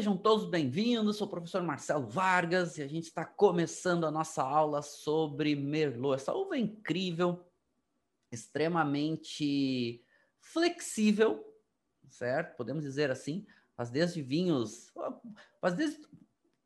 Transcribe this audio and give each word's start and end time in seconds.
sejam 0.00 0.16
todos 0.16 0.46
bem-vindos. 0.46 1.18
Sou 1.18 1.26
o 1.26 1.30
professor 1.30 1.62
Marcelo 1.62 2.06
Vargas 2.06 2.78
e 2.78 2.82
a 2.82 2.86
gente 2.86 3.04
está 3.04 3.22
começando 3.22 4.06
a 4.06 4.10
nossa 4.10 4.42
aula 4.42 4.80
sobre 4.80 5.54
Merlot. 5.54 6.14
Essa 6.14 6.32
uva 6.32 6.56
é 6.56 6.58
incrível, 6.58 7.46
extremamente 8.32 10.02
flexível, 10.40 11.44
certo? 12.08 12.56
Podemos 12.56 12.82
dizer 12.82 13.10
assim. 13.10 13.46
Faz 13.76 13.90
desde 13.90 14.22
vinhos, 14.22 14.90
faz 15.60 15.74
desde 15.74 16.00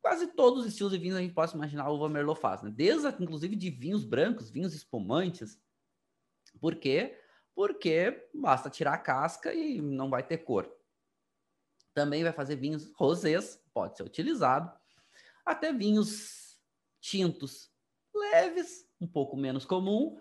quase 0.00 0.28
todos 0.28 0.60
os 0.60 0.66
estilos 0.66 0.92
de 0.92 0.98
vinhos 1.00 1.16
a 1.16 1.20
gente 1.20 1.34
pode 1.34 1.56
imaginar 1.56 1.86
a 1.86 1.90
uva 1.90 2.08
Merlot 2.08 2.40
faz, 2.40 2.62
né? 2.62 2.70
Desde, 2.70 3.08
inclusive, 3.20 3.56
de 3.56 3.68
vinhos 3.68 4.04
brancos, 4.04 4.48
vinhos 4.48 4.72
espumantes. 4.72 5.60
Por 6.60 6.76
quê? 6.76 7.20
Porque 7.52 8.28
basta 8.32 8.70
tirar 8.70 8.94
a 8.94 8.98
casca 8.98 9.52
e 9.52 9.82
não 9.82 10.08
vai 10.08 10.22
ter 10.22 10.38
cor. 10.38 10.72
Também 11.94 12.22
vai 12.22 12.32
fazer 12.32 12.56
vinhos 12.56 12.92
rosés, 12.96 13.62
pode 13.72 13.96
ser 13.96 14.02
utilizado. 14.02 14.70
Até 15.46 15.72
vinhos 15.72 16.58
tintos 17.00 17.70
leves, 18.14 18.86
um 19.00 19.06
pouco 19.06 19.36
menos 19.36 19.64
comum, 19.64 20.18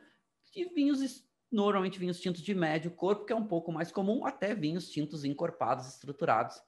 e 0.55 0.65
vinhos 0.65 1.27
normalmente 1.51 1.99
vinhos 1.99 2.19
tintos 2.19 2.41
de 2.41 2.53
médio 2.53 2.91
corpo, 2.91 3.25
que 3.25 3.33
é 3.33 3.35
um 3.35 3.47
pouco 3.47 3.71
mais 3.71 3.91
comum, 3.91 4.25
até 4.25 4.55
vinhos 4.55 4.89
tintos 4.89 5.23
encorpados, 5.23 5.87
estruturados. 5.87 6.61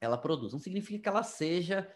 Ela 0.00 0.18
produz. 0.18 0.52
Não 0.52 0.58
significa 0.58 1.02
que 1.02 1.08
ela 1.08 1.22
seja 1.22 1.90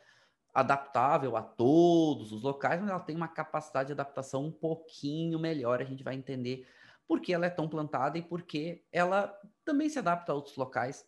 adaptável 0.54 1.36
a 1.36 1.42
todos 1.42 2.32
os 2.32 2.42
locais, 2.42 2.80
mas 2.80 2.90
ela 2.90 3.00
tem 3.00 3.16
uma 3.16 3.28
capacidade 3.28 3.88
de 3.88 3.92
adaptação 3.92 4.46
um 4.46 4.52
pouquinho 4.52 5.38
melhor. 5.38 5.80
A 5.80 5.84
gente 5.84 6.02
vai 6.02 6.14
entender 6.14 6.66
por 7.06 7.20
que 7.20 7.32
ela 7.32 7.46
é 7.46 7.50
tão 7.50 7.68
plantada 7.68 8.18
e 8.18 8.22
por 8.22 8.42
que 8.42 8.84
ela 8.92 9.36
também 9.64 9.88
se 9.88 9.98
adapta 9.98 10.32
a 10.32 10.34
outros 10.34 10.56
locais 10.56 11.04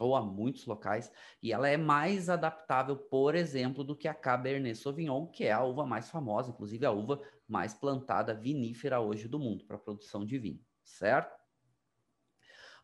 ou 0.00 0.16
a 0.16 0.22
muitos 0.22 0.64
locais, 0.66 1.12
e 1.42 1.52
ela 1.52 1.68
é 1.68 1.76
mais 1.76 2.28
adaptável, 2.28 2.96
por 2.96 3.34
exemplo, 3.34 3.84
do 3.84 3.94
que 3.94 4.08
a 4.08 4.14
Cabernet 4.14 4.76
Sauvignon, 4.76 5.26
que 5.26 5.44
é 5.44 5.52
a 5.52 5.62
uva 5.62 5.84
mais 5.84 6.10
famosa, 6.10 6.50
inclusive 6.50 6.86
a 6.86 6.90
uva 6.90 7.20
mais 7.46 7.74
plantada 7.74 8.34
vinífera 8.34 9.00
hoje 9.00 9.28
do 9.28 9.38
mundo 9.38 9.64
para 9.66 9.78
produção 9.78 10.24
de 10.24 10.38
vinho, 10.38 10.64
certo? 10.82 11.38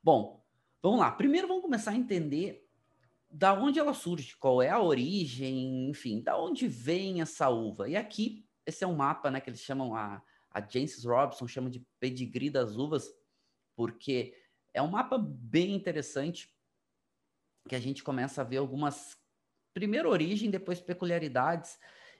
Bom, 0.02 0.44
vamos 0.82 1.00
lá. 1.00 1.10
Primeiro 1.10 1.48
vamos 1.48 1.62
começar 1.62 1.92
a 1.92 1.96
entender 1.96 2.68
da 3.30 3.54
onde 3.54 3.78
ela 3.78 3.94
surge, 3.94 4.36
qual 4.36 4.62
é 4.62 4.68
a 4.68 4.80
origem, 4.80 5.88
enfim, 5.88 6.20
da 6.20 6.38
onde 6.38 6.68
vem 6.68 7.20
essa 7.20 7.48
uva. 7.48 7.88
E 7.88 7.96
aqui, 7.96 8.46
esse 8.64 8.84
é 8.84 8.86
um 8.86 8.94
mapa, 8.94 9.30
né, 9.30 9.40
que 9.40 9.50
eles 9.50 9.60
chamam 9.60 9.94
a, 9.94 10.22
a 10.50 10.60
Robson 11.04 11.48
chama 11.48 11.70
de 11.70 11.84
pedigree 11.98 12.50
das 12.50 12.76
uvas, 12.76 13.10
porque 13.74 14.34
é 14.72 14.82
um 14.82 14.88
mapa 14.88 15.18
bem 15.18 15.74
interessante 15.74 16.55
que 17.66 17.74
a 17.74 17.80
gente 17.80 18.02
começa 18.02 18.40
a 18.40 18.44
ver 18.44 18.58
algumas, 18.58 19.18
primeiro 19.74 20.08
origem, 20.08 20.50
depois 20.50 20.80
peculiaridades, 20.80 21.78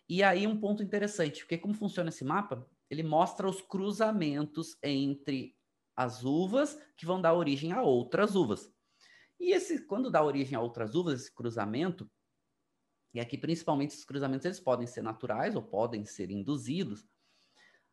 e 0.09 0.23
aí 0.23 0.47
um 0.47 0.59
ponto 0.59 0.83
interessante, 0.83 1.41
porque 1.41 1.59
como 1.59 1.75
funciona 1.75 2.11
esse 2.11 2.25
mapa? 2.25 2.69
Ele 2.89 3.03
mostra 3.03 3.49
os 3.49 3.61
cruzamentos 3.61 4.77
entre 4.83 5.57
as 5.97 6.25
uvas 6.25 6.79
que 6.97 7.07
vão 7.07 7.21
dar 7.21 7.35
origem 7.35 7.73
a 7.73 7.83
outras 7.83 8.35
uvas. 8.35 8.71
E 9.41 9.53
esse, 9.53 9.85
quando 9.87 10.11
dá 10.11 10.23
origem 10.23 10.57
a 10.57 10.61
outras 10.61 10.95
uvas, 10.95 11.21
esse 11.21 11.35
cruzamento, 11.35 12.11
e 13.13 13.21
aqui 13.21 13.37
principalmente 13.37 13.91
esses 13.91 14.05
cruzamentos 14.05 14.45
eles 14.45 14.61
podem 14.61 14.87
ser 14.87 15.03
naturais 15.03 15.57
ou 15.57 15.63
podem 15.63 16.05
ser 16.05 16.31
induzidos, 16.31 17.09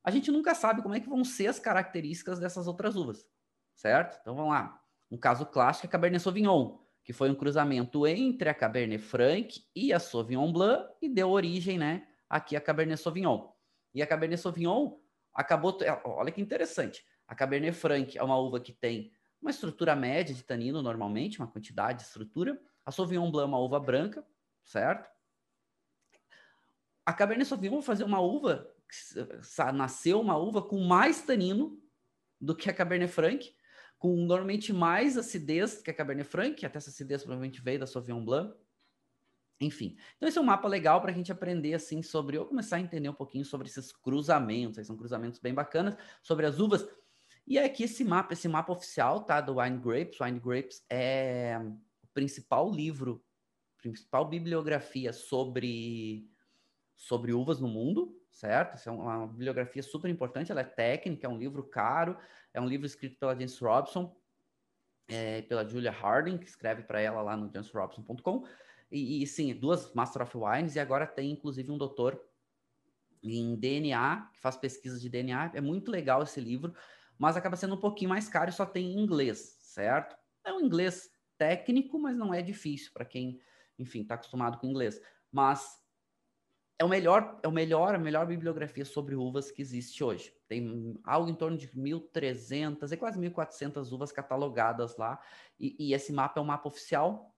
a 0.04 0.12
gente 0.12 0.30
nunca 0.30 0.54
sabe 0.54 0.82
como 0.82 0.96
é 0.96 1.00
que 1.00 1.10
vão 1.10 1.24
ser 1.24 1.48
as 1.48 1.60
características 1.60 2.40
dessas 2.40 2.68
outras 2.68 2.96
uvas, 2.96 3.26
certo? 3.74 4.20
Então 4.22 4.36
vamos 4.36 4.52
lá. 4.52 4.82
Um 5.10 5.18
caso 5.18 5.46
clássico 5.46 5.88
é 5.88 5.90
Cabernet 5.90 6.22
Sauvignon 6.22 6.83
que 7.04 7.12
foi 7.14 7.30
um 7.30 7.36
cruzamento 7.36 8.08
entre 8.08 8.50
a 8.50 8.54
Cabernet 8.54 9.04
Franc 9.04 9.62
e 9.76 9.92
a 9.92 10.00
Sauvignon 10.00 10.52
Blanc 10.52 10.90
e 11.02 11.10
deu 11.10 11.30
origem, 11.30 11.78
né, 11.78 12.08
aqui 12.30 12.56
a 12.56 12.62
Cabernet 12.62 13.02
Sauvignon. 13.02 13.50
E 13.94 14.02
a 14.02 14.08
Cabernet 14.08 14.42
Sauvignon 14.42 14.98
acabou, 15.34 15.78
olha 16.06 16.32
que 16.32 16.42
interessante, 16.42 17.06
a 17.28 17.36
Cabernet 17.36 17.76
Franc 17.76 18.18
é 18.18 18.24
uma 18.24 18.38
uva 18.38 18.60
que 18.60 18.72
tem 18.72 19.12
uma 19.42 19.52
estrutura 19.52 19.96
média 19.96 20.34
de 20.34 20.44
tanino 20.44 20.82
normalmente, 20.82 21.40
uma 21.40 21.48
quantidade 21.48 22.00
de 22.00 22.06
estrutura. 22.06 22.60
A 22.86 22.92
Sauvignon 22.92 23.30
Blanc 23.30 23.46
é 23.46 23.48
uma 23.48 23.60
uva 23.60 23.80
branca, 23.80 24.26
certo? 24.64 25.10
A 27.06 27.12
Cabernet 27.12 27.48
Sauvignon 27.48 27.76
vai 27.76 27.84
fazer 27.84 28.06
uma 28.06 28.22
uva, 28.22 28.74
nasceu 29.74 30.22
uma 30.22 30.38
uva 30.38 30.62
com 30.62 30.80
mais 30.80 31.22
tanino 31.24 31.78
do 32.40 32.56
que 32.56 32.70
a 32.70 32.74
Cabernet 32.74 33.12
Franc, 33.12 33.54
com 34.04 34.18
normalmente 34.18 34.74
mais 34.74 35.18
acidez 35.18 35.82
que 35.82 35.90
a 35.90 35.94
Cabernet 35.94 36.30
Franc, 36.30 36.66
até 36.66 36.78
essa 36.78 36.90
acidez 36.90 37.24
provavelmente 37.24 37.62
veio 37.62 37.80
da 37.80 37.88
Sauvignon 37.88 38.22
Blanc. 38.22 38.54
Enfim, 39.62 39.96
então 40.18 40.28
esse 40.28 40.38
é 40.38 40.42
um 40.42 40.44
mapa 40.44 40.68
legal 40.68 41.00
para 41.00 41.10
a 41.10 41.14
gente 41.14 41.32
aprender 41.32 41.74
assim 41.74 42.02
sobre, 42.02 42.38
ou 42.38 42.46
começar 42.46 42.76
a 42.76 42.80
entender 42.82 43.08
um 43.08 43.14
pouquinho 43.14 43.46
sobre 43.46 43.70
esses 43.70 43.94
cruzamentos, 43.94 44.86
são 44.86 44.98
cruzamentos 44.98 45.40
bem 45.40 45.54
bacanas, 45.54 45.96
sobre 46.22 46.46
as 46.46 46.60
uvas. 46.60 46.86
E 47.48 47.58
é 47.58 47.64
aqui 47.64 47.84
esse 47.84 48.04
mapa, 48.04 48.34
esse 48.34 48.46
mapa 48.50 48.74
oficial, 48.74 49.24
tá, 49.24 49.40
do 49.40 49.58
Wine 49.58 49.78
Grapes. 49.78 50.20
Wine 50.20 50.38
Grapes 50.42 50.86
é 50.90 51.58
o 52.04 52.08
principal 52.08 52.70
livro, 52.70 53.24
principal 53.78 54.28
bibliografia 54.28 55.14
sobre 55.14 56.30
sobre 56.94 57.32
uvas 57.32 57.62
no 57.62 57.70
mundo, 57.70 58.22
certo? 58.34 58.74
Essa 58.74 58.90
é 58.90 58.94
uma 58.94 59.28
bibliografia 59.28 59.84
super 59.84 60.10
importante, 60.10 60.52
ela 60.52 60.62
é 60.62 60.66
técnica, 60.66 61.28
é 61.28 61.30
um 61.30 61.38
livro 61.38 61.64
caro, 61.64 62.18
é 62.54 62.60
um 62.60 62.68
livro 62.68 62.86
escrito 62.86 63.18
pela 63.18 63.34
James 63.34 63.58
Robson, 63.60 64.14
é, 65.08 65.44
pela 65.44 65.68
Julia 65.68 65.92
Harding, 65.92 66.38
que 66.40 66.48
escreve 66.48 66.84
para 66.84 67.00
ela 67.00 67.22
lá 67.22 67.38
no 67.38 67.52
jamesrobson.com. 67.52 68.46
E, 68.92 69.24
e, 69.24 69.28
sim, 69.28 69.54
duas 69.54 69.94
Master 69.94 70.24
of 70.24 70.36
Wines, 70.36 70.76
e 70.76 70.80
agora 70.80 71.06
tem 71.06 71.32
inclusive 71.32 71.72
um 71.72 71.78
doutor 71.78 72.20
em 73.22 73.56
DNA, 73.56 74.30
que 74.34 74.40
faz 74.40 74.58
pesquisas 74.58 75.02
de 75.02 75.10
DNA. 75.10 75.52
É 75.54 75.62
muito 75.62 75.92
legal 75.92 76.24
esse 76.24 76.42
livro, 76.42 76.74
mas 77.18 77.38
acaba 77.38 77.56
sendo 77.56 77.76
um 77.76 77.80
pouquinho 77.80 78.10
mais 78.10 78.28
caro 78.28 78.50
e 78.50 78.54
só 78.54 78.66
tem 78.66 78.94
em 78.94 79.00
inglês, 79.00 79.58
certo? 79.62 80.16
É 80.44 80.52
um 80.52 80.60
inglês 80.60 81.10
técnico, 81.38 82.00
mas 82.00 82.18
não 82.18 82.34
é 82.34 82.42
difícil 82.42 82.92
para 82.94 83.06
quem, 83.06 83.40
enfim, 83.78 84.02
está 84.02 84.16
acostumado 84.16 84.58
com 84.58 84.68
inglês. 84.68 85.00
Mas 85.32 85.83
é 86.84 86.86
o 86.86 86.90
melhor, 86.90 87.40
é 87.42 87.48
o 87.48 87.52
melhor, 87.52 87.96
a 87.96 87.98
melhor 87.98 88.28
bibliografia 88.28 88.84
sobre 88.84 89.16
uvas 89.16 89.50
que 89.50 89.62
existe 89.62 90.04
hoje. 90.04 90.34
Tem 90.50 91.00
algo 91.06 91.30
em 91.30 91.34
torno 91.34 91.58
de 91.58 91.70
1.300, 91.70 92.92
é 92.92 92.98
quase 92.98 93.18
1.400 93.18 93.90
uvas 93.94 94.12
catalogadas 94.12 94.98
lá. 94.98 95.18
E, 95.58 95.76
e, 95.80 95.94
esse 95.94 96.12
mapa 96.12 96.40
é 96.40 96.44
um 96.44 96.46
mapa 96.46 96.68
oficial 96.68 97.34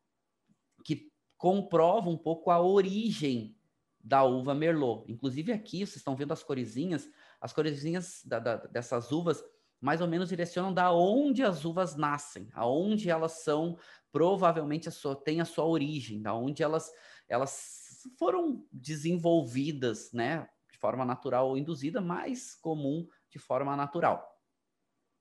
que 0.83 1.11
comprova 1.37 2.09
um 2.09 2.17
pouco 2.17 2.49
a 2.49 2.59
origem 2.59 3.55
da 4.03 4.23
uva 4.23 4.55
Merlot. 4.55 5.05
Inclusive 5.11 5.51
aqui, 5.51 5.85
vocês 5.85 5.97
estão 5.97 6.15
vendo 6.15 6.31
as 6.31 6.41
coresinhas, 6.41 7.07
as 7.39 7.53
coresinhas 7.53 8.23
da, 8.25 8.39
da, 8.39 8.55
dessas 8.57 9.11
uvas 9.11 9.43
mais 9.79 10.01
ou 10.01 10.07
menos 10.07 10.29
direcionam 10.29 10.73
da 10.73 10.91
onde 10.91 11.43
as 11.43 11.65
uvas 11.65 11.95
nascem, 11.95 12.49
aonde 12.53 13.11
elas 13.11 13.43
são, 13.43 13.77
provavelmente 14.11 14.89
a 14.89 14.91
sua, 14.91 15.15
tem 15.15 15.39
a 15.39 15.45
sua 15.45 15.65
origem, 15.65 16.19
da 16.19 16.33
onde 16.33 16.63
elas, 16.63 16.91
elas 17.29 17.84
foram 18.17 18.65
desenvolvidas, 18.71 20.11
né, 20.11 20.47
de 20.71 20.77
forma 20.77 21.05
natural 21.05 21.49
ou 21.49 21.57
induzida, 21.57 22.01
mais 22.01 22.55
comum 22.55 23.07
de 23.29 23.39
forma 23.39 23.75
natural. 23.75 24.25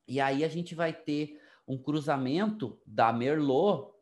E 0.07 0.21
aí 0.21 0.45
a 0.45 0.49
gente 0.49 0.75
vai 0.75 0.93
ter 0.93 1.41
um 1.67 1.79
cruzamento 1.79 2.81
da 2.87 3.13
Merlot, 3.13 3.95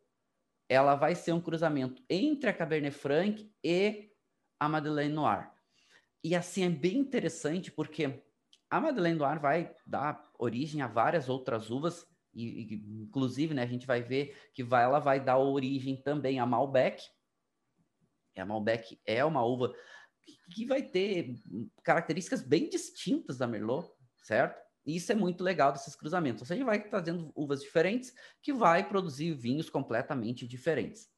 ela 0.69 0.95
vai 0.95 1.15
ser 1.15 1.33
um 1.33 1.41
cruzamento 1.41 2.03
entre 2.09 2.51
a 2.51 2.53
Cabernet 2.53 2.97
Franc 2.97 3.53
e 3.63 4.11
a 4.59 4.69
Madeleine 4.69 5.13
Noir. 5.13 5.51
E 6.25 6.35
assim 6.35 6.65
é 6.65 6.71
bem 6.71 6.99
interessante 6.99 7.71
porque 7.71 8.23
a 8.71 8.81
Madeleine 8.81 9.19
Noir 9.19 9.41
vai 9.41 9.75
dar 9.87 10.31
origem 10.39 10.81
a 10.81 10.87
várias 10.87 11.29
outras 11.29 11.71
uvas 11.71 12.07
e, 12.35 12.75
inclusive, 13.03 13.53
né, 13.53 13.63
a 13.63 13.67
gente 13.67 13.87
vai 13.87 14.03
ver 14.03 14.37
que 14.55 14.65
vai, 14.65 14.85
ela 14.85 14.99
vai 14.99 15.21
dar 15.21 15.39
origem 15.39 15.97
também 16.01 16.41
a 16.41 16.47
Malbec, 16.47 17.03
a 18.41 18.47
Malbec 18.47 19.01
é 19.07 19.25
uma 19.25 19.45
uva 19.45 19.73
que 20.51 20.67
vai 20.67 20.83
ter 20.83 21.35
características 21.83 22.43
bem 22.43 22.69
distintas 22.69 23.39
da 23.39 23.47
Merlot, 23.47 23.91
certo? 24.23 24.61
E 24.85 24.97
isso 24.97 25.13
é 25.13 25.15
muito 25.15 25.43
legal 25.43 25.73
desses 25.73 25.95
cruzamentos. 25.95 26.43
Ou 26.43 26.47
seja, 26.47 26.65
vai 26.65 26.83
trazendo 26.83 27.33
uvas 27.35 27.63
diferentes 27.63 28.13
que 28.41 28.53
vai 28.53 28.87
produzir 28.89 29.33
vinhos 29.35 29.71
completamente 29.71 30.47
diferentes. 30.47 31.09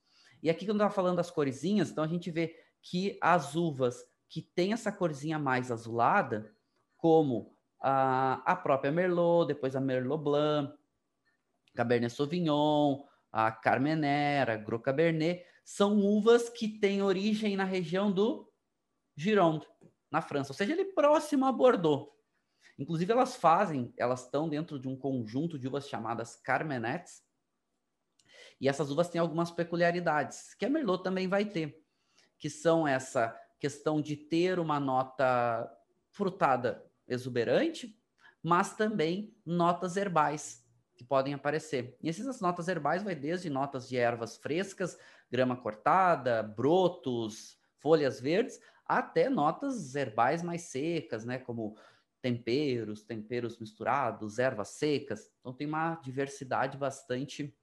E 0.42 0.50
aqui, 0.50 0.66
quando 0.66 0.80
eu 0.80 0.86
estava 0.86 0.94
falando 0.94 1.16
das 1.16 1.30
coresinhas, 1.30 1.90
então 1.90 2.04
a 2.04 2.08
gente 2.08 2.30
vê 2.30 2.54
que 2.82 3.18
as 3.20 3.54
uvas 3.54 4.04
que 4.28 4.42
têm 4.42 4.72
essa 4.72 4.92
corzinha 4.92 5.38
mais 5.38 5.70
azulada, 5.70 6.54
como 6.96 7.56
a, 7.80 8.42
a 8.44 8.56
própria 8.56 8.92
Merlot, 8.92 9.46
depois 9.48 9.74
a 9.74 9.80
Merlot 9.80 10.22
Blanc, 10.22 10.74
Cabernet 11.74 12.12
Sauvignon, 12.12 13.04
a 13.32 13.50
Carmenère, 13.50 14.50
a 14.50 14.56
Gros 14.56 14.82
Cabernet, 14.82 15.44
são 15.64 15.98
uvas 15.98 16.48
que 16.48 16.68
têm 16.68 17.02
origem 17.02 17.56
na 17.56 17.64
região 17.64 18.12
do 18.12 18.52
Gironde, 19.16 19.66
na 20.10 20.20
França, 20.20 20.52
ou 20.52 20.56
seja, 20.56 20.72
ele 20.72 20.84
próximo 20.84 21.46
a 21.46 21.52
Bordeaux. 21.52 22.12
Inclusive, 22.78 23.12
elas 23.12 23.36
fazem, 23.36 23.92
elas 23.96 24.24
estão 24.24 24.48
dentro 24.48 24.78
de 24.78 24.88
um 24.88 24.96
conjunto 24.96 25.58
de 25.58 25.68
uvas 25.68 25.88
chamadas 25.88 26.36
Carmenettes. 26.36 27.22
E 28.60 28.68
essas 28.68 28.90
uvas 28.90 29.08
têm 29.08 29.20
algumas 29.20 29.50
peculiaridades 29.50 30.54
que 30.54 30.64
a 30.64 30.70
Merlot 30.70 31.02
também 31.02 31.28
vai 31.28 31.44
ter, 31.44 31.84
que 32.38 32.50
são 32.50 32.86
essa 32.86 33.38
questão 33.60 34.00
de 34.00 34.16
ter 34.16 34.58
uma 34.58 34.78
nota 34.80 35.70
frutada 36.10 36.84
exuberante, 37.06 37.98
mas 38.42 38.76
também 38.76 39.36
notas 39.44 39.96
herbais 39.96 40.63
que 40.96 41.04
podem 41.04 41.34
aparecer. 41.34 41.96
E 42.02 42.08
essas 42.08 42.40
notas 42.40 42.68
herbais 42.68 43.02
vai 43.02 43.14
desde 43.14 43.50
notas 43.50 43.88
de 43.88 43.96
ervas 43.96 44.36
frescas, 44.36 44.98
grama 45.30 45.56
cortada, 45.56 46.42
brotos, 46.42 47.58
folhas 47.78 48.20
verdes, 48.20 48.60
até 48.86 49.28
notas 49.28 49.94
herbais 49.94 50.42
mais 50.42 50.62
secas, 50.62 51.24
né, 51.24 51.38
como 51.38 51.76
temperos, 52.22 53.02
temperos 53.02 53.58
misturados, 53.58 54.38
ervas 54.38 54.68
secas. 54.68 55.30
Então 55.40 55.52
tem 55.52 55.66
uma 55.66 55.96
diversidade 55.96 56.78
bastante 56.78 57.54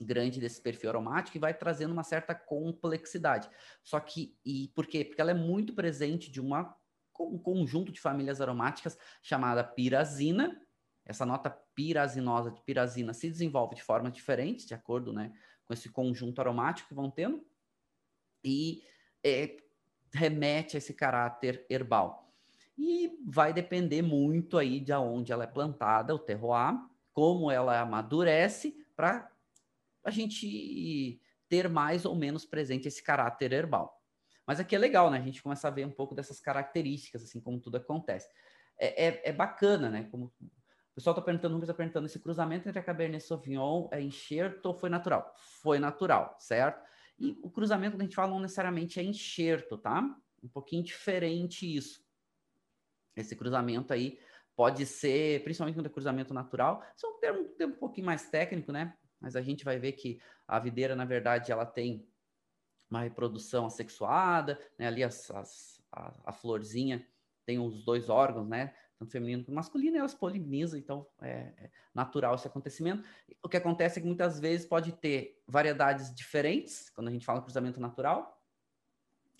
grande 0.00 0.40
desse 0.40 0.60
perfil 0.60 0.90
aromático 0.90 1.36
e 1.36 1.40
vai 1.40 1.52
trazendo 1.52 1.92
uma 1.92 2.04
certa 2.04 2.34
complexidade. 2.34 3.50
Só 3.82 3.98
que 3.98 4.36
e 4.44 4.68
por 4.68 4.86
quê? 4.86 5.04
Porque 5.04 5.20
ela 5.20 5.32
é 5.32 5.34
muito 5.34 5.74
presente 5.74 6.30
de 6.30 6.40
uma 6.40 6.76
um 7.20 7.36
conjunto 7.36 7.90
de 7.90 8.00
famílias 8.00 8.40
aromáticas 8.40 8.96
chamada 9.20 9.64
pirazina. 9.64 10.56
Essa 11.08 11.24
nota 11.24 11.50
pirazinosa 11.74 12.50
de 12.50 12.60
pirazina 12.60 13.14
se 13.14 13.30
desenvolve 13.30 13.74
de 13.74 13.82
formas 13.82 14.12
diferentes, 14.12 14.66
de 14.66 14.74
acordo 14.74 15.10
né, 15.12 15.32
com 15.64 15.72
esse 15.72 15.88
conjunto 15.88 16.38
aromático 16.38 16.88
que 16.88 16.94
vão 16.94 17.10
tendo, 17.10 17.42
e 18.44 18.82
é, 19.24 19.56
remete 20.12 20.76
a 20.76 20.78
esse 20.78 20.92
caráter 20.92 21.64
herbal. 21.70 22.30
E 22.76 23.18
vai 23.26 23.52
depender 23.52 24.02
muito 24.02 24.58
aí 24.58 24.78
de 24.78 24.92
onde 24.92 25.32
ela 25.32 25.44
é 25.44 25.48
plantada, 25.48 26.14
o 26.14 26.18
terroir, 26.18 26.78
como 27.12 27.50
ela 27.50 27.80
amadurece, 27.80 28.86
para 28.94 29.32
a 30.04 30.10
gente 30.10 31.20
ter 31.48 31.68
mais 31.68 32.04
ou 32.04 32.14
menos 32.14 32.44
presente 32.44 32.86
esse 32.86 33.02
caráter 33.02 33.52
herbal. 33.52 33.98
Mas 34.46 34.60
aqui 34.60 34.76
é 34.76 34.78
legal, 34.78 35.10
né? 35.10 35.18
A 35.18 35.22
gente 35.22 35.42
começa 35.42 35.68
a 35.68 35.70
ver 35.70 35.86
um 35.86 35.90
pouco 35.90 36.14
dessas 36.14 36.38
características, 36.38 37.22
assim 37.24 37.40
como 37.40 37.60
tudo 37.60 37.76
acontece. 37.76 38.28
É, 38.78 39.06
é, 39.06 39.28
é 39.30 39.32
bacana, 39.32 39.90
né? 39.90 40.04
Como 40.10 40.32
pessoal 40.98 41.14
está 41.14 41.22
perguntando, 41.22 41.56
o 41.56 41.60
está 41.60 41.72
perguntando, 41.72 42.06
esse 42.06 42.18
cruzamento 42.18 42.68
entre 42.68 42.80
a 42.80 42.82
Cabernet 42.82 43.22
Sauvignon 43.22 43.88
é 43.92 44.00
enxerto 44.02 44.66
ou 44.66 44.74
foi 44.74 44.90
natural? 44.90 45.32
Foi 45.36 45.78
natural, 45.78 46.36
certo? 46.40 46.84
E 47.16 47.38
o 47.40 47.48
cruzamento 47.48 47.96
que 47.96 48.02
a 48.02 48.04
gente 48.04 48.16
fala 48.16 48.30
não 48.30 48.40
necessariamente 48.40 48.98
é 48.98 49.04
enxerto, 49.04 49.78
tá? 49.78 50.02
Um 50.42 50.48
pouquinho 50.48 50.82
diferente 50.82 51.76
isso. 51.76 52.04
Esse 53.14 53.36
cruzamento 53.36 53.92
aí 53.92 54.18
pode 54.56 54.84
ser, 54.86 55.44
principalmente 55.44 55.76
quando 55.76 55.86
é 55.86 55.90
cruzamento 55.90 56.34
natural, 56.34 56.84
isso 56.96 57.06
é 57.06 57.08
um 57.08 57.20
termo, 57.20 57.40
um 57.42 57.54
termo 57.56 57.74
um 57.74 57.78
pouquinho 57.78 58.06
mais 58.06 58.28
técnico, 58.28 58.72
né? 58.72 58.96
Mas 59.20 59.36
a 59.36 59.40
gente 59.40 59.64
vai 59.64 59.78
ver 59.78 59.92
que 59.92 60.20
a 60.48 60.58
videira, 60.58 60.96
na 60.96 61.04
verdade, 61.04 61.52
ela 61.52 61.64
tem 61.64 62.08
uma 62.90 63.02
reprodução 63.02 63.66
assexuada, 63.66 64.58
né? 64.76 64.88
Ali 64.88 65.04
as, 65.04 65.30
as, 65.30 65.80
a, 65.92 66.12
a, 66.24 66.32
florzinha 66.32 67.06
tem 67.46 67.60
os 67.60 67.84
dois 67.84 68.08
órgãos, 68.08 68.48
né? 68.48 68.74
Tanto 68.98 69.12
feminino 69.12 69.44
quanto 69.44 69.54
masculino, 69.54 69.96
elas 69.96 70.14
polinizam, 70.14 70.78
então 70.78 71.06
é, 71.20 71.52
é 71.56 71.70
natural 71.94 72.34
esse 72.34 72.48
acontecimento. 72.48 73.04
O 73.42 73.48
que 73.48 73.56
acontece 73.56 73.98
é 73.98 74.02
que 74.02 74.08
muitas 74.08 74.40
vezes 74.40 74.66
pode 74.66 74.92
ter 74.92 75.40
variedades 75.46 76.12
diferentes, 76.12 76.90
quando 76.90 77.06
a 77.06 77.10
gente 77.12 77.24
fala 77.24 77.40
cruzamento 77.40 77.80
natural, 77.80 78.42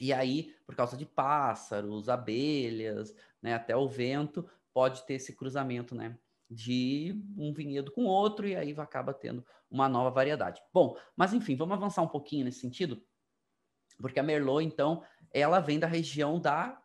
e 0.00 0.12
aí, 0.12 0.55
por 0.64 0.76
causa 0.76 0.96
de 0.96 1.05
pássaros, 1.05 2.08
abelhas, 2.08 3.12
né, 3.43 3.55
até 3.55 3.76
o 3.76 3.88
vento, 3.88 4.49
pode 4.72 5.05
ter 5.05 5.14
esse 5.14 5.34
cruzamento, 5.34 5.93
né, 5.93 6.16
de 6.49 7.20
um 7.37 7.52
vinhedo 7.52 7.90
com 7.90 8.05
outro 8.05 8.46
e 8.46 8.55
aí 8.55 8.72
acaba 8.78 9.12
tendo 9.12 9.44
uma 9.69 9.88
nova 9.88 10.10
variedade. 10.10 10.62
Bom, 10.72 10.96
mas 11.16 11.34
enfim, 11.34 11.56
vamos 11.56 11.76
avançar 11.76 12.02
um 12.02 12.08
pouquinho 12.08 12.44
nesse 12.44 12.60
sentido, 12.60 13.02
porque 14.00 14.20
a 14.20 14.22
Merlot, 14.22 14.64
então, 14.64 15.02
ela 15.32 15.58
vem 15.58 15.81
da 15.81 15.87
região 15.88 16.40
da 16.40 16.81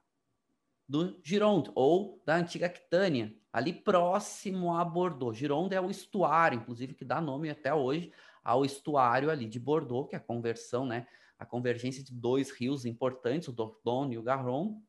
do 0.88 1.20
Gironde 1.24 1.72
ou 1.76 2.22
da 2.26 2.36
antiga 2.36 2.66
Aquitânia, 2.66 3.36
ali 3.52 3.74
próximo 3.74 4.76
a 4.76 4.84
Bordeaux. 4.84 5.38
Gironde 5.38 5.76
é 5.76 5.82
o 5.82 5.90
estuário, 5.90 6.60
inclusive, 6.60 6.94
que 6.94 7.06
dá 7.06 7.22
nome 7.22 7.50
até 7.50 7.74
hoje 7.74 8.12
ao 8.44 8.66
estuário 8.66 9.30
ali 9.30 9.48
de 9.48 9.60
Bordeaux, 9.60 10.10
que 10.10 10.16
é 10.16 10.18
a 10.18 10.22
conversão, 10.22 10.86
né, 10.86 11.08
a 11.40 11.46
convergência 11.46 12.04
de 12.04 12.14
dois 12.14 12.52
rios 12.52 12.86
importantes, 12.86 13.48
o 13.48 13.54
Dordogne 13.54 14.16
e 14.16 14.18
o 14.18 14.24
Garonne, 14.24 14.82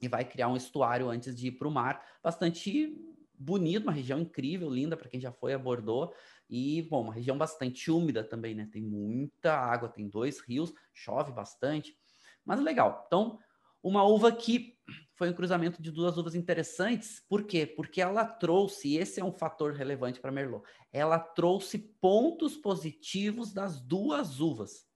e 0.00 0.08
vai 0.08 0.24
criar 0.24 0.48
um 0.48 0.56
estuário 0.56 1.08
antes 1.08 1.36
de 1.36 1.48
ir 1.48 1.52
para 1.52 1.68
o 1.68 1.70
mar, 1.70 2.04
bastante 2.22 2.96
bonito, 3.38 3.84
uma 3.84 3.92
região 3.92 4.20
incrível, 4.20 4.70
linda 4.70 4.96
para 4.96 5.08
quem 5.08 5.20
já 5.20 5.32
foi 5.32 5.52
a 5.52 5.58
Bordeaux, 5.58 6.14
e, 6.48 6.82
bom, 6.82 7.02
uma 7.02 7.14
região 7.14 7.36
bastante 7.36 7.90
úmida 7.90 8.22
também, 8.22 8.54
né? 8.54 8.68
Tem 8.70 8.82
muita 8.82 9.54
água, 9.54 9.88
tem 9.88 10.08
dois 10.08 10.40
rios, 10.40 10.72
chove 10.92 11.32
bastante, 11.32 11.96
mas 12.44 12.60
legal. 12.60 13.04
Então, 13.06 13.38
uma 13.82 14.04
uva 14.04 14.30
que 14.32 14.73
foi 15.14 15.30
um 15.30 15.34
cruzamento 15.34 15.80
de 15.80 15.90
duas 15.90 16.18
uvas 16.18 16.34
interessantes, 16.34 17.22
por 17.28 17.44
quê? 17.44 17.66
Porque 17.66 18.00
ela 18.00 18.24
trouxe, 18.24 18.96
esse 18.96 19.20
é 19.20 19.24
um 19.24 19.32
fator 19.32 19.72
relevante 19.72 20.20
para 20.20 20.32
Merlot, 20.32 20.64
ela 20.92 21.18
trouxe 21.18 21.78
pontos 21.78 22.56
positivos 22.56 23.52
das 23.52 23.80
duas 23.80 24.40
uvas. 24.40 24.86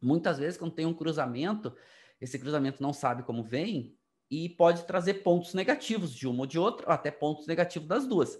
Muitas 0.00 0.38
vezes, 0.38 0.58
quando 0.58 0.74
tem 0.74 0.86
um 0.86 0.94
cruzamento, 0.94 1.74
esse 2.20 2.38
cruzamento 2.38 2.82
não 2.82 2.92
sabe 2.92 3.22
como 3.22 3.42
vem 3.42 3.96
e 4.30 4.48
pode 4.48 4.84
trazer 4.86 5.14
pontos 5.14 5.54
negativos 5.54 6.14
de 6.14 6.26
uma 6.26 6.40
ou 6.40 6.46
de 6.46 6.58
outra, 6.58 6.86
ou 6.86 6.92
até 6.92 7.10
pontos 7.10 7.46
negativos 7.46 7.88
das 7.88 8.06
duas. 8.06 8.38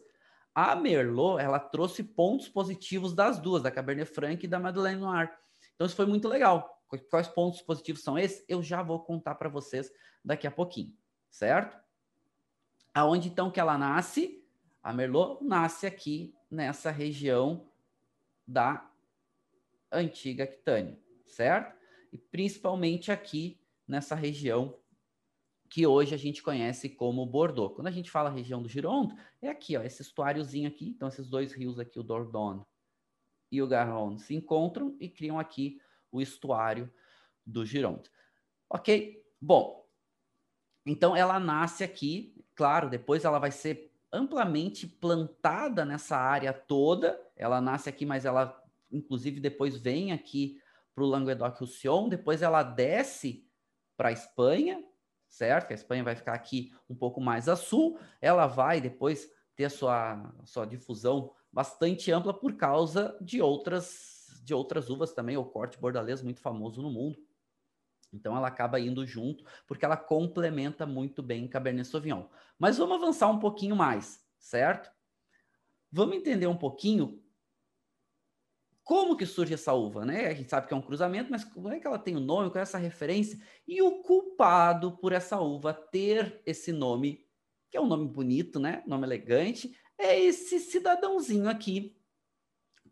A 0.55 0.75
Merlot, 0.75 1.41
ela 1.41 1.59
trouxe 1.59 2.03
pontos 2.03 2.49
positivos 2.49 3.15
das 3.15 3.39
duas, 3.39 3.63
da 3.63 3.71
Cabernet 3.71 4.11
Franc 4.11 4.45
e 4.45 4.49
da 4.49 4.59
Madeleine 4.59 5.01
Noir. 5.01 5.31
Então, 5.75 5.87
isso 5.87 5.97
foi 5.97 6.07
muito 6.07 6.29
legal. 6.29 6.76
Quais 7.11 7.29
pontos 7.29 7.63
positivos 7.63 8.03
são 8.03 8.19
esses? 8.19 8.45
Eu 8.49 8.63
já 8.63 8.83
vou 8.83 9.01
contar 9.01 9.35
para 9.35 9.49
vocês 9.49 9.93
daqui 10.25 10.47
a 10.47 10.51
pouquinho, 10.51 10.97
certo? 11.31 11.77
Aonde 12.95 13.29
então 13.29 13.51
que 13.51 13.61
ela 13.61 13.77
nasce? 13.77 14.45
A 14.83 14.93
Merlot 14.93 15.45
nasce 15.45 15.87
aqui 15.87 16.35
nessa 16.51 16.91
região 16.91 17.69
da 18.47 18.89
antiga 19.91 20.45
Aquitânia 20.45 20.99
certo? 21.27 21.77
E 22.13 22.19
principalmente 22.19 23.11
aqui 23.11 23.61
nessa 23.87 24.15
região 24.15 24.79
que 25.69 25.87
hoje 25.87 26.15
a 26.15 26.19
gente 26.19 26.43
conhece 26.43 26.89
como 26.89 27.27
Bordeaux. 27.27 27.75
Quando 27.75 27.89
a 27.89 27.93
gente 27.93 28.11
fala 28.11 28.31
região 28.31 28.63
do 28.63 28.69
Gironde, 28.69 29.15
é 29.43 29.49
aqui, 29.49 29.77
ó, 29.77 29.83
esse 29.83 30.03
estuáriozinho 30.03 30.69
aqui. 30.69 30.89
Então, 30.91 31.09
esses 31.09 31.29
dois 31.29 31.53
rios 31.53 31.79
aqui, 31.79 31.99
o 31.99 32.05
Dordogne 32.05 32.63
e 33.51 33.61
o 33.61 33.67
Garonne, 33.67 34.19
se 34.19 34.35
encontram 34.35 34.97
e 35.01 35.09
criam 35.09 35.39
aqui 35.39 35.81
o 36.11 36.21
estuário 36.21 36.93
do 37.45 37.65
Gironde. 37.65 38.11
Ok? 38.69 39.23
Bom, 39.41 39.87
então 40.85 41.17
ela 41.17 41.39
nasce 41.39 41.85
aqui, 41.85 42.35
claro, 42.55 42.89
depois 42.89 43.25
ela 43.25 43.39
vai 43.39 43.51
ser 43.51 43.93
amplamente 44.13 44.87
plantada 44.87 45.85
nessa 45.85 46.17
área 46.17 46.53
toda. 46.53 47.21
Ela 47.37 47.61
nasce 47.61 47.89
aqui, 47.89 48.07
mas 48.07 48.25
ela, 48.25 48.63
inclusive, 48.91 49.41
depois 49.41 49.77
vem 49.77 50.13
aqui 50.13 50.61
para 50.95 51.05
o 51.05 51.07
Languedoc-Roussillon, 51.07 52.09
depois 52.09 52.41
ela 52.41 52.63
desce 52.63 53.47
para 53.97 54.09
a 54.09 54.13
Espanha, 54.13 54.83
certo? 55.29 55.73
A 55.73 55.75
Espanha 55.75 56.03
vai 56.03 56.17
ficar 56.17 56.33
aqui 56.33 56.73
um 56.89 56.95
pouco 56.95 57.21
mais 57.21 57.49
a 57.49 57.57
sul, 57.57 57.99
ela 58.21 58.47
vai 58.47 58.81
depois 58.81 59.31
ter 59.55 59.71
sua, 59.71 60.33
sua 60.45 60.67
difusão 60.67 61.35
bastante 61.53 62.11
ampla 62.13 62.33
por 62.33 62.55
causa 62.57 63.17
de 63.21 63.43
outras 63.43 64.16
de 64.47 64.55
outras 64.55 64.89
uvas 64.89 65.13
também, 65.13 65.37
o 65.37 65.45
corte 65.45 65.77
bordalês 65.77 66.23
muito 66.23 66.41
famoso 66.41 66.81
no 66.81 66.89
mundo. 66.89 67.19
Então 68.13 68.37
ela 68.37 68.47
acaba 68.47 68.79
indo 68.79 69.05
junto, 69.05 69.45
porque 69.67 69.85
ela 69.85 69.97
complementa 69.97 70.87
muito 70.87 71.21
bem 71.21 71.49
Cabernet 71.49 71.89
Sauvignon. 71.89 72.29
Mas 72.57 72.79
vamos 72.79 72.97
avançar 72.97 73.29
um 73.29 73.41
pouquinho 73.41 73.75
mais, 73.75 74.25
certo? 74.39 74.89
Vamos 75.91 76.17
entender 76.17 76.47
um 76.47 76.57
pouquinho 76.57 77.21
como 78.85 79.17
que 79.17 79.27
surge 79.27 79.53
essa 79.53 79.73
uva, 79.73 80.05
né? 80.05 80.29
A 80.29 80.35
gente 80.35 80.49
sabe 80.49 80.69
que 80.69 80.75
é 80.75 80.77
um 80.77 80.83
cruzamento, 80.83 81.29
mas 81.29 81.43
como 81.43 81.69
é 81.69 81.81
que 81.81 81.87
ela 81.89 81.99
tem 81.99 82.15
o 82.15 82.21
um 82.21 82.25
nome, 82.25 82.51
qual 82.51 82.61
é 82.61 82.63
essa 82.63 82.79
referência? 82.79 83.37
E 83.67 83.83
o 83.83 84.01
culpado 84.01 84.97
por 84.99 85.13
essa 85.13 85.41
uva 85.41 85.75
ter 85.75 86.41
esse 86.47 86.71
nome, 86.71 87.27
que 87.69 87.77
é 87.77 87.81
um 87.81 87.89
nome 87.89 88.07
bonito, 88.07 88.61
né? 88.61 88.85
Nome 88.87 89.05
elegante, 89.05 89.77
é 89.99 90.17
esse 90.17 90.61
cidadãozinho 90.61 91.49
aqui. 91.49 91.96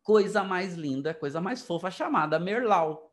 Coisa 0.04 0.44
mais 0.44 0.74
linda, 0.74 1.14
coisa 1.14 1.40
mais 1.40 1.62
fofa, 1.62 1.90
chamada 1.90 2.38
Merlau. 2.38 3.10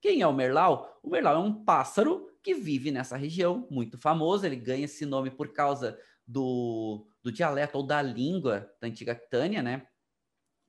Quem 0.00 0.22
é 0.22 0.26
o 0.26 0.32
Merlau? 0.32 1.00
O 1.02 1.10
Merlau 1.10 1.34
é 1.34 1.38
um 1.40 1.64
pássaro 1.64 2.30
que 2.44 2.54
vive 2.54 2.92
nessa 2.92 3.16
região, 3.16 3.66
muito 3.68 3.98
famoso. 3.98 4.46
Ele 4.46 4.54
ganha 4.54 4.84
esse 4.84 5.04
nome 5.04 5.32
por 5.32 5.52
causa 5.52 5.98
do, 6.24 7.08
do 7.24 7.32
dialeto 7.32 7.78
ou 7.78 7.84
da 7.84 8.00
língua 8.00 8.72
da 8.80 8.86
antiga 8.86 9.16
Tânia, 9.16 9.60
né? 9.64 9.88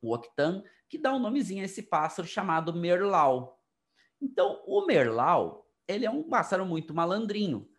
O 0.02 0.12
Octan, 0.12 0.64
que 0.90 0.98
dá 0.98 1.14
um 1.14 1.20
nomezinho 1.20 1.62
a 1.62 1.66
esse 1.66 1.84
pássaro 1.84 2.28
chamado 2.28 2.74
merlau. 2.74 3.62
Então, 4.20 4.64
o 4.66 4.88
merlau, 4.88 5.70
ele 5.88 6.04
é 6.04 6.10
um 6.10 6.24
pássaro 6.24 6.66
muito 6.66 6.96
malandrinho. 6.96 7.70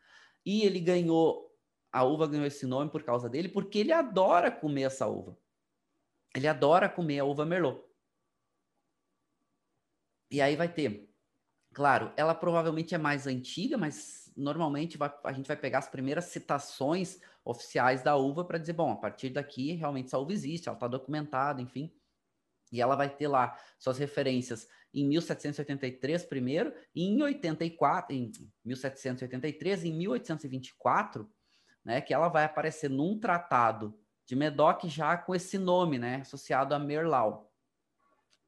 E 0.47 0.62
ele 0.62 0.78
ganhou, 0.78 1.52
a 1.90 2.04
uva 2.04 2.28
ganhou 2.28 2.47
esse 2.47 2.66
nome 2.66 2.88
por 2.88 3.02
causa 3.02 3.28
dele, 3.28 3.49
porque 3.49 3.80
ele 3.80 3.92
adora 3.92 4.49
comer 4.49 4.82
essa 4.82 5.09
uva. 5.09 5.37
Ele 6.34 6.46
adora 6.46 6.88
comer 6.88 7.18
a 7.18 7.25
uva 7.25 7.44
merlot. 7.44 7.82
E 10.30 10.40
aí 10.40 10.54
vai 10.54 10.72
ter, 10.72 11.12
claro, 11.75 12.12
ela 12.16 12.34
provavelmente 12.34 12.94
é 12.94 12.99
mais 12.99 13.26
antiga, 13.26 13.76
mas 13.76 14.32
normalmente 14.37 14.96
vai, 14.96 15.12
a 15.25 15.32
gente 15.32 15.49
vai 15.49 15.56
pegar 15.56 15.78
as 15.78 15.88
primeiras 15.88 16.26
citações 16.26 17.18
oficiais 17.44 18.02
da 18.02 18.16
uva 18.16 18.44
para 18.44 18.58
dizer, 18.58 18.75
bom, 18.75 18.92
a 18.92 18.96
partir 18.96 19.30
daqui 19.30 19.72
realmente 19.72 20.06
essa 20.06 20.18
uva 20.18 20.32
existe, 20.32 20.68
ela 20.68 20.76
está 20.76 20.87
documentada, 20.87 21.60
enfim. 21.60 21.92
E 22.72 22.80
ela 22.80 22.94
vai 22.94 23.10
ter 23.10 23.26
lá 23.26 23.58
suas 23.76 23.99
referências 23.99 24.68
em 24.94 25.06
1783 25.06 26.25
primeiro, 26.25 26.72
e 26.94 27.04
em 27.04 27.22
84, 27.22 28.14
em 28.14 28.30
1783, 28.64 29.84
em 29.84 29.92
1824, 29.92 31.28
né, 31.84 32.00
que 32.00 32.12
ela 32.12 32.28
vai 32.28 32.44
aparecer 32.44 32.90
num 32.90 33.18
tratado 33.18 33.99
de 34.30 34.37
Medoc 34.37 34.84
já 34.87 35.16
com 35.16 35.34
esse 35.34 35.58
nome, 35.58 35.99
né, 35.99 36.20
associado 36.22 36.75
a 36.75 36.78
Merlau. 36.78 37.52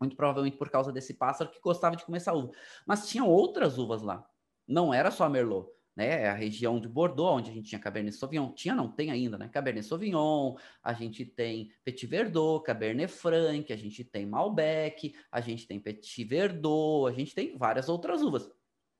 Muito 0.01 0.17
provavelmente 0.17 0.57
por 0.57 0.71
causa 0.71 0.93
desse 0.93 1.15
pássaro 1.15 1.51
que 1.51 1.61
gostava 1.61 1.97
de 1.97 2.05
comer 2.05 2.19
essa 2.19 2.33
uva. 2.33 2.53
Mas 2.87 3.09
tinha 3.09 3.25
outras 3.25 3.79
uvas 3.79 4.03
lá. 4.03 4.25
Não 4.67 4.95
era 4.95 5.11
só 5.11 5.29
Merlot 5.29 5.69
né? 5.95 6.23
É 6.23 6.29
a 6.29 6.35
região 6.35 6.81
de 6.81 6.89
Bordeaux, 6.89 7.39
onde 7.39 7.51
a 7.51 7.53
gente 7.53 7.69
tinha 7.69 7.81
Cabernet 7.81 8.17
Sauvignon. 8.17 8.53
Tinha, 8.53 8.75
não, 8.75 8.91
tem 8.91 9.11
ainda, 9.11 9.37
né? 9.37 9.49
Cabernet 9.49 9.87
Sauvignon, 9.87 10.57
a 10.83 10.93
gente 10.93 11.25
tem 11.25 11.71
Petit 11.85 12.07
Verdot, 12.07 12.65
Cabernet 12.65 13.13
Franc, 13.13 13.73
a 13.73 13.77
gente 13.77 14.05
tem 14.05 14.25
Malbec, 14.25 15.15
a 15.31 15.41
gente 15.41 15.67
tem 15.67 15.79
Petit 15.79 16.25
Verdot, 16.25 17.09
a 17.09 17.13
gente 17.13 17.35
tem 17.35 17.57
várias 17.57 17.89
outras 17.89 18.23
uvas. 18.23 18.51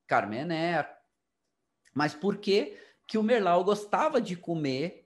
Carmener. 0.05 0.87
Mas 1.93 2.13
por 2.13 2.37
que 2.37 2.77
que 3.07 3.17
o 3.17 3.23
Merlot 3.23 3.63
gostava 3.63 4.21
de 4.21 4.35
comer 4.35 5.02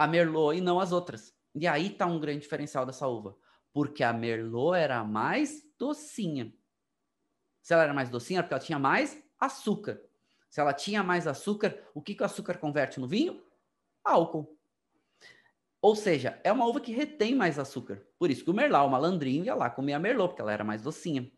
a 0.00 0.06
Merlot 0.06 0.56
e 0.56 0.62
não 0.62 0.80
as 0.80 0.92
outras? 0.92 1.36
E 1.54 1.66
aí 1.66 1.90
tá 1.90 2.06
um 2.06 2.18
grande 2.18 2.40
diferencial 2.40 2.86
dessa 2.86 3.06
uva. 3.06 3.36
Porque 3.70 4.02
a 4.02 4.14
Merlot 4.14 4.74
era 4.74 5.04
mais 5.04 5.62
docinha. 5.78 6.50
Se 7.60 7.74
ela 7.74 7.82
era 7.82 7.92
mais 7.92 8.08
docinha, 8.08 8.42
porque 8.42 8.54
ela 8.54 8.62
tinha 8.62 8.78
mais 8.78 9.22
açúcar. 9.38 10.00
Se 10.48 10.58
ela 10.58 10.72
tinha 10.72 11.02
mais 11.02 11.26
açúcar, 11.26 11.78
o 11.94 12.00
que, 12.00 12.14
que 12.14 12.22
o 12.22 12.26
açúcar 12.26 12.56
converte 12.56 12.98
no 12.98 13.06
vinho? 13.06 13.44
Álcool. 14.02 14.58
Ou 15.82 15.94
seja, 15.94 16.40
é 16.42 16.50
uma 16.50 16.66
uva 16.66 16.80
que 16.80 16.92
retém 16.92 17.34
mais 17.34 17.58
açúcar. 17.58 18.02
Por 18.18 18.30
isso 18.30 18.42
que 18.42 18.50
o 18.50 18.54
Merlot, 18.54 18.86
o 18.86 18.88
malandrinho, 18.88 19.44
ia 19.44 19.54
lá 19.54 19.68
comer 19.68 19.92
a 19.92 19.98
Merlot, 19.98 20.28
porque 20.28 20.40
ela 20.40 20.52
era 20.52 20.64
mais 20.64 20.80
docinha. 20.80 21.30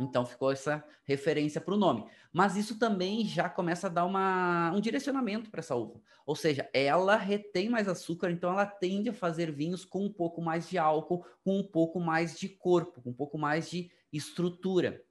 Então 0.00 0.24
ficou 0.24 0.50
essa 0.50 0.84
referência 1.04 1.60
para 1.60 1.74
o 1.74 1.78
nome. 1.78 2.06
Mas 2.32 2.56
isso 2.56 2.78
também 2.78 3.24
já 3.24 3.48
começa 3.48 3.86
a 3.86 3.90
dar 3.90 4.04
uma, 4.04 4.72
um 4.72 4.80
direcionamento 4.80 5.50
para 5.50 5.60
essa 5.60 5.74
uva. 5.74 6.00
Ou 6.24 6.34
seja, 6.34 6.68
ela 6.72 7.16
retém 7.16 7.68
mais 7.68 7.88
açúcar, 7.88 8.30
então 8.30 8.50
ela 8.50 8.66
tende 8.66 9.10
a 9.10 9.14
fazer 9.14 9.50
vinhos 9.50 9.84
com 9.84 10.04
um 10.04 10.12
pouco 10.12 10.40
mais 10.40 10.68
de 10.68 10.78
álcool, 10.78 11.24
com 11.44 11.58
um 11.58 11.62
pouco 11.62 12.00
mais 12.00 12.38
de 12.38 12.48
corpo, 12.48 13.02
com 13.02 13.10
um 13.10 13.14
pouco 13.14 13.36
mais 13.36 13.70
de 13.70 13.90
estrutura. 14.12 15.02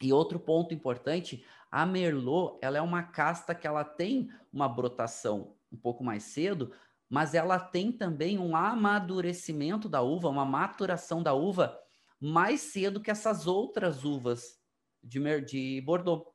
E 0.00 0.12
outro 0.12 0.38
ponto 0.38 0.74
importante, 0.74 1.44
a 1.70 1.84
Merlot, 1.84 2.58
ela 2.60 2.78
é 2.78 2.82
uma 2.82 3.02
casta 3.02 3.54
que 3.54 3.66
ela 3.66 3.84
tem 3.84 4.30
uma 4.52 4.68
brotação 4.68 5.54
um 5.72 5.76
pouco 5.76 6.02
mais 6.02 6.22
cedo, 6.24 6.72
mas 7.08 7.34
ela 7.34 7.58
tem 7.58 7.90
também 7.90 8.38
um 8.38 8.54
amadurecimento 8.54 9.88
da 9.88 10.02
uva, 10.02 10.28
uma 10.28 10.44
maturação 10.44 11.22
da 11.22 11.32
uva 11.32 11.78
mais 12.20 12.60
cedo 12.60 13.00
que 13.00 13.10
essas 13.10 13.46
outras 13.46 14.04
uvas 14.04 14.58
de, 15.02 15.40
de 15.42 15.80
Bordeaux, 15.82 16.26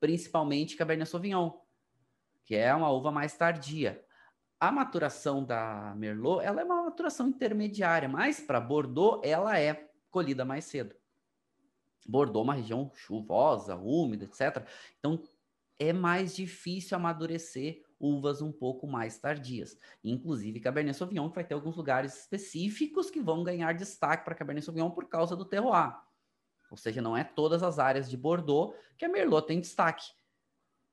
principalmente 0.00 0.76
Cabernet 0.76 1.08
Sauvignon, 1.08 1.52
que 2.44 2.54
é 2.54 2.74
uma 2.74 2.90
uva 2.90 3.10
mais 3.10 3.36
tardia. 3.36 4.04
A 4.58 4.72
maturação 4.72 5.44
da 5.44 5.94
Merlot, 5.96 6.44
ela 6.44 6.60
é 6.60 6.64
uma 6.64 6.84
maturação 6.84 7.28
intermediária, 7.28 8.08
mas 8.08 8.40
para 8.40 8.60
Bordeaux 8.60 9.20
ela 9.22 9.58
é 9.58 9.88
colhida 10.10 10.44
mais 10.44 10.64
cedo. 10.64 10.96
Bordeaux 12.06 12.42
é 12.42 12.44
uma 12.44 12.54
região 12.54 12.90
chuvosa, 12.94 13.76
úmida, 13.76 14.24
etc. 14.24 14.66
Então, 14.98 15.22
é 15.78 15.92
mais 15.92 16.34
difícil 16.34 16.96
amadurecer 16.96 17.82
uvas 18.00 18.40
um 18.40 18.52
pouco 18.52 18.86
mais 18.86 19.18
tardias. 19.18 19.76
Inclusive 20.02 20.60
Cabernet 20.60 20.96
Sauvignon, 20.96 21.28
que 21.28 21.34
vai 21.34 21.44
ter 21.44 21.54
alguns 21.54 21.76
lugares 21.76 22.20
específicos 22.20 23.10
que 23.10 23.20
vão 23.20 23.42
ganhar 23.42 23.72
destaque 23.74 24.24
para 24.24 24.34
Cabernet 24.34 24.64
Sauvignon 24.64 24.90
por 24.90 25.08
causa 25.08 25.36
do 25.36 25.44
terroir. 25.44 25.98
Ou 26.70 26.76
seja, 26.76 27.00
não 27.00 27.16
é 27.16 27.24
todas 27.24 27.62
as 27.62 27.78
áreas 27.78 28.08
de 28.10 28.16
Bordeaux 28.16 28.74
que 28.96 29.04
a 29.04 29.08
Merlot 29.08 29.46
tem 29.46 29.60
destaque. 29.60 30.06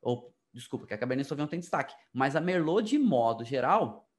Ou, 0.02 0.34
desculpa, 0.54 0.88
que 0.88 0.94
a 0.94 0.98
Cabernet 0.98 1.28
Sauvignon 1.28 1.48
tem 1.48 1.60
destaque. 1.60 1.96
Mas 2.14 2.36
a 2.36 2.42
Merlot, 2.42 2.84
de 2.84 2.98
modo 2.98 3.44
geral, 3.44 4.10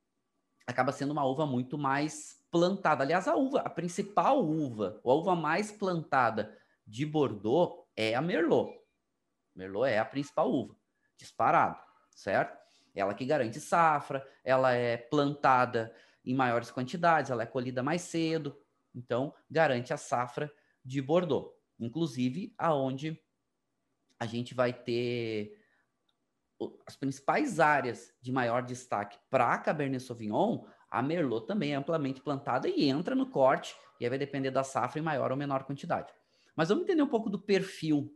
acaba 0.66 0.92
sendo 0.92 1.12
uma 1.12 1.24
uva 1.24 1.46
muito 1.46 1.78
mais 1.78 2.44
plantada. 2.50 3.04
Aliás, 3.04 3.26
a 3.28 3.36
uva, 3.36 3.60
a 3.60 3.70
principal 3.70 4.44
uva, 4.44 5.00
ou 5.02 5.12
a 5.12 5.14
uva 5.14 5.36
mais 5.36 5.70
plantada 5.72 6.56
de 6.86 7.06
Bordeaux 7.06 7.86
é 7.96 8.14
a 8.14 8.20
Merlot. 8.20 8.72
Merlot 9.54 9.88
é 9.88 9.98
a 9.98 10.04
principal 10.04 10.52
uva, 10.52 10.76
disparado, 11.16 11.80
certo? 12.14 12.65
Ela 12.96 13.14
que 13.14 13.26
garante 13.26 13.60
safra, 13.60 14.26
ela 14.42 14.72
é 14.72 14.96
plantada 14.96 15.94
em 16.24 16.34
maiores 16.34 16.70
quantidades, 16.70 17.30
ela 17.30 17.42
é 17.42 17.46
colhida 17.46 17.82
mais 17.82 18.02
cedo, 18.02 18.56
então 18.94 19.32
garante 19.50 19.92
a 19.92 19.96
safra 19.96 20.50
de 20.84 21.00
Bordeaux. 21.00 21.52
Inclusive, 21.78 22.54
aonde 22.58 23.20
a 24.18 24.24
gente 24.26 24.54
vai 24.54 24.72
ter 24.72 25.62
as 26.86 26.96
principais 26.96 27.60
áreas 27.60 28.14
de 28.20 28.32
maior 28.32 28.62
destaque 28.62 29.18
para 29.28 29.52
a 29.52 29.58
Cabernet 29.58 30.02
Sauvignon, 30.02 30.64
a 30.90 31.02
Merlot 31.02 31.46
também 31.46 31.74
é 31.74 31.76
amplamente 31.76 32.22
plantada 32.22 32.66
e 32.66 32.88
entra 32.88 33.14
no 33.14 33.26
corte, 33.26 33.76
e 34.00 34.04
aí 34.04 34.08
vai 34.08 34.18
depender 34.18 34.50
da 34.50 34.64
safra 34.64 34.98
em 34.98 35.02
maior 35.02 35.30
ou 35.30 35.36
menor 35.36 35.64
quantidade. 35.64 36.12
Mas 36.54 36.70
vamos 36.70 36.84
entender 36.84 37.02
um 37.02 37.08
pouco 37.08 37.28
do 37.28 37.38
perfil 37.38 38.10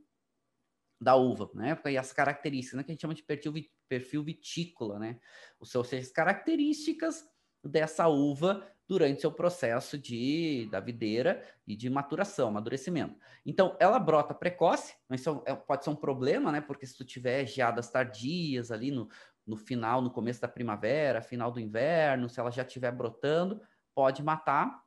da 1.00 1.16
uva, 1.16 1.50
né? 1.54 1.78
E 1.86 1.96
as 1.96 2.12
características, 2.12 2.76
né? 2.76 2.84
Que 2.84 2.90
a 2.90 2.94
gente 2.94 3.00
chama 3.00 3.14
de 3.14 3.22
perfil, 3.22 3.54
perfil 3.88 4.22
vitícola, 4.22 4.98
né? 4.98 5.18
Os 5.58 5.70
seus, 5.70 5.92
as 5.92 6.10
características 6.10 7.24
dessa 7.64 8.06
uva 8.08 8.66
durante 8.86 9.20
seu 9.20 9.30
processo 9.30 9.96
de 9.96 10.68
da 10.70 10.80
videira 10.80 11.42
e 11.66 11.76
de 11.76 11.88
maturação, 11.88 12.48
amadurecimento. 12.48 13.16
Então, 13.46 13.76
ela 13.78 13.98
brota 13.98 14.34
precoce, 14.34 14.94
isso 15.12 15.42
é, 15.46 15.54
pode 15.54 15.84
ser 15.84 15.90
um 15.90 15.96
problema, 15.96 16.50
né? 16.52 16.60
Porque 16.60 16.86
se 16.86 16.96
tu 16.96 17.04
tiver 17.04 17.46
geadas 17.46 17.88
tardias 17.90 18.70
ali 18.70 18.90
no, 18.90 19.08
no 19.46 19.56
final, 19.56 20.02
no 20.02 20.10
começo 20.10 20.40
da 20.40 20.48
primavera, 20.48 21.22
final 21.22 21.50
do 21.50 21.60
inverno, 21.60 22.28
se 22.28 22.40
ela 22.40 22.50
já 22.50 22.62
estiver 22.62 22.92
brotando, 22.92 23.62
pode 23.94 24.22
matar 24.22 24.82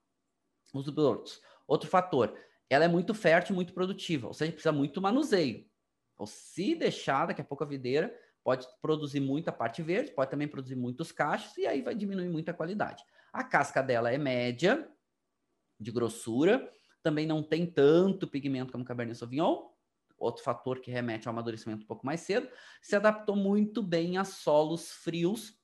os 0.74 0.90
brotos. 0.90 1.42
Outro 1.66 1.90
fator, 1.90 2.38
ela 2.70 2.86
é 2.86 2.88
muito 2.88 3.14
fértil, 3.14 3.56
muito 3.56 3.74
produtiva, 3.74 4.28
ou 4.28 4.34
seja, 4.34 4.52
precisa 4.52 4.72
muito 4.72 5.02
manuseio. 5.02 5.66
Ou 6.24 6.28
se 6.28 6.74
deixar, 6.74 7.26
daqui 7.26 7.42
a 7.42 7.44
pouco 7.44 7.64
a 7.64 7.68
videira 7.68 8.18
pode 8.44 8.66
produzir 8.82 9.20
muita 9.20 9.52
parte 9.52 9.82
verde, 9.82 10.12
pode 10.12 10.32
também 10.32 10.48
produzir 10.48 10.76
muitos 10.76 11.12
cachos, 11.12 11.58
e 11.58 11.68
aí 11.68 11.82
vai 11.82 11.94
diminuir 11.94 12.30
muito 12.30 12.50
a 12.50 12.54
qualidade. 12.54 13.04
A 13.32 13.44
casca 13.44 13.82
dela 13.82 14.12
é 14.12 14.18
média, 14.18 14.90
de 15.80 15.92
grossura, 15.92 16.72
também 17.02 17.26
não 17.26 17.44
tem 17.44 17.66
tanto 17.66 18.28
pigmento 18.28 18.72
como 18.72 18.86
Cabernet 18.86 19.18
Sauvignon, 19.18 19.70
outro 20.18 20.44
fator 20.44 20.80
que 20.80 20.90
remete 20.90 21.28
ao 21.28 21.34
amadurecimento 21.34 21.84
um 21.84 21.88
pouco 21.88 22.06
mais 22.06 22.22
cedo, 22.22 22.50
se 22.82 22.96
adaptou 22.96 23.36
muito 23.36 23.84
bem 23.84 24.18
a 24.18 24.24
solos 24.24 24.92
frios 24.92 25.58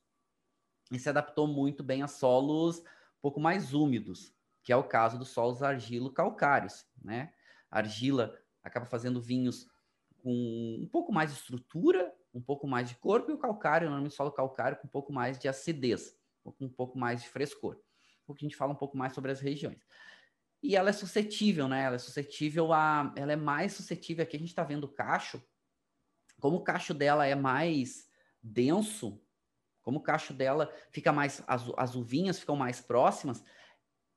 e 0.91 0.99
se 0.99 1.07
adaptou 1.07 1.47
muito 1.47 1.83
bem 1.83 2.01
a 2.01 2.07
solos 2.07 2.79
um 2.79 3.21
pouco 3.21 3.39
mais 3.39 3.73
úmidos 3.73 4.33
que 4.69 4.73
é 4.73 4.75
o 4.75 4.83
caso 4.83 5.17
dos 5.17 5.29
solos 5.29 5.63
argilo-calcários, 5.63 6.85
né? 7.01 7.33
Argila 7.71 8.37
acaba 8.63 8.85
fazendo 8.85 9.21
vinhos 9.21 9.67
com 10.21 10.79
um 10.81 10.87
pouco 10.91 11.11
mais 11.11 11.31
de 11.31 11.37
estrutura, 11.37 12.13
um 12.33 12.41
pouco 12.41 12.67
mais 12.67 12.89
de 12.89 12.95
corpo, 12.95 13.31
e 13.31 13.33
o 13.33 13.37
calcário, 13.37 13.87
normalmente 13.87 14.15
solo 14.15 14.31
calcário, 14.31 14.77
com 14.77 14.87
um 14.87 14.91
pouco 14.91 15.11
mais 15.11 15.39
de 15.39 15.47
acidez, 15.47 16.17
com 16.43 16.53
um 16.65 16.69
pouco 16.69 16.97
mais 16.97 17.21
de 17.21 17.29
frescor. 17.29 17.79
Porque 18.25 18.45
a 18.45 18.47
gente 18.47 18.57
fala 18.57 18.73
um 18.73 18.77
pouco 18.77 18.97
mais 18.97 19.13
sobre 19.13 19.31
as 19.31 19.39
regiões. 19.39 19.79
E 20.61 20.75
ela 20.75 20.89
é 20.89 20.93
suscetível, 20.93 21.67
né? 21.67 21.83
Ela 21.83 21.95
é 21.95 21.99
suscetível 21.99 22.73
a. 22.73 23.13
Ela 23.15 23.33
é 23.33 23.35
mais 23.35 23.73
suscetível. 23.73 24.23
Aqui 24.23 24.35
a 24.35 24.39
gente 24.39 24.49
está 24.49 24.63
vendo 24.63 24.83
o 24.83 24.93
cacho. 24.93 25.41
Como 26.39 26.57
o 26.57 26.63
cacho 26.63 26.93
dela 26.93 27.25
é 27.25 27.35
mais 27.35 28.07
denso, 28.41 29.21
como 29.81 29.99
o 29.99 30.03
cacho 30.03 30.33
dela 30.33 30.71
fica 30.91 31.11
mais. 31.13 31.41
As, 31.47 31.63
as 31.77 31.95
uvinhas 31.95 32.39
ficam 32.39 32.55
mais 32.55 32.81
próximas, 32.81 33.43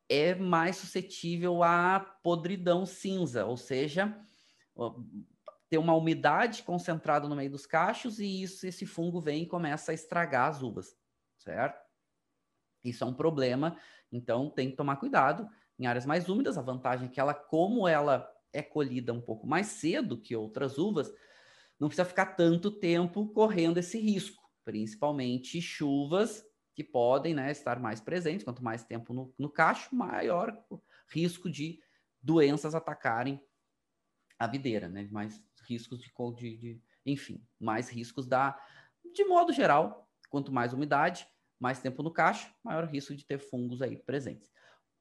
é 0.09 0.35
mais 0.35 0.77
suscetível 0.77 1.63
à 1.63 2.01
podridão 2.01 2.85
cinza, 2.85 3.47
ou 3.47 3.57
seja, 3.57 4.21
ter 5.73 5.79
uma 5.79 5.95
umidade 5.95 6.63
concentrada 6.63 7.27
no 7.27 7.35
meio 7.35 7.51
dos 7.51 7.65
cachos 7.65 8.19
e 8.19 8.43
isso, 8.43 8.67
esse 8.67 8.85
fungo 8.85 9.23
vem 9.23 9.45
e 9.45 9.49
começa 9.49 9.91
a 9.91 9.95
estragar 9.95 10.51
as 10.51 10.63
uvas, 10.63 10.95
certo? 11.39 11.83
Isso 12.85 13.03
é 13.03 13.07
um 13.07 13.15
problema, 13.15 13.79
então 14.13 14.51
tem 14.51 14.69
que 14.69 14.77
tomar 14.77 14.97
cuidado. 14.97 15.49
Em 15.79 15.87
áreas 15.87 16.05
mais 16.05 16.29
úmidas, 16.29 16.59
a 16.59 16.61
vantagem 16.61 17.09
é 17.09 17.11
que 17.11 17.19
ela, 17.19 17.33
como 17.33 17.89
ela 17.89 18.31
é 18.53 18.61
colhida 18.61 19.15
um 19.15 19.21
pouco 19.23 19.47
mais 19.47 19.69
cedo 19.69 20.21
que 20.21 20.37
outras 20.37 20.77
uvas, 20.77 21.11
não 21.81 21.89
precisa 21.89 22.05
ficar 22.05 22.37
tanto 22.37 22.71
tempo 22.71 23.33
correndo 23.33 23.79
esse 23.79 23.99
risco, 23.99 24.47
principalmente 24.67 25.59
chuvas 25.63 26.45
que 26.75 26.85
podem 26.85 27.33
né, 27.33 27.51
estar 27.51 27.81
mais 27.81 27.99
presentes. 27.99 28.45
Quanto 28.45 28.63
mais 28.63 28.85
tempo 28.85 29.15
no, 29.15 29.35
no 29.39 29.49
cacho, 29.49 29.97
maior 29.97 30.55
risco 31.09 31.51
de 31.51 31.81
doenças 32.21 32.75
atacarem 32.75 33.43
a 34.39 34.47
videira, 34.47 34.87
né? 34.87 35.09
Mais 35.11 35.43
riscos 35.63 36.01
de, 36.01 36.13
de, 36.37 36.57
de 36.57 36.83
enfim, 37.05 37.45
mais 37.59 37.89
riscos 37.89 38.27
da, 38.27 38.59
de 39.15 39.25
modo 39.25 39.53
geral, 39.53 40.09
quanto 40.29 40.53
mais 40.53 40.73
umidade, 40.73 41.27
mais 41.59 41.81
tempo 41.81 42.03
no 42.03 42.11
caixa, 42.11 42.53
maior 42.63 42.85
risco 42.85 43.15
de 43.15 43.25
ter 43.25 43.39
fungos 43.39 43.83
aí 43.83 43.97
presentes. 43.97 44.51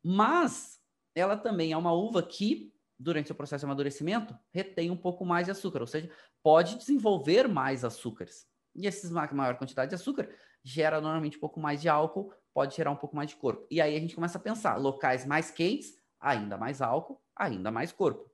Mas 0.03 0.79
ela 1.15 1.37
também 1.37 1.71
é 1.71 1.77
uma 1.77 1.91
uva 1.91 2.21
que, 2.21 2.73
durante 2.97 3.31
o 3.31 3.35
processo 3.35 3.61
de 3.61 3.65
amadurecimento, 3.65 4.37
retém 4.51 4.91
um 4.91 4.97
pouco 4.97 5.25
mais 5.25 5.45
de 5.45 5.51
açúcar, 5.51 5.81
ou 5.81 5.87
seja, 5.87 6.09
pode 6.43 6.77
desenvolver 6.77 7.47
mais 7.47 7.83
açúcares. 7.83 8.47
E 8.75 8.87
essa 8.87 9.09
maior 9.33 9.57
quantidade 9.57 9.89
de 9.89 9.95
açúcar 9.95 10.29
gera 10.63 11.01
normalmente 11.01 11.37
um 11.37 11.41
pouco 11.41 11.59
mais 11.59 11.81
de 11.81 11.89
álcool, 11.89 12.33
pode 12.53 12.75
gerar 12.75 12.91
um 12.91 12.95
pouco 12.95 13.15
mais 13.15 13.29
de 13.29 13.35
corpo. 13.35 13.65
E 13.69 13.81
aí 13.81 13.95
a 13.95 13.99
gente 13.99 14.15
começa 14.15 14.37
a 14.37 14.41
pensar, 14.41 14.77
locais 14.77 15.25
mais 15.25 15.51
quentes, 15.51 15.97
ainda 16.19 16.57
mais 16.57 16.81
álcool, 16.81 17.21
ainda 17.35 17.71
mais 17.71 17.91
corpo. 17.91 18.29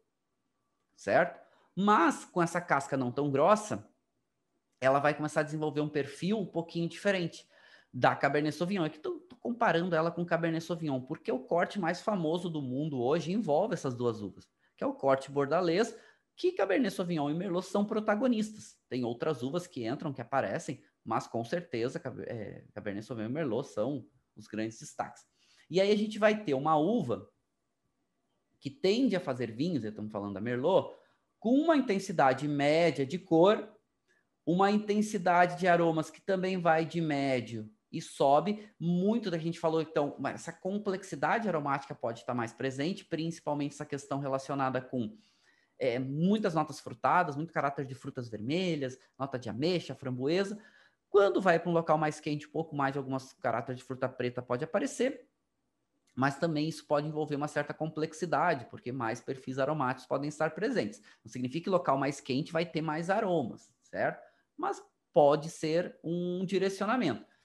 Certo? 0.96 1.40
Mas 1.80 2.26
com 2.26 2.42
essa 2.42 2.60
casca 2.60 2.98
não 2.98 3.12
tão 3.12 3.30
grossa, 3.30 3.88
ela 4.82 4.98
vai 4.98 5.14
começar 5.14 5.42
a 5.42 5.44
desenvolver 5.44 5.80
um 5.80 5.88
perfil 5.88 6.40
um 6.40 6.46
pouquinho 6.46 6.90
diferente 6.90 7.48
da 7.94 8.16
Cabernet 8.16 8.58
Sauvignon. 8.58 8.86
É 8.86 8.90
que 8.90 8.98
estou 8.98 9.20
comparando 9.40 9.96
ela 9.96 10.10
com 10.10 10.26
Cabernet 10.26 10.66
Sauvignon, 10.66 11.00
porque 11.02 11.32
o 11.32 11.38
corte 11.38 11.80
mais 11.80 12.02
famoso 12.02 12.50
do 12.50 12.64
mundo 12.64 13.00
hoje 13.00 13.32
envolve 13.32 13.76
essas 13.76 13.94
duas 13.94 14.24
uvas, 14.24 14.50
que 14.76 14.84
é 14.84 14.88
o 14.88 14.94
corte 14.96 15.30
bordalês, 15.30 15.96
que 16.36 16.52
Cabernet 16.52 16.96
Sauvignon 16.96 17.30
e 17.30 17.36
Merlot 17.36 17.68
são 17.68 17.86
protagonistas. 17.86 18.76
Tem 18.90 19.06
outras 19.06 19.44
uvas 19.44 19.68
que 19.68 19.88
entram, 19.88 20.12
que 20.12 20.22
aparecem, 20.22 20.84
mas 21.06 21.28
com 21.28 21.46
certeza 21.46 22.02
é, 22.26 22.66
Cabernet 22.74 23.06
Sauvignon 23.06 23.30
e 23.30 23.34
Merlot 23.34 23.68
são 23.68 24.04
os 24.36 24.48
grandes 24.48 24.80
destaques. 24.80 25.24
E 25.70 25.80
aí 25.80 25.92
a 25.92 25.96
gente 25.96 26.18
vai 26.18 26.44
ter 26.44 26.56
uma 26.56 26.76
uva 26.76 27.30
que 28.60 28.72
tende 28.72 29.16
a 29.16 29.20
fazer 29.20 29.52
vinhos, 29.52 29.84
estamos 29.84 30.12
falando 30.12 30.34
da 30.34 30.42
Merlot, 30.42 30.98
com 31.40 31.52
uma 31.52 31.76
intensidade 31.76 32.48
média 32.48 33.06
de 33.06 33.18
cor, 33.18 33.70
uma 34.46 34.72
intensidade 34.72 35.60
de 35.60 35.68
aromas 35.68 36.10
que 36.10 36.22
também 36.22 36.60
vai 36.60 36.86
de 36.86 37.02
médio 37.02 37.70
e 37.92 38.02
sobe. 38.02 38.70
Muito 38.80 39.30
da 39.30 39.38
gente 39.38 39.60
falou, 39.60 39.82
então, 39.82 40.18
essa 40.26 40.54
complexidade 40.54 41.48
aromática 41.48 41.94
pode 41.94 42.20
estar 42.20 42.34
mais 42.34 42.54
presente, 42.54 43.06
principalmente 43.06 43.74
essa 43.74 43.86
questão 43.86 44.20
relacionada 44.20 44.82
com 44.82 45.18
é, 45.80 46.00
muitas 46.00 46.54
notas 46.54 46.80
frutadas, 46.80 47.36
muito 47.36 47.54
caráter 47.54 47.86
de 47.86 47.94
frutas 47.94 48.30
vermelhas, 48.30 48.98
nota 49.18 49.38
de 49.38 49.50
ameixa, 49.50 49.96
framboesa. 49.96 50.58
Quando 51.10 51.42
vai 51.42 51.60
para 51.60 51.70
um 51.70 51.74
local 51.74 51.98
mais 51.98 52.20
quente, 52.20 52.48
um 52.48 52.52
pouco 52.52 52.76
mais 52.76 52.94
de 52.94 53.00
algumas 53.00 53.34
caráter 53.34 53.76
de 53.76 53.84
fruta 53.84 54.10
preta 54.10 54.42
pode 54.42 54.64
aparecer, 54.64 55.27
mas 56.18 56.40
também 56.40 56.68
isso 56.68 56.88
pode 56.88 57.08
envolver 57.08 57.36
uma 57.36 57.48
certa 57.48 57.74
complexidade, 57.76 58.66
porque 58.72 58.92
mais 58.92 59.22
perfis 59.22 59.60
aromáticos 59.60 60.08
podem 60.08 60.28
estar 60.28 60.50
presentes. 60.56 61.00
Não 61.24 61.32
significa 61.32 61.66
que 61.66 61.70
local 61.70 61.96
mais 61.98 62.20
quente 62.20 62.52
vai 62.52 62.66
ter 62.66 62.82
mais 62.82 63.12
aromas, 63.12 63.72
certo? 63.84 64.20
Mas 64.58 64.82
pode 65.14 65.52
ser 65.52 66.00
um 66.04 66.44
direcionamento 66.44 67.38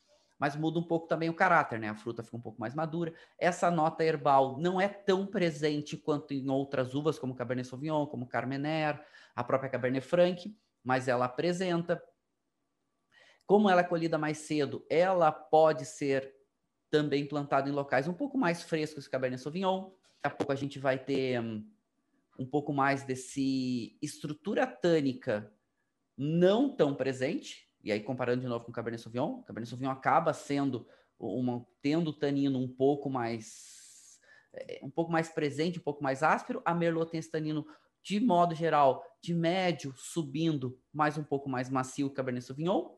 mas 0.43 0.57
muda 0.57 0.81
um 0.81 0.83
pouco 0.83 1.07
também 1.07 1.31
o 1.31 1.35
caráter, 1.35 1.79
né? 1.79 1.88
A 1.88 1.94
fruta 1.94 2.20
fica 2.20 2.37
um 2.37 2.40
pouco 2.40 2.61
mais 2.61 2.75
madura. 2.75 3.14
Essa 3.38 3.70
nota 3.70 4.03
herbal 4.03 4.59
não 4.59 4.81
é 4.81 4.88
tão 4.88 5.25
presente 5.25 5.97
quanto 5.97 6.35
em 6.35 6.51
outras 6.51 6.97
uvas, 6.97 7.16
como 7.16 7.37
Cabernet 7.37 7.68
Sauvignon, 7.68 8.07
como 8.07 8.27
Carmener, 8.27 9.01
a 9.37 9.44
própria 9.44 9.70
Cabernet 9.70 10.05
Franc, 10.05 10.53
mas 10.83 11.07
ela 11.07 11.27
apresenta. 11.27 12.03
Como 13.47 13.70
ela 13.70 13.83
é 13.83 13.85
colhida 13.85 14.18
mais 14.18 14.38
cedo, 14.38 14.85
ela 14.90 15.31
pode 15.31 15.87
ser 15.87 16.35
também 16.92 17.26
plantada 17.26 17.70
em 17.70 17.72
locais 17.72 18.07
um 18.07 18.12
pouco 18.12 18.37
mais 18.37 18.62
frescos 18.62 19.07
que 19.07 19.11
Cabernet 19.11 19.42
Sauvignon. 19.42 19.90
Daqui 20.22 20.35
a 20.35 20.37
pouco 20.37 20.52
a 20.52 20.57
gente 20.57 20.78
vai 20.78 20.98
ter 20.98 21.40
um, 21.40 21.66
um 22.38 22.46
pouco 22.46 22.70
mais 22.70 23.02
desse 23.02 23.96
estrutura 24.02 24.66
tânica 24.66 25.50
não 26.16 26.76
tão 26.76 26.94
presente, 26.94 27.66
e 27.83 27.90
aí, 27.90 27.98
comparando 27.98 28.42
de 28.42 28.46
novo 28.46 28.66
com 28.66 28.70
Cabernet 28.70 29.02
Sauvignon, 29.02 29.42
Cabernet 29.42 29.70
Sauvignon 29.70 29.90
acaba 29.90 30.35
sendo 30.35 30.87
uma, 31.18 31.66
tendo 31.81 32.09
o 32.09 32.12
tanino 32.12 32.59
um 32.59 32.68
pouco 32.68 33.09
mais 33.09 34.20
é, 34.52 34.81
um 34.83 34.90
pouco 34.90 35.11
mais 35.11 35.31
presente, 35.31 35.78
um 35.78 35.83
pouco 35.83 36.02
mais 36.02 36.22
áspero. 36.22 36.61
A 36.62 36.74
Merlot 36.74 37.11
tem 37.11 37.18
esse 37.18 37.31
tanino, 37.31 37.66
de 38.02 38.20
modo 38.20 38.55
geral, 38.55 39.02
de 39.20 39.35
médio, 39.35 39.94
subindo, 39.96 40.78
mais 40.92 41.16
um 41.16 41.24
pouco 41.24 41.48
mais 41.48 41.70
macio 41.70 42.11
que 42.11 42.16
Cabernet 42.16 42.44
Sauvignon. 42.44 42.90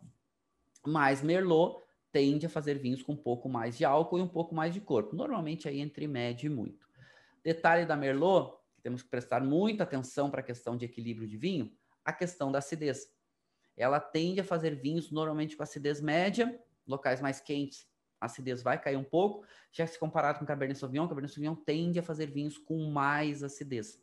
Mas 0.85 1.23
Merlot 1.23 1.84
tende 2.15 2.47
a 2.47 2.49
fazer 2.49 2.79
vinhos 2.79 3.03
com 3.03 3.15
um 3.15 3.17
pouco 3.17 3.49
mais 3.49 3.77
de 3.77 3.85
álcool 3.85 4.21
e 4.21 4.23
um 4.23 4.29
pouco 4.29 4.55
mais 4.55 4.73
de 4.73 4.81
corpo. 4.81 5.17
Normalmente 5.17 5.69
aí 5.69 5.81
entre 5.81 6.07
médio 6.07 6.47
e 6.47 6.55
muito. 6.55 6.89
Detalhe 7.43 7.85
da 7.85 7.97
Merlot, 7.97 8.57
que 8.77 8.81
temos 8.81 9.03
que 9.03 9.09
prestar 9.09 9.43
muita 9.43 9.83
atenção 9.83 10.31
para 10.31 10.39
a 10.39 10.45
questão 10.45 10.77
de 10.77 10.85
equilíbrio 10.85 11.27
de 11.27 11.37
vinho, 11.37 11.77
a 12.05 12.13
questão 12.13 12.53
da 12.53 12.61
acidez 12.61 13.13
ela 13.77 13.99
tende 13.99 14.41
a 14.41 14.45
fazer 14.45 14.77
vinhos 14.77 15.11
normalmente 15.11 15.57
com 15.57 15.65
acidez 15.65 16.01
média, 16.01 16.57
locais 16.87 17.21
mais 17.21 17.41
quentes, 17.41 17.89
a 18.21 18.27
acidez 18.27 18.63
vai 18.63 18.81
cair 18.81 18.97
um 18.97 19.03
pouco. 19.03 19.45
Já 19.73 19.85
se 19.85 19.99
comparado 19.99 20.39
com 20.39 20.47
Cabernet 20.47 20.79
Sauvignon, 20.79 21.09
Cabernet 21.09 21.35
Sauvignon 21.35 21.57
tende 21.57 21.99
a 21.99 22.03
fazer 22.05 22.27
vinhos 22.31 22.57
com 22.57 22.89
mais 22.89 23.43
acidez. 23.43 24.01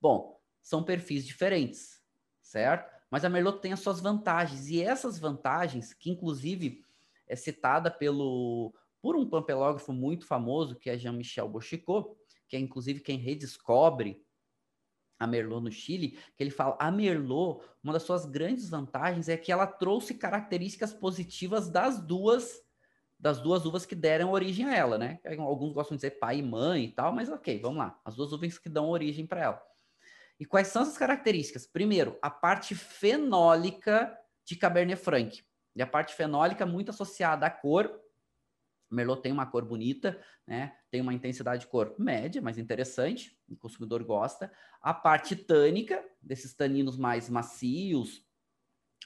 Bom, 0.00 0.40
são 0.62 0.84
perfis 0.84 1.26
diferentes, 1.26 2.00
certo? 2.40 2.99
Mas 3.10 3.24
a 3.24 3.28
Merlot 3.28 3.60
tem 3.60 3.72
as 3.72 3.80
suas 3.80 4.00
vantagens, 4.00 4.68
e 4.68 4.80
essas 4.80 5.18
vantagens, 5.18 5.92
que 5.92 6.10
inclusive 6.10 6.84
é 7.26 7.36
citada 7.36 7.90
pelo 7.90 8.72
por 9.02 9.16
um 9.16 9.28
pampelógrafo 9.28 9.92
muito 9.92 10.26
famoso, 10.26 10.76
que 10.76 10.90
é 10.90 10.98
Jean-Michel 10.98 11.48
Bochicot, 11.48 12.14
que 12.46 12.54
é 12.54 12.58
inclusive 12.58 13.00
quem 13.00 13.16
redescobre 13.16 14.22
a 15.18 15.26
Merlot 15.26 15.62
no 15.62 15.70
Chile, 15.70 16.18
que 16.36 16.42
ele 16.42 16.50
fala, 16.50 16.76
a 16.78 16.90
Merlot, 16.90 17.62
uma 17.82 17.92
das 17.92 18.02
suas 18.02 18.24
grandes 18.26 18.68
vantagens 18.70 19.28
é 19.28 19.36
que 19.36 19.52
ela 19.52 19.66
trouxe 19.66 20.14
características 20.14 20.92
positivas 20.92 21.70
das 21.70 22.00
duas 22.00 22.62
das 23.18 23.38
duas 23.38 23.66
uvas 23.66 23.84
que 23.84 23.94
deram 23.94 24.32
origem 24.32 24.64
a 24.64 24.74
ela, 24.74 24.96
né? 24.96 25.20
Alguns 25.38 25.74
gostam 25.74 25.94
de 25.94 26.00
dizer 26.00 26.18
pai 26.18 26.38
e 26.38 26.42
mãe 26.42 26.84
e 26.84 26.92
tal, 26.92 27.12
mas 27.12 27.28
ok, 27.28 27.60
vamos 27.60 27.76
lá. 27.76 28.00
As 28.02 28.16
duas 28.16 28.32
uvas 28.32 28.56
que 28.56 28.70
dão 28.70 28.88
origem 28.88 29.26
para 29.26 29.42
ela. 29.42 29.69
E 30.40 30.46
quais 30.46 30.68
são 30.68 30.80
essas 30.80 30.96
características? 30.96 31.66
Primeiro, 31.66 32.18
a 32.22 32.30
parte 32.30 32.74
fenólica 32.74 34.18
de 34.42 34.56
Cabernet 34.56 34.98
Franc. 34.98 35.44
E 35.76 35.82
a 35.82 35.86
parte 35.86 36.14
fenólica 36.14 36.64
muito 36.64 36.88
associada 36.88 37.44
à 37.44 37.50
cor, 37.50 38.00
Merlot 38.90 39.20
tem 39.20 39.30
uma 39.30 39.44
cor 39.44 39.64
bonita, 39.66 40.18
né? 40.46 40.76
Tem 40.90 41.02
uma 41.02 41.12
intensidade 41.12 41.60
de 41.60 41.66
cor 41.66 41.94
média, 41.98 42.40
mas 42.40 42.56
interessante, 42.56 43.38
o 43.48 43.54
consumidor 43.54 44.02
gosta. 44.02 44.50
A 44.80 44.94
parte 44.94 45.36
tânica, 45.36 46.02
desses 46.22 46.54
taninos 46.54 46.96
mais 46.96 47.28
macios, 47.28 48.26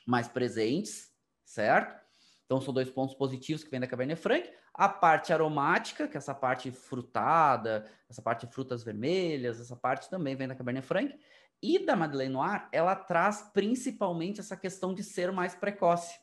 mais 0.07 0.29
presentes, 0.29 1.13
certo? 1.45 2.04
Então 2.45 2.61
são 2.61 2.75
dois 2.75 2.91
pontos 2.91 3.15
positivos 3.15 3.65
que 3.65 3.71
vem 3.71 3.81
da 3.81 3.87
Cabernet 3.87 4.21
Franc. 4.21 4.51
A 4.73 4.89
parte 4.89 5.33
aromática, 5.33 6.07
que 6.07 6.17
é 6.17 6.19
essa 6.19 6.35
parte 6.35 6.71
frutada, 6.71 7.85
essa 8.09 8.21
parte 8.21 8.47
de 8.47 8.53
frutas 8.53 8.85
vermelhas, 8.85 9.61
essa 9.61 9.77
parte 9.77 10.11
também 10.11 10.37
vem 10.37 10.49
da 10.49 10.55
Cabernet 10.55 10.87
Franc. 10.87 11.19
E 11.63 11.79
da 11.79 11.97
Madeleine 11.97 12.35
Noir, 12.35 12.69
ela 12.73 12.95
traz 12.95 13.51
principalmente 13.55 14.41
essa 14.41 14.57
questão 14.57 14.93
de 14.93 15.03
ser 15.03 15.33
mais 15.33 15.55
precoce. 15.55 16.19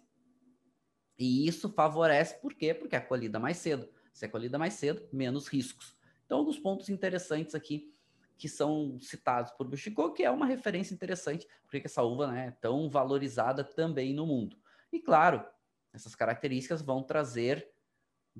E 1.17 1.47
isso 1.47 1.69
favorece, 1.69 2.39
por 2.39 2.53
quê? 2.53 2.73
Porque 2.73 2.95
é 2.95 2.99
colhida 2.99 3.39
mais 3.39 3.57
cedo. 3.57 3.89
Se 4.13 4.25
é 4.25 4.27
colhida 4.27 4.59
mais 4.59 4.73
cedo, 4.73 5.07
menos 5.11 5.47
riscos. 5.47 5.95
Então, 6.25 6.39
alguns 6.39 6.59
pontos 6.59 6.89
interessantes 6.89 7.55
aqui 7.55 7.91
que 8.37 8.49
são 8.49 8.99
citados 8.99 9.51
por 9.51 9.67
Bushiko, 9.67 10.13
que 10.13 10.23
é 10.23 10.31
uma 10.31 10.47
referência 10.47 10.93
interessante, 10.95 11.47
porque 11.63 11.85
essa 11.85 12.01
uva 12.01 12.27
né, 12.31 12.47
é 12.47 12.51
tão 12.51 12.89
valorizada 12.89 13.63
também 13.63 14.15
no 14.15 14.25
mundo. 14.25 14.57
E 14.91 14.99
claro, 14.99 15.45
essas 15.93 16.15
características 16.15 16.81
vão 16.81 17.03
trazer 17.03 17.69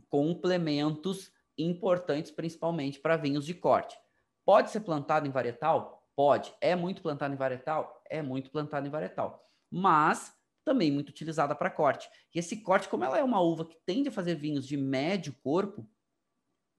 complementos 0.09 1.31
importantes, 1.57 2.31
principalmente 2.31 2.99
para 2.99 3.17
vinhos 3.17 3.45
de 3.45 3.53
corte. 3.53 3.97
Pode 4.45 4.71
ser 4.71 4.81
plantado 4.81 5.27
em 5.27 5.31
varietal? 5.31 6.07
Pode. 6.15 6.53
É 6.61 6.75
muito 6.75 7.01
plantado 7.01 7.33
em 7.33 7.37
varietal? 7.37 8.01
É 8.09 8.21
muito 8.21 8.49
plantado 8.51 8.87
em 8.87 8.89
varietal. 8.89 9.45
Mas 9.69 10.33
também 10.63 10.91
muito 10.91 11.09
utilizada 11.09 11.55
para 11.55 11.69
corte. 11.69 12.09
E 12.33 12.39
esse 12.39 12.57
corte, 12.61 12.87
como 12.87 13.03
ela 13.03 13.17
é 13.17 13.23
uma 13.23 13.41
uva 13.41 13.65
que 13.65 13.77
tende 13.85 14.09
a 14.09 14.11
fazer 14.11 14.35
vinhos 14.35 14.67
de 14.67 14.77
médio 14.77 15.33
corpo, 15.43 15.87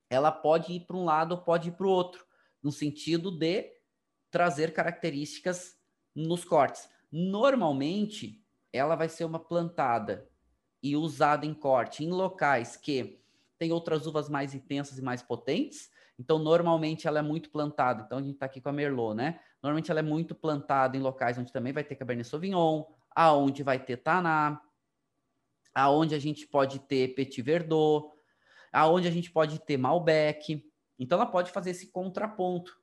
ela 0.09 0.31
pode 0.31 0.73
ir 0.73 0.81
para 0.81 0.97
um 0.97 1.05
lado 1.05 1.33
ou 1.33 1.43
pode 1.43 1.69
ir 1.69 1.73
para 1.73 1.87
o 1.87 1.91
outro, 1.91 2.25
no 2.63 2.71
sentido 2.71 3.31
de 3.31 3.73
trazer 4.31 4.73
características 4.73 5.77
nos 6.15 6.45
cortes. 6.45 6.89
Normalmente, 7.11 8.45
ela 8.73 8.95
vai 8.95 9.09
ser 9.09 9.25
uma 9.25 9.39
plantada 9.39 10.31
e 10.83 10.97
usada 10.97 11.47
em 11.47 11.55
corte 11.55 12.05
em 12.05 12.11
locais 12.11 12.77
que 12.77 13.21
tem 13.59 13.73
outras 13.73 14.07
uvas 14.07 14.29
mais 14.29 14.55
intensas 14.55 14.99
e 14.99 15.03
mais 15.03 15.23
potentes. 15.23 15.91
Então, 16.19 16.39
normalmente 16.39 17.07
ela 17.07 17.21
é 17.21 17.23
muito 17.23 17.51
plantada. 17.51 18.03
Então, 18.05 18.19
a 18.19 18.23
gente 18.23 18.35
está 18.35 18.47
aqui 18.47 18.61
com 18.61 18.69
a 18.69 18.73
Merlot, 18.73 19.15
né? 19.15 19.41
Normalmente 19.63 19.91
ela 19.91 20.01
é 20.01 20.03
muito 20.03 20.35
plantada 20.35 20.97
em 20.97 21.01
locais 21.01 21.39
onde 21.39 21.53
também 21.53 21.73
vai 21.73 21.85
ter 21.85 21.95
Cabernet 21.95 22.29
Sauvignon, 22.29 22.85
aonde 23.15 23.63
vai 23.63 23.79
ter 23.79 23.99
Taná, 23.99 24.61
aonde 25.75 26.15
a 26.15 26.19
gente 26.19 26.47
pode 26.47 26.81
ter 26.81 27.15
Petit 27.15 27.41
Verdot, 27.41 28.11
aonde 28.73 29.07
a 29.07 29.11
gente 29.11 29.31
pode 29.31 29.61
ter 29.61 29.77
Malbec. 29.77 30.69
Então 30.99 31.17
ela 31.17 31.31
pode 31.31 31.53
fazer 31.53 31.71
esse 31.71 31.93
contraponto. 31.93 32.82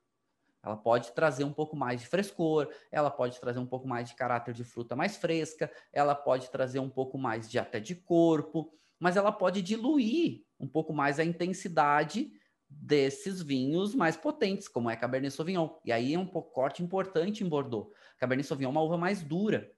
Ela 0.62 0.76
pode 0.76 1.12
trazer 1.12 1.44
um 1.44 1.52
pouco 1.52 1.74
mais 1.74 2.00
de 2.00 2.06
frescor, 2.06 2.68
ela 2.90 3.10
pode 3.10 3.40
trazer 3.40 3.58
um 3.58 3.66
pouco 3.66 3.88
mais 3.88 4.08
de 4.08 4.14
caráter 4.14 4.52
de 4.52 4.62
fruta 4.62 4.94
mais 4.94 5.16
fresca, 5.16 5.70
ela 5.92 6.14
pode 6.14 6.50
trazer 6.50 6.78
um 6.78 6.90
pouco 6.90 7.16
mais 7.16 7.48
de 7.48 7.58
até 7.58 7.80
de 7.80 7.94
corpo, 7.94 8.70
mas 8.98 9.16
ela 9.16 9.32
pode 9.32 9.62
diluir 9.62 10.44
um 10.58 10.68
pouco 10.68 10.92
mais 10.92 11.18
a 11.18 11.24
intensidade 11.24 12.30
desses 12.68 13.40
vinhos 13.40 13.94
mais 13.94 14.16
potentes, 14.16 14.68
como 14.68 14.90
é 14.90 14.96
Cabernet 14.96 15.34
Sauvignon. 15.34 15.70
E 15.84 15.90
aí 15.90 16.14
é 16.14 16.18
um 16.18 16.26
corte 16.26 16.82
importante 16.82 17.42
em 17.42 17.48
Bordeaux. 17.48 17.90
Cabernet 18.18 18.46
Sauvignon 18.46 18.68
é 18.68 18.72
uma 18.72 18.82
uva 18.82 18.98
mais 18.98 19.22
dura. 19.22 19.72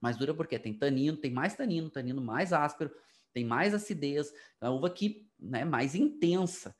Mais 0.00 0.16
dura 0.16 0.34
porque 0.34 0.58
tem 0.58 0.74
tanino, 0.74 1.16
tem 1.16 1.30
mais 1.30 1.54
tanino, 1.54 1.88
tanino 1.88 2.20
mais 2.20 2.52
áspero, 2.52 2.92
tem 3.32 3.44
mais 3.44 3.72
acidez. 3.72 4.32
É 4.60 4.68
uma 4.68 4.74
uva 4.74 4.90
que 4.90 5.26
é 5.40 5.44
né, 5.46 5.64
mais 5.64 5.94
intensa 5.94 6.76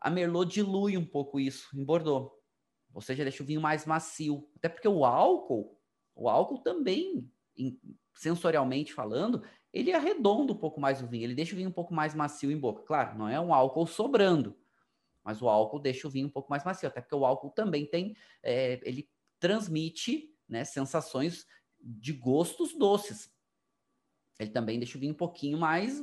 a 0.00 0.10
Merlot 0.10 0.50
dilui 0.50 0.96
um 0.96 1.04
pouco 1.04 1.38
isso 1.38 1.68
em 1.78 1.84
Bordeaux. 1.84 2.32
Ou 2.92 3.00
seja, 3.00 3.22
deixa 3.22 3.42
o 3.42 3.46
vinho 3.46 3.60
mais 3.60 3.86
macio. 3.86 4.48
Até 4.56 4.68
porque 4.68 4.88
o 4.88 5.04
álcool, 5.04 5.78
o 6.14 6.28
álcool 6.28 6.58
também, 6.58 7.30
sensorialmente 8.14 8.92
falando, 8.92 9.44
ele 9.72 9.92
arredonda 9.92 10.52
um 10.52 10.56
pouco 10.56 10.80
mais 10.80 11.02
o 11.02 11.06
vinho, 11.06 11.24
ele 11.24 11.34
deixa 11.34 11.52
o 11.52 11.56
vinho 11.56 11.68
um 11.68 11.72
pouco 11.72 11.94
mais 11.94 12.14
macio 12.14 12.50
em 12.50 12.58
boca. 12.58 12.82
Claro, 12.82 13.16
não 13.16 13.28
é 13.28 13.38
um 13.38 13.54
álcool 13.54 13.86
sobrando, 13.86 14.56
mas 15.22 15.40
o 15.40 15.48
álcool 15.48 15.78
deixa 15.78 16.08
o 16.08 16.10
vinho 16.10 16.26
um 16.26 16.30
pouco 16.30 16.50
mais 16.50 16.64
macio, 16.64 16.88
até 16.88 17.00
porque 17.00 17.14
o 17.14 17.24
álcool 17.24 17.50
também 17.50 17.86
tem, 17.86 18.16
é, 18.42 18.80
ele 18.82 19.08
transmite 19.38 20.34
né, 20.48 20.64
sensações 20.64 21.46
de 21.78 22.12
gostos 22.12 22.76
doces. 22.76 23.32
Ele 24.38 24.50
também 24.50 24.78
deixa 24.78 24.96
o 24.96 25.00
vinho 25.00 25.12
um 25.12 25.16
pouquinho 25.16 25.58
mais 25.58 26.00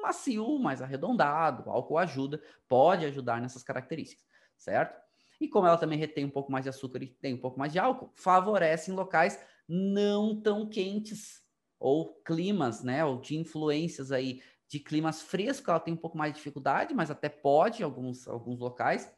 macio, 0.00 0.58
mais 0.58 0.82
arredondado. 0.82 1.68
O 1.68 1.72
álcool 1.72 1.98
ajuda, 1.98 2.42
pode 2.68 3.04
ajudar 3.06 3.40
nessas 3.40 3.62
características, 3.62 4.24
certo? 4.56 5.00
E 5.40 5.48
como 5.48 5.66
ela 5.66 5.78
também 5.78 5.98
retém 5.98 6.24
um 6.24 6.30
pouco 6.30 6.52
mais 6.52 6.64
de 6.64 6.68
açúcar 6.68 7.02
e 7.02 7.06
tem 7.06 7.34
um 7.34 7.40
pouco 7.40 7.58
mais 7.58 7.72
de 7.72 7.78
álcool, 7.78 8.12
favorece 8.14 8.90
em 8.90 8.94
locais 8.94 9.42
não 9.68 10.40
tão 10.40 10.68
quentes 10.68 11.42
ou 11.78 12.20
climas, 12.22 12.82
né, 12.84 13.04
ou 13.04 13.20
de 13.20 13.36
influências 13.36 14.12
aí 14.12 14.42
de 14.68 14.78
climas 14.78 15.22
frescos, 15.22 15.68
ela 15.68 15.80
tem 15.80 15.94
um 15.94 15.96
pouco 15.96 16.16
mais 16.16 16.32
de 16.32 16.38
dificuldade, 16.38 16.94
mas 16.94 17.10
até 17.10 17.28
pode 17.28 17.80
em 17.80 17.84
alguns, 17.84 18.28
alguns 18.28 18.60
locais, 18.60 19.12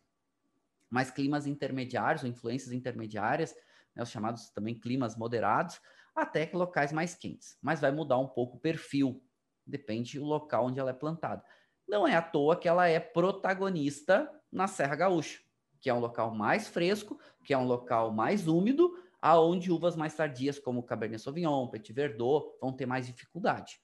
mas 0.88 1.10
climas 1.10 1.46
intermediários 1.46 2.22
ou 2.22 2.28
influências 2.28 2.72
intermediárias, 2.72 3.54
né, 3.94 4.02
os 4.02 4.10
chamados 4.10 4.50
também 4.50 4.78
climas 4.78 5.16
moderados, 5.16 5.80
até 6.14 6.48
locais 6.52 6.92
mais 6.92 7.14
quentes. 7.14 7.58
Mas 7.60 7.80
vai 7.80 7.90
mudar 7.90 8.18
um 8.18 8.28
pouco 8.28 8.56
o 8.56 8.60
perfil 8.60 9.22
Depende 9.66 10.18
do 10.18 10.24
local 10.24 10.66
onde 10.66 10.80
ela 10.80 10.90
é 10.90 10.94
plantada. 10.94 11.44
Não 11.86 12.06
é 12.06 12.14
à 12.14 12.22
toa 12.22 12.56
que 12.56 12.68
ela 12.68 12.88
é 12.88 12.98
protagonista 12.98 14.30
na 14.50 14.66
Serra 14.66 14.96
Gaúcha, 14.96 15.40
que 15.80 15.90
é 15.90 15.94
um 15.94 16.00
local 16.00 16.34
mais 16.34 16.68
fresco, 16.68 17.18
que 17.44 17.52
é 17.52 17.58
um 17.58 17.66
local 17.66 18.12
mais 18.12 18.46
úmido, 18.46 18.92
aonde 19.20 19.70
uvas 19.70 19.94
mais 19.94 20.14
tardias, 20.14 20.58
como 20.58 20.82
Cabernet 20.82 21.22
Sauvignon, 21.22 21.68
Petit 21.68 21.92
Verdot, 21.92 22.56
vão 22.60 22.72
ter 22.72 22.86
mais 22.86 23.06
dificuldade. 23.06 23.80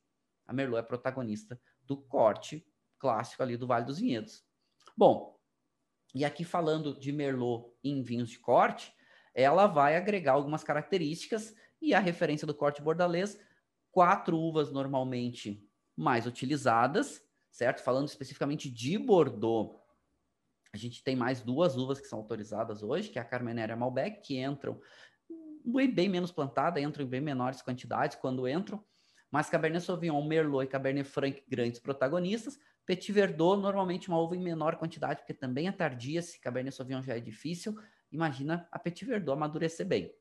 A 0.46 0.52
Merlot 0.52 0.78
é 0.78 0.82
protagonista 0.82 1.60
do 1.82 1.96
corte 1.96 2.66
clássico 2.98 3.42
ali 3.42 3.56
do 3.56 3.66
Vale 3.66 3.84
dos 3.84 3.98
Vinhedos. 3.98 4.44
Bom, 4.96 5.38
e 6.14 6.24
aqui 6.24 6.44
falando 6.44 6.98
de 6.98 7.12
Merlot 7.12 7.72
em 7.84 8.02
vinhos 8.02 8.30
de 8.30 8.38
corte, 8.38 8.92
ela 9.34 9.66
vai 9.66 9.96
agregar 9.96 10.32
algumas 10.32 10.64
características 10.64 11.54
e 11.80 11.94
a 11.94 12.00
referência 12.00 12.46
do 12.46 12.54
corte 12.54 12.82
bordalês, 12.82 13.38
quatro 13.92 14.36
uvas 14.36 14.72
normalmente 14.72 15.67
mais 15.98 16.26
utilizadas, 16.26 17.20
certo? 17.50 17.82
Falando 17.82 18.06
especificamente 18.06 18.70
de 18.70 18.96
Bordeaux, 18.96 19.80
a 20.72 20.76
gente 20.76 21.02
tem 21.02 21.16
mais 21.16 21.40
duas 21.40 21.76
uvas 21.76 22.00
que 22.00 22.06
são 22.06 22.20
autorizadas 22.20 22.84
hoje, 22.84 23.10
que 23.10 23.18
é 23.18 23.22
a 23.22 23.24
Carmenère 23.24 23.70
e 23.70 23.72
a 23.72 23.76
Malbec, 23.76 24.20
que 24.20 24.38
entram 24.38 24.80
bem 25.92 26.08
menos 26.08 26.30
plantada, 26.30 26.80
entram 26.80 27.04
em 27.04 27.08
bem 27.08 27.20
menores 27.20 27.60
quantidades 27.60 28.16
quando 28.16 28.46
entram, 28.46 28.82
mas 29.28 29.50
Cabernet 29.50 29.84
Sauvignon, 29.84 30.24
Merlot 30.24 30.64
e 30.64 30.68
Cabernet 30.68 31.08
Franc 31.08 31.42
grandes 31.48 31.80
protagonistas. 31.80 32.56
Petit 32.86 33.12
Verdot, 33.12 33.60
normalmente 33.60 34.08
uma 34.08 34.20
uva 34.20 34.36
em 34.36 34.40
menor 34.40 34.76
quantidade, 34.76 35.20
porque 35.20 35.34
também 35.34 35.66
é 35.66 35.72
tardia, 35.72 36.22
se 36.22 36.40
Cabernet 36.40 36.74
Sauvignon 36.74 37.02
já 37.02 37.16
é 37.16 37.20
difícil, 37.20 37.76
imagina 38.12 38.68
a 38.70 38.78
Petit 38.78 39.04
Verdot 39.04 39.32
amadurecer 39.32 39.84
bem. 39.84 40.14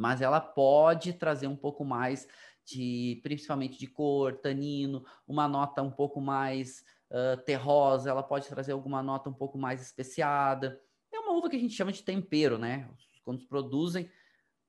Mas 0.00 0.22
ela 0.22 0.40
pode 0.40 1.12
trazer 1.12 1.46
um 1.46 1.54
pouco 1.54 1.84
mais 1.84 2.26
de 2.64 3.20
principalmente 3.22 3.78
de 3.78 3.86
cor, 3.86 4.38
tanino, 4.38 5.04
uma 5.28 5.46
nota 5.46 5.82
um 5.82 5.90
pouco 5.90 6.22
mais 6.22 6.82
uh, 7.10 7.36
terrosa, 7.44 8.08
ela 8.08 8.22
pode 8.22 8.48
trazer 8.48 8.72
alguma 8.72 9.02
nota 9.02 9.28
um 9.28 9.34
pouco 9.34 9.58
mais 9.58 9.82
especiada. 9.82 10.80
É 11.12 11.18
uma 11.18 11.36
uva 11.36 11.50
que 11.50 11.56
a 11.56 11.58
gente 11.58 11.74
chama 11.74 11.92
de 11.92 12.02
tempero, 12.02 12.56
né? 12.56 12.88
Quando 13.22 13.46
produzem 13.46 14.10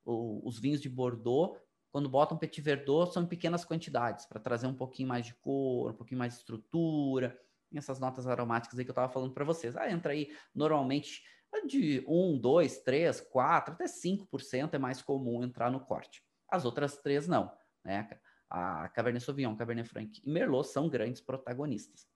o, 0.04 0.46
os 0.46 0.60
vinhos 0.60 0.82
de 0.82 0.90
Bordeaux, 0.90 1.58
quando 1.94 2.10
botam 2.10 2.38
Petit 2.38 2.60
Verdot, 2.60 3.14
são 3.14 3.24
em 3.24 3.28
pequenas 3.28 3.64
quantidades, 3.64 4.26
para 4.26 4.40
trazer 4.40 4.68
um 4.68 4.76
pouquinho 4.76 5.08
mais 5.08 5.26
de 5.26 5.34
cor, 5.36 5.92
um 5.92 5.96
pouquinho 5.96 6.20
mais 6.20 6.34
de 6.34 6.40
estrutura, 6.40 7.40
essas 7.74 8.02
notas 8.02 8.28
aromáticas 8.28 8.78
aí 8.78 8.84
que 8.84 8.92
eu 8.92 8.94
estava 8.94 9.14
falando 9.14 9.34
para 9.34 9.46
vocês. 9.46 9.78
Ah, 9.78 9.90
entra 9.90 10.12
aí 10.12 10.36
normalmente 10.54 11.24
de 11.68 12.04
1, 12.08 12.40
2, 12.40 12.80
3, 12.80 13.22
4, 13.22 13.74
até 13.74 13.86
5% 13.86 14.74
é 14.74 14.78
mais 14.78 15.02
comum 15.02 15.44
entrar 15.44 15.72
no 15.72 15.80
corte. 15.80 16.24
As 16.50 16.66
outras 16.66 16.98
três 16.98 17.28
não 17.28 17.52
né? 17.84 18.08
A 18.50 18.90
Cabernet 18.90 19.24
Sauvignon, 19.24 19.56
Cabernet 19.56 19.88
Franc 19.88 20.22
e 20.24 20.30
Merlot 20.30 20.68
são 20.68 20.90
grandes 20.90 21.22
protagonistas. 21.22 22.08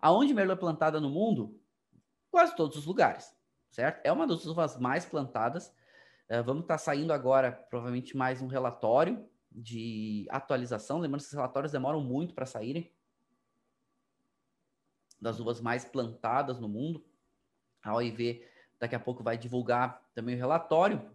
Aonde 0.00 0.34
Merlot 0.34 0.56
é 0.56 0.60
plantada 0.60 1.00
no 1.00 1.10
mundo? 1.10 1.60
Quase 2.30 2.56
todos 2.56 2.76
os 2.76 2.86
lugares, 2.86 3.34
certo? 3.70 4.04
É 4.04 4.12
uma 4.12 4.26
das 4.26 4.46
uvas 4.46 4.78
mais 4.78 5.04
plantadas. 5.04 5.68
Uh, 6.30 6.42
vamos 6.44 6.62
estar 6.62 6.74
tá 6.74 6.78
saindo 6.78 7.12
agora, 7.12 7.52
provavelmente, 7.52 8.16
mais 8.16 8.40
um 8.40 8.46
relatório 8.46 9.28
de 9.50 10.26
atualização. 10.30 10.98
Lembrando 10.98 11.20
que 11.20 11.26
esses 11.26 11.34
relatórios 11.34 11.72
demoram 11.72 12.00
muito 12.00 12.34
para 12.34 12.46
saírem. 12.46 12.92
Das 15.20 15.38
uvas 15.38 15.60
mais 15.60 15.84
plantadas 15.84 16.58
no 16.58 16.68
mundo. 16.68 17.04
A 17.82 17.94
OIV 17.94 18.44
daqui 18.78 18.94
a 18.94 19.00
pouco 19.00 19.22
vai 19.22 19.36
divulgar 19.36 20.02
também 20.14 20.34
o 20.34 20.38
relatório 20.38 21.10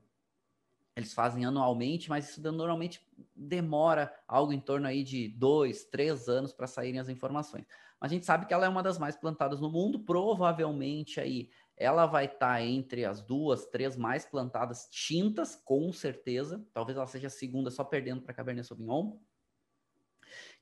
eles 0.98 1.14
fazem 1.14 1.46
anualmente, 1.46 2.10
mas 2.10 2.28
isso 2.28 2.42
normalmente 2.52 3.08
demora 3.36 4.12
algo 4.28 4.52
em 4.52 4.60
torno 4.60 4.88
aí 4.88 5.04
de 5.04 5.28
dois, 5.28 5.86
três 5.86 6.28
anos 6.28 6.52
para 6.52 6.66
saírem 6.66 7.00
as 7.00 7.08
informações. 7.08 7.68
A 8.02 8.08
gente 8.08 8.26
sabe 8.26 8.48
que 8.48 8.54
ela 8.54 8.66
é 8.66 8.70
uma 8.70 8.82
das 8.82 8.98
mais 8.98 9.16
plantadas 9.16 9.62
no 9.62 9.70
mundo, 9.70 10.00
provavelmente 10.00 11.20
aí 11.20 11.52
ela 11.76 12.08
vai 12.08 12.26
estar 12.26 12.56
tá 12.56 12.64
entre 12.64 13.06
as 13.06 13.22
duas, 13.22 13.68
três 13.68 13.96
mais 13.96 14.26
plantadas 14.26 14.88
tintas, 14.90 15.56
com 15.56 15.94
certeza. 15.94 16.66
Talvez 16.74 16.98
ela 16.98 17.06
seja 17.06 17.28
a 17.28 17.30
segunda, 17.30 17.70
só 17.70 17.84
perdendo 17.84 18.24
para 18.24 18.34
Cabernet 18.34 18.68
Sauvignon. 18.68 19.20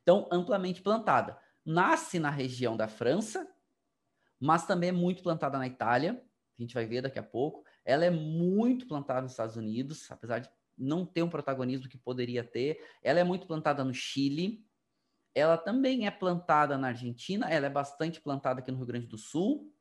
Então, 0.01 0.27
amplamente 0.29 0.81
plantada. 0.81 1.39
Nasce 1.65 2.19
na 2.19 2.29
região 2.29 2.75
da 2.75 2.89
França, 2.89 3.47
mas 4.39 4.65
também 4.65 4.89
é 4.89 4.93
muito 4.93 5.23
plantada 5.23 5.57
na 5.57 5.67
Itália. 5.67 6.21
A 6.57 6.61
gente 6.61 6.73
vai 6.73 6.85
ver 6.85 7.01
daqui 7.01 7.19
a 7.19 7.23
pouco. 7.23 7.63
Ela 7.83 8.05
é 8.05 8.09
muito 8.09 8.87
plantada 8.87 9.21
nos 9.21 9.31
Estados 9.31 9.55
Unidos, 9.55 10.09
apesar 10.09 10.39
de 10.39 10.49
não 10.77 11.05
ter 11.05 11.23
um 11.23 11.29
protagonismo 11.29 11.89
que 11.89 11.97
poderia 11.97 12.43
ter. 12.43 12.79
Ela 13.01 13.19
é 13.19 13.23
muito 13.23 13.47
plantada 13.47 13.83
no 13.83 13.93
Chile. 13.93 14.65
Ela 15.33 15.57
também 15.57 16.07
é 16.07 16.11
plantada 16.11 16.77
na 16.77 16.87
Argentina. 16.89 17.49
Ela 17.49 17.67
é 17.67 17.69
bastante 17.69 18.21
plantada 18.21 18.59
aqui 18.59 18.71
no 18.71 18.77
Rio 18.77 18.87
Grande 18.87 19.07
do 19.07 19.17
Sul. 19.17 19.71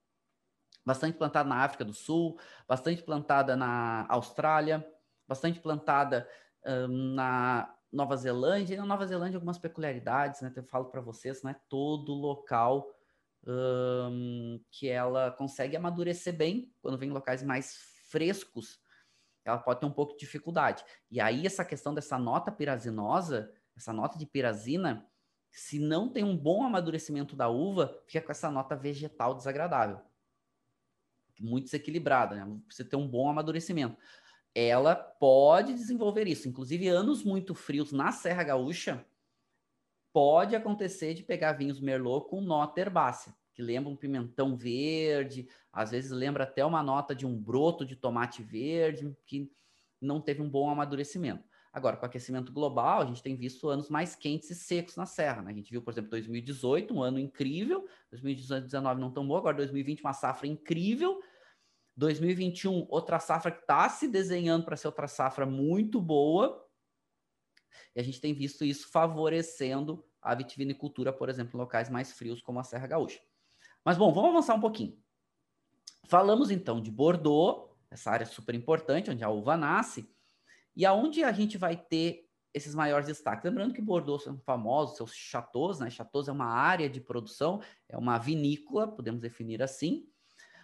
Bastante 0.85 1.17
plantada 1.17 1.49
na 1.49 1.57
África 1.65 1.85
do 1.85 1.95
Sul. 1.95 2.39
Bastante 2.69 3.03
plantada 3.03 3.57
na 3.57 4.07
Austrália. 4.09 4.87
Bastante 5.27 5.61
plantada 5.61 6.29
um, 6.65 7.15
na 7.15 7.75
Nova 7.93 8.17
Zelândia. 8.17 8.75
E 8.75 8.77
na 8.77 8.87
Nova 8.87 9.07
Zelândia, 9.07 9.37
algumas 9.37 9.59
peculiaridades, 9.59 10.41
né? 10.41 10.53
Eu 10.55 10.65
falo 10.65 10.87
para 10.87 11.01
vocês, 11.01 11.43
né? 11.43 11.57
Todo 11.69 12.13
local 12.13 12.94
um, 13.47 14.61
que 14.71 14.89
ela 14.89 15.31
consegue 15.33 15.77
amadurecer 15.77 16.35
bem 16.35 16.73
quando 16.81 16.99
vem 16.99 17.11
em 17.11 17.13
locais 17.13 17.43
mais 17.43 17.77
frescos, 18.09 18.81
ela 19.45 19.59
pode 19.59 19.81
ter 19.81 19.87
um 19.87 19.93
pouco 19.93 20.13
de 20.15 20.21
dificuldade. 20.21 20.85
E 21.11 21.21
aí, 21.21 21.47
essa 21.47 21.65
questão 21.65 21.93
dessa 21.93 22.19
nota 22.19 22.51
pirazinosa, 22.51 23.53
essa 23.77 23.93
nota 23.93 24.19
de 24.19 24.25
pirazina, 24.25 25.07
se 25.51 25.79
não 25.79 26.09
tem 26.09 26.25
um 26.25 26.37
bom 26.37 26.65
amadurecimento 26.65 27.37
da 27.37 27.49
uva, 27.49 28.01
fica 28.07 28.25
com 28.25 28.33
essa 28.33 28.51
nota 28.51 28.75
vegetal 28.75 29.35
desagradável. 29.35 30.01
Muito 31.39 31.65
desequilibrada, 31.65 32.37
né? 32.37 32.61
Precisa 32.67 32.89
ter 32.89 32.97
um 32.97 33.07
bom 33.07 33.29
amadurecimento. 33.29 33.97
Ela 34.55 34.95
pode 34.95 35.75
desenvolver 35.75 36.27
isso. 36.27 36.49
Inclusive, 36.49 36.89
anos 36.89 37.25
muito 37.25 37.55
frios 37.55 37.93
na 37.93 38.13
Serra 38.13 38.45
Gaúcha, 38.45 39.05
pode 40.15 40.57
acontecer 40.57 41.13
de 41.13 41.23
pegar 41.23 41.53
vinhos 41.53 41.79
Merlot 41.79 42.27
com 42.31 42.41
nota 42.41 42.81
herbácea 42.81 43.35
que 43.55 43.63
lembra 43.63 43.91
um 43.91 43.97
pimentão 43.97 44.57
verde, 44.57 45.49
às 45.73 45.93
vezes 45.93 46.11
lembra 46.11 46.43
até 46.43 46.65
uma 46.65 46.83
nota 46.83 47.15
de 47.15 47.25
um 47.25 47.41
broto 47.41 47.87
de 47.87 47.95
tomate 47.95 48.43
verde, 48.43 49.17
que 49.25 49.51
não 50.01 50.21
teve 50.21 50.43
um 50.43 50.51
bom 50.51 50.69
amadurecimento. 50.69 51.45
Agora, 51.73 51.97
com 51.97 52.07
aquecimento 52.07 52.53
global, 52.53 53.01
a 53.01 53.05
gente 53.05 53.23
tem 53.23 53.37
visto 53.37 53.69
anos 53.69 53.89
mais 53.89 54.15
quentes 54.15 54.51
e 54.51 54.55
secos 54.55 54.97
na 54.97 55.07
Serra. 55.07 55.43
Né? 55.43 55.53
A 55.53 55.55
gente 55.55 55.71
viu, 55.71 55.83
por 55.83 55.93
exemplo, 55.93 56.11
2018, 56.11 56.95
um 56.95 57.03
ano 57.03 57.19
incrível, 57.19 57.85
2019 58.11 59.01
não 59.01 59.11
tão 59.11 59.27
bom, 59.27 59.37
agora 59.37 59.57
2020 59.57 60.01
uma 60.01 60.13
safra 60.13 60.47
incrível, 60.47 61.21
2021, 61.97 62.87
outra 62.89 63.19
safra 63.21 63.53
que 63.53 63.61
está 63.61 63.89
se 63.89 64.09
desenhando 64.09 64.65
para 64.65 64.77
ser 64.77 64.89
outra 64.89 65.07
safra 65.07 65.47
muito 65.47 66.01
boa. 66.01 66.65
E 67.95 68.01
a 68.01 68.03
gente 68.03 68.21
tem 68.21 68.35
visto 68.35 68.65
isso 68.65 68.91
favorecendo 68.91 70.05
a 70.21 70.35
vitivinicultura, 70.35 71.13
por 71.13 71.29
exemplo, 71.29 71.57
em 71.57 71.61
locais 71.61 71.89
mais 71.89 72.13
frios 72.13 72.41
como 72.41 72.59
a 72.59 72.65
Serra 72.65 72.87
Gaúcha. 72.87 73.21
Mas 73.85 73.99
bom, 73.99 74.13
vamos 74.13 74.31
avançar 74.31 74.55
um 74.55 74.61
pouquinho. 74.61 74.99
Falamos 76.07 76.51
então 76.51 76.81
de 76.81 76.91
Bordeaux, 76.91 77.71
essa 77.91 78.11
área 78.11 78.27
super 78.27 78.55
importante, 78.55 79.11
onde 79.11 79.23
a 79.23 79.29
uva 79.29 79.57
nasce, 79.57 80.09
e 80.77 80.85
aonde 80.85 81.23
a 81.23 81.33
gente 81.33 81.57
vai 81.57 81.77
ter 81.77 82.29
esses 82.53 82.75
maiores 82.75 83.07
destaques. 83.07 83.45
Lembrando 83.45 83.75
que 83.75 83.83
Bordeaux 83.83 84.23
são 84.23 84.39
famosos, 84.39 84.97
seus 84.97 85.13
chateaus, 85.13 85.81
né? 85.81 85.91
Chateaus 85.91 86.29
é 86.29 86.33
uma 86.33 86.47
área 86.47 86.89
de 86.89 87.01
produção, 87.01 87.61
é 87.89 87.99
uma 87.99 88.17
vinícola, 88.17 88.87
podemos 88.87 89.21
definir 89.21 89.63
assim. 89.63 90.09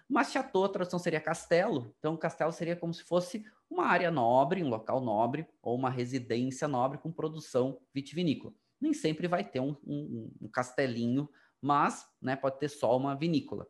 Mas 0.08 0.30
chateau, 0.30 0.64
a 0.64 0.68
tradução 0.68 0.98
seria 0.98 1.20
castelo. 1.20 1.94
Então, 1.98 2.16
castelo 2.16 2.52
seria 2.52 2.76
como 2.76 2.94
se 2.94 3.02
fosse 3.02 3.44
uma 3.70 3.86
área 3.86 4.10
nobre, 4.10 4.62
um 4.64 4.68
local 4.68 5.00
nobre, 5.00 5.46
ou 5.62 5.76
uma 5.76 5.88
residência 5.88 6.66
nobre 6.66 6.98
com 6.98 7.12
produção 7.12 7.80
vitivinícola. 7.94 8.52
Nem 8.80 8.92
sempre 8.92 9.28
vai 9.28 9.44
ter 9.44 9.60
um, 9.60 9.76
um, 9.86 10.32
um 10.42 10.48
castelinho, 10.48 11.28
mas 11.60 12.08
né, 12.20 12.34
pode 12.34 12.58
ter 12.58 12.68
só 12.68 12.96
uma 12.96 13.14
vinícola. 13.14 13.68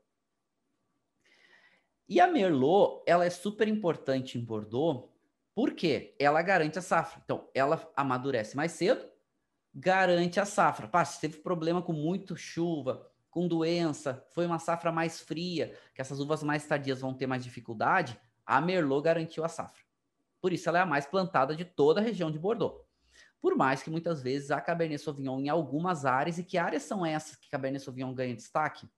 E 2.08 2.18
a 2.18 2.26
Merlot, 2.26 3.02
ela 3.06 3.24
é 3.24 3.30
super 3.30 3.68
importante 3.68 4.38
em 4.38 4.44
Bordeaux, 4.44 5.10
porque 5.54 6.16
ela 6.18 6.42
garante 6.42 6.78
a 6.78 6.82
safra. 6.82 7.20
Então, 7.24 7.48
ela 7.54 7.88
amadurece 7.94 8.56
mais 8.56 8.72
cedo, 8.72 9.06
garante 9.74 10.40
a 10.40 10.44
safra. 10.44 10.88
Pá, 10.88 11.04
se 11.04 11.20
teve 11.20 11.38
problema 11.38 11.82
com 11.82 11.92
muito 11.92 12.36
chuva, 12.36 13.08
com 13.30 13.46
doença, 13.46 14.26
foi 14.30 14.46
uma 14.46 14.58
safra 14.58 14.90
mais 14.90 15.20
fria, 15.20 15.76
que 15.94 16.00
essas 16.00 16.18
uvas 16.18 16.42
mais 16.42 16.66
tardias 16.66 17.00
vão 17.00 17.14
ter 17.14 17.26
mais 17.26 17.44
dificuldade, 17.44 18.18
a 18.44 18.60
Merlot 18.60 19.02
garantiu 19.02 19.44
a 19.44 19.48
safra. 19.48 19.89
Por 20.40 20.52
isso 20.52 20.68
ela 20.68 20.78
é 20.78 20.82
a 20.82 20.86
mais 20.86 21.06
plantada 21.06 21.54
de 21.54 21.64
toda 21.64 22.00
a 22.00 22.02
região 22.02 22.30
de 22.30 22.38
Bordeaux. 22.38 22.84
Por 23.40 23.56
mais 23.56 23.82
que 23.82 23.90
muitas 23.90 24.22
vezes 24.22 24.50
há 24.50 24.60
Cabernet 24.60 25.02
Sauvignon 25.02 25.40
em 25.40 25.48
algumas 25.48 26.04
áreas, 26.04 26.38
e 26.38 26.44
que 26.44 26.58
áreas 26.58 26.82
são 26.82 27.04
essas 27.04 27.36
que 27.36 27.48
Cabernet 27.48 27.82
Sauvignon 27.82 28.14
ganha 28.14 28.34
destaque? 28.34 28.88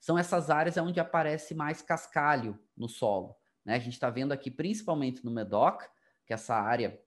São 0.00 0.16
essas 0.16 0.50
áreas 0.50 0.76
onde 0.76 1.00
aparece 1.00 1.54
mais 1.54 1.82
cascalho 1.82 2.58
no 2.76 2.88
solo. 2.88 3.36
Né? 3.64 3.74
A 3.74 3.78
gente 3.78 3.94
está 3.94 4.08
vendo 4.08 4.32
aqui 4.32 4.50
principalmente 4.50 5.24
no 5.24 5.30
Medoc, 5.30 5.82
que 6.26 6.32
é 6.32 6.34
essa 6.34 6.54
área 6.54 7.00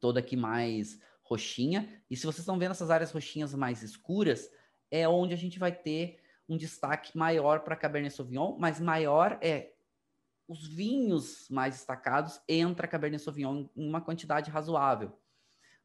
toda 0.00 0.20
aqui 0.20 0.36
mais 0.36 1.00
roxinha. 1.22 2.02
E 2.08 2.16
se 2.16 2.24
vocês 2.24 2.40
estão 2.40 2.58
vendo 2.58 2.72
essas 2.72 2.90
áreas 2.90 3.10
roxinhas 3.10 3.54
mais 3.54 3.82
escuras, 3.82 4.50
é 4.90 5.08
onde 5.08 5.34
a 5.34 5.36
gente 5.36 5.58
vai 5.58 5.72
ter 5.72 6.22
um 6.48 6.56
destaque 6.56 7.16
maior 7.16 7.60
para 7.60 7.74
Cabernet 7.74 8.14
Sauvignon, 8.14 8.56
mas 8.58 8.80
maior 8.80 9.38
é 9.42 9.72
os 10.48 10.66
vinhos 10.66 11.48
mais 11.50 11.74
destacados 11.74 12.40
entra 12.48 12.86
Cabernet 12.86 13.22
Sauvignon 13.22 13.66
em 13.76 13.88
uma 13.88 14.00
quantidade 14.00 14.50
razoável. 14.50 15.18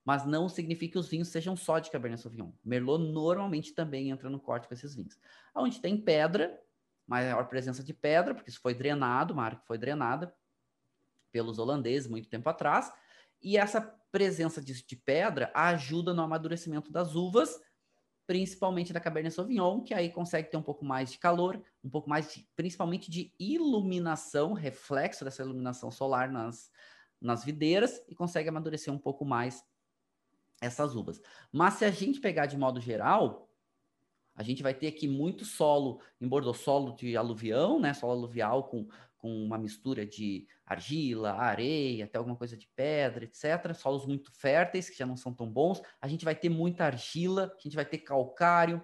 Mas 0.04 0.26
não 0.26 0.50
significa 0.50 0.93
que 0.93 1.00
os 1.00 1.08
vinhos 1.08 1.28
sejam 1.28 1.56
só 1.56 1.80
de 1.80 1.91
Cabernet 1.91 2.21
Sauvignon. 2.21 2.52
Merlot 2.63 3.04
normalmente 3.04 3.74
também 3.74 4.10
entra 4.10 4.30
no 4.30 4.39
corte 4.39 4.67
com 4.67 4.74
esses 4.74 4.95
vinhos. 4.95 5.17
Onde 5.56 5.80
tem 5.80 5.97
pedra, 5.97 6.60
maior 7.08 7.47
presença 7.47 7.84
de 7.84 7.93
pedra, 7.93 8.34
porque 8.34 8.50
isso 8.50 8.62
foi 8.62 8.74
drenado, 8.74 9.34
uma 9.34 9.43
área 9.43 9.58
que 9.58 9.67
foi 9.67 9.78
drenada 9.78 10.34
pelos 11.32 11.60
holandeses 11.60 12.10
muito 12.10 12.30
tempo 12.30 12.50
atrás. 12.50 12.91
E 13.41 13.58
essa 13.58 13.82
presença 14.12 14.62
de, 14.62 14.86
de 14.86 14.95
pedra 14.95 15.52
ajuda 15.56 16.13
no 16.13 16.21
amadurecimento 16.21 16.91
das 16.91 17.15
uvas 17.15 17.60
principalmente 18.25 18.93
da 18.93 18.99
Cabernet 18.99 19.34
Sauvignon, 19.34 19.81
que 19.81 19.93
aí 19.93 20.10
consegue 20.10 20.49
ter 20.49 20.57
um 20.57 20.62
pouco 20.62 20.86
mais 20.86 21.12
de 21.12 21.17
calor, 21.17 21.62
um 21.84 21.89
pouco 21.89 22.10
mais, 22.10 22.34
de, 22.34 22.47
principalmente 22.55 23.10
de 23.10 23.34
iluminação, 23.39 24.53
reflexo 24.53 25.25
dessa 25.25 25.41
iluminação 25.41 25.91
solar 25.91 26.31
nas, 26.31 26.71
nas 27.19 27.43
videiras 27.43 28.01
e 28.07 28.15
consegue 28.15 28.49
amadurecer 28.49 28.93
um 28.93 28.97
pouco 28.97 29.25
mais 29.25 29.63
essas 30.62 30.95
uvas. 30.95 31.21
Mas 31.51 31.75
se 31.75 31.86
a 31.86 31.91
gente 31.91 32.19
pegar 32.19 32.45
de 32.45 32.57
modo 32.57 32.79
geral, 32.79 33.49
a 34.36 34.43
gente 34.43 34.63
vai 34.63 34.73
ter 34.73 34.88
aqui 34.88 35.07
muito 35.07 35.43
solo 35.43 35.99
em 36.19 36.27
Bordeaux, 36.27 36.60
solo 36.60 36.95
de 36.95 37.17
aluvião, 37.17 37.79
né, 37.79 37.93
solo 37.93 38.13
aluvial 38.13 38.69
com 38.69 38.88
com 39.21 39.31
uma 39.31 39.57
mistura 39.57 40.03
de 40.03 40.47
argila, 40.65 41.34
areia, 41.34 42.05
até 42.05 42.17
alguma 42.17 42.36
coisa 42.36 42.57
de 42.57 42.67
pedra, 42.75 43.23
etc. 43.23 43.71
Solos 43.75 44.05
muito 44.07 44.31
férteis, 44.34 44.89
que 44.89 44.97
já 44.97 45.05
não 45.05 45.15
são 45.15 45.31
tão 45.31 45.47
bons. 45.47 45.79
A 46.01 46.07
gente 46.07 46.25
vai 46.25 46.34
ter 46.34 46.49
muita 46.49 46.86
argila, 46.86 47.53
a 47.55 47.62
gente 47.62 47.75
vai 47.75 47.86
ter 47.86 47.99
calcário. 47.99 48.84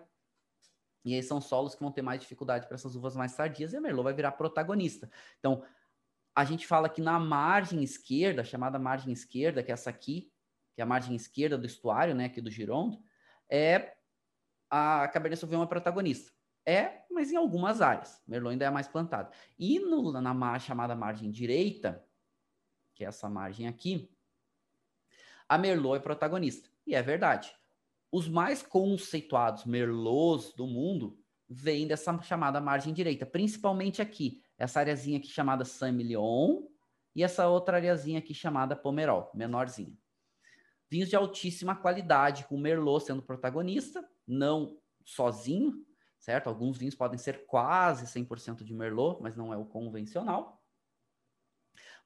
E 1.04 1.15
aí 1.15 1.23
são 1.23 1.41
solos 1.41 1.73
que 1.73 1.82
vão 1.82 1.91
ter 1.91 2.04
mais 2.04 2.19
dificuldade 2.19 2.67
para 2.67 2.76
essas 2.76 2.95
uvas 2.95 3.15
mais 3.15 3.36
tardias 3.36 3.73
e 3.73 3.78
a 3.78 3.82
Merlot 3.82 4.04
vai 4.04 4.13
virar 4.13 4.34
protagonista. 4.34 5.10
Então, 5.39 5.63
a 6.36 6.45
gente 6.45 6.67
fala 6.67 6.88
que 6.88 7.02
na 7.02 7.17
margem 7.17 7.82
esquerda, 7.84 8.43
chamada 8.43 8.78
margem 8.78 9.12
esquerda, 9.12 9.63
que 9.63 9.71
é 9.71 9.73
essa 9.73 9.89
aqui, 9.89 10.32
que 10.76 10.82
é 10.82 10.84
a 10.84 10.86
margem 10.86 11.15
esquerda 11.15 11.58
do 11.58 11.65
estuário, 11.65 12.13
né, 12.13 12.26
aqui 12.26 12.39
do 12.39 12.52
Gironde, 12.52 13.00
é 13.50 13.95
a 14.69 15.08
Cabernet 15.08 15.39
Sauvignon 15.39 15.63
é 15.63 15.67
protagonista. 15.67 16.37
É, 16.67 17.06
mas 17.10 17.32
em 17.32 17.38
algumas 17.38 17.82
áreas. 17.82 18.21
Merlot 18.27 18.51
ainda 18.51 18.65
é 18.65 18.69
mais 18.69 18.89
plantado. 18.89 19.32
E 19.58 19.80
no, 19.80 20.12
na 20.12 20.60
chamada 20.60 20.93
margem 20.93 21.32
direita, 21.32 22.06
que 22.93 23.06
é 23.06 23.08
essa 23.08 23.30
margem 23.30 23.69
aqui, 23.69 24.12
a 25.47 25.58
Merlot 25.58 25.95
é 25.95 26.01
protagonista. 26.01 26.69
E 26.86 26.93
é 26.93 27.01
verdade. 27.01 27.56
Os 28.12 28.27
mais 28.27 28.62
conceituados 28.62 29.63
Merlots 29.63 30.53
do 30.53 30.67
mundo 30.67 31.17
vêm 31.47 31.88
dessa 31.88 32.21
chamada 32.21 32.60
margem 32.60 32.93
direita, 32.93 33.25
principalmente 33.25 34.01
aqui, 34.01 34.43
essa 34.58 34.82
areazinha 34.82 35.19
aqui 35.19 35.27
chamada 35.27 35.63
Saint-Emilion 35.63 36.63
e 37.15 37.23
essa 37.23 37.47
outra 37.47 37.77
areazinha 37.77 38.19
aqui 38.19 38.34
chamada 38.34 38.75
Pomerol, 38.75 39.32
menorzinha. 39.34 39.97
Vinhos 40.89 41.08
de 41.08 41.15
altíssima 41.15 41.75
qualidade, 41.75 42.45
com 42.45 42.58
Merlot 42.58 43.06
sendo 43.06 43.21
protagonista, 43.21 44.06
não 44.25 44.77
sozinho, 45.06 45.86
certo? 46.19 46.47
Alguns 46.47 46.77
vinhos 46.77 46.95
podem 46.95 47.17
ser 47.17 47.45
quase 47.45 48.06
100% 48.06 48.63
de 48.63 48.73
Merlot, 48.73 49.21
mas 49.21 49.36
não 49.36 49.53
é 49.53 49.58
o 49.58 49.65
convencional. 49.65 50.62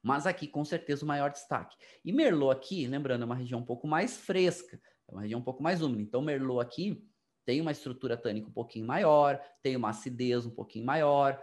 Mas 0.02 0.26
aqui, 0.26 0.48
com 0.48 0.64
certeza, 0.64 1.04
o 1.04 1.08
maior 1.08 1.30
destaque. 1.30 1.76
E 2.04 2.12
Merlot 2.12 2.56
aqui, 2.56 2.86
lembrando, 2.86 3.22
é 3.22 3.24
uma 3.24 3.36
região 3.36 3.60
um 3.60 3.64
pouco 3.64 3.86
mais 3.86 4.16
fresca, 4.16 4.80
é 5.08 5.12
uma 5.12 5.22
região 5.22 5.40
um 5.40 5.44
pouco 5.44 5.62
mais 5.62 5.80
úmida. 5.80 6.02
Então, 6.02 6.20
Merlot 6.20 6.60
aqui 6.60 7.06
tem 7.44 7.60
uma 7.60 7.72
estrutura 7.72 8.16
tânica 8.16 8.48
um 8.48 8.52
pouquinho 8.52 8.86
maior, 8.86 9.40
tem 9.62 9.76
uma 9.76 9.90
acidez 9.90 10.44
um 10.44 10.50
pouquinho 10.50 10.84
maior. 10.84 11.40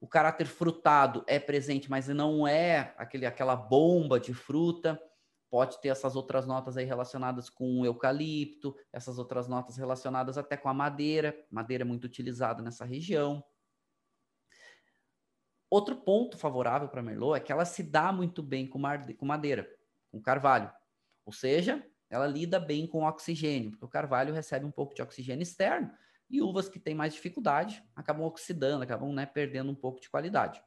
O 0.00 0.06
caráter 0.06 0.46
frutado 0.46 1.24
é 1.26 1.38
presente, 1.38 1.90
mas 1.90 2.08
não 2.08 2.46
é 2.46 2.94
aquele, 2.98 3.24
aquela 3.24 3.56
bomba 3.56 4.18
de 4.18 4.34
fruta 4.34 5.00
pode 5.52 5.78
ter 5.82 5.88
essas 5.88 6.16
outras 6.16 6.46
notas 6.46 6.78
aí 6.78 6.86
relacionadas 6.86 7.50
com 7.50 7.80
o 7.80 7.84
eucalipto, 7.84 8.74
essas 8.90 9.18
outras 9.18 9.46
notas 9.46 9.76
relacionadas 9.76 10.38
até 10.38 10.56
com 10.56 10.66
a 10.66 10.72
madeira. 10.72 11.38
Madeira 11.50 11.82
é 11.82 11.84
muito 11.84 12.04
utilizada 12.04 12.62
nessa 12.62 12.86
região. 12.86 13.44
Outro 15.68 15.94
ponto 15.94 16.38
favorável 16.38 16.88
para 16.88 17.02
Merlot 17.02 17.36
é 17.36 17.40
que 17.40 17.52
ela 17.52 17.66
se 17.66 17.82
dá 17.82 18.10
muito 18.10 18.42
bem 18.42 18.66
com, 18.66 18.78
madeira, 18.78 19.70
com 20.10 20.22
carvalho. 20.22 20.72
Ou 21.26 21.34
seja, 21.34 21.86
ela 22.08 22.26
lida 22.26 22.58
bem 22.58 22.86
com 22.86 23.04
oxigênio, 23.04 23.72
porque 23.72 23.84
o 23.84 23.88
carvalho 23.88 24.32
recebe 24.32 24.64
um 24.64 24.70
pouco 24.70 24.94
de 24.94 25.02
oxigênio 25.02 25.42
externo 25.42 25.92
e 26.30 26.40
uvas 26.40 26.66
que 26.66 26.80
têm 26.80 26.94
mais 26.94 27.12
dificuldade 27.12 27.84
acabam 27.94 28.24
oxidando, 28.24 28.84
acabam 28.84 29.12
né, 29.12 29.26
perdendo 29.26 29.70
um 29.70 29.74
pouco 29.74 30.00
de 30.00 30.08
qualidade. 30.08 30.64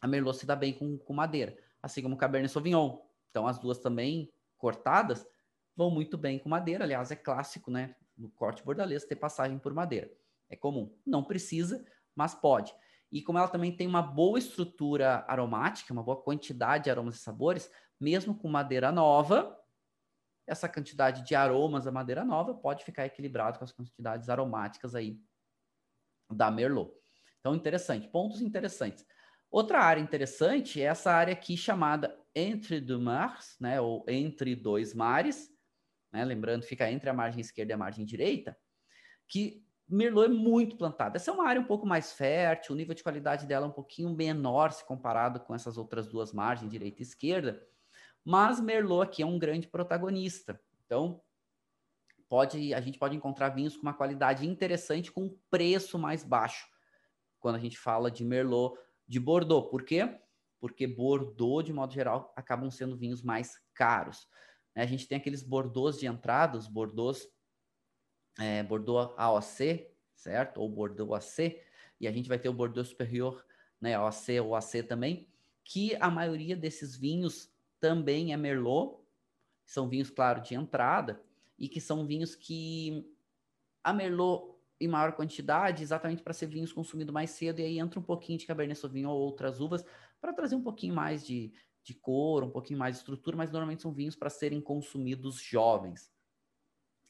A 0.00 0.06
Merlot 0.06 0.38
se 0.38 0.46
dá 0.46 0.54
bem 0.54 0.72
com, 0.72 0.96
com 0.98 1.12
madeira, 1.12 1.58
assim 1.82 2.00
como 2.00 2.14
o 2.14 2.18
Cabernet 2.18 2.52
Sauvignon, 2.52 3.10
então, 3.32 3.46
as 3.46 3.58
duas 3.58 3.78
também 3.78 4.30
cortadas 4.58 5.26
vão 5.74 5.90
muito 5.90 6.18
bem 6.18 6.38
com 6.38 6.50
madeira. 6.50 6.84
Aliás, 6.84 7.10
é 7.10 7.16
clássico, 7.16 7.70
né? 7.70 7.96
No 8.14 8.30
corte 8.30 8.62
bordalês 8.62 9.06
ter 9.06 9.16
passagem 9.16 9.58
por 9.58 9.72
madeira. 9.72 10.12
É 10.50 10.54
comum. 10.54 10.94
Não 11.04 11.24
precisa, 11.24 11.82
mas 12.14 12.34
pode. 12.34 12.74
E 13.10 13.22
como 13.22 13.38
ela 13.38 13.48
também 13.48 13.74
tem 13.74 13.86
uma 13.86 14.02
boa 14.02 14.38
estrutura 14.38 15.24
aromática, 15.26 15.94
uma 15.94 16.02
boa 16.02 16.22
quantidade 16.22 16.84
de 16.84 16.90
aromas 16.90 17.16
e 17.16 17.18
sabores, 17.20 17.70
mesmo 17.98 18.36
com 18.36 18.48
madeira 18.48 18.92
nova, 18.92 19.58
essa 20.46 20.68
quantidade 20.68 21.24
de 21.24 21.34
aromas 21.34 21.84
da 21.84 21.90
madeira 21.90 22.24
nova 22.24 22.54
pode 22.54 22.84
ficar 22.84 23.06
equilibrado 23.06 23.58
com 23.58 23.64
as 23.64 23.72
quantidades 23.72 24.28
aromáticas 24.28 24.94
aí 24.94 25.18
da 26.30 26.50
Merlot. 26.50 26.92
Então, 27.40 27.54
interessante. 27.54 28.08
Pontos 28.08 28.42
interessantes. 28.42 29.06
Outra 29.52 29.80
área 29.80 30.00
interessante 30.00 30.80
é 30.80 30.86
essa 30.86 31.12
área 31.12 31.34
aqui 31.34 31.58
chamada 31.58 32.18
Entre 32.34 32.80
deux 32.80 33.02
Mars, 33.02 33.54
né, 33.60 33.78
ou 33.82 34.02
Entre 34.08 34.56
Dois 34.56 34.94
Mares, 34.94 35.54
né, 36.10 36.24
lembrando, 36.24 36.62
fica 36.62 36.90
entre 36.90 37.10
a 37.10 37.12
margem 37.12 37.42
esquerda 37.42 37.72
e 37.72 37.74
a 37.74 37.78
margem 37.78 38.06
direita, 38.06 38.56
que 39.28 39.62
Merlot 39.86 40.30
é 40.30 40.34
muito 40.34 40.78
plantada. 40.78 41.18
Essa 41.18 41.30
é 41.30 41.34
uma 41.34 41.46
área 41.46 41.60
um 41.60 41.66
pouco 41.66 41.86
mais 41.86 42.14
fértil, 42.14 42.74
o 42.74 42.76
nível 42.78 42.94
de 42.94 43.02
qualidade 43.02 43.44
dela 43.44 43.66
é 43.66 43.68
um 43.68 43.72
pouquinho 43.72 44.08
menor 44.16 44.72
se 44.72 44.86
comparado 44.86 45.38
com 45.40 45.54
essas 45.54 45.76
outras 45.76 46.08
duas 46.08 46.32
margens, 46.32 46.70
direita 46.70 47.02
e 47.02 47.04
esquerda, 47.04 47.62
mas 48.24 48.58
Merlot 48.58 49.02
aqui 49.02 49.22
é 49.22 49.26
um 49.26 49.38
grande 49.38 49.68
protagonista. 49.68 50.58
Então, 50.86 51.20
pode, 52.26 52.72
a 52.72 52.80
gente 52.80 52.98
pode 52.98 53.14
encontrar 53.14 53.50
vinhos 53.50 53.76
com 53.76 53.82
uma 53.82 53.92
qualidade 53.92 54.46
interessante 54.46 55.12
com 55.12 55.24
um 55.24 55.38
preço 55.50 55.98
mais 55.98 56.24
baixo. 56.24 56.66
quando 57.38 57.56
a 57.56 57.58
gente 57.58 57.76
fala 57.76 58.10
de 58.10 58.24
Merlot 58.24 58.78
de 59.12 59.20
Bordeaux. 59.20 59.68
Por 59.68 59.84
quê? 59.84 60.18
Porque 60.58 60.86
Bordeaux, 60.86 61.62
de 61.62 61.70
modo 61.70 61.92
geral, 61.92 62.32
acabam 62.34 62.70
sendo 62.70 62.96
vinhos 62.96 63.22
mais 63.22 63.60
caros. 63.74 64.26
Né? 64.74 64.82
A 64.84 64.86
gente 64.86 65.06
tem 65.06 65.18
aqueles 65.18 65.42
Bordeaux 65.42 65.98
de 65.98 66.06
entrada, 66.06 66.56
os 66.56 66.66
Bordeaux, 66.66 67.28
é, 68.38 68.62
Bordeaux 68.62 69.12
AOC, 69.18 69.86
certo? 70.14 70.62
Ou 70.62 70.70
Bordeaux 70.70 71.12
AC, 71.12 71.62
e 72.00 72.08
a 72.08 72.10
gente 72.10 72.26
vai 72.26 72.38
ter 72.38 72.48
o 72.48 72.54
Bordeaux 72.54 72.88
Superior, 72.88 73.44
né? 73.78 73.94
AOC 73.94 74.40
ou 74.40 74.56
AC 74.56 74.82
também, 74.82 75.28
que 75.62 75.94
a 75.96 76.10
maioria 76.10 76.56
desses 76.56 76.96
vinhos 76.96 77.52
também 77.78 78.32
é 78.32 78.36
Merlot, 78.38 78.98
são 79.66 79.90
vinhos, 79.90 80.08
claro, 80.08 80.40
de 80.40 80.54
entrada, 80.54 81.22
e 81.58 81.68
que 81.68 81.82
são 81.82 82.06
vinhos 82.06 82.34
que 82.34 83.06
a 83.84 83.92
Merlot 83.92 84.51
em 84.82 84.88
maior 84.88 85.12
quantidade, 85.12 85.82
exatamente 85.82 86.22
para 86.22 86.32
ser 86.32 86.46
vinhos 86.46 86.72
consumidos 86.72 87.14
mais 87.14 87.30
cedo, 87.30 87.60
e 87.60 87.64
aí 87.64 87.78
entra 87.78 88.00
um 88.00 88.02
pouquinho 88.02 88.38
de 88.38 88.46
Cabernet 88.46 88.78
Sauvignon 88.78 89.10
ou 89.10 89.20
outras 89.20 89.60
uvas, 89.60 89.84
para 90.20 90.32
trazer 90.32 90.56
um 90.56 90.62
pouquinho 90.62 90.94
mais 90.94 91.24
de, 91.24 91.52
de 91.84 91.94
cor, 91.94 92.42
um 92.42 92.50
pouquinho 92.50 92.78
mais 92.78 92.96
de 92.96 93.00
estrutura, 93.00 93.36
mas 93.36 93.50
normalmente 93.52 93.82
são 93.82 93.92
vinhos 93.92 94.16
para 94.16 94.28
serem 94.28 94.60
consumidos 94.60 95.40
jovens. 95.40 96.12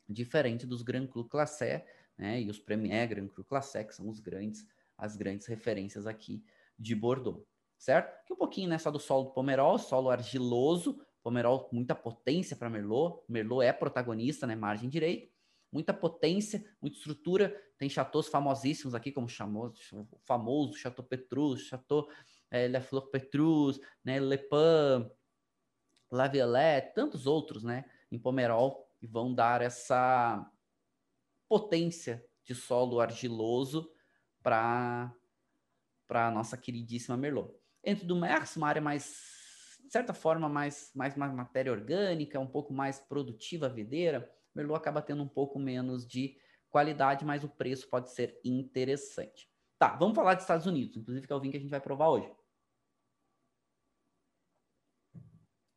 Diferente 0.07 0.67
dos 0.67 0.83
Grand 0.83 1.07
Cru 1.07 1.25
Classé, 1.25 1.87
né, 2.19 2.43
e 2.43 2.51
os 2.51 2.59
Premier 2.59 3.09
Grand 3.09 3.29
Cru 3.29 3.43
Classé, 3.43 3.85
que 3.85 3.95
são 3.95 4.07
os 4.07 4.21
grandes, 4.21 4.67
as 4.99 5.17
grandes 5.17 5.47
referências 5.47 6.07
aqui 6.07 6.45
de 6.79 6.95
Bordeaux, 6.95 7.43
certo? 7.79 8.13
Aqui 8.21 8.35
um 8.35 8.37
pouquinho 8.37 8.69
né, 8.69 8.77
do 8.77 8.99
solo 8.99 9.25
do 9.25 9.31
Pomerol, 9.31 9.79
solo 9.79 10.11
argiloso, 10.11 11.01
Pomerol 11.23 11.71
muita 11.73 11.95
potência 11.95 12.55
para 12.55 12.69
Merlot, 12.69 13.23
Merlot 13.27 13.65
é 13.65 13.73
protagonista, 13.73 14.47
né, 14.47 14.55
margem 14.55 14.91
direita, 14.91 15.32
muita 15.73 15.95
potência, 15.95 16.65
muita 16.81 16.99
estrutura. 16.99 17.57
Tem 17.79 17.89
chateaus 17.89 18.29
famosíssimos 18.29 18.95
aqui, 18.95 19.11
como 19.11 19.27
o 19.27 20.19
famoso 20.21 20.75
Chateau 20.75 21.05
Petrus, 21.05 21.63
Chateau 21.63 22.09
é, 22.51 22.69
La 22.69 22.81
Fleur 22.81 23.09
Petrus, 23.11 23.81
né, 24.05 24.21
Le 24.21 24.39
Pen, 24.39 25.11
La 26.11 26.29
Violette, 26.29 26.95
tantos 26.95 27.27
outros, 27.27 27.65
né, 27.65 27.85
em 28.11 28.19
Pomerol, 28.19 28.89
que 28.99 29.07
vão 29.07 29.35
dar 29.35 29.63
essa 29.63 30.49
potência 31.49 32.25
de 32.45 32.55
solo 32.55 33.01
argiloso 33.01 33.91
para 34.43 35.13
para 36.13 36.31
nossa 36.31 36.59
queridíssima 36.59 37.17
Merlot. 37.17 37.55
Dentro 37.83 38.07
do 38.07 38.15
Merx, 38.15 38.57
uma 38.57 38.69
área 38.69 38.83
mais, 38.83 39.79
de 39.83 39.91
certa 39.91 40.13
forma, 40.13 40.47
mais, 40.47 40.91
mais, 40.95 41.17
mais 41.17 41.33
matéria 41.33 41.73
orgânica, 41.73 42.39
um 42.39 42.47
pouco 42.47 42.71
mais 42.71 43.01
produtiva 43.01 43.67
videira, 43.67 44.31
Merlot 44.55 44.77
acaba 44.77 45.03
tendo 45.03 45.23
um 45.23 45.29
pouco 45.29 45.59
menos 45.59 46.07
de 46.07 46.37
qualidade, 46.71 47.25
mas 47.25 47.45
o 47.45 47.49
preço 47.49 47.89
pode 47.89 48.11
ser 48.11 48.41
interessante. 48.45 49.49
Tá, 49.79 49.97
vamos 49.97 50.15
falar 50.15 50.35
dos 50.35 50.45
Estados 50.45 50.67
Unidos, 50.67 50.97
inclusive 50.97 51.27
que 51.27 51.33
é 51.33 51.37
o 51.37 51.41
vinho 51.41 51.53
que 51.53 51.59
a 51.59 51.61
gente 51.61 51.71
vai 51.71 51.81
provar 51.81 52.09
hoje. 52.09 52.33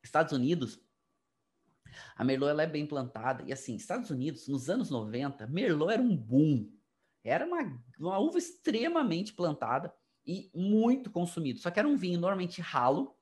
Estados 0.02 0.32
Unidos, 0.32 0.80
a 2.14 2.24
Merlot 2.24 2.50
ela 2.50 2.62
é 2.62 2.66
bem 2.66 2.86
plantada, 2.86 3.42
e 3.44 3.52
assim, 3.52 3.74
Estados 3.74 4.10
Unidos, 4.10 4.48
nos 4.48 4.70
anos 4.70 4.90
90, 4.90 5.46
Merlot 5.46 5.92
era 5.92 6.02
um 6.02 6.16
boom. 6.16 6.72
Era 7.24 7.44
uma, 7.44 7.82
uma 7.98 8.18
uva 8.18 8.38
extremamente 8.38 9.32
plantada 9.34 9.92
e 10.24 10.50
muito 10.54 11.10
consumido. 11.10 11.58
Só 11.58 11.70
que 11.70 11.78
era 11.78 11.88
um 11.88 11.96
vinho 11.96 12.20
normalmente 12.20 12.60
ralo, 12.60 13.16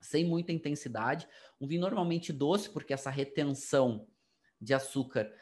sem 0.00 0.24
muita 0.24 0.52
intensidade, 0.52 1.28
um 1.60 1.66
vinho 1.66 1.80
normalmente 1.80 2.32
doce, 2.32 2.70
porque 2.70 2.92
essa 2.92 3.10
retenção 3.10 4.06
de 4.60 4.74
açúcar 4.74 5.32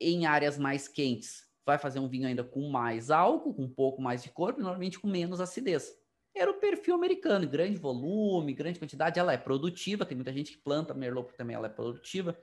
em 0.00 0.26
áreas 0.26 0.58
mais 0.58 0.88
quentes 0.88 1.44
vai 1.64 1.78
fazer 1.78 1.98
um 1.98 2.08
vinho 2.08 2.28
ainda 2.28 2.44
com 2.44 2.68
mais 2.68 3.10
álcool, 3.10 3.54
com 3.54 3.62
um 3.62 3.70
pouco 3.70 4.02
mais 4.02 4.22
de 4.22 4.30
corpo, 4.30 4.60
normalmente 4.60 4.98
com 4.98 5.08
menos 5.08 5.40
acidez. 5.40 5.92
Era 6.34 6.50
o 6.50 6.60
perfil 6.60 6.94
americano, 6.94 7.48
grande 7.48 7.78
volume, 7.78 8.52
grande 8.52 8.78
quantidade, 8.78 9.18
ela 9.18 9.32
é 9.32 9.38
produtiva, 9.38 10.04
tem 10.04 10.16
muita 10.16 10.32
gente 10.32 10.52
que 10.52 10.58
planta 10.58 10.92
Merlot 10.92 11.32
também 11.36 11.56
ela 11.56 11.66
é 11.66 11.70
produtiva. 11.70 12.38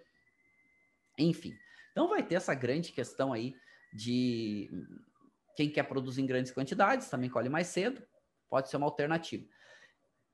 Enfim, 1.19 1.53
então 1.91 2.07
vai 2.07 2.23
ter 2.25 2.35
essa 2.35 2.55
grande 2.55 2.91
questão 2.91 3.33
aí 3.33 3.53
de 3.93 4.69
quem 5.55 5.69
quer 5.69 5.83
produzir 5.83 6.21
em 6.21 6.25
grandes 6.25 6.51
quantidades, 6.51 7.09
também 7.09 7.29
colhe 7.29 7.49
mais 7.49 7.67
cedo, 7.67 8.01
pode 8.49 8.69
ser 8.69 8.77
uma 8.77 8.87
alternativa. 8.87 9.45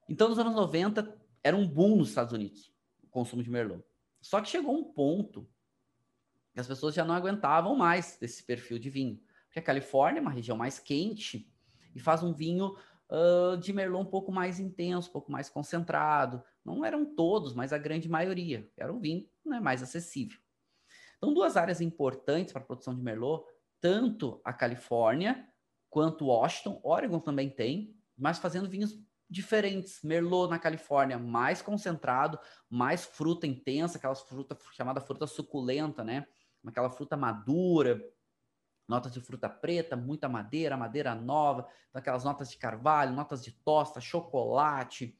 Então, 0.07 0.29
nos 0.29 0.39
anos 0.39 0.55
90, 0.55 1.19
era 1.43 1.57
um 1.57 1.67
boom 1.67 1.97
nos 1.97 2.10
Estados 2.10 2.31
Unidos, 2.31 2.71
o 3.03 3.07
consumo 3.07 3.43
de 3.43 3.49
Merlot. 3.49 3.83
Só 4.21 4.39
que 4.39 4.49
chegou 4.49 4.77
um 4.77 4.83
ponto 4.83 5.49
as 6.60 6.67
pessoas 6.67 6.96
já 6.96 7.06
não 7.06 7.15
aguentavam 7.15 7.76
mais 7.76 8.17
desse 8.20 8.43
perfil 8.43 8.80
de 8.80 8.89
vinho. 8.89 9.22
Porque 9.46 9.60
a 9.60 9.62
Califórnia 9.62 10.20
é 10.20 10.22
uma 10.22 10.32
região 10.32 10.58
mais 10.58 10.80
quente 10.80 11.52
e 11.96 12.00
faz 12.00 12.24
um 12.24 12.34
vinho 12.34 12.76
uh, 13.10 13.58
de 13.58 13.74
Merlot 13.74 14.04
um 14.04 14.10
pouco 14.10 14.32
mais 14.32 14.60
intenso, 14.60 15.10
um 15.10 15.13
pouco 15.13 15.32
mais 15.32 15.50
concentrado. 15.50 16.43
Não 16.63 16.84
eram 16.86 17.06
todos, 17.15 17.54
mas 17.54 17.74
a 17.74 17.78
grande 17.78 18.10
maioria. 18.10 18.70
Era 18.78 18.93
um 18.93 19.00
vinho 19.00 19.28
né, 19.46 19.60
mais 19.60 19.82
acessível. 19.82 20.38
Então, 21.17 21.34
duas 21.34 21.58
áreas 21.58 21.82
importantes 21.82 22.54
para 22.54 22.62
a 22.62 22.65
produção 22.65 22.96
de 22.96 23.02
Merlot, 23.02 23.46
tanto 23.82 24.39
a 24.43 24.54
Califórnia 24.54 25.48
quanto 25.89 26.28
Washington. 26.28 26.80
Oregon 26.84 27.20
também 27.20 27.50
tem, 27.50 27.96
mas 28.15 28.38
fazendo 28.38 28.70
vinhos 28.70 29.00
diferentes. 29.30 30.02
Merlot 30.04 30.50
na 30.50 30.60
Califórnia, 30.60 31.17
mais 31.17 31.62
concentrado, 31.62 32.39
mais 32.70 33.06
fruta 33.06 33.48
intensa, 33.48 33.98
aquela 33.98 34.15
fruta 34.15 34.58
chamada 34.74 35.02
fruta 35.02 35.26
suculenta, 35.26 36.04
né? 36.04 36.28
Aquela 36.65 36.89
fruta 36.89 37.15
madura, 37.15 38.02
notas 38.88 39.12
de 39.12 39.20
fruta 39.20 39.50
preta, 39.50 39.96
muita 39.96 40.30
madeira, 40.30 40.78
madeira 40.78 41.13
nova, 41.13 41.67
então 41.89 42.00
aquelas 42.00 42.24
notas 42.24 42.50
de 42.50 42.58
carvalho, 42.58 43.13
notas 43.13 43.43
de 43.43 43.52
tosta, 43.52 44.00
chocolate. 44.00 45.17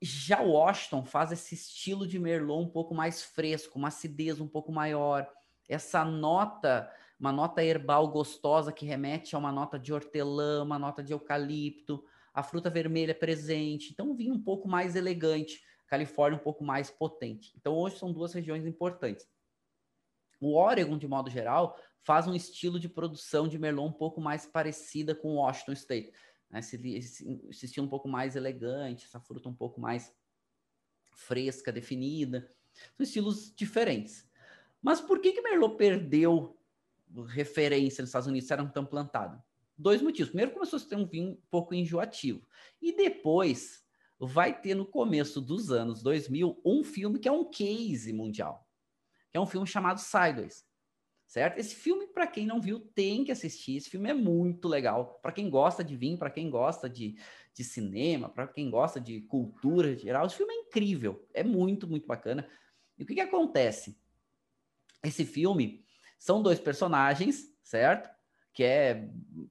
Já 0.00 0.40
o 0.40 0.52
Washington 0.52 1.04
faz 1.04 1.32
esse 1.32 1.54
estilo 1.54 2.06
de 2.06 2.18
Merlot 2.18 2.64
um 2.64 2.70
pouco 2.70 2.94
mais 2.94 3.22
fresco, 3.22 3.78
uma 3.78 3.88
acidez 3.88 4.40
um 4.40 4.48
pouco 4.48 4.70
maior, 4.70 5.28
essa 5.68 6.04
nota, 6.04 6.90
uma 7.18 7.32
nota 7.32 7.64
herbal 7.64 8.08
gostosa 8.08 8.72
que 8.72 8.86
remete 8.86 9.34
a 9.34 9.38
uma 9.38 9.50
nota 9.50 9.78
de 9.78 9.92
hortelã, 9.92 10.62
uma 10.62 10.78
nota 10.78 11.02
de 11.02 11.12
eucalipto, 11.12 12.04
a 12.32 12.42
fruta 12.42 12.68
vermelha 12.68 13.12
é 13.12 13.14
presente, 13.14 13.92
então 13.92 14.10
um 14.10 14.14
vinho 14.14 14.34
um 14.34 14.42
pouco 14.42 14.68
mais 14.68 14.94
elegante, 14.94 15.62
Califórnia 15.86 16.38
um 16.38 16.42
pouco 16.42 16.64
mais 16.64 16.90
potente. 16.90 17.52
Então 17.56 17.74
hoje 17.74 17.98
são 17.98 18.12
duas 18.12 18.32
regiões 18.32 18.66
importantes. 18.66 19.26
O 20.44 20.56
Oregon, 20.58 20.98
de 20.98 21.08
modo 21.08 21.30
geral, 21.30 21.74
faz 22.02 22.28
um 22.28 22.34
estilo 22.34 22.78
de 22.78 22.86
produção 22.86 23.48
de 23.48 23.58
Merlot 23.58 23.88
um 23.88 23.92
pouco 23.92 24.20
mais 24.20 24.44
parecida 24.44 25.14
com 25.14 25.28
o 25.30 25.36
Washington 25.36 25.72
State. 25.72 26.12
Né? 26.50 26.58
Esse, 26.58 26.76
esse, 27.48 27.64
estilo 27.64 27.86
um 27.86 27.88
pouco 27.88 28.06
mais 28.06 28.36
elegante, 28.36 29.06
essa 29.06 29.18
fruta 29.18 29.48
um 29.48 29.54
pouco 29.54 29.80
mais 29.80 30.14
fresca, 31.14 31.72
definida. 31.72 32.46
São 32.94 33.04
estilos 33.04 33.54
diferentes. 33.56 34.28
Mas 34.82 35.00
por 35.00 35.18
que, 35.18 35.32
que 35.32 35.40
Merlot 35.40 35.78
perdeu 35.78 36.54
referência 37.26 38.02
nos 38.02 38.10
Estados 38.10 38.28
Unidos, 38.28 38.50
era 38.50 38.66
tão 38.66 38.84
plantado? 38.84 39.42
Dois 39.78 40.02
motivos. 40.02 40.28
Primeiro, 40.28 40.52
começou 40.52 40.78
a 40.78 40.82
ter 40.82 40.96
um 40.96 41.06
vinho 41.06 41.30
um 41.30 41.38
pouco 41.50 41.74
enjoativo. 41.74 42.46
E 42.82 42.94
depois, 42.94 43.82
vai 44.20 44.60
ter 44.60 44.74
no 44.74 44.84
começo 44.84 45.40
dos 45.40 45.70
anos 45.70 46.02
2000 46.02 46.60
um 46.62 46.84
filme 46.84 47.18
que 47.18 47.28
é 47.28 47.32
um 47.32 47.48
case 47.48 48.12
mundial 48.12 48.63
é 49.34 49.40
um 49.40 49.46
filme 49.46 49.66
chamado 49.66 49.98
Sideways. 49.98 50.64
Certo? 51.26 51.58
Esse 51.58 51.74
filme, 51.74 52.06
para 52.06 52.26
quem 52.26 52.46
não 52.46 52.60
viu, 52.60 52.78
tem 52.78 53.24
que 53.24 53.32
assistir. 53.32 53.76
Esse 53.76 53.90
filme 53.90 54.08
é 54.08 54.14
muito 54.14 54.68
legal. 54.68 55.18
Para 55.20 55.32
quem 55.32 55.50
gosta 55.50 55.82
de 55.82 55.96
vinho, 55.96 56.16
para 56.16 56.30
quem 56.30 56.48
gosta 56.48 56.88
de, 56.88 57.18
de 57.52 57.64
cinema, 57.64 58.28
para 58.28 58.46
quem 58.46 58.70
gosta 58.70 59.00
de 59.00 59.22
cultura 59.22 59.96
geral, 59.96 60.26
esse 60.26 60.36
filme 60.36 60.54
é 60.54 60.60
incrível. 60.60 61.26
É 61.34 61.42
muito, 61.42 61.88
muito 61.88 62.06
bacana. 62.06 62.48
E 62.96 63.02
o 63.02 63.06
que, 63.06 63.14
que 63.14 63.20
acontece? 63.20 63.98
Esse 65.02 65.24
filme 65.24 65.84
são 66.18 66.40
dois 66.40 66.60
personagens, 66.60 67.52
certo? 67.62 68.08
Que 68.52 68.62
é 68.62 69.08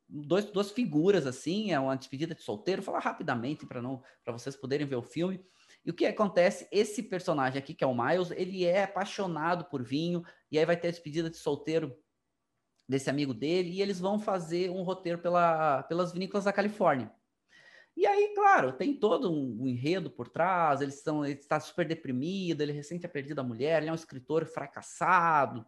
dois, 0.08 0.46
duas 0.46 0.72
figuras 0.72 1.28
assim, 1.28 1.72
é 1.72 1.80
uma 1.80 1.98
despedida 1.98 2.34
de 2.34 2.42
solteiro. 2.42 2.82
Vou 2.82 2.94
falar 2.94 3.04
rapidamente 3.04 3.66
para 3.66 3.82
não 3.82 4.02
para 4.24 4.32
vocês 4.32 4.56
poderem 4.56 4.88
ver 4.88 4.96
o 4.96 5.04
filme. 5.04 5.44
E 5.86 5.92
o 5.92 5.94
que 5.94 6.06
acontece? 6.06 6.68
Esse 6.72 7.04
personagem 7.04 7.60
aqui, 7.60 7.74
que 7.74 7.84
é 7.84 7.88
o 7.88 7.96
Miles, 7.96 8.32
ele 8.32 8.66
é 8.66 8.84
apaixonado 8.84 9.66
por 9.66 9.84
vinho, 9.84 10.24
e 10.50 10.58
aí 10.58 10.66
vai 10.66 10.78
ter 10.78 10.88
a 10.88 10.92
despedida 10.92 11.30
de 11.30 11.38
solteiro 11.38 11.96
desse 12.88 13.10
amigo 13.10 13.34
dele, 13.34 13.72
e 13.72 13.82
eles 13.82 14.00
vão 14.00 14.20
fazer 14.20 14.70
um 14.70 14.84
roteiro 14.84 15.20
pela, 15.20 15.84
pelas 15.84 16.14
vinícolas 16.14 16.46
da 16.46 16.54
Califórnia. 16.54 17.12
E 17.96 18.08
aí, 18.08 18.34
claro, 18.34 18.74
tem 18.74 18.98
todo 18.98 19.32
um, 19.32 19.64
um 19.64 19.68
enredo 19.68 20.10
por 20.10 20.28
trás, 20.28 20.82
eles 20.82 20.96
estão, 20.96 21.24
ele 21.24 21.40
está 21.40 21.60
super 21.60 21.88
deprimido, 21.88 22.62
ele 22.62 22.72
recém 22.72 22.98
tinha 22.98 23.10
perdido 23.10 23.40
a 23.40 23.44
mulher, 23.44 23.82
ele 23.82 23.90
é 23.90 23.92
um 23.92 23.96
escritor 23.96 24.46
fracassado. 24.46 25.66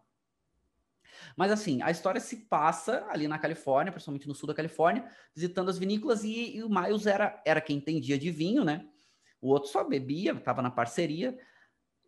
Mas 1.36 1.52
assim, 1.52 1.80
a 1.82 1.90
história 1.90 2.20
se 2.20 2.46
passa 2.46 3.06
ali 3.08 3.28
na 3.28 3.38
Califórnia, 3.38 3.92
principalmente 3.92 4.26
no 4.26 4.34
sul 4.34 4.48
da 4.48 4.54
Califórnia, 4.54 5.08
visitando 5.34 5.68
as 5.68 5.78
vinícolas, 5.78 6.24
e, 6.24 6.56
e 6.56 6.64
o 6.64 6.68
Miles 6.68 7.06
era, 7.06 7.40
era 7.46 7.60
quem 7.60 7.76
entendia 7.76 8.18
de 8.18 8.30
vinho, 8.30 8.64
né? 8.64 8.86
O 9.40 9.48
outro 9.48 9.70
só 9.70 9.84
bebia, 9.84 10.32
estava 10.32 10.62
na 10.62 10.70
parceria, 10.70 11.38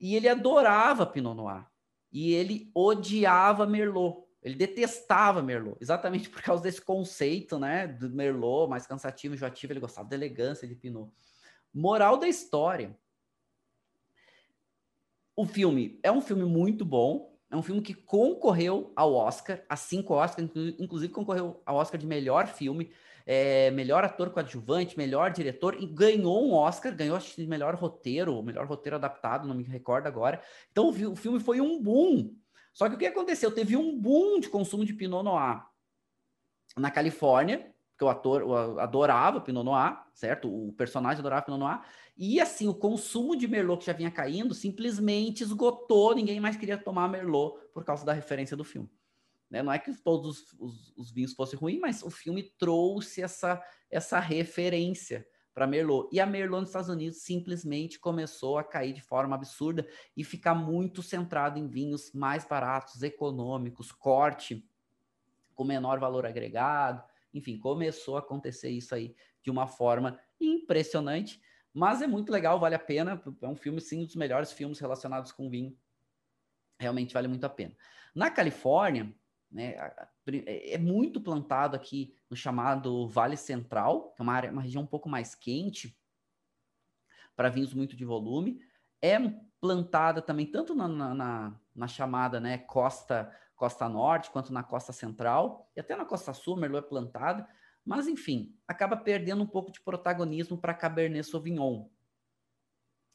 e 0.00 0.14
ele 0.14 0.28
adorava 0.28 1.06
Pinot 1.06 1.36
Noir. 1.36 1.66
E 2.12 2.32
ele 2.32 2.70
odiava 2.74 3.66
Merlot. 3.66 4.24
Ele 4.42 4.54
detestava 4.54 5.42
Merlot, 5.42 5.76
exatamente 5.80 6.30
por 6.30 6.40
causa 6.40 6.62
desse 6.62 6.80
conceito, 6.80 7.58
né, 7.58 7.86
do 7.86 8.08
Merlot 8.10 8.68
mais 8.68 8.86
cansativo, 8.86 9.34
enjoativo, 9.34 9.72
ele 9.72 9.80
gostava 9.80 10.08
da 10.08 10.16
elegância 10.16 10.66
de 10.66 10.74
Pinot. 10.74 11.12
Moral 11.74 12.16
da 12.16 12.28
história. 12.28 12.96
O 15.36 15.44
filme 15.44 16.00
é 16.02 16.10
um 16.10 16.20
filme 16.20 16.44
muito 16.44 16.84
bom, 16.84 17.38
é 17.50 17.56
um 17.56 17.62
filme 17.62 17.80
que 17.80 17.94
concorreu 17.94 18.92
ao 18.94 19.14
Oscar, 19.14 19.62
a 19.68 19.76
cinco 19.76 20.14
Oscars, 20.14 20.50
inclusive 20.78 21.12
concorreu 21.12 21.62
ao 21.64 21.76
Oscar 21.76 21.98
de 21.98 22.06
melhor 22.06 22.46
filme, 22.46 22.92
é, 23.30 23.70
melhor 23.72 24.02
ator 24.04 24.30
coadjuvante, 24.30 24.96
melhor 24.96 25.30
diretor, 25.30 25.76
e 25.78 25.84
ganhou 25.84 26.48
um 26.48 26.54
Oscar, 26.54 26.96
ganhou 26.96 27.14
acho 27.14 27.34
que 27.34 27.46
melhor 27.46 27.74
roteiro, 27.74 28.42
melhor 28.42 28.66
roteiro 28.66 28.96
adaptado, 28.96 29.46
não 29.46 29.54
me 29.54 29.62
recordo 29.64 30.06
agora. 30.06 30.40
Então 30.72 30.88
o 30.88 31.14
filme 31.14 31.38
foi 31.38 31.60
um 31.60 31.78
boom. 31.78 32.34
Só 32.72 32.88
que 32.88 32.94
o 32.94 32.98
que 32.98 33.04
aconteceu? 33.04 33.50
Teve 33.50 33.76
um 33.76 34.00
boom 34.00 34.40
de 34.40 34.48
consumo 34.48 34.82
de 34.82 34.94
Pinot 34.94 35.22
Noir 35.22 35.62
na 36.74 36.90
Califórnia, 36.90 37.70
porque 37.90 38.04
o 38.04 38.08
ator 38.08 38.78
adorava 38.80 39.42
Pinot 39.42 39.62
Noir, 39.62 40.02
certo? 40.14 40.48
O 40.48 40.72
personagem 40.72 41.18
adorava 41.18 41.44
Pinot 41.44 41.60
Noir. 41.60 41.82
E 42.16 42.40
assim, 42.40 42.66
o 42.66 42.74
consumo 42.74 43.36
de 43.36 43.46
Merlot 43.46 43.80
que 43.80 43.86
já 43.86 43.92
vinha 43.92 44.10
caindo 44.10 44.54
simplesmente 44.54 45.42
esgotou, 45.42 46.14
ninguém 46.14 46.40
mais 46.40 46.56
queria 46.56 46.78
tomar 46.78 47.06
Merlot 47.08 47.58
por 47.74 47.84
causa 47.84 48.06
da 48.06 48.14
referência 48.14 48.56
do 48.56 48.64
filme. 48.64 48.88
Né? 49.50 49.62
Não 49.62 49.72
é 49.72 49.78
que 49.78 49.92
todos 50.02 50.42
os, 50.42 50.52
os, 50.58 50.96
os 50.96 51.10
vinhos 51.10 51.32
fossem 51.32 51.58
ruins, 51.58 51.80
mas 51.80 52.02
o 52.02 52.10
filme 52.10 52.42
trouxe 52.58 53.22
essa, 53.22 53.62
essa 53.90 54.18
referência 54.18 55.26
para 55.54 55.66
Merlot. 55.66 56.08
E 56.12 56.20
a 56.20 56.26
Merlot 56.26 56.60
nos 56.60 56.68
Estados 56.68 56.88
Unidos 56.88 57.22
simplesmente 57.22 57.98
começou 57.98 58.58
a 58.58 58.64
cair 58.64 58.92
de 58.92 59.00
forma 59.00 59.34
absurda 59.34 59.86
e 60.16 60.22
ficar 60.22 60.54
muito 60.54 61.02
centrado 61.02 61.58
em 61.58 61.66
vinhos 61.66 62.12
mais 62.12 62.44
baratos, 62.44 63.02
econômicos, 63.02 63.90
corte 63.90 64.64
com 65.54 65.64
menor 65.64 65.98
valor 65.98 66.24
agregado. 66.24 67.02
Enfim, 67.34 67.58
começou 67.58 68.16
a 68.16 68.20
acontecer 68.20 68.70
isso 68.70 68.94
aí 68.94 69.16
de 69.42 69.50
uma 69.50 69.66
forma 69.66 70.20
impressionante, 70.40 71.40
mas 71.74 72.02
é 72.02 72.06
muito 72.06 72.30
legal, 72.30 72.60
vale 72.60 72.76
a 72.76 72.78
pena. 72.78 73.20
É 73.42 73.48
um 73.48 73.56
filme, 73.56 73.80
sim, 73.80 74.02
um 74.02 74.04
dos 74.04 74.14
melhores 74.14 74.52
filmes 74.52 74.78
relacionados 74.78 75.32
com 75.32 75.50
vinho. 75.50 75.76
Realmente 76.78 77.12
vale 77.12 77.26
muito 77.26 77.44
a 77.44 77.48
pena. 77.48 77.76
Na 78.14 78.30
Califórnia, 78.30 79.12
né? 79.50 79.74
É, 80.46 80.74
é 80.74 80.78
muito 80.78 81.20
plantado 81.20 81.74
aqui 81.74 82.14
no 82.28 82.36
chamado 82.36 83.08
Vale 83.08 83.36
Central, 83.36 84.12
que 84.12 84.20
é 84.20 84.22
uma, 84.22 84.32
área, 84.32 84.52
uma 84.52 84.62
região 84.62 84.82
um 84.82 84.86
pouco 84.86 85.08
mais 85.08 85.34
quente, 85.34 85.96
para 87.34 87.48
vinhos 87.48 87.72
muito 87.72 87.96
de 87.96 88.04
volume. 88.04 88.60
É 89.00 89.16
plantada 89.60 90.20
também 90.22 90.46
tanto 90.46 90.74
na, 90.74 90.88
na, 90.88 91.60
na, 91.74 91.88
chamada 91.88 92.40
né, 92.40 92.58
costa, 92.58 93.32
costa 93.56 93.88
norte, 93.88 94.30
quanto 94.30 94.52
na 94.52 94.62
costa 94.62 94.92
central, 94.92 95.70
e 95.76 95.80
até 95.80 95.96
na 95.96 96.04
costa 96.04 96.32
sul, 96.32 96.56
Merlot 96.56 96.84
é 96.84 96.88
plantada, 96.88 97.48
mas 97.84 98.06
enfim, 98.06 98.56
acaba 98.66 98.96
perdendo 98.96 99.42
um 99.42 99.46
pouco 99.46 99.72
de 99.72 99.80
protagonismo 99.80 100.58
para 100.58 100.74
Cabernet 100.74 101.28
Sauvignon, 101.28 101.88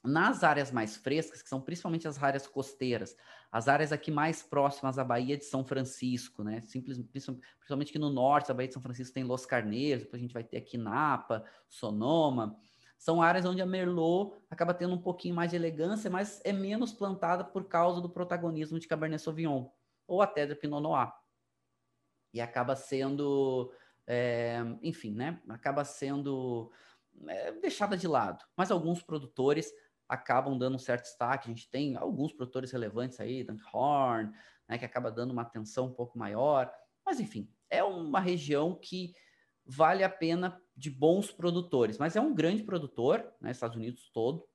nas 0.04 0.44
áreas 0.44 0.70
mais 0.70 0.98
frescas, 0.98 1.42
que 1.42 1.48
são 1.48 1.62
principalmente 1.62 2.08
as 2.08 2.22
áreas 2.22 2.46
costeiras, 2.46 3.16
as 3.50 3.68
áreas 3.70 3.92
aqui 3.94 4.12
mais 4.12 4.44
próximas 4.44 5.00
à 5.00 5.04
Baía 5.04 5.38
de 5.38 5.46
São 5.46 5.64
Francisco, 5.64 6.44
né? 6.44 6.60
Simples, 6.62 7.00
principalmente 7.00 7.90
aqui 7.90 8.00
no 8.00 8.10
norte, 8.10 8.52
a 8.52 8.54
Baía 8.54 8.68
de 8.68 8.74
São 8.74 8.82
Francisco 8.82 9.14
tem 9.14 9.24
Los 9.24 9.46
Carneiros, 9.46 10.04
depois 10.04 10.20
a 10.20 10.24
gente 10.24 10.34
vai 10.34 10.44
ter 10.44 10.58
aqui 10.58 10.78
Napa, 10.78 11.46
Sonoma. 11.70 12.60
São 12.98 13.22
áreas 13.22 13.46
onde 13.46 13.62
a 13.62 13.66
Merlot 13.66 14.36
acaba 14.50 14.74
tendo 14.74 14.94
um 14.94 15.02
pouquinho 15.02 15.36
mais 15.36 15.52
de 15.52 15.56
elegância, 15.56 16.10
mas 16.10 16.42
é 16.44 16.52
menos 16.52 16.92
plantada 16.92 17.44
por 17.44 17.66
causa 17.66 18.02
do 18.02 18.10
protagonismo 18.10 18.80
de 18.80 18.88
Cabernet 18.88 19.22
Sauvignon, 19.22 19.70
ou 20.08 20.22
até 20.22 20.46
de 20.46 20.56
Pinot 20.56 20.82
Noir. 20.82 21.14
E 22.34 22.42
acaba 22.42 22.76
sendo, 22.76 23.72
é, 24.08 24.58
enfim, 24.82 25.14
né? 25.14 25.42
Acaba 25.50 25.86
sendo 25.86 26.72
é, 27.28 27.52
deixada 27.54 27.96
de 27.96 28.08
lado. 28.08 28.44
Mas 28.58 28.72
alguns 28.72 29.04
produtores 29.04 29.72
acabam 30.14 30.58
dando 30.58 30.76
um 30.76 30.80
certo 30.80 31.04
destaque. 31.04 31.50
A 31.50 31.54
gente 31.54 31.70
tem 31.70 31.96
alguns 31.96 32.32
produtores 32.32 32.72
relevantes 32.72 33.20
aí, 33.20 33.44
Dunkhorn, 33.44 34.32
né, 34.68 34.78
que 34.78 34.86
acaba 34.86 35.12
dando 35.12 35.32
uma 35.32 35.42
atenção 35.42 35.88
um 35.88 35.94
pouco 35.94 36.18
maior. 36.18 36.72
Mas, 37.06 37.20
enfim, 37.20 37.50
é 37.70 37.84
uma 37.84 38.20
região 38.20 38.76
que 38.76 39.14
vale 39.66 40.04
a 40.04 40.10
pena 40.10 40.62
de 40.76 40.90
bons 40.90 41.32
produtores. 41.32 41.98
Mas 41.98 42.16
é 42.16 42.22
um 42.22 42.34
grande 42.34 42.64
produtor, 42.64 43.26
né, 43.42 43.52
Estados 43.52 43.76
Unidos 43.76 44.10
todo. 44.14 44.48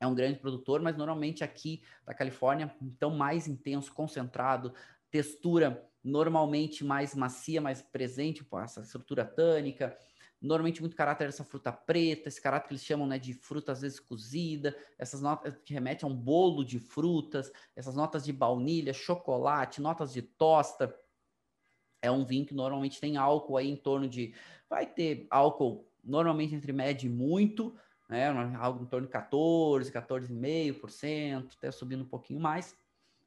É 0.00 0.06
um 0.06 0.14
grande 0.14 0.38
produtor, 0.38 0.82
mas 0.82 0.96
normalmente 0.96 1.42
aqui 1.42 1.82
da 2.04 2.12
Califórnia, 2.12 2.74
então 2.82 3.10
mais 3.10 3.48
intenso, 3.48 3.92
concentrado, 3.92 4.74
textura 5.10 5.88
normalmente 6.02 6.84
mais 6.84 7.14
macia, 7.14 7.60
mais 7.60 7.80
presente, 7.80 8.46
essa 8.62 8.82
estrutura 8.82 9.24
tânica, 9.24 9.96
normalmente 10.46 10.80
muito 10.80 10.96
caráter 10.96 11.26
dessa 11.26 11.44
fruta 11.44 11.72
preta, 11.72 12.28
esse 12.28 12.40
caráter 12.40 12.68
que 12.68 12.74
eles 12.74 12.84
chamam 12.84 13.06
né, 13.06 13.18
de 13.18 13.32
fruta 13.32 13.72
às 13.72 13.80
vezes 13.80 13.98
cozida, 13.98 14.76
essas 14.98 15.22
notas 15.22 15.56
que 15.64 15.72
remetem 15.72 16.08
a 16.08 16.12
um 16.12 16.16
bolo 16.16 16.64
de 16.64 16.78
frutas, 16.78 17.50
essas 17.74 17.94
notas 17.94 18.24
de 18.24 18.32
baunilha, 18.32 18.92
chocolate, 18.92 19.80
notas 19.80 20.12
de 20.12 20.22
tosta. 20.22 20.94
É 22.02 22.10
um 22.10 22.24
vinho 22.24 22.44
que 22.44 22.54
normalmente 22.54 23.00
tem 23.00 23.16
álcool 23.16 23.56
aí 23.56 23.70
em 23.70 23.76
torno 23.76 24.06
de. 24.06 24.34
Vai 24.68 24.86
ter 24.86 25.26
álcool 25.30 25.90
normalmente 26.02 26.54
entre 26.54 26.72
médio 26.72 27.06
e 27.06 27.12
muito, 27.12 27.74
né? 28.08 28.28
Algo 28.58 28.84
em 28.84 28.86
torno 28.86 29.06
de 29.06 29.12
14, 29.12 29.90
14,5%, 29.90 31.54
até 31.56 31.70
subindo 31.70 32.02
um 32.02 32.08
pouquinho 32.08 32.40
mais. 32.40 32.76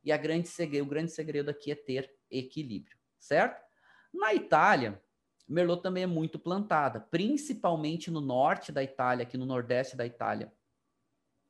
E 0.04 0.12
a 0.12 0.18
grande 0.18 0.48
segredo, 0.48 0.86
o 0.86 0.90
grande 0.90 1.12
segredo 1.12 1.50
aqui 1.50 1.72
é 1.72 1.76
ter 1.76 2.16
equilíbrio, 2.30 2.96
certo? 3.18 3.66
Na 4.14 4.34
Itália, 4.34 5.02
Merlot 5.48 5.82
também 5.82 6.04
é 6.04 6.08
muito 6.08 6.38
plantada, 6.38 7.00
principalmente 7.00 8.12
no 8.12 8.20
norte 8.20 8.72
da 8.72 8.84
Itália, 8.84 9.24
aqui 9.24 9.38
no 9.38 9.46
nordeste 9.46 9.96
da 9.96 10.06
Itália, 10.06 10.54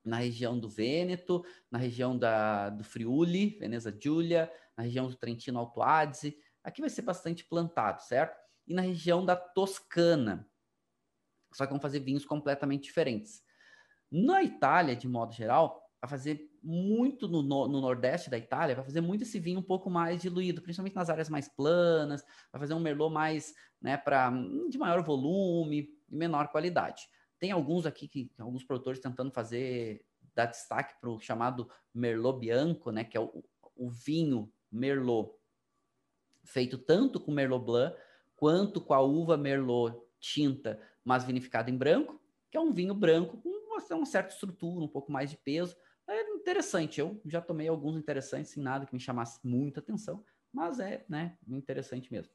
na 0.05 0.17
região 0.17 0.57
do 0.57 0.69
Vêneto, 0.69 1.43
na 1.69 1.79
região 1.79 2.17
da, 2.17 2.69
do 2.69 2.83
Friuli, 2.83 3.57
Veneza 3.59 3.95
Giulia, 3.99 4.51
na 4.77 4.83
região 4.83 5.07
do 5.07 5.15
Trentino 5.15 5.59
Alto 5.59 5.81
Adige. 5.81 6.37
Aqui 6.63 6.79
vai 6.79 6.89
ser 6.89 7.01
bastante 7.01 7.43
plantado, 7.43 8.01
certo? 8.03 8.39
E 8.67 8.73
na 8.73 8.83
região 8.83 9.25
da 9.25 9.35
Toscana. 9.35 10.47
Só 11.53 11.65
que 11.65 11.71
vão 11.71 11.79
fazer 11.79 11.99
vinhos 11.99 12.25
completamente 12.25 12.83
diferentes. 12.83 13.43
Na 14.11 14.43
Itália, 14.43 14.95
de 14.95 15.07
modo 15.07 15.33
geral, 15.33 15.91
vai 15.99 16.09
fazer 16.09 16.46
muito 16.67 17.29
no, 17.29 17.41
no, 17.41 17.79
Nordeste 17.79 18.29
da 18.29 18.37
Itália, 18.37 18.75
vai 18.75 18.83
fazer 18.83 18.99
muito 18.99 19.21
esse 19.21 19.39
vinho 19.39 19.59
um 19.59 19.63
pouco 19.63 19.89
mais 19.89 20.21
diluído, 20.21 20.61
principalmente 20.61 20.95
nas 20.95 21.09
áreas 21.09 21.29
mais 21.29 21.47
planas, 21.47 22.25
vai 22.51 22.59
fazer 22.59 22.73
um 22.73 22.79
Merlot 22.79 23.13
mais, 23.13 23.53
né, 23.81 23.95
para 23.95 24.29
de 24.69 24.77
maior 24.77 25.01
volume 25.01 25.89
e 26.09 26.15
menor 26.15 26.49
qualidade. 26.49 27.07
Tem 27.39 27.51
alguns 27.51 27.85
aqui 27.85 28.05
que 28.09 28.29
alguns 28.37 28.65
produtores 28.65 28.99
tentando 28.99 29.31
fazer 29.31 30.05
dar 30.35 30.47
destaque 30.47 30.99
para 30.99 31.09
o 31.09 31.17
chamado 31.21 31.69
Merlot 31.93 32.37
Bianco, 32.37 32.91
né, 32.91 33.05
que 33.05 33.15
é 33.15 33.21
o, 33.21 33.45
o 33.73 33.89
vinho 33.89 34.51
Merlot 34.69 35.31
feito 36.43 36.77
tanto 36.77 37.17
com 37.17 37.31
Merlot 37.31 37.63
Blanc 37.63 37.97
quanto 38.35 38.81
com 38.81 38.93
a 38.93 38.99
uva 38.99 39.37
Merlot 39.37 39.97
tinta, 40.19 40.81
mas 41.01 41.23
vinificada 41.23 41.71
em 41.71 41.77
branco, 41.77 42.21
que 42.51 42.57
é 42.57 42.59
um 42.59 42.73
vinho 42.73 42.93
branco 42.93 43.37
com 43.37 43.49
uma 43.95 44.05
certa 44.05 44.33
estrutura, 44.33 44.83
um 44.83 44.89
pouco 44.89 45.11
mais 45.11 45.29
de 45.29 45.37
peso, 45.37 45.77
interessante. 46.47 47.01
Eu 47.01 47.19
já 47.25 47.41
tomei 47.41 47.67
alguns 47.67 47.97
interessantes, 47.97 48.51
sem 48.51 48.63
nada 48.63 48.85
que 48.85 48.93
me 48.93 48.99
chamasse 49.01 49.39
muita 49.43 49.81
atenção, 49.81 50.23
mas 50.51 50.79
é, 50.79 51.05
né, 51.09 51.37
interessante 51.45 52.09
mesmo. 52.09 52.31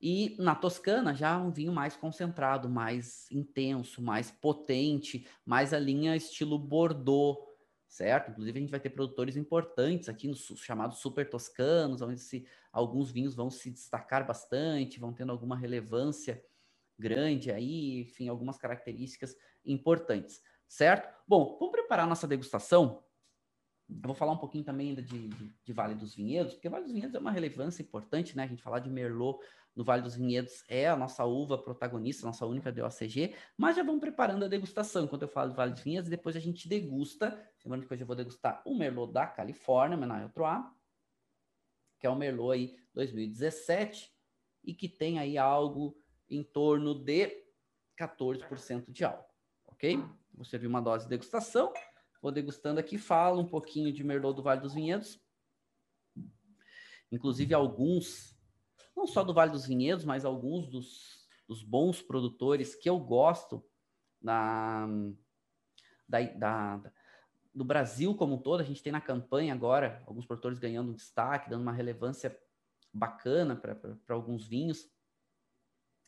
E 0.00 0.34
na 0.40 0.56
Toscana 0.56 1.14
já 1.14 1.38
um 1.38 1.52
vinho 1.52 1.72
mais 1.72 1.94
concentrado, 1.94 2.68
mais 2.68 3.30
intenso, 3.30 4.02
mais 4.02 4.32
potente, 4.32 5.28
mais 5.46 5.72
a 5.72 5.78
linha 5.78 6.16
estilo 6.16 6.58
Bordeaux, 6.58 7.38
certo? 7.86 8.32
Inclusive 8.32 8.58
a 8.58 8.60
gente 8.62 8.70
vai 8.72 8.80
ter 8.80 8.90
produtores 8.90 9.36
importantes 9.36 10.08
aqui 10.08 10.26
nos 10.26 10.44
chamados 10.56 10.98
super 10.98 11.30
toscanos, 11.30 12.02
onde 12.02 12.18
se, 12.18 12.44
alguns 12.72 13.12
vinhos 13.12 13.36
vão 13.36 13.48
se 13.48 13.70
destacar 13.70 14.26
bastante, 14.26 14.98
vão 14.98 15.12
tendo 15.12 15.30
alguma 15.30 15.56
relevância 15.56 16.44
grande 16.98 17.52
aí, 17.52 18.00
enfim, 18.00 18.28
algumas 18.28 18.58
características 18.58 19.36
importantes 19.64 20.42
certo? 20.72 21.12
Bom, 21.28 21.58
vamos 21.58 21.72
preparar 21.72 22.06
nossa 22.06 22.26
degustação. 22.26 23.04
Eu 23.88 24.00
vou 24.06 24.14
falar 24.14 24.32
um 24.32 24.38
pouquinho 24.38 24.64
também 24.64 24.88
ainda 24.88 25.02
de, 25.02 25.28
de, 25.28 25.54
de, 25.62 25.72
Vale 25.72 25.94
dos 25.94 26.14
Vinhedos, 26.14 26.54
porque 26.54 26.68
Vale 26.68 26.84
dos 26.84 26.92
Vinhedos 26.94 27.14
é 27.14 27.18
uma 27.18 27.30
relevância 27.30 27.82
importante, 27.82 28.34
né? 28.34 28.44
A 28.44 28.46
gente 28.46 28.62
falar 28.62 28.78
de 28.78 28.88
Merlot 28.88 29.38
no 29.76 29.84
Vale 29.84 30.00
dos 30.00 30.14
Vinhedos 30.14 30.64
é 30.68 30.88
a 30.88 30.96
nossa 30.96 31.26
uva 31.26 31.58
protagonista, 31.58 32.26
nossa 32.26 32.46
única 32.46 32.72
DOCG, 32.72 33.34
mas 33.54 33.76
já 33.76 33.82
vamos 33.82 34.00
preparando 34.00 34.46
a 34.46 34.48
degustação. 34.48 35.04
Enquanto 35.04 35.22
eu 35.22 35.28
falo 35.28 35.50
de 35.50 35.56
Vale 35.56 35.72
dos 35.72 35.82
Vinhedos, 35.82 36.08
depois 36.08 36.36
a 36.36 36.40
gente 36.40 36.66
degusta. 36.66 37.38
Lembrando 37.62 37.86
que 37.86 37.92
hoje 37.92 38.02
eu 38.02 38.06
vou 38.06 38.16
degustar 38.16 38.62
o 38.64 38.74
Merlot 38.74 39.12
da 39.12 39.26
Califórnia, 39.26 39.98
Menai 39.98 40.24
A, 40.24 40.74
que 42.00 42.06
é 42.06 42.10
o 42.10 42.16
Merlot 42.16 42.54
aí 42.54 42.76
2017 42.94 44.10
e 44.64 44.72
que 44.72 44.88
tem 44.88 45.18
aí 45.18 45.36
algo 45.36 45.94
em 46.30 46.42
torno 46.42 46.94
de 46.94 47.44
14% 48.00 48.90
de 48.90 49.04
álcool, 49.04 49.31
ok? 49.82 49.98
Vou 50.32 50.44
servir 50.44 50.68
uma 50.68 50.80
dose 50.80 51.04
de 51.04 51.10
degustação. 51.10 51.72
Vou 52.22 52.30
degustando 52.30 52.78
aqui, 52.78 52.96
falo 52.96 53.40
um 53.40 53.48
pouquinho 53.48 53.92
de 53.92 54.04
Merlot 54.04 54.36
do 54.36 54.42
Vale 54.42 54.60
dos 54.60 54.74
Vinhedos. 54.74 55.20
inclusive 57.10 57.52
alguns, 57.52 58.38
não 58.96 59.08
só 59.08 59.24
do 59.24 59.34
Vale 59.34 59.50
dos 59.50 59.66
Vinhedos, 59.66 60.04
mas 60.04 60.24
alguns 60.24 60.68
dos, 60.68 61.26
dos 61.48 61.64
bons 61.64 62.00
produtores 62.00 62.76
que 62.76 62.88
eu 62.88 62.98
gosto 62.98 63.62
da, 64.20 64.86
da, 66.08 66.20
da, 66.20 66.92
do 67.52 67.64
Brasil 67.64 68.14
como 68.14 68.36
um 68.36 68.38
todo. 68.38 68.60
A 68.60 68.64
gente 68.64 68.84
tem 68.84 68.92
na 68.92 69.00
campanha 69.00 69.52
agora 69.52 70.00
alguns 70.06 70.24
produtores 70.24 70.60
ganhando 70.60 70.94
destaque, 70.94 71.50
dando 71.50 71.62
uma 71.62 71.72
relevância 71.72 72.38
bacana 72.94 73.56
para 73.56 74.14
alguns 74.14 74.46
vinhos. 74.46 74.88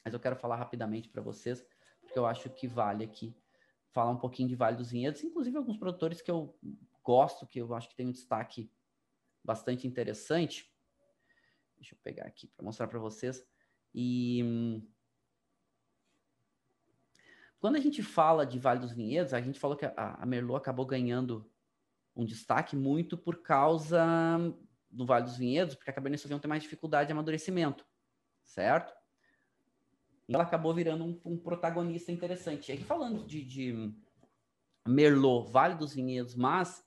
Mas 0.05 0.15
eu 0.15 0.21
quero 0.21 0.37
falar 0.37 0.57
rapidamente 0.57 1.09
para 1.09 1.23
vocês, 1.23 1.67
porque 2.01 2.19
eu 2.19 2.25
acho 2.25 2.49
que 2.51 2.69
vale 2.69 3.03
aqui 3.03 3.37
falar 3.95 4.11
um 4.11 4.19
pouquinho 4.19 4.49
de 4.49 4.57
Vale 4.57 4.77
dos 4.77 4.91
Vinhedos, 4.91 5.23
inclusive 5.23 5.57
alguns 5.57 5.79
produtores 5.79 6.21
que 6.21 6.31
eu 6.31 6.59
gosto, 7.03 7.47
que 7.47 7.61
eu 7.61 7.73
acho 7.75 7.89
que 7.89 7.95
tem 7.95 8.09
um 8.09 8.13
destaque 8.13 8.71
bastante 9.43 9.87
interessante. 9.87 10.69
Deixa 11.77 11.95
eu 11.95 11.99
pegar 12.03 12.25
aqui 12.25 12.49
para 12.49 12.65
mostrar 12.65 12.89
para 12.89 12.99
vocês. 12.99 13.47
E 13.95 14.83
quando 17.61 17.77
a 17.77 17.81
gente 17.81 18.03
fala 18.03 18.45
de 18.45 18.59
Vale 18.59 18.81
dos 18.81 18.93
Vinhedos, 18.93 19.33
a 19.33 19.41
gente 19.41 19.61
falou 19.61 19.77
que 19.77 19.87
a, 19.87 19.93
a 19.97 20.27
Merlot 20.27 20.59
acabou 20.59 20.85
ganhando 20.85 21.49
um 22.17 22.25
destaque 22.25 22.75
muito 22.75 23.17
por 23.17 23.43
causa 23.43 24.05
do 24.91 25.07
Vale 25.07 25.25
dos 25.25 25.37
Vinhedos, 25.37 25.77
porque 25.77 25.91
a 25.91 25.95
Cabernet 25.95 26.21
Sauvignon 26.21 26.41
tem 26.41 26.49
mais 26.49 26.65
dificuldade 26.65 27.07
de 27.07 27.13
amadurecimento, 27.13 27.87
certo? 28.45 28.93
Ela 30.29 30.45
acabou 30.45 30.75
virando 30.75 31.05
um, 31.05 31.21
um 31.25 31.39
protagonista 31.39 32.11
interessante. 32.11 32.71
E 32.71 32.75
aqui 32.75 32.85
falando 32.85 33.27
de, 33.27 33.45
de 33.45 33.95
Merlot, 34.87 35.51
Vale 35.51 35.75
dos 35.75 35.95
Vinhedos, 35.95 36.35
mas 36.35 36.85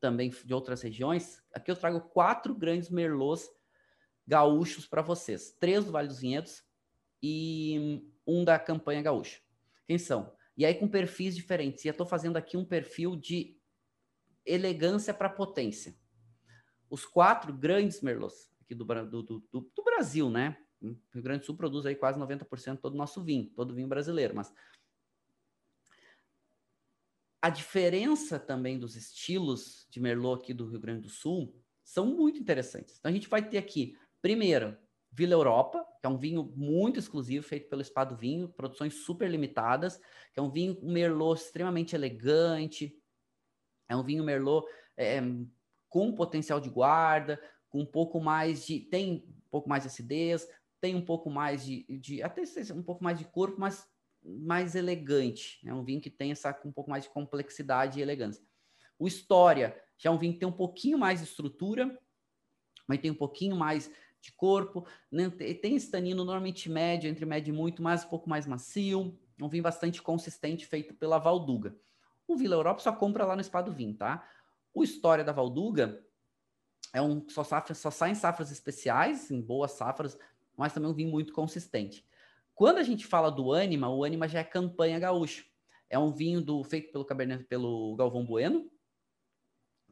também 0.00 0.30
de 0.30 0.54
outras 0.54 0.82
regiões, 0.82 1.42
aqui 1.52 1.70
eu 1.70 1.76
trago 1.76 2.00
quatro 2.00 2.54
grandes 2.54 2.90
Merlots 2.90 3.50
gaúchos 4.26 4.86
para 4.86 5.02
vocês. 5.02 5.52
Três 5.58 5.84
do 5.84 5.92
Vale 5.92 6.08
dos 6.08 6.20
Vinhedos 6.20 6.62
e 7.22 8.02
um 8.26 8.44
da 8.44 8.58
campanha 8.58 9.02
gaúcha. 9.02 9.40
Quem 9.86 9.98
são? 9.98 10.34
E 10.56 10.64
aí 10.64 10.74
com 10.74 10.88
perfis 10.88 11.34
diferentes. 11.34 11.84
E 11.84 11.88
eu 11.88 11.92
estou 11.92 12.06
fazendo 12.06 12.36
aqui 12.36 12.56
um 12.56 12.64
perfil 12.64 13.16
de 13.16 13.58
elegância 14.44 15.12
para 15.12 15.28
potência. 15.28 15.94
Os 16.88 17.04
quatro 17.04 17.52
grandes 17.52 18.00
Merlots 18.00 18.50
aqui 18.60 18.74
do, 18.74 18.84
do, 18.84 19.22
do, 19.22 19.60
do, 19.74 19.84
Brasil, 19.84 20.28
né? 20.28 20.56
O 20.92 21.14
Rio 21.14 21.22
Grande 21.22 21.40
do 21.40 21.46
Sul 21.46 21.56
produz 21.56 21.86
aí 21.86 21.94
quase 21.94 22.18
90% 22.18 22.78
todo 22.78 22.94
o 22.94 22.96
nosso 22.96 23.22
vinho, 23.22 23.50
todo 23.54 23.74
vinho 23.74 23.88
brasileiro, 23.88 24.34
mas 24.34 24.52
a 27.40 27.50
diferença 27.50 28.38
também 28.38 28.78
dos 28.78 28.96
estilos 28.96 29.86
de 29.90 30.00
Merlot 30.00 30.42
aqui 30.42 30.52
do 30.52 30.68
Rio 30.68 30.80
Grande 30.80 31.02
do 31.02 31.08
Sul 31.08 31.54
são 31.84 32.06
muito 32.06 32.40
interessantes. 32.40 32.96
Então 32.98 33.10
a 33.10 33.14
gente 33.14 33.28
vai 33.28 33.48
ter 33.48 33.58
aqui, 33.58 33.96
primeiro, 34.20 34.76
Vila 35.12 35.32
Europa, 35.32 35.86
que 36.00 36.06
é 36.06 36.08
um 36.08 36.18
vinho 36.18 36.52
muito 36.56 36.98
exclusivo, 36.98 37.46
feito 37.46 37.68
pelo 37.68 37.80
Espado 37.80 38.16
Vinho, 38.16 38.48
produções 38.48 39.04
super 39.04 39.30
limitadas, 39.30 39.98
que 40.32 40.38
é 40.38 40.42
um 40.42 40.50
vinho 40.50 40.78
Merlot 40.82 41.40
extremamente 41.40 41.94
elegante, 41.94 42.94
é 43.88 43.96
um 43.96 44.02
vinho 44.02 44.24
Merlot 44.24 44.66
é, 44.96 45.20
com 45.88 46.12
potencial 46.12 46.60
de 46.60 46.68
guarda, 46.68 47.40
com 47.70 47.80
um 47.80 47.86
pouco 47.86 48.20
mais 48.20 48.66
de. 48.66 48.80
tem 48.80 49.24
um 49.28 49.50
pouco 49.50 49.68
mais 49.68 49.84
de 49.84 49.88
acidez, 49.88 50.46
tem 50.80 50.94
um 50.94 51.04
pouco 51.04 51.30
mais 51.30 51.64
de. 51.64 51.84
de 51.88 52.22
até 52.22 52.42
um 52.74 52.82
pouco 52.82 53.02
mais 53.02 53.18
de 53.18 53.24
corpo, 53.24 53.60
mas 53.60 53.88
mais 54.22 54.74
elegante. 54.74 55.60
É 55.66 55.72
um 55.72 55.84
vinho 55.84 56.00
que 56.00 56.10
tem 56.10 56.32
essa 56.32 56.58
um 56.64 56.72
pouco 56.72 56.90
mais 56.90 57.04
de 57.04 57.10
complexidade 57.10 57.98
e 57.98 58.02
elegância. 58.02 58.44
O 58.98 59.06
História 59.06 59.80
já 59.96 60.10
é 60.10 60.12
um 60.12 60.18
vinho 60.18 60.32
que 60.32 60.40
tem 60.40 60.48
um 60.48 60.52
pouquinho 60.52 60.98
mais 60.98 61.20
de 61.20 61.26
estrutura, 61.26 61.98
mas 62.88 63.00
tem 63.00 63.10
um 63.10 63.14
pouquinho 63.14 63.56
mais 63.56 63.90
de 64.20 64.32
corpo. 64.32 64.86
Né? 65.10 65.30
Tem 65.30 65.76
esse 65.76 65.90
tanino 65.90 66.24
normalmente 66.24 66.68
médio, 66.68 67.08
entre 67.08 67.24
médio 67.24 67.52
e 67.52 67.56
muito, 67.56 67.82
mas 67.82 68.04
um 68.04 68.08
pouco 68.08 68.28
mais 68.28 68.46
macio. 68.46 69.18
Um 69.40 69.48
vinho 69.48 69.62
bastante 69.62 70.02
consistente, 70.02 70.66
feito 70.66 70.94
pela 70.94 71.18
Valduga. 71.18 71.76
O 72.26 72.36
Vila 72.36 72.56
Europa 72.56 72.80
só 72.80 72.92
compra 72.92 73.24
lá 73.24 73.34
no 73.34 73.40
Espado 73.40 73.72
Vinho, 73.72 73.94
tá? 73.94 74.26
O 74.74 74.82
História 74.82 75.22
da 75.22 75.32
Valduga 75.32 76.02
é 76.92 77.00
um 77.00 77.28
só, 77.28 77.44
safra, 77.44 77.74
só 77.74 77.90
sai 77.90 78.10
em 78.10 78.14
safras 78.14 78.50
especiais, 78.50 79.30
em 79.30 79.40
boas 79.40 79.72
safras, 79.72 80.18
mas 80.56 80.72
também 80.72 80.90
um 80.90 80.94
vinho 80.94 81.10
muito 81.10 81.32
consistente. 81.32 82.04
Quando 82.54 82.78
a 82.78 82.82
gente 82.82 83.06
fala 83.06 83.30
do 83.30 83.52
Anima, 83.52 83.88
o 83.88 84.02
Anima 84.02 84.26
já 84.26 84.40
é 84.40 84.44
campanha 84.44 84.98
gaúcha. 84.98 85.44
É 85.90 85.98
um 85.98 86.10
vinho 86.10 86.40
do 86.40 86.64
feito 86.64 86.90
pelo 86.90 87.04
Cabernet, 87.04 87.44
pelo 87.44 87.94
Galvão 87.96 88.24
Bueno, 88.24 88.70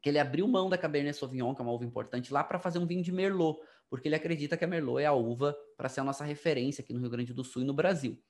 que 0.02 0.08
ele 0.08 0.18
abriu 0.18 0.46
mão 0.48 0.68
da 0.68 0.76
Cabernet 0.76 1.16
Sauvignon, 1.16 1.54
que 1.54 1.60
é 1.60 1.64
uma 1.64 1.72
uva 1.72 1.84
importante 1.84 2.32
lá, 2.32 2.42
para 2.42 2.58
fazer 2.58 2.78
um 2.78 2.86
vinho 2.86 3.02
de 3.02 3.12
Merlot, 3.12 3.58
porque 3.88 4.08
ele 4.08 4.14
acredita 4.14 4.56
que 4.56 4.64
a 4.64 4.68
Merlot 4.68 5.02
é 5.02 5.06
a 5.06 5.12
uva 5.12 5.56
para 5.76 5.88
ser 5.88 6.00
a 6.00 6.04
nossa 6.04 6.24
referência 6.24 6.82
aqui 6.82 6.92
no 6.92 7.00
Rio 7.00 7.10
Grande 7.10 7.32
do 7.32 7.44
Sul 7.44 7.62
e 7.62 7.64
no 7.64 7.72
Brasil. 7.72 8.22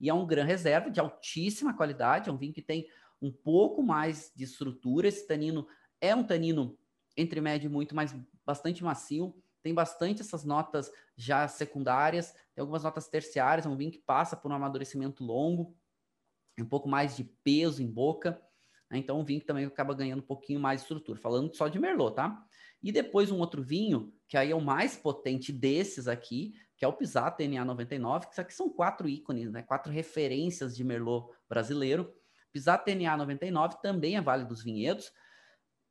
E 0.00 0.08
é 0.08 0.14
um 0.14 0.26
gran 0.26 0.44
reserva 0.44 0.90
de 0.90 1.00
altíssima 1.00 1.74
qualidade, 1.76 2.28
é 2.28 2.32
um 2.32 2.36
vinho 2.36 2.52
que 2.52 2.62
tem 2.62 2.88
um 3.20 3.32
pouco 3.32 3.82
mais 3.82 4.32
de 4.34 4.44
estrutura. 4.44 5.08
Esse 5.08 5.26
tanino 5.26 5.66
é 6.00 6.14
um 6.14 6.22
tanino 6.22 6.78
entre 7.16 7.40
médio 7.40 7.68
e 7.68 7.72
muito, 7.72 7.94
mas 7.94 8.14
bastante 8.46 8.84
macio. 8.84 9.34
Tem 9.62 9.74
bastante 9.74 10.20
essas 10.20 10.44
notas 10.44 10.90
já 11.16 11.46
secundárias, 11.48 12.32
tem 12.54 12.62
algumas 12.62 12.84
notas 12.84 13.08
terciárias, 13.08 13.66
é 13.66 13.68
um 13.68 13.76
vinho 13.76 13.90
que 13.90 13.98
passa 13.98 14.36
por 14.36 14.50
um 14.50 14.54
amadurecimento 14.54 15.24
longo, 15.24 15.76
um 16.58 16.66
pouco 16.66 16.88
mais 16.88 17.16
de 17.16 17.24
peso 17.24 17.82
em 17.82 17.90
boca. 17.90 18.40
Né? 18.90 18.98
Então, 18.98 19.20
um 19.20 19.24
vinho 19.24 19.40
que 19.40 19.46
também 19.46 19.64
acaba 19.64 19.94
ganhando 19.94 20.20
um 20.20 20.26
pouquinho 20.26 20.60
mais 20.60 20.80
de 20.80 20.84
estrutura. 20.84 21.18
Falando 21.18 21.54
só 21.54 21.68
de 21.68 21.78
Merlot, 21.78 22.14
tá? 22.14 22.44
E 22.82 22.92
depois 22.92 23.30
um 23.30 23.38
outro 23.38 23.62
vinho, 23.62 24.12
que 24.28 24.36
aí 24.36 24.50
é 24.50 24.54
o 24.54 24.60
mais 24.60 24.96
potente 24.96 25.52
desses 25.52 26.06
aqui, 26.06 26.54
que 26.76 26.84
é 26.84 26.88
o 26.88 26.92
Pisato 26.92 27.42
NA 27.42 27.64
99, 27.64 28.26
que 28.26 28.32
isso 28.32 28.40
aqui 28.40 28.54
são 28.54 28.70
quatro 28.70 29.08
ícones, 29.08 29.50
né? 29.50 29.62
Quatro 29.62 29.92
referências 29.92 30.76
de 30.76 30.84
Merlot 30.84 31.32
brasileiro. 31.48 32.14
Pisato 32.52 32.90
NA 32.94 33.16
99 33.16 33.78
também 33.82 34.16
é 34.16 34.20
Vale 34.20 34.44
dos 34.44 34.62
Vinhedos, 34.62 35.10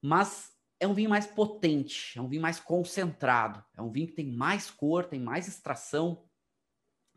mas 0.01 0.56
é 0.79 0.87
um 0.87 0.93
vinho 0.93 1.09
mais 1.09 1.25
potente, 1.25 2.17
é 2.17 2.21
um 2.21 2.27
vinho 2.27 2.41
mais 2.41 2.59
concentrado, 2.59 3.63
é 3.75 3.81
um 3.81 3.91
vinho 3.91 4.07
que 4.07 4.13
tem 4.13 4.31
mais 4.31 4.69
cor, 4.69 5.05
tem 5.05 5.19
mais 5.19 5.47
extração, 5.47 6.27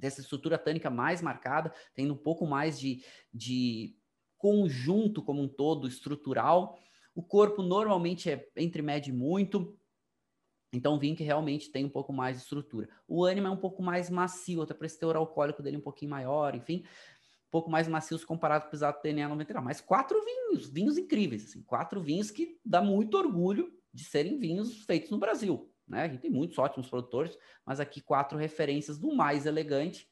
dessa 0.00 0.20
estrutura 0.20 0.58
tânica 0.58 0.88
mais 0.88 1.20
marcada, 1.20 1.72
tendo 1.94 2.14
um 2.14 2.16
pouco 2.16 2.46
mais 2.46 2.80
de, 2.80 3.04
de 3.32 3.94
conjunto 4.38 5.22
como 5.22 5.42
um 5.42 5.48
todo 5.48 5.86
estrutural. 5.86 6.78
O 7.14 7.22
corpo 7.22 7.62
normalmente 7.62 8.30
é 8.30 8.48
entre 8.56 8.80
médio 8.80 9.12
e 9.12 9.16
muito, 9.16 9.78
então 10.72 10.98
vinho 10.98 11.16
que 11.16 11.24
realmente 11.24 11.70
tem 11.70 11.84
um 11.84 11.90
pouco 11.90 12.12
mais 12.12 12.36
de 12.36 12.42
estrutura. 12.44 12.88
O 13.06 13.24
ânimo 13.24 13.48
é 13.48 13.50
um 13.50 13.56
pouco 13.56 13.82
mais 13.82 14.08
macio, 14.08 14.62
até 14.62 14.72
para 14.72 14.86
esse 14.86 14.98
teor 14.98 15.16
alcoólico 15.16 15.62
dele 15.62 15.76
um 15.76 15.82
pouquinho 15.82 16.10
maior, 16.10 16.54
enfim, 16.54 16.84
pouco 17.50 17.70
mais 17.70 17.88
macios 17.88 18.24
comparado 18.24 18.62
com 18.62 18.68
o 18.68 18.70
Pisato 18.70 19.02
TNA 19.02 19.28
99. 19.28 19.64
Mas 19.64 19.80
quatro 19.80 20.22
vinhos, 20.24 20.68
vinhos 20.68 20.96
incríveis, 20.96 21.44
assim, 21.44 21.62
quatro 21.62 22.00
vinhos 22.00 22.30
que 22.30 22.58
dá 22.64 22.80
muito 22.80 23.16
orgulho 23.16 23.72
de 23.92 24.04
serem 24.04 24.38
vinhos 24.38 24.84
feitos 24.84 25.10
no 25.10 25.18
Brasil. 25.18 25.70
Né? 25.86 26.02
A 26.02 26.08
gente 26.08 26.20
tem 26.20 26.30
muitos 26.30 26.56
ótimos 26.58 26.88
produtores, 26.88 27.36
mas 27.66 27.80
aqui 27.80 28.00
quatro 28.00 28.38
referências 28.38 28.98
do 28.98 29.14
mais 29.14 29.46
elegante, 29.46 30.08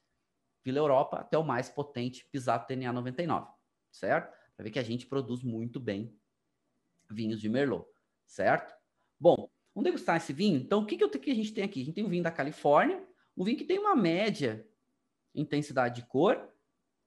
Vila 0.65 0.79
Europa, 0.79 1.19
até 1.19 1.39
o 1.39 1.45
mais 1.45 1.69
potente, 1.69 2.27
Pisato 2.31 2.67
TNA 2.67 2.93
99, 2.93 3.49
certo? 3.93 4.37
Para 4.57 4.65
ver 4.65 4.71
que 4.71 4.79
a 4.79 4.83
gente 4.83 5.07
produz 5.07 5.43
muito 5.43 5.79
bem 5.79 6.19
vinhos 7.09 7.41
de 7.41 7.49
Merlot, 7.49 7.87
certo? 8.27 8.75
Bom, 9.19 9.49
vamos 9.73 9.85
degustar 9.85 10.17
esse 10.17 10.33
vinho. 10.33 10.61
Então, 10.61 10.81
o 10.81 10.87
que, 10.87 10.97
que, 10.97 11.05
eu, 11.05 11.09
que 11.09 11.31
a 11.31 11.35
gente 11.35 11.55
tem 11.55 11.65
aqui? 11.65 11.81
A 11.81 11.85
gente 11.85 11.95
tem 11.95 12.05
um 12.05 12.09
vinho 12.09 12.25
da 12.25 12.31
Califórnia, 12.31 13.03
um 13.37 13.45
vinho 13.45 13.57
que 13.57 13.65
tem 13.65 13.79
uma 13.79 13.95
média 13.95 14.69
intensidade 15.33 16.03
de 16.03 16.07
cor, 16.09 16.53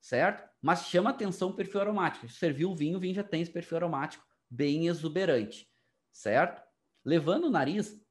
certo? 0.02 0.50
Mas 0.62 0.88
chama 0.88 1.12
atenção 1.12 1.50
o 1.50 1.56
perfil 1.56 1.82
aromático. 1.82 2.28
Serviu 2.28 2.72
o 2.72 2.76
vinho, 2.76 2.98
o 2.98 3.00
vinho 3.00 3.14
já 3.14 3.24
tem 3.24 3.42
esse 3.42 3.52
perfil 3.52 3.78
aromático 3.78 4.26
bem 4.50 4.88
exuberante, 4.88 5.72
certo? 6.12 6.62
Levando 7.06 7.46
o 7.46 7.50
nariz, 7.50 8.04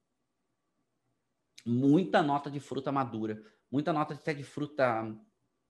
muita 1.66 2.22
nota 2.22 2.50
de 2.50 2.60
fruta 2.60 2.90
madura, 2.90 3.42
muita 3.70 3.92
nota 3.92 4.14
até 4.14 4.32
de 4.32 4.44
fruta 4.44 5.14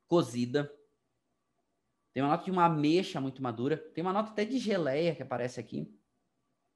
cozida. 0.06 0.70
Tem 2.12 2.22
uma 2.22 2.30
nota 2.30 2.44
de 2.44 2.50
uma 2.50 2.66
ameixa 2.66 3.20
muito 3.20 3.42
madura, 3.42 3.76
tem 3.76 4.02
uma 4.02 4.12
nota 4.12 4.30
até 4.30 4.44
de 4.44 4.58
geleia 4.58 5.14
que 5.14 5.22
aparece 5.22 5.58
aqui. 5.58 5.92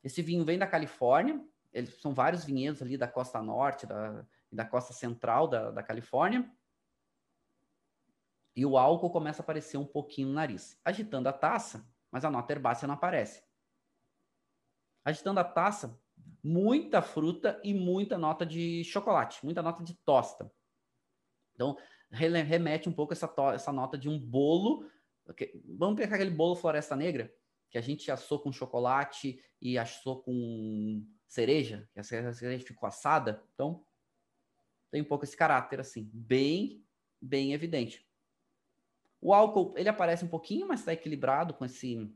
Esse 0.02 0.22
vinho 0.22 0.44
vem 0.44 0.58
da 0.58 0.66
Califórnia, 0.66 1.40
eles 1.72 2.00
são 2.00 2.14
vários 2.14 2.44
vinhedos 2.44 2.80
ali 2.82 2.96
da 2.96 3.08
costa 3.08 3.42
norte 3.42 3.86
da, 3.86 4.24
da 4.50 4.64
costa 4.64 4.92
central 4.92 5.48
da, 5.48 5.70
da 5.70 5.82
Califórnia. 5.82 6.48
E 8.56 8.64
o 8.64 8.78
álcool 8.78 9.10
começa 9.10 9.42
a 9.42 9.44
aparecer 9.44 9.76
um 9.76 9.86
pouquinho 9.86 10.28
no 10.28 10.34
nariz. 10.34 10.78
Agitando 10.84 11.28
a 11.28 11.32
taça, 11.32 11.88
mas 12.10 12.24
a 12.24 12.30
nota 12.30 12.52
herbácea 12.52 12.86
não 12.86 12.94
aparece. 12.94 13.42
Agitando 15.04 15.40
a 15.40 15.44
taça, 15.44 16.00
muita 16.42 17.02
fruta 17.02 17.60
e 17.64 17.74
muita 17.74 18.16
nota 18.16 18.46
de 18.46 18.84
chocolate, 18.84 19.44
muita 19.44 19.62
nota 19.62 19.82
de 19.82 19.94
tosta. 20.04 20.52
Então, 21.54 21.76
remete 22.10 22.88
um 22.88 22.92
pouco 22.92 23.12
essa, 23.12 23.32
essa 23.52 23.72
nota 23.72 23.98
de 23.98 24.08
um 24.08 24.18
bolo. 24.18 24.88
Vamos 25.76 25.96
pegar 25.96 26.16
aquele 26.16 26.30
bolo 26.30 26.54
Floresta 26.54 26.94
Negra, 26.94 27.34
que 27.70 27.78
a 27.78 27.80
gente 27.80 28.10
assou 28.10 28.38
com 28.38 28.52
chocolate 28.52 29.42
e 29.60 29.76
assou 29.76 30.22
com 30.22 31.04
cereja, 31.26 31.88
que 31.92 32.00
a 32.00 32.04
cereja 32.04 32.64
ficou 32.64 32.86
assada. 32.86 33.42
Então, 33.54 33.84
tem 34.90 35.02
um 35.02 35.06
pouco 35.06 35.24
esse 35.24 35.36
caráter 35.36 35.80
assim, 35.80 36.08
bem, 36.12 36.86
bem 37.20 37.52
evidente. 37.52 38.06
O 39.24 39.32
álcool, 39.32 39.72
ele 39.74 39.88
aparece 39.88 40.22
um 40.22 40.28
pouquinho, 40.28 40.68
mas 40.68 40.80
está 40.80 40.92
equilibrado 40.92 41.54
com 41.54 41.64
esse 41.64 42.14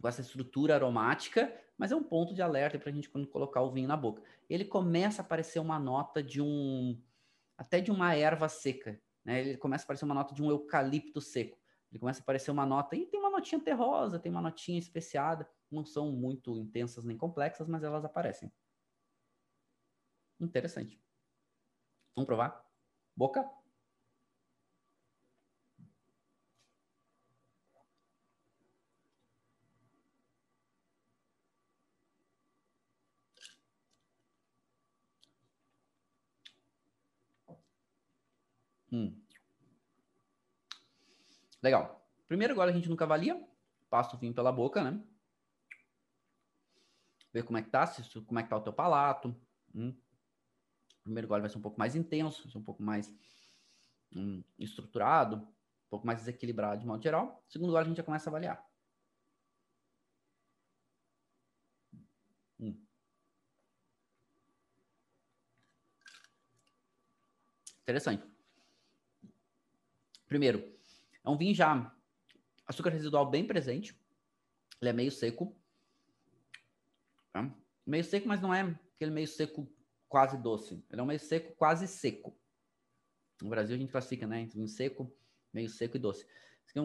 com 0.00 0.08
essa 0.08 0.22
estrutura 0.22 0.74
aromática, 0.74 1.54
mas 1.76 1.92
é 1.92 1.96
um 1.96 2.02
ponto 2.02 2.32
de 2.34 2.40
alerta 2.40 2.78
para 2.78 2.88
a 2.88 2.92
gente 2.92 3.10
quando 3.10 3.28
colocar 3.28 3.60
o 3.60 3.70
vinho 3.70 3.86
na 3.86 3.98
boca. 3.98 4.22
Ele 4.48 4.64
começa 4.64 5.20
a 5.20 5.24
aparecer 5.24 5.58
uma 5.58 5.78
nota 5.78 6.22
de 6.22 6.40
um 6.40 6.98
até 7.54 7.82
de 7.82 7.90
uma 7.90 8.14
erva 8.14 8.48
seca, 8.48 8.98
né? 9.22 9.40
Ele 9.40 9.58
começa 9.58 9.82
a 9.82 9.84
aparecer 9.84 10.06
uma 10.06 10.14
nota 10.14 10.34
de 10.34 10.42
um 10.42 10.50
eucalipto 10.50 11.20
seco. 11.20 11.58
Ele 11.92 12.00
começa 12.00 12.20
a 12.20 12.22
aparecer 12.22 12.50
uma 12.50 12.64
nota 12.64 12.96
e 12.96 13.04
tem 13.04 13.20
uma 13.20 13.30
notinha 13.30 13.60
terrosa, 13.60 14.18
tem 14.18 14.32
uma 14.32 14.40
notinha 14.40 14.78
especiada, 14.78 15.46
não 15.70 15.84
são 15.84 16.12
muito 16.12 16.58
intensas 16.58 17.04
nem 17.04 17.18
complexas, 17.18 17.68
mas 17.68 17.84
elas 17.84 18.06
aparecem. 18.06 18.50
Interessante. 20.40 20.98
Vamos 22.14 22.26
provar? 22.26 22.66
Boca. 23.14 23.65
Hum. 38.92 39.20
Legal. 41.62 42.06
Primeiro, 42.28 42.52
agora 42.52 42.70
a 42.70 42.74
gente 42.74 42.88
nunca 42.88 43.04
avalia. 43.04 43.42
Passa 43.88 44.16
o 44.16 44.18
vinho 44.18 44.34
pela 44.34 44.52
boca, 44.52 44.82
né? 44.82 45.02
Ver 47.32 47.44
como 47.44 47.58
é 47.58 47.62
que 47.62 47.70
tá, 47.70 47.86
se, 47.86 48.02
como 48.22 48.38
é 48.38 48.42
que 48.42 48.48
tá 48.48 48.56
o 48.56 48.62
teu 48.62 48.72
palato. 48.72 49.34
Hum. 49.74 49.94
Primeiro 51.02 51.28
gole 51.28 51.42
vai 51.42 51.50
ser 51.50 51.58
um 51.58 51.62
pouco 51.62 51.78
mais 51.78 51.94
intenso, 51.94 52.48
um 52.58 52.62
pouco 52.62 52.82
mais 52.82 53.12
hum, 54.14 54.42
estruturado, 54.58 55.36
um 55.36 55.88
pouco 55.88 56.06
mais 56.06 56.18
desequilibrado 56.20 56.80
de 56.80 56.86
modo 56.86 57.02
geral. 57.02 57.44
Segundo 57.48 57.70
gole 57.72 57.84
a 57.84 57.88
gente 57.88 57.96
já 57.98 58.02
começa 58.02 58.28
a 58.28 58.30
avaliar. 58.30 58.66
Hum. 62.58 62.86
Interessante. 67.82 68.25
Primeiro, 70.28 70.76
é 71.24 71.30
um 71.30 71.36
vinho 71.36 71.54
já 71.54 71.92
açúcar 72.66 72.90
residual 72.90 73.28
bem 73.30 73.46
presente. 73.46 73.98
Ele 74.80 74.90
é 74.90 74.92
meio 74.92 75.10
seco. 75.10 75.56
Tá? 77.32 77.54
Meio 77.86 78.04
seco, 78.04 78.28
mas 78.28 78.40
não 78.40 78.52
é 78.52 78.78
aquele 78.94 79.10
meio 79.10 79.28
seco 79.28 79.68
quase 80.08 80.36
doce. 80.36 80.84
Ele 80.90 81.00
é 81.00 81.02
um 81.02 81.06
meio 81.06 81.20
seco 81.20 81.54
quase 81.56 81.86
seco. 81.86 82.36
No 83.42 83.48
Brasil 83.48 83.76
a 83.76 83.78
gente 83.78 83.92
classifica, 83.92 84.26
né, 84.26 84.40
entre 84.40 84.56
vinho 84.56 84.68
seco, 84.68 85.12
meio 85.52 85.68
seco 85.68 85.96
e 85.96 86.00
doce. 86.00 86.26
É 86.74 86.80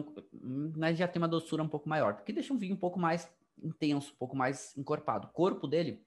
mas 0.76 0.96
já 0.96 1.08
tem 1.08 1.20
uma 1.20 1.28
doçura 1.28 1.62
um 1.62 1.68
pouco 1.68 1.88
maior, 1.88 2.14
porque 2.14 2.32
deixa 2.32 2.52
um 2.52 2.58
vinho 2.58 2.74
um 2.74 2.78
pouco 2.78 2.98
mais 2.98 3.30
intenso, 3.62 4.12
um 4.12 4.16
pouco 4.16 4.36
mais 4.36 4.76
encorpado. 4.76 5.28
O 5.28 5.30
corpo 5.32 5.66
dele, 5.66 6.06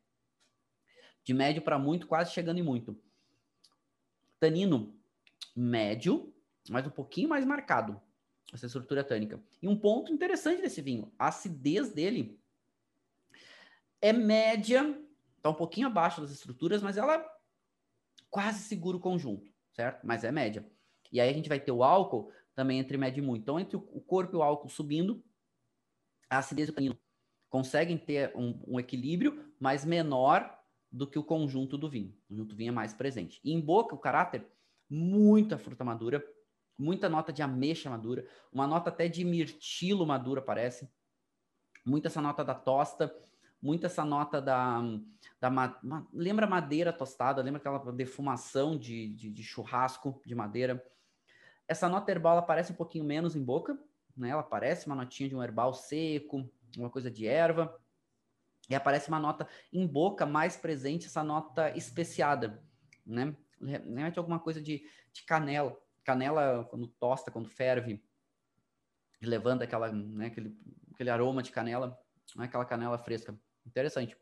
de 1.23 1.33
médio 1.33 1.61
para 1.61 1.77
muito, 1.77 2.07
quase 2.07 2.31
chegando 2.31 2.59
em 2.59 2.63
muito. 2.63 2.99
Tanino 4.39 4.97
médio, 5.55 6.33
mas 6.71 6.85
um 6.85 6.91
pouquinho 6.91 7.29
mais 7.29 7.45
marcado, 7.45 7.99
essa 8.53 8.65
estrutura 8.65 9.03
tânica. 9.03 9.41
E 9.61 9.67
um 9.67 9.77
ponto 9.77 10.11
interessante 10.11 10.61
desse 10.61 10.81
vinho, 10.81 11.11
a 11.17 11.27
acidez 11.27 11.91
dele 11.91 12.39
é 14.01 14.13
média, 14.13 14.99
está 15.37 15.49
um 15.49 15.55
pouquinho 15.55 15.87
abaixo 15.87 16.21
das 16.21 16.31
estruturas, 16.31 16.81
mas 16.81 16.97
ela 16.97 17.25
quase 18.29 18.59
segura 18.63 18.97
o 18.97 18.99
conjunto, 18.99 19.51
certo? 19.71 20.05
Mas 20.05 20.23
é 20.23 20.31
média. 20.31 20.65
E 21.11 21.19
aí 21.19 21.29
a 21.29 21.33
gente 21.33 21.49
vai 21.49 21.59
ter 21.59 21.71
o 21.71 21.83
álcool 21.83 22.31
também 22.53 22.79
entre 22.79 22.97
médio 22.97 23.21
e 23.21 23.25
muito. 23.25 23.43
Então, 23.43 23.59
entre 23.59 23.75
o 23.75 24.01
corpo 24.01 24.35
e 24.35 24.39
o 24.39 24.43
álcool 24.43 24.69
subindo, 24.69 25.23
a 26.29 26.39
acidez 26.39 26.69
conseguem 27.49 27.97
ter 27.97 28.35
um, 28.35 28.59
um, 28.67 28.79
equilíbrio, 28.79 29.53
mas 29.59 29.85
menor 29.85 30.57
do 30.91 31.07
que 31.07 31.19
o 31.19 31.23
conjunto 31.23 31.77
do 31.77 31.89
vinho. 31.89 32.13
O 32.25 32.27
conjunto 32.29 32.49
do 32.49 32.55
vinho 32.55 32.69
é 32.69 32.73
mais 32.73 32.93
presente. 32.93 33.39
E 33.43 33.53
em 33.53 33.61
boca, 33.61 33.95
o 33.95 33.99
caráter, 33.99 34.45
muita 34.89 35.57
fruta 35.57 35.83
madura, 35.83 36.25
muita 36.77 37.09
nota 37.09 37.31
de 37.31 37.41
ameixa 37.41 37.89
madura, 37.89 38.27
uma 38.51 38.67
nota 38.67 38.89
até 38.89 39.07
de 39.07 39.23
mirtilo 39.23 40.05
madura, 40.05 40.41
parece. 40.41 40.89
Muita 41.85 42.07
essa 42.07 42.21
nota 42.21 42.43
da 42.43 42.55
tosta, 42.55 43.15
muita 43.61 43.87
essa 43.87 44.03
nota 44.03 44.41
da. 44.41 44.81
da 45.39 45.49
ma, 45.49 45.79
ma, 45.83 46.07
lembra 46.13 46.47
madeira 46.47 46.91
tostada, 46.91 47.41
lembra 47.41 47.59
aquela 47.59 47.79
defumação 47.91 48.77
de, 48.77 49.09
de, 49.09 49.29
de, 49.29 49.43
churrasco 49.43 50.21
de 50.25 50.35
madeira. 50.35 50.83
Essa 51.67 51.87
nota 51.87 52.11
herbal 52.11 52.33
ela 52.33 52.41
aparece 52.41 52.71
um 52.71 52.75
pouquinho 52.75 53.05
menos 53.05 53.35
em 53.35 53.43
boca, 53.43 53.77
né? 54.15 54.29
Ela 54.29 54.43
parece 54.43 54.87
uma 54.87 54.95
notinha 54.95 55.29
de 55.29 55.35
um 55.35 55.43
herbal 55.43 55.73
seco, 55.73 56.49
uma 56.77 56.89
coisa 56.89 57.09
de 57.09 57.27
erva. 57.27 57.75
E 58.67 58.73
aparece 58.73 59.09
uma 59.09 59.19
nota 59.19 59.47
em 59.71 59.85
boca 59.85 60.25
mais 60.25 60.57
presente, 60.57 61.05
essa 61.05 61.23
nota 61.23 61.69
especiada, 61.77 62.63
né? 63.05 63.35
Remete 63.61 64.17
alguma 64.17 64.39
coisa 64.39 64.59
de, 64.59 64.83
de 65.13 65.23
canela 65.23 65.79
canela, 66.05 66.63
quando 66.69 66.87
tosta, 66.87 67.31
quando 67.31 67.49
ferve, 67.49 68.01
levanta 69.21 69.63
aquela, 69.63 69.91
né, 69.91 70.27
aquele, 70.27 70.55
aquele 70.93 71.09
aroma 71.09 71.41
de 71.41 71.51
canela, 71.51 71.99
né, 72.35 72.45
aquela 72.45 72.63
canela 72.63 72.97
fresca. 72.97 73.37
Interessante. 73.65 74.15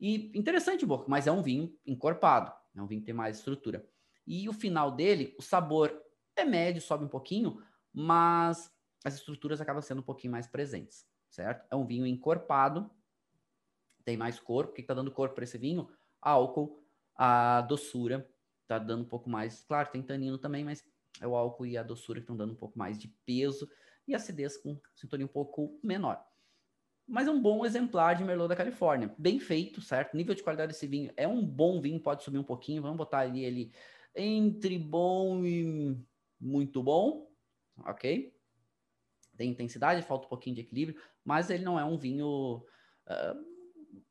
E 0.00 0.36
interessante, 0.38 0.86
boca, 0.86 1.06
mas 1.08 1.26
é 1.26 1.32
um 1.32 1.42
vinho 1.42 1.76
encorpado, 1.84 2.52
é 2.74 2.80
um 2.80 2.86
vinho 2.86 3.00
que 3.00 3.06
tem 3.06 3.14
mais 3.14 3.38
estrutura. 3.38 3.86
E 4.26 4.48
o 4.48 4.52
final 4.52 4.90
dele, 4.90 5.34
o 5.38 5.42
sabor 5.42 6.00
é 6.36 6.44
médio, 6.44 6.80
sobe 6.80 7.04
um 7.04 7.08
pouquinho, 7.08 7.62
mas 7.92 8.72
as 9.04 9.14
estruturas 9.14 9.60
acabam 9.60 9.82
sendo 9.82 10.00
um 10.00 10.04
pouquinho 10.04 10.32
mais 10.32 10.46
presentes, 10.46 11.06
certo? 11.28 11.66
É 11.70 11.76
um 11.76 11.84
vinho 11.84 12.06
encorpado, 12.06 12.90
tem 14.04 14.16
mais 14.16 14.38
corpo. 14.38 14.72
O 14.72 14.74
que 14.74 14.80
está 14.80 14.94
dando 14.94 15.10
corpo 15.10 15.34
para 15.34 15.44
esse 15.44 15.58
vinho? 15.58 15.88
Álcool, 16.20 16.82
a 17.16 17.60
doçura 17.62 18.28
tá 18.66 18.78
dando 18.78 19.02
um 19.02 19.08
pouco 19.08 19.28
mais. 19.28 19.62
Claro, 19.64 19.90
tem 19.90 20.02
tanino 20.02 20.38
também, 20.38 20.64
mas 20.64 20.84
é 21.20 21.26
o 21.26 21.34
álcool 21.34 21.66
e 21.66 21.76
a 21.76 21.82
doçura 21.82 22.20
que 22.20 22.24
estão 22.24 22.36
dando 22.36 22.52
um 22.52 22.56
pouco 22.56 22.78
mais 22.78 22.98
de 22.98 23.08
peso 23.24 23.68
e 24.06 24.14
acidez 24.14 24.56
com 24.56 24.78
sintonia 24.94 25.26
um 25.26 25.28
pouco 25.28 25.78
menor. 25.82 26.24
Mas 27.06 27.28
é 27.28 27.30
um 27.30 27.40
bom 27.40 27.64
exemplar 27.66 28.16
de 28.16 28.24
Merlot 28.24 28.48
da 28.48 28.56
Califórnia. 28.56 29.14
Bem 29.18 29.38
feito, 29.38 29.80
certo? 29.80 30.16
Nível 30.16 30.34
de 30.34 30.42
qualidade 30.42 30.72
desse 30.72 30.86
vinho 30.86 31.12
é 31.16 31.28
um 31.28 31.44
bom 31.44 31.80
vinho, 31.80 32.00
pode 32.00 32.24
subir 32.24 32.38
um 32.38 32.44
pouquinho. 32.44 32.82
Vamos 32.82 32.96
botar 32.96 33.18
ali 33.18 33.44
ele 33.44 33.72
entre 34.14 34.78
bom 34.78 35.44
e 35.44 35.96
muito 36.40 36.82
bom, 36.82 37.30
ok? 37.84 38.34
Tem 39.36 39.50
intensidade, 39.50 40.02
falta 40.02 40.26
um 40.26 40.28
pouquinho 40.30 40.56
de 40.56 40.62
equilíbrio, 40.62 41.00
mas 41.24 41.50
ele 41.50 41.64
não 41.64 41.78
é 41.78 41.84
um 41.84 41.98
vinho 41.98 42.64
uh, 43.06 43.54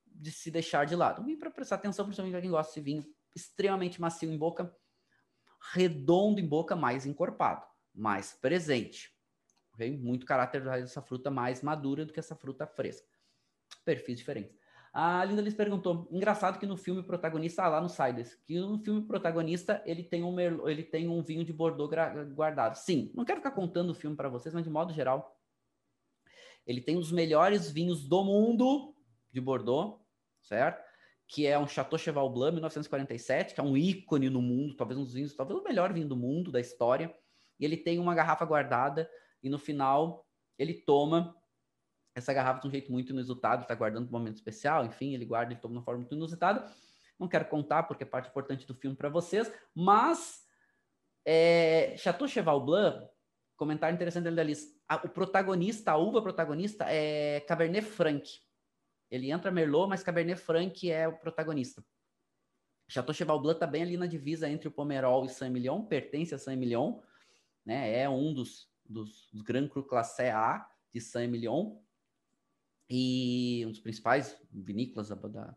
de 0.06 0.32
se 0.32 0.52
deixar 0.52 0.86
de 0.86 0.96
lado. 0.96 1.22
Um 1.22 1.26
vinho 1.26 1.40
para 1.40 1.50
prestar 1.50 1.76
atenção, 1.76 2.06
principalmente 2.06 2.34
para 2.34 2.42
quem 2.42 2.52
gosta 2.52 2.70
desse 2.70 2.82
vinho 2.82 3.04
extremamente 3.36 4.00
macio 4.00 4.32
em 4.32 4.38
boca, 4.38 4.76
redondo 5.74 6.40
em 6.40 6.48
boca, 6.48 6.76
mais 6.76 7.06
encorpado, 7.06 7.66
mais 7.94 8.34
presente. 8.34 9.14
Okay? 9.74 9.98
Muito 9.98 10.26
caráter 10.26 10.64
dessa 10.64 11.02
fruta 11.02 11.32
mais 11.32 11.62
madura 11.62 12.06
do 12.06 12.14
que 12.14 12.20
essa 12.20 12.36
fruta 12.36 12.68
fresca. 12.68 13.08
Perfis 13.84 14.18
diferentes. 14.18 14.56
A 14.94 15.26
Linda 15.26 15.42
Liz 15.42 15.56
perguntou: 15.56 16.08
engraçado 16.12 16.60
que 16.60 16.68
no 16.68 16.78
filme 16.78 17.02
protagonista, 17.02 17.64
ah, 17.64 17.70
lá 17.70 17.82
no 17.82 17.90
Sides, 17.90 18.36
que 18.46 18.60
no 18.60 18.78
filme 18.78 19.02
protagonista 19.02 19.82
ele 19.86 20.04
tem 20.04 20.24
um 20.24 20.32
merlot, 20.32 20.70
ele 20.70 20.84
tem 20.84 21.08
um 21.08 21.24
vinho 21.24 21.44
de 21.44 21.52
Bordeaux 21.52 21.90
guardado. 22.36 22.76
Sim, 22.76 23.12
não 23.16 23.26
quero 23.26 23.40
ficar 23.40 23.52
contando 23.52 23.90
o 23.90 23.96
filme 23.96 24.16
para 24.16 24.30
vocês, 24.30 24.54
mas 24.54 24.64
de 24.64 24.70
modo 24.70 24.94
geral, 24.94 25.36
ele 26.66 26.80
tem 26.80 26.96
os 26.96 27.12
melhores 27.12 27.72
vinhos 27.72 28.08
do 28.08 28.24
mundo 28.24 28.96
de 29.32 29.42
Bordeaux, 29.42 30.00
certo? 30.44 30.84
Que 31.34 31.48
é 31.48 31.58
um 31.58 31.66
Chateau 31.68 31.98
Cheval 31.98 32.30
Blanc 32.30 32.54
1947, 32.54 33.56
que 33.56 33.60
é 33.60 33.64
um 33.64 33.76
ícone 33.76 34.30
no 34.30 34.40
mundo, 34.40 34.76
talvez 34.76 35.00
um 35.00 35.04
dos 35.04 35.16
vinhos, 35.16 35.34
talvez 35.34 35.60
o 35.60 35.64
melhor 35.64 35.92
vinho 35.92 36.08
do 36.08 36.16
mundo, 36.16 36.52
da 36.52 36.60
história. 36.60 37.12
E 37.60 37.66
ele 37.66 37.76
tem 37.76 37.98
uma 37.98 38.14
garrafa 38.14 38.46
guardada 38.46 39.10
e 39.42 39.50
no 39.50 39.58
final 39.58 40.28
ele 40.60 40.76
toma 40.76 41.36
essa 42.14 42.32
garrafa 42.32 42.62
de 42.62 42.68
um 42.68 42.70
jeito 42.70 42.92
muito 42.92 43.12
inusitado, 43.12 43.64
está 43.64 43.74
guardando 43.74 44.08
um 44.08 44.12
momento 44.12 44.36
especial, 44.36 44.86
enfim, 44.86 45.16
ele 45.16 45.26
guarda 45.26 45.52
e 45.52 45.56
toma 45.56 45.74
de 45.74 45.80
uma 45.80 45.84
forma 45.84 46.02
muito 46.02 46.14
inusitada. 46.14 46.72
Não 47.20 47.28
quero 47.28 47.46
contar 47.46 47.82
porque 47.82 48.04
é 48.04 48.06
parte 48.06 48.30
importante 48.30 48.68
do 48.68 48.76
filme 48.76 48.96
para 48.96 49.10
vocês, 49.10 49.52
mas 49.74 50.44
é, 51.26 51.96
Chateau 51.98 52.28
Cheval 52.28 52.64
Blanc, 52.64 53.10
comentário 53.58 53.96
interessante 53.96 54.30
da 54.30 54.40
Alice, 54.40 54.72
o 55.04 55.10
protagonista, 55.10 55.94
a 55.94 55.98
uva 55.98 56.22
protagonista 56.22 56.86
é 56.88 57.40
Cabernet 57.48 57.88
Franc. 57.88 58.30
Ele 59.14 59.30
entra 59.30 59.52
Merlot, 59.52 59.88
mas 59.88 60.02
Cabernet 60.02 60.42
Franc 60.42 60.90
é 60.90 61.08
o 61.08 61.16
protagonista. 61.16 61.86
Chateau 62.88 63.14
Cheval 63.14 63.40
Blanc 63.40 63.58
está 63.58 63.68
bem 63.68 63.84
ali 63.84 63.96
na 63.96 64.08
divisa 64.08 64.50
entre 64.50 64.68
o 64.68 64.72
Pomerol 64.72 65.24
e 65.24 65.30
Saint-Emilion, 65.30 65.84
pertence 65.84 66.34
a 66.34 66.40
Saint-Emilion, 66.40 67.00
né? 67.64 67.96
É 67.96 68.10
um 68.10 68.34
dos, 68.34 68.68
dos, 68.84 69.30
dos 69.32 69.44
Grand 69.44 69.68
Cru 69.68 69.84
Classé 69.84 70.32
A 70.32 70.68
de 70.92 71.00
Saint-Emilion 71.00 71.78
e 72.90 73.64
um 73.68 73.70
dos 73.70 73.82
principais 73.82 74.36
vinícolas 74.52 75.10
da, 75.10 75.16
da, 75.16 75.56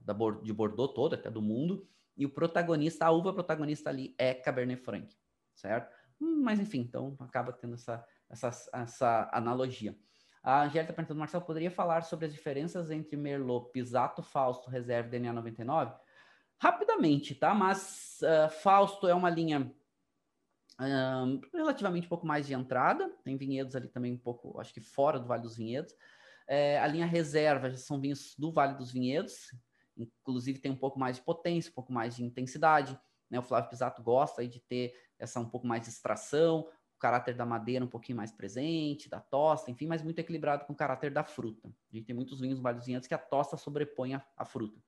da, 0.00 0.30
de 0.42 0.52
Bordeaux 0.54 0.94
toda, 0.94 1.16
até 1.16 1.30
do 1.30 1.42
mundo. 1.42 1.86
e 2.16 2.24
o 2.24 2.30
protagonista, 2.30 3.04
a 3.04 3.10
uva 3.10 3.34
protagonista 3.34 3.90
ali 3.90 4.14
é 4.16 4.32
Cabernet 4.32 4.82
Franc, 4.82 5.14
certo? 5.54 5.94
Mas 6.18 6.58
enfim, 6.58 6.80
então 6.80 7.14
acaba 7.20 7.52
tendo 7.52 7.74
essa, 7.74 8.02
essa, 8.30 8.70
essa 8.72 9.30
analogia. 9.34 9.94
A 10.46 10.62
Angélica 10.62 10.92
perguntando, 10.92 11.18
Marcelo, 11.18 11.44
poderia 11.44 11.72
falar 11.72 12.02
sobre 12.02 12.26
as 12.26 12.32
diferenças 12.32 12.92
entre 12.92 13.16
Merlot, 13.16 13.68
Pisato, 13.72 14.22
Fausto, 14.22 14.70
Reserva 14.70 15.08
DNA 15.08 15.32
99? 15.32 15.92
Rapidamente, 16.56 17.34
tá? 17.34 17.52
Mas 17.52 18.20
uh, 18.22 18.48
Fausto 18.62 19.08
é 19.08 19.14
uma 19.14 19.28
linha 19.28 19.74
um, 20.80 21.40
relativamente 21.52 22.06
um 22.06 22.08
pouco 22.08 22.24
mais 22.24 22.46
de 22.46 22.54
entrada, 22.54 23.10
tem 23.24 23.36
vinhedos 23.36 23.74
ali 23.74 23.88
também 23.88 24.12
um 24.12 24.18
pouco, 24.18 24.60
acho 24.60 24.72
que 24.72 24.80
fora 24.80 25.18
do 25.18 25.26
Vale 25.26 25.42
dos 25.42 25.56
Vinhedos. 25.56 25.92
É, 26.46 26.78
a 26.78 26.86
linha 26.86 27.06
Reserva 27.06 27.68
já 27.68 27.76
são 27.78 28.00
vinhos 28.00 28.36
do 28.38 28.52
Vale 28.52 28.74
dos 28.74 28.92
Vinhedos, 28.92 29.52
inclusive 29.96 30.60
tem 30.60 30.70
um 30.70 30.76
pouco 30.76 30.96
mais 30.96 31.16
de 31.16 31.22
potência, 31.22 31.72
um 31.72 31.74
pouco 31.74 31.92
mais 31.92 32.14
de 32.14 32.22
intensidade. 32.22 32.96
Né? 33.28 33.40
O 33.40 33.42
Flávio 33.42 33.68
Pisato 33.68 34.00
gosta 34.00 34.42
aí 34.42 34.48
de 34.48 34.60
ter 34.60 34.94
essa 35.18 35.40
um 35.40 35.48
pouco 35.50 35.66
mais 35.66 35.82
de 35.82 35.88
extração, 35.88 36.68
o 36.96 36.98
caráter 36.98 37.34
da 37.34 37.44
madeira 37.44 37.84
um 37.84 37.88
pouquinho 37.88 38.16
mais 38.16 38.32
presente, 38.32 39.08
da 39.08 39.20
tosta, 39.20 39.70
enfim, 39.70 39.86
mas 39.86 40.02
muito 40.02 40.18
equilibrado 40.18 40.64
com 40.64 40.72
o 40.72 40.76
caráter 40.76 41.10
da 41.10 41.22
fruta. 41.22 41.68
A 41.68 41.96
gente 41.96 42.06
tem 42.06 42.16
muitos 42.16 42.40
vinhos 42.40 42.58
vinhedos 42.84 43.06
que 43.06 43.14
a 43.14 43.18
tosta 43.18 43.56
sobrepõe 43.56 44.14
a, 44.14 44.26
a 44.36 44.44
fruta. 44.44 44.80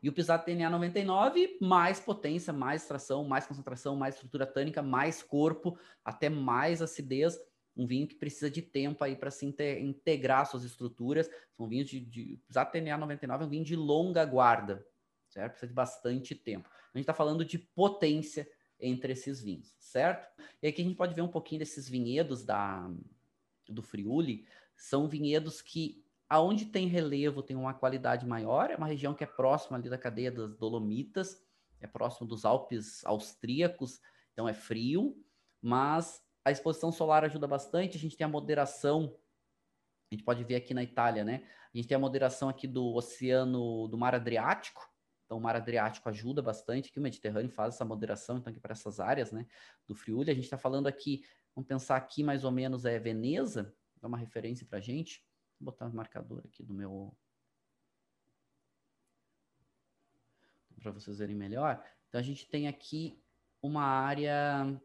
E 0.00 0.08
o 0.08 0.12
Pisato 0.12 0.44
TNA 0.44 0.70
99, 0.70 1.58
mais 1.60 1.98
potência, 1.98 2.52
mais 2.52 2.82
extração, 2.82 3.24
mais 3.24 3.46
concentração, 3.46 3.96
mais 3.96 4.14
estrutura 4.14 4.46
tânica, 4.46 4.80
mais 4.80 5.22
corpo, 5.22 5.76
até 6.04 6.28
mais 6.28 6.80
acidez, 6.80 7.36
um 7.76 7.86
vinho 7.86 8.06
que 8.06 8.14
precisa 8.14 8.50
de 8.50 8.62
tempo 8.62 9.02
aí 9.02 9.16
para 9.16 9.30
se 9.30 9.46
integrar 9.46 10.46
suas 10.46 10.64
estruturas. 10.64 11.28
São 11.56 11.66
vinhos 11.66 11.88
de, 11.88 12.00
de 12.00 12.40
Exato 12.48 12.72
TNA 12.72 12.98
99 12.98 13.42
é 13.42 13.46
um 13.46 13.50
vinho 13.50 13.64
de 13.64 13.74
longa 13.74 14.24
guarda, 14.24 14.86
certo? 15.28 15.52
Precisa 15.52 15.68
de 15.68 15.74
bastante 15.74 16.34
tempo. 16.34 16.68
A 16.68 16.98
gente 16.98 17.04
está 17.04 17.14
falando 17.14 17.44
de 17.44 17.58
potência 17.58 18.48
entre 18.80 19.12
esses 19.12 19.42
vinhos, 19.42 19.74
certo? 19.78 20.28
E 20.62 20.68
aqui 20.68 20.82
a 20.82 20.84
gente 20.84 20.96
pode 20.96 21.14
ver 21.14 21.22
um 21.22 21.28
pouquinho 21.28 21.60
desses 21.60 21.88
vinhedos 21.88 22.44
da 22.44 22.90
do 23.68 23.82
Friuli. 23.82 24.46
São 24.76 25.08
vinhedos 25.08 25.60
que 25.60 26.04
aonde 26.28 26.66
tem 26.66 26.86
relevo 26.86 27.42
tem 27.42 27.56
uma 27.56 27.74
qualidade 27.74 28.26
maior, 28.26 28.70
é 28.70 28.76
uma 28.76 28.86
região 28.86 29.14
que 29.14 29.24
é 29.24 29.26
próxima 29.26 29.76
ali 29.76 29.88
da 29.88 29.98
cadeia 29.98 30.30
das 30.30 30.56
Dolomitas, 30.56 31.42
é 31.80 31.86
próximo 31.86 32.26
dos 32.26 32.44
Alpes 32.44 33.04
austríacos, 33.04 34.00
então 34.32 34.48
é 34.48 34.52
frio, 34.52 35.16
mas 35.60 36.22
a 36.44 36.50
exposição 36.50 36.92
solar 36.92 37.24
ajuda 37.24 37.46
bastante, 37.46 37.96
a 37.96 38.00
gente 38.00 38.16
tem 38.16 38.24
a 38.24 38.28
moderação, 38.28 39.16
a 40.10 40.14
gente 40.14 40.24
pode 40.24 40.44
ver 40.44 40.56
aqui 40.56 40.74
na 40.74 40.82
Itália, 40.82 41.24
né? 41.24 41.46
A 41.72 41.76
gente 41.76 41.88
tem 41.88 41.96
a 41.96 42.00
moderação 42.00 42.48
aqui 42.48 42.66
do 42.66 42.94
oceano, 42.94 43.88
do 43.88 43.98
mar 43.98 44.14
Adriático, 44.14 44.88
então 45.28 45.36
o 45.36 45.40
mar 45.42 45.54
Adriático 45.54 46.08
ajuda 46.08 46.40
bastante, 46.40 46.88
aqui 46.88 46.98
o 46.98 47.02
Mediterrâneo 47.02 47.50
faz 47.50 47.74
essa 47.74 47.84
moderação, 47.84 48.38
então 48.38 48.50
aqui 48.50 48.58
para 48.58 48.72
essas 48.72 48.98
áreas, 48.98 49.30
né, 49.30 49.46
do 49.86 49.94
Friuli, 49.94 50.30
a 50.30 50.34
gente 50.34 50.44
está 50.44 50.56
falando 50.56 50.86
aqui, 50.86 51.22
vamos 51.54 51.68
pensar 51.68 51.96
aqui 51.96 52.24
mais 52.24 52.44
ou 52.44 52.50
menos 52.50 52.86
é 52.86 52.98
Veneza, 52.98 53.76
dá 54.00 54.08
uma 54.08 54.16
referência 54.16 54.66
para 54.66 54.78
a 54.78 54.80
gente, 54.80 55.22
vou 55.60 55.70
botar 55.70 55.84
o 55.84 55.90
um 55.90 55.92
marcador 55.92 56.40
aqui 56.46 56.62
do 56.62 56.72
meu... 56.72 57.14
para 60.80 60.92
vocês 60.92 61.18
verem 61.18 61.36
melhor. 61.36 61.84
Então 62.08 62.18
a 62.18 62.24
gente 62.24 62.48
tem 62.48 62.66
aqui 62.66 63.20
uma 63.60 63.82
área 63.82 64.80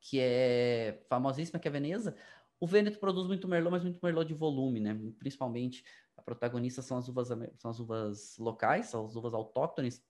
que 0.00 0.18
é 0.18 1.04
famosíssima, 1.10 1.58
que 1.58 1.68
é 1.68 1.70
Veneza. 1.70 2.16
O 2.60 2.66
Vêneto 2.66 2.98
produz 2.98 3.26
muito 3.26 3.46
Merlot, 3.46 3.70
mas 3.70 3.82
muito 3.82 4.00
Merlot 4.02 4.26
de 4.26 4.34
volume, 4.34 4.80
né? 4.80 4.98
Principalmente 5.18 5.84
a 6.16 6.22
protagonista 6.22 6.82
são 6.82 6.98
as 6.98 7.08
uvas 7.08 7.28
são 7.56 7.70
as 7.70 7.78
uvas 7.78 8.36
locais, 8.38 8.86
são 8.86 9.04
as 9.04 9.14
uvas 9.14 9.32
autóctones, 9.32 10.04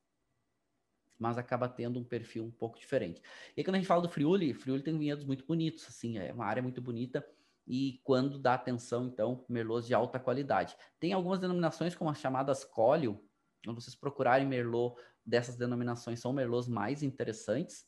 mas 1.18 1.36
acaba 1.36 1.68
tendo 1.68 1.98
um 1.98 2.04
perfil 2.04 2.44
um 2.44 2.50
pouco 2.50 2.78
diferente. 2.78 3.20
E 3.56 3.60
aí, 3.60 3.64
quando 3.64 3.74
a 3.74 3.78
gente 3.78 3.88
fala 3.88 4.00
do 4.00 4.08
Friuli, 4.08 4.54
Friuli 4.54 4.82
tem 4.82 4.96
vinhedos 4.96 5.24
muito 5.24 5.44
bonitos, 5.44 5.86
assim, 5.88 6.16
é 6.18 6.32
uma 6.32 6.46
área 6.46 6.62
muito 6.62 6.80
bonita 6.80 7.26
e 7.66 8.00
quando 8.02 8.38
dá 8.38 8.54
atenção, 8.54 9.06
então, 9.06 9.44
merlots 9.48 9.86
de 9.86 9.92
alta 9.92 10.18
qualidade. 10.18 10.74
Tem 10.98 11.12
algumas 11.12 11.38
denominações 11.38 11.94
como 11.94 12.08
as 12.08 12.18
chamadas 12.18 12.64
Colio, 12.64 13.22
quando 13.62 13.80
vocês 13.80 13.94
procurarem 13.94 14.46
merlot 14.46 14.96
dessas 15.24 15.56
denominações, 15.56 16.20
são 16.20 16.32
merlots 16.32 16.68
mais 16.68 17.02
interessantes, 17.02 17.86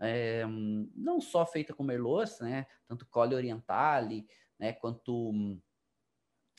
é, 0.00 0.44
não 0.94 1.20
só 1.20 1.46
feita 1.46 1.72
com 1.72 1.82
merlots, 1.82 2.40
né, 2.40 2.66
tanto 2.86 3.06
Colli 3.06 3.34
Orientale, 3.34 4.26
né, 4.58 4.72
quanto 4.72 5.32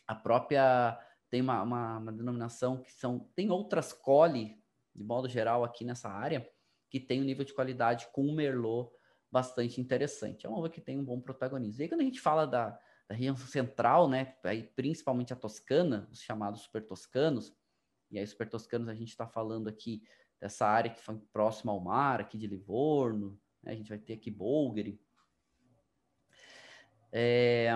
a 0.07 0.15
própria 0.15 0.97
tem 1.29 1.41
uma, 1.41 1.61
uma, 1.63 1.97
uma, 1.97 2.11
denominação 2.13 2.81
que 2.81 2.91
são 2.91 3.19
tem 3.35 3.49
outras 3.49 3.91
Colli 3.91 4.57
de 4.93 5.03
modo 5.03 5.27
geral 5.27 5.63
aqui 5.63 5.83
nessa 5.83 6.09
área 6.09 6.49
que 6.89 6.99
tem 6.99 7.21
um 7.21 7.25
nível 7.25 7.43
de 7.43 7.53
qualidade 7.53 8.07
com 8.13 8.25
o 8.25 8.33
merlot 8.33 8.89
bastante 9.29 9.81
interessante. 9.81 10.45
É 10.45 10.49
uma 10.49 10.59
uva 10.59 10.69
que 10.69 10.79
tem 10.79 10.97
um 10.97 11.03
bom 11.03 11.19
protagonismo. 11.19 11.81
E 11.81 11.83
aí, 11.83 11.89
quando 11.89 11.99
a 12.01 12.05
gente 12.05 12.21
fala 12.21 12.45
da, 12.45 12.69
da 13.09 13.15
região 13.15 13.35
central, 13.35 14.07
né, 14.07 14.35
aí 14.43 14.63
principalmente 14.63 15.33
a 15.33 15.35
Toscana, 15.35 16.07
os 16.09 16.21
chamados 16.21 16.61
super 16.61 16.85
toscanos, 16.85 17.53
e 18.09 18.17
aí 18.17 18.25
super 18.25 18.47
toscanos 18.47 18.87
a 18.87 18.93
gente 18.93 19.09
está 19.09 19.27
falando 19.27 19.67
aqui 19.67 20.03
dessa 20.39 20.65
área 20.67 20.91
que 20.91 21.01
foi 21.01 21.17
próxima 21.31 21.71
ao 21.71 21.79
mar, 21.79 22.21
aqui 22.21 22.37
de 22.37 22.47
Livorno, 22.47 23.39
né? 23.63 23.71
a 23.71 23.75
gente 23.75 23.89
vai 23.89 23.97
ter 23.97 24.13
aqui 24.13 24.29
Bolgari. 24.29 24.99
É, 27.11 27.69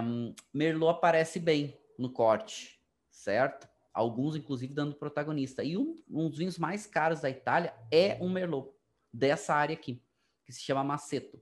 Merlot 0.54 0.98
aparece 0.98 1.40
bem 1.40 1.78
no 1.98 2.12
corte, 2.12 2.80
certo? 3.10 3.70
Alguns, 3.94 4.36
inclusive, 4.36 4.74
dando 4.74 4.96
protagonista. 4.96 5.64
E 5.64 5.78
um, 5.78 5.96
um 6.10 6.30
dos 6.30 6.38
vinhos 6.38 6.58
mais 6.58 6.86
caros 6.86 7.22
da 7.22 7.30
Itália 7.30 7.74
é 7.92 8.18
um 8.22 8.30
Merlot, 8.30 8.72
dessa 9.12 9.54
área 9.54 9.74
aqui, 9.74 10.04
que 10.46 10.54
se 10.54 10.62
chama 10.62 10.84
Maceto. 10.84 11.42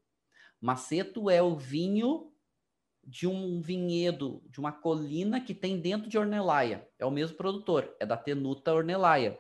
Maceto 0.60 1.30
é 1.30 1.42
o 1.42 1.56
vinho 1.56 2.32
de 3.04 3.26
um 3.26 3.62
vinhedo, 3.62 4.44
de 4.48 4.60
uma 4.60 4.72
colina 4.72 5.40
que 5.40 5.54
tem 5.54 5.80
dentro 5.80 6.10
de 6.10 6.18
Ornellaia. 6.18 6.88
É 7.00 7.06
o 7.06 7.12
mesmo 7.12 7.38
produtor, 7.38 7.96
é 8.00 8.06
da 8.06 8.18
Tenuta 8.18 8.74
Ornellaia. 8.74 9.40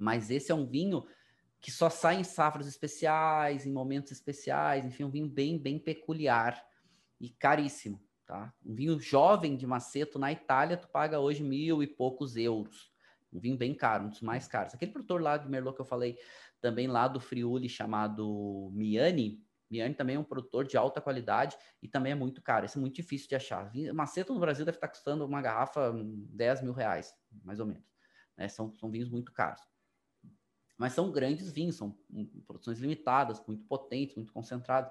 Mas 0.00 0.30
esse 0.30 0.50
é 0.50 0.54
um 0.54 0.66
vinho 0.66 1.06
que 1.60 1.70
só 1.70 1.90
sai 1.90 2.16
em 2.16 2.24
safras 2.24 2.66
especiais, 2.66 3.66
em 3.66 3.72
momentos 3.72 4.10
especiais, 4.10 4.84
enfim, 4.84 5.04
um 5.04 5.10
vinho 5.10 5.28
bem, 5.28 5.58
bem 5.58 5.78
peculiar 5.78 6.64
e 7.20 7.28
caríssimo, 7.28 8.02
tá? 8.26 8.52
Um 8.64 8.74
vinho 8.74 8.98
jovem 8.98 9.56
de 9.56 9.66
Maceto 9.66 10.18
na 10.18 10.32
Itália, 10.32 10.78
tu 10.78 10.88
paga 10.88 11.20
hoje 11.20 11.42
mil 11.42 11.82
e 11.82 11.86
poucos 11.86 12.34
euros. 12.34 12.90
Um 13.30 13.38
vinho 13.38 13.58
bem 13.58 13.74
caro, 13.74 14.06
um 14.06 14.08
dos 14.08 14.22
mais 14.22 14.48
caros. 14.48 14.74
Aquele 14.74 14.90
produtor 14.90 15.20
lá 15.20 15.36
de 15.36 15.48
Merlot 15.48 15.76
que 15.76 15.82
eu 15.82 15.86
falei, 15.86 16.18
também 16.60 16.86
lá 16.86 17.06
do 17.06 17.20
Friuli, 17.20 17.68
chamado 17.68 18.70
Miani, 18.72 19.44
Miani 19.70 19.94
também 19.94 20.16
é 20.16 20.18
um 20.18 20.24
produtor 20.24 20.66
de 20.66 20.76
alta 20.76 21.00
qualidade 21.00 21.56
e 21.80 21.86
também 21.86 22.10
é 22.12 22.14
muito 22.14 22.42
caro. 22.42 22.66
Isso 22.66 22.76
é 22.76 22.80
muito 22.80 22.96
difícil 22.96 23.28
de 23.28 23.36
achar. 23.36 23.70
Maceto 23.94 24.34
no 24.34 24.40
Brasil 24.40 24.64
deve 24.64 24.76
estar 24.76 24.88
custando 24.88 25.24
uma 25.24 25.40
garrafa 25.40 25.92
10 25.94 26.62
mil 26.62 26.72
reais, 26.72 27.14
mais 27.44 27.60
ou 27.60 27.66
menos. 27.66 27.84
Né? 28.36 28.48
São, 28.48 28.74
são 28.74 28.90
vinhos 28.90 29.08
muito 29.08 29.32
caros. 29.32 29.62
Mas 30.80 30.94
são 30.94 31.12
grandes 31.12 31.52
vinhos, 31.52 31.76
são 31.76 31.94
produções 32.46 32.78
limitadas, 32.78 33.44
muito 33.46 33.62
potentes, 33.64 34.16
muito 34.16 34.32
concentradas. 34.32 34.90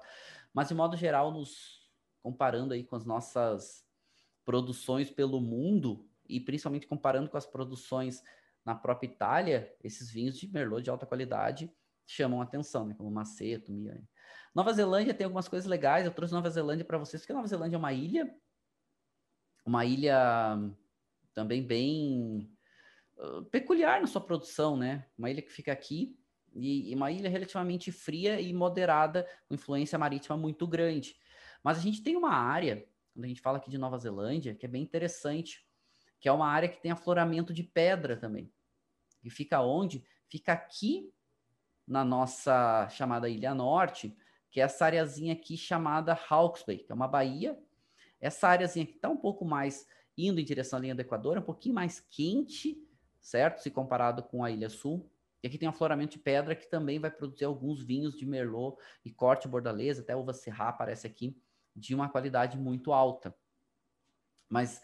Mas, 0.54 0.68
de 0.68 0.74
modo 0.74 0.96
geral, 0.96 1.32
nos 1.32 1.90
comparando 2.22 2.72
aí 2.72 2.84
com 2.84 2.94
as 2.94 3.04
nossas 3.04 3.84
produções 4.44 5.10
pelo 5.10 5.40
mundo, 5.40 6.08
e 6.28 6.38
principalmente 6.38 6.86
comparando 6.86 7.28
com 7.28 7.36
as 7.36 7.44
produções 7.44 8.22
na 8.64 8.72
própria 8.72 9.08
Itália, 9.08 9.74
esses 9.82 10.08
vinhos 10.08 10.38
de 10.38 10.46
Merlot 10.46 10.80
de 10.80 10.90
alta 10.90 11.06
qualidade 11.06 11.68
chamam 12.06 12.40
atenção, 12.40 12.86
né? 12.86 12.94
como 12.94 13.10
Maceto, 13.10 13.72
Miani. 13.72 14.08
Nova 14.54 14.72
Zelândia 14.72 15.12
tem 15.12 15.24
algumas 15.24 15.48
coisas 15.48 15.68
legais. 15.68 16.06
Eu 16.06 16.14
trouxe 16.14 16.32
Nova 16.32 16.50
Zelândia 16.50 16.84
para 16.84 16.98
vocês, 16.98 17.20
porque 17.20 17.32
Nova 17.32 17.48
Zelândia 17.48 17.74
é 17.74 17.78
uma 17.78 17.92
ilha, 17.92 18.32
uma 19.66 19.84
ilha 19.84 20.56
também 21.34 21.66
bem 21.66 22.56
peculiar 23.50 24.00
na 24.00 24.06
sua 24.06 24.20
produção, 24.20 24.76
né? 24.76 25.06
Uma 25.18 25.30
ilha 25.30 25.42
que 25.42 25.50
fica 25.50 25.72
aqui 25.72 26.16
e, 26.54 26.90
e 26.90 26.94
uma 26.94 27.10
ilha 27.10 27.28
relativamente 27.28 27.92
fria 27.92 28.40
e 28.40 28.52
moderada, 28.52 29.26
com 29.48 29.54
influência 29.54 29.98
marítima 29.98 30.36
muito 30.36 30.66
grande. 30.66 31.16
Mas 31.62 31.78
a 31.78 31.80
gente 31.80 32.02
tem 32.02 32.16
uma 32.16 32.32
área, 32.32 32.86
quando 33.12 33.24
a 33.24 33.28
gente 33.28 33.40
fala 33.40 33.58
aqui 33.58 33.70
de 33.70 33.78
Nova 33.78 33.98
Zelândia, 33.98 34.54
que 34.54 34.64
é 34.64 34.68
bem 34.68 34.82
interessante, 34.82 35.66
que 36.18 36.28
é 36.28 36.32
uma 36.32 36.48
área 36.48 36.68
que 36.68 36.80
tem 36.80 36.90
afloramento 36.90 37.52
de 37.52 37.62
pedra 37.62 38.16
também. 38.16 38.52
E 39.22 39.30
fica 39.30 39.60
onde? 39.60 40.04
Fica 40.26 40.52
aqui 40.52 41.12
na 41.86 42.04
nossa 42.04 42.88
chamada 42.88 43.28
Ilha 43.28 43.54
Norte, 43.54 44.16
que 44.50 44.60
é 44.60 44.64
essa 44.64 44.86
areazinha 44.86 45.32
aqui 45.32 45.56
chamada 45.56 46.14
Hawke's 46.14 46.64
Bay, 46.64 46.78
que 46.78 46.90
é 46.90 46.94
uma 46.94 47.08
baía. 47.08 47.58
Essa 48.20 48.48
areazinha 48.48 48.84
aqui 48.84 48.94
está 48.94 49.08
um 49.08 49.16
pouco 49.16 49.44
mais 49.44 49.86
indo 50.16 50.40
em 50.40 50.44
direção 50.44 50.78
à 50.78 50.82
linha 50.82 50.94
do 50.94 51.00
Equador, 51.00 51.36
é 51.36 51.40
um 51.40 51.44
pouquinho 51.44 51.74
mais 51.74 52.00
quente, 52.00 52.76
certo? 53.20 53.60
Se 53.60 53.70
comparado 53.70 54.22
com 54.22 54.42
a 54.42 54.50
Ilha 54.50 54.68
Sul. 54.68 55.10
E 55.42 55.46
aqui 55.46 55.56
tem 55.56 55.68
um 55.68 55.70
afloramento 55.70 56.12
de 56.12 56.18
pedra 56.18 56.54
que 56.54 56.68
também 56.68 56.98
vai 56.98 57.10
produzir 57.10 57.44
alguns 57.44 57.82
vinhos 57.82 58.16
de 58.16 58.26
Merlot 58.26 58.76
e 59.04 59.10
corte 59.10 59.48
bordaleza, 59.48 60.02
até 60.02 60.14
uva 60.14 60.34
Serra 60.34 60.68
aparece 60.68 61.06
aqui, 61.06 61.36
de 61.74 61.94
uma 61.94 62.08
qualidade 62.08 62.58
muito 62.58 62.92
alta. 62.92 63.34
Mas 64.48 64.82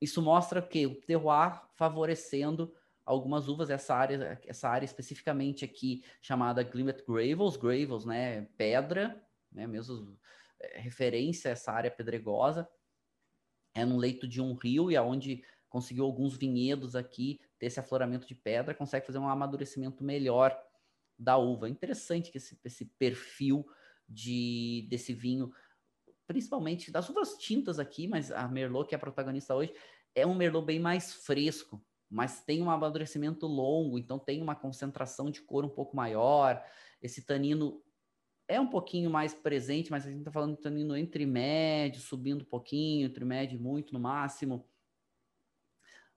isso 0.00 0.20
mostra 0.20 0.60
que 0.60 0.86
o 0.86 1.00
terroir 1.00 1.62
favorecendo 1.74 2.74
algumas 3.04 3.48
uvas, 3.48 3.70
essa 3.70 3.94
área, 3.94 4.40
essa 4.46 4.68
área 4.68 4.84
especificamente 4.84 5.64
aqui 5.64 6.04
chamada 6.20 6.62
Glimmet 6.62 7.04
Gravels, 7.06 7.56
Gravels, 7.56 8.04
né, 8.04 8.42
pedra, 8.56 9.22
né, 9.52 9.66
mesmo 9.66 10.18
é, 10.60 10.80
referência 10.80 11.50
a 11.50 11.52
essa 11.52 11.72
área 11.72 11.90
pedregosa, 11.90 12.68
é 13.74 13.84
no 13.84 13.96
leito 13.96 14.26
de 14.26 14.40
um 14.40 14.54
rio 14.54 14.90
e 14.90 14.96
aonde 14.96 15.44
conseguiu 15.74 16.04
alguns 16.04 16.36
vinhedos 16.36 16.94
aqui 16.94 17.40
ter 17.58 17.66
esse 17.66 17.80
afloramento 17.80 18.28
de 18.28 18.34
pedra, 18.36 18.72
consegue 18.72 19.04
fazer 19.04 19.18
um 19.18 19.28
amadurecimento 19.28 20.04
melhor 20.04 20.56
da 21.18 21.36
uva. 21.36 21.68
Interessante 21.68 22.30
que 22.30 22.38
esse, 22.38 22.56
esse 22.64 22.84
perfil 22.84 23.66
de 24.08 24.86
desse 24.88 25.12
vinho, 25.12 25.52
principalmente 26.28 26.92
das 26.92 27.08
uvas 27.08 27.36
tintas 27.38 27.80
aqui, 27.80 28.06
mas 28.06 28.30
a 28.30 28.46
Merlot 28.46 28.88
que 28.88 28.94
é 28.94 28.96
a 28.96 29.00
protagonista 29.00 29.52
hoje 29.52 29.74
é 30.14 30.24
um 30.24 30.36
Merlot 30.36 30.64
bem 30.64 30.78
mais 30.78 31.12
fresco, 31.12 31.84
mas 32.08 32.44
tem 32.44 32.62
um 32.62 32.70
amadurecimento 32.70 33.44
longo, 33.44 33.98
então 33.98 34.16
tem 34.16 34.40
uma 34.40 34.54
concentração 34.54 35.28
de 35.28 35.42
cor 35.42 35.64
um 35.64 35.68
pouco 35.68 35.96
maior. 35.96 36.64
Esse 37.02 37.26
tanino 37.26 37.82
é 38.46 38.60
um 38.60 38.68
pouquinho 38.68 39.10
mais 39.10 39.34
presente, 39.34 39.90
mas 39.90 40.06
a 40.06 40.08
gente 40.08 40.20
está 40.20 40.30
falando 40.30 40.54
de 40.54 40.62
tanino 40.62 40.96
entre 40.96 41.26
médio, 41.26 42.00
subindo 42.00 42.42
um 42.42 42.48
pouquinho, 42.48 43.06
entre 43.06 43.24
médio 43.24 43.56
e 43.56 43.60
muito 43.60 43.92
no 43.92 43.98
máximo. 43.98 44.64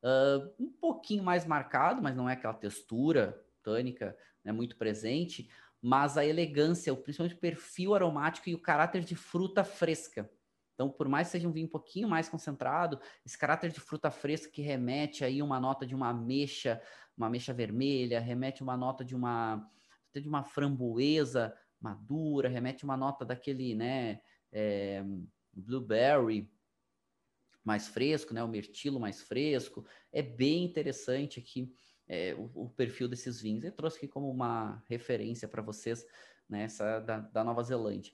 Uh, 0.07 0.53
um 0.57 0.71
pouquinho 0.71 1.21
mais 1.21 1.45
marcado, 1.45 2.01
mas 2.01 2.15
não 2.15 2.29
é 2.29 2.33
aquela 2.33 2.53
textura 2.53 3.43
tânica 3.61 4.17
né, 4.41 4.53
muito 4.53 4.77
presente, 4.77 5.49
mas 5.81 6.17
a 6.17 6.25
elegância, 6.25 6.95
principalmente 6.95 7.35
o 7.35 7.39
perfil 7.39 7.93
aromático 7.93 8.47
e 8.47 8.55
o 8.55 8.61
caráter 8.61 9.03
de 9.03 9.17
fruta 9.17 9.65
fresca. 9.65 10.31
Então, 10.73 10.89
por 10.89 11.09
mais 11.09 11.27
que 11.27 11.33
seja 11.33 11.47
um 11.49 11.51
vinho 11.51 11.65
um 11.65 11.69
pouquinho 11.69 12.07
mais 12.07 12.29
concentrado, 12.29 13.01
esse 13.25 13.37
caráter 13.37 13.69
de 13.69 13.81
fruta 13.81 14.09
fresca 14.09 14.49
que 14.49 14.61
remete 14.61 15.25
aí 15.25 15.41
uma 15.41 15.59
nota 15.59 15.85
de 15.85 15.93
uma 15.93 16.09
ameixa, 16.09 16.81
uma 17.17 17.27
ameixa 17.27 17.53
vermelha, 17.53 18.21
remete 18.21 18.63
uma 18.63 18.77
nota 18.77 19.03
de 19.03 19.13
uma 19.13 19.69
de 20.13 20.27
uma 20.27 20.43
framboesa 20.43 21.55
madura, 21.79 22.49
remete 22.49 22.83
uma 22.83 22.97
nota 22.97 23.23
daquele, 23.23 23.75
né, 23.75 24.19
é, 24.51 25.03
blueberry 25.53 26.49
mais 27.67 27.89
fresco, 27.89 28.33
né, 28.33 28.41
o 28.41 28.47
mirtilo 28.47 28.97
mais 28.97 29.21
fresco. 29.21 29.85
É 30.09 30.21
bem 30.21 30.63
interessante 30.63 31.37
aqui 31.37 31.69
é, 32.07 32.33
o, 32.33 32.49
o, 32.55 32.69
perfil 32.69 33.09
desses 33.09 33.41
vinhos. 33.41 33.65
Eu 33.65 33.73
trouxe 33.73 33.97
aqui 33.97 34.07
como 34.07 34.31
uma 34.31 34.81
referência 34.87 35.49
para 35.49 35.61
vocês, 35.61 36.05
né, 36.47 36.63
essa 36.63 37.01
da, 37.01 37.19
da 37.19 37.43
Nova 37.43 37.61
Zelândia. 37.61 38.13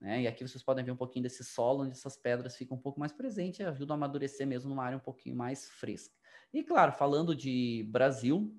Né? 0.00 0.22
E 0.22 0.26
aqui 0.26 0.46
vocês 0.46 0.64
podem 0.64 0.84
ver 0.84 0.90
um 0.90 0.96
pouquinho 0.96 1.22
desse 1.22 1.44
solo, 1.44 1.84
onde 1.84 1.92
essas 1.92 2.16
pedras 2.16 2.56
ficam 2.56 2.76
um 2.76 2.80
pouco 2.80 2.98
mais 2.98 3.12
presentes 3.12 3.60
e 3.60 3.62
ajudam 3.62 3.94
a 3.94 3.96
amadurecer 3.96 4.44
mesmo 4.44 4.68
numa 4.68 4.84
área 4.84 4.98
um 4.98 5.00
pouquinho 5.00 5.36
mais 5.36 5.68
fresca. 5.68 6.16
E 6.52 6.64
claro, 6.64 6.90
falando 6.90 7.36
de 7.36 7.86
Brasil, 7.92 8.52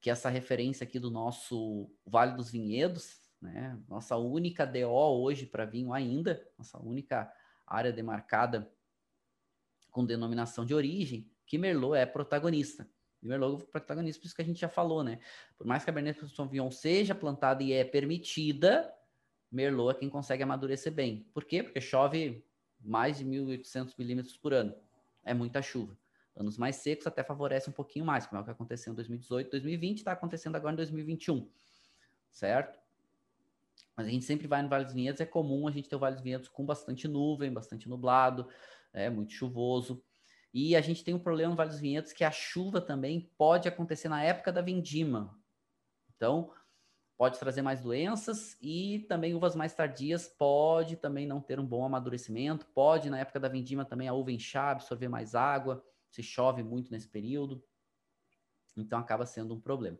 que 0.00 0.08
é 0.08 0.14
essa 0.14 0.30
referência 0.30 0.84
aqui 0.84 0.98
do 0.98 1.10
nosso 1.10 1.90
Vale 2.06 2.34
dos 2.34 2.50
Vinhedos, 2.50 3.20
né? 3.38 3.78
Nossa 3.86 4.16
única 4.16 4.64
DO 4.64 4.88
hoje 4.88 5.44
para 5.44 5.66
vinho 5.66 5.92
ainda, 5.92 6.42
nossa 6.56 6.78
única 6.78 7.30
área 7.66 7.92
demarcada 7.92 8.72
com 9.90 10.04
denominação 10.04 10.64
de 10.64 10.74
origem, 10.74 11.30
que 11.46 11.58
Merlot 11.58 11.96
é 11.96 12.06
protagonista. 12.06 12.88
E 13.22 13.26
Merlot 13.26 13.62
é 13.62 13.66
protagonista, 13.66 14.20
por 14.20 14.26
isso 14.26 14.36
que 14.36 14.42
a 14.42 14.44
gente 14.44 14.60
já 14.60 14.68
falou, 14.68 15.02
né? 15.02 15.18
Por 15.56 15.66
mais 15.66 15.82
que 15.82 15.90
a 15.90 15.92
Cabernet 15.92 16.28
Sauvignon 16.28 16.70
seja 16.70 17.14
plantada 17.14 17.62
e 17.62 17.72
é 17.72 17.84
permitida, 17.84 18.92
Merlot 19.50 19.96
é 19.96 19.98
quem 20.00 20.08
consegue 20.08 20.42
amadurecer 20.42 20.92
bem. 20.92 21.26
Por 21.32 21.44
quê? 21.44 21.62
Porque 21.62 21.80
chove 21.80 22.44
mais 22.80 23.18
de 23.18 23.24
1.800 23.24 23.94
milímetros 23.98 24.36
por 24.36 24.52
ano. 24.52 24.74
É 25.24 25.34
muita 25.34 25.60
chuva. 25.62 25.96
Anos 26.36 26.56
mais 26.56 26.76
secos 26.76 27.06
até 27.06 27.24
favorece 27.24 27.68
um 27.68 27.72
pouquinho 27.72 28.04
mais, 28.04 28.26
como 28.26 28.38
é 28.38 28.42
o 28.42 28.44
que 28.44 28.50
aconteceu 28.50 28.92
em 28.92 28.96
2018, 28.96 29.50
2020, 29.50 29.98
está 29.98 30.12
acontecendo 30.12 30.54
agora 30.54 30.72
em 30.72 30.76
2021, 30.76 31.50
certo? 32.30 32.78
Mas 33.96 34.06
a 34.06 34.10
gente 34.10 34.24
sempre 34.24 34.46
vai 34.46 34.62
no 34.62 34.68
Vale 34.68 34.84
dos 34.84 34.94
Vinhedos, 34.94 35.20
é 35.20 35.26
comum 35.26 35.66
a 35.66 35.72
gente 35.72 35.88
ter 35.88 35.96
o 35.96 35.98
Vale 35.98 36.14
dos 36.14 36.22
Vinhedos 36.22 36.48
com 36.48 36.64
bastante 36.64 37.08
nuvem, 37.08 37.52
bastante 37.52 37.88
nublado, 37.88 38.48
é 38.92 39.08
muito 39.10 39.32
chuvoso. 39.32 40.02
E 40.52 40.74
a 40.74 40.80
gente 40.80 41.04
tem 41.04 41.14
um 41.14 41.18
problema 41.18 41.50
no 41.50 41.56
Vale 41.56 41.70
dos 41.70 41.80
Vinhedos 41.80 42.12
que 42.12 42.24
a 42.24 42.30
chuva 42.30 42.80
também 42.80 43.30
pode 43.36 43.68
acontecer 43.68 44.08
na 44.08 44.22
época 44.22 44.52
da 44.52 44.62
vindima. 44.62 45.38
Então, 46.14 46.52
pode 47.18 47.38
trazer 47.38 47.62
mais 47.62 47.80
doenças 47.82 48.56
e 48.62 49.00
também 49.08 49.34
uvas 49.34 49.56
mais 49.56 49.74
tardias 49.74 50.28
pode 50.28 50.96
também 50.96 51.26
não 51.26 51.40
ter 51.40 51.58
um 51.58 51.66
bom 51.66 51.84
amadurecimento, 51.84 52.64
pode 52.66 53.10
na 53.10 53.18
época 53.18 53.40
da 53.40 53.48
vindima 53.48 53.84
também 53.84 54.08
a 54.08 54.14
uva 54.14 54.30
inchar, 54.30 54.70
absorver 54.70 55.08
mais 55.08 55.34
água, 55.34 55.84
se 56.08 56.22
chove 56.22 56.62
muito 56.62 56.90
nesse 56.92 57.08
período, 57.08 57.62
então 58.76 58.98
acaba 59.00 59.26
sendo 59.26 59.54
um 59.54 59.60
problema. 59.60 59.98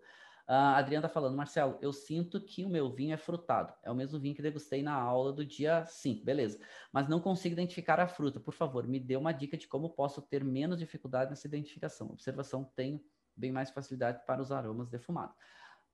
A 0.50 0.78
Adriana 0.78 1.06
está 1.06 1.12
falando, 1.12 1.36
Marcelo, 1.36 1.78
eu 1.82 1.92
sinto 1.92 2.40
que 2.40 2.64
o 2.64 2.70
meu 2.70 2.90
vinho 2.90 3.12
é 3.12 3.18
frutado. 3.18 3.74
É 3.82 3.90
o 3.90 3.94
mesmo 3.94 4.18
vinho 4.18 4.34
que 4.34 4.40
degustei 4.40 4.82
na 4.82 4.94
aula 4.94 5.30
do 5.30 5.44
dia 5.44 5.84
5, 5.84 6.24
beleza. 6.24 6.58
Mas 6.90 7.06
não 7.06 7.20
consigo 7.20 7.52
identificar 7.52 8.00
a 8.00 8.08
fruta. 8.08 8.40
Por 8.40 8.54
favor, 8.54 8.86
me 8.86 8.98
dê 8.98 9.14
uma 9.14 9.30
dica 9.30 9.58
de 9.58 9.68
como 9.68 9.90
posso 9.90 10.22
ter 10.22 10.42
menos 10.42 10.78
dificuldade 10.78 11.28
nessa 11.28 11.46
identificação. 11.46 12.08
Observação, 12.08 12.64
tenho 12.74 12.98
bem 13.36 13.52
mais 13.52 13.70
facilidade 13.70 14.24
para 14.24 14.40
os 14.40 14.50
aromas 14.50 14.88
defumados. 14.88 15.36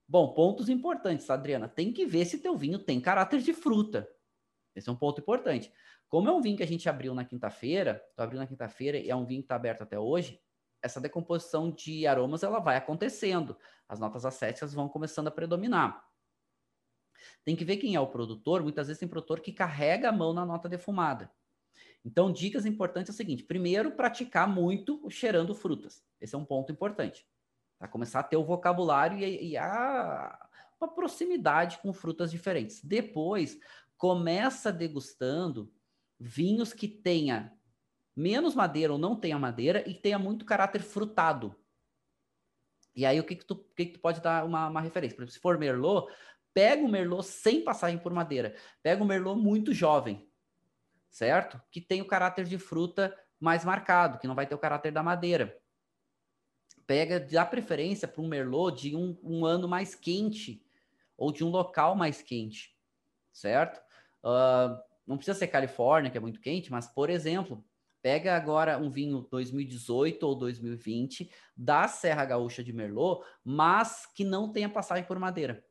Bom, 0.07 0.33
pontos 0.33 0.69
importantes, 0.69 1.29
Adriana. 1.29 1.67
Tem 1.67 1.93
que 1.93 2.07
ver 2.07 2.25
se 2.25 2.39
teu 2.39 2.57
vinho 2.57 2.79
tem 2.79 3.01
caráter 3.01 3.41
de 3.41 3.53
fruta. 3.53 4.09
Esse 4.73 4.89
é 4.89 4.93
um 4.93 4.97
ponto 4.97 5.21
importante. 5.21 5.73
Como 6.09 6.29
é 6.29 6.33
um 6.33 6.41
vinho 6.41 6.57
que 6.57 6.63
a 6.63 6.67
gente 6.67 6.89
abriu 6.89 7.13
na 7.13 7.25
quinta-feira, 7.25 8.01
abriu 8.17 8.39
na 8.39 8.47
quinta-feira 8.47 8.99
e 8.99 9.11
é 9.11 9.17
um 9.17 9.27
vinho 9.27 9.41
que 9.41 9.47
está 9.47 9.57
aberto 9.57 9.83
até 9.83 9.99
hoje, 9.99 10.41
essa 10.85 11.01
decomposição 11.01 11.71
de 11.71 12.07
aromas 12.07 12.43
ela 12.43 12.61
vai 12.61 12.77
acontecendo. 12.77 13.57
As 13.89 13.99
notas 13.99 14.27
acéticas 14.27 14.75
vão 14.75 14.87
começando 14.87 15.29
a 15.29 15.31
predominar. 15.31 16.07
Tem 17.43 17.57
que 17.57 17.65
ver 17.65 17.79
quem 17.79 17.95
é 17.95 18.01
o 18.01 18.07
produtor. 18.07 18.63
Muitas 18.63 18.87
vezes 18.87 19.01
tem 19.01 19.09
produtor 19.09 19.41
que 19.41 19.51
carrega 19.51 20.11
a 20.11 20.13
mão 20.13 20.35
na 20.35 20.45
nota 20.45 20.69
defumada. 20.69 21.33
Então, 22.05 22.31
dicas 22.31 22.67
importantes 22.67 23.09
é 23.09 23.15
o 23.15 23.17
seguinte: 23.17 23.43
primeiro, 23.43 23.93
praticar 23.93 24.47
muito 24.47 25.01
o 25.03 25.09
cheirando 25.09 25.55
frutas. 25.55 26.05
Esse 26.21 26.35
é 26.35 26.39
um 26.39 26.45
ponto 26.45 26.71
importante. 26.71 27.27
Começar 27.91 28.21
a 28.21 28.23
ter 28.23 28.37
o 28.37 28.45
vocabulário 28.45 29.19
e, 29.19 29.51
e 29.51 29.57
a, 29.57 30.49
uma 30.81 30.95
proximidade 30.95 31.79
com 31.79 31.93
frutas 31.93 32.31
diferentes. 32.31 32.83
Depois, 32.83 33.59
começa 33.97 34.71
degustando 34.71 35.73
vinhos 36.19 36.73
que 36.73 36.89
tenha 36.89 37.53
menos 38.17 38.55
madeira 38.55 38.93
ou 38.93 38.99
não 38.99 39.17
tenha 39.17 39.39
madeira 39.39 39.83
e 39.89 39.95
tenha 39.95 40.19
muito 40.19 40.45
caráter 40.45 40.83
frutado. 40.83 41.55
E 42.95 43.05
aí, 43.05 43.19
o 43.19 43.25
que 43.25 43.37
que 43.37 43.45
tu, 43.45 43.57
que 43.77 43.87
que 43.87 43.93
tu 43.95 44.01
pode 44.01 44.21
dar 44.21 44.45
uma, 44.45 44.69
uma 44.69 44.81
referência? 44.81 45.17
Por 45.17 45.23
exemplo, 45.23 45.35
se 45.35 45.41
for 45.41 45.59
Merlot, 45.59 46.13
pega 46.53 46.85
o 46.85 46.89
Merlot 46.89 47.25
sem 47.25 47.63
passagem 47.63 47.99
por 47.99 48.13
madeira. 48.13 48.55
Pega 48.83 49.03
o 49.03 49.07
Merlot 49.07 49.41
muito 49.41 49.73
jovem, 49.73 50.29
certo? 51.11 51.61
Que 51.71 51.81
tem 51.81 52.01
o 52.01 52.07
caráter 52.07 52.45
de 52.45 52.57
fruta 52.57 53.17
mais 53.41 53.65
marcado, 53.65 54.19
que 54.19 54.29
não 54.29 54.35
vai 54.35 54.47
ter 54.47 54.55
o 54.55 54.59
caráter 54.59 54.93
da 54.93 55.03
madeira 55.03 55.61
pega, 56.87 57.21
dá 57.21 57.45
preferência 57.45 58.07
para 58.07 58.23
um 58.23 58.29
Merlot 58.29 58.81
de 58.81 58.97
um, 58.97 59.17
um, 59.23 59.45
ano 59.45 59.69
mais 59.69 59.95
quente 59.95 60.65
ou 61.17 61.33
de 61.33 61.45
um 61.45 61.49
local 61.49 61.95
mais 61.95 62.23
quente, 62.23 62.77
certo? 63.33 63.81
Uh, 64.23 64.79
não 65.07 65.17
precisa 65.17 65.39
ser 65.39 65.49
Califórnia, 65.49 66.11
que 66.11 66.19
é 66.19 66.21
muito 66.21 66.41
quente, 66.41 66.71
mas, 66.71 66.87
por 66.87 67.11
exemplo, 67.11 67.65
pega 68.05 68.37
agora 68.37 68.77
um 68.77 68.91
vinho 68.91 69.27
2018 69.31 70.23
ou 70.25 70.35
2020 70.35 71.31
da 71.57 71.89
Serra 71.89 72.27
Gaúcha 72.27 72.63
de 72.63 72.71
Merlot, 72.71 73.25
mas 73.43 74.05
que 74.05 74.23
não 74.23 74.53
tenha 74.53 74.69
passagem 74.69 75.07
por 75.07 75.19
madeira, 75.19 75.65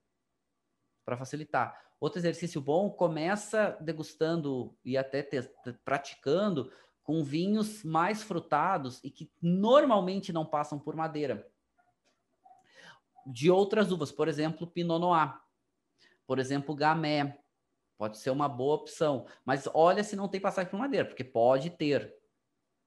para 1.06 1.16
facilitar. 1.16 1.80
Outro 2.00 2.18
exercício 2.18 2.60
bom, 2.60 2.90
começa 2.90 3.78
degustando 3.80 4.76
e 4.84 4.98
até 4.98 5.22
praticando 5.86 6.72
com 7.04 7.24
vinhos 7.24 7.84
mais 7.84 8.24
frutados 8.24 9.00
e 9.04 9.12
que 9.12 9.32
normalmente 9.40 10.34
não 10.34 10.44
passam 10.44 10.80
por 10.80 10.96
madeira. 10.96 11.48
De 13.28 13.52
outras 13.52 13.92
uvas, 13.92 14.12
por 14.12 14.28
exemplo, 14.28 14.66
Pinot 14.66 15.00
Noir, 15.00 15.40
por 16.26 16.40
exemplo, 16.40 16.74
Gamay, 16.74 17.32
pode 17.96 18.18
ser 18.18 18.32
uma 18.32 18.50
boa 18.50 18.74
opção, 18.74 19.28
mas 19.46 19.70
olha 19.72 20.04
se 20.04 20.16
não 20.16 20.28
tem 20.28 20.42
passagem 20.42 20.72
por 20.72 20.80
madeira, 20.80 21.06
porque 21.06 21.24
pode 21.24 21.70
ter. 21.70 22.23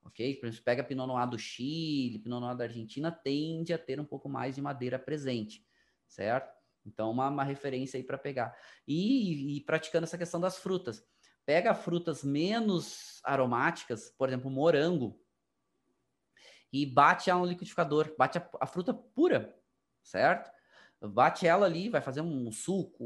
Ok? 0.07 0.37
Por 0.37 0.47
exemplo, 0.47 0.65
pega 0.65 0.85
Pinot 0.85 1.07
Noir 1.07 1.29
do 1.29 1.39
Chile, 1.39 2.19
Pinot 2.19 2.41
Noir 2.41 2.57
da 2.57 2.65
Argentina, 2.65 3.11
tende 3.11 3.73
a 3.73 3.79
ter 3.79 4.01
um 4.01 4.05
pouco 4.05 4.29
mais 4.29 4.55
de 4.55 4.63
madeira 4.63 4.99
presente, 4.99 5.67
certo? 6.07 6.55
Então, 6.85 7.11
uma, 7.11 7.29
uma 7.29 7.43
referência 7.43 7.99
aí 7.99 8.05
para 8.05 8.17
pegar. 8.17 8.57
E, 8.87 9.57
e 9.57 9.61
praticando 9.63 10.05
essa 10.05 10.17
questão 10.17 10.41
das 10.41 10.59
frutas 10.59 11.05
pega 11.47 11.75
frutas 11.75 12.25
menos 12.25 13.21
aromáticas, 13.23 14.11
por 14.19 14.29
exemplo, 14.29 14.51
morango, 14.51 15.19
e 16.73 16.85
bate 16.85 17.31
ela 17.31 17.41
no 17.41 17.47
liquidificador, 17.47 18.13
bate 18.19 18.37
a, 18.37 18.51
a 18.61 18.67
fruta 18.67 18.93
pura, 18.93 19.57
certo? 20.03 20.51
Bate 21.01 21.47
ela 21.47 21.67
ali, 21.67 21.89
vai 21.89 22.01
fazer 22.01 22.21
um 22.21 22.51
suco, 22.51 23.05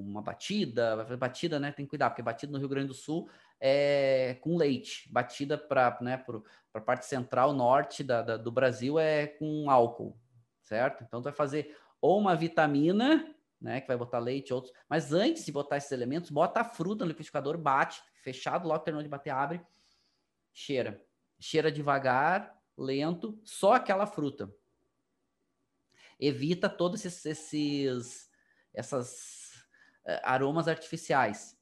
uma 0.00 0.22
batida, 0.22 0.96
vai 0.96 1.04
fazer 1.04 1.16
batida, 1.16 1.58
né? 1.58 1.72
Tem 1.72 1.84
que 1.84 1.90
cuidar, 1.90 2.10
porque 2.10 2.22
batida 2.22 2.52
no 2.52 2.58
Rio 2.58 2.68
Grande 2.68 2.88
do 2.88 2.94
Sul 2.94 3.28
é 3.60 4.38
com 4.40 4.56
leite, 4.56 5.08
batida 5.12 5.56
para 5.56 5.98
né, 6.00 6.24
a 6.74 6.80
parte 6.80 7.06
central, 7.06 7.52
norte 7.52 8.02
da, 8.02 8.22
da, 8.22 8.36
do 8.36 8.50
Brasil 8.50 8.98
é 8.98 9.26
com 9.26 9.70
álcool, 9.70 10.18
certo? 10.60 11.04
Então, 11.04 11.20
tu 11.20 11.24
vai 11.24 11.32
fazer 11.32 11.76
ou 12.00 12.18
uma 12.18 12.34
vitamina, 12.34 13.34
né, 13.60 13.80
que 13.80 13.86
vai 13.86 13.96
botar 13.96 14.18
leite, 14.18 14.52
outros, 14.52 14.74
mas 14.88 15.12
antes 15.12 15.44
de 15.44 15.52
botar 15.52 15.76
esses 15.76 15.92
elementos, 15.92 16.30
bota 16.30 16.60
a 16.60 16.64
fruta 16.64 17.04
no 17.04 17.10
liquidificador, 17.10 17.56
bate, 17.56 18.02
fechado, 18.14 18.66
logo 18.66 18.82
terminou 18.82 19.04
de 19.04 19.08
bater, 19.08 19.30
abre, 19.30 19.60
cheira. 20.52 21.00
Cheira 21.38 21.70
devagar, 21.70 22.56
lento, 22.76 23.38
só 23.44 23.74
aquela 23.74 24.06
fruta. 24.06 24.52
Evita 26.24 26.68
todos 26.68 27.04
esses, 27.04 27.26
esses 27.26 28.30
essas 28.72 29.66
uh, 30.06 30.20
aromas 30.22 30.68
artificiais. 30.68 31.58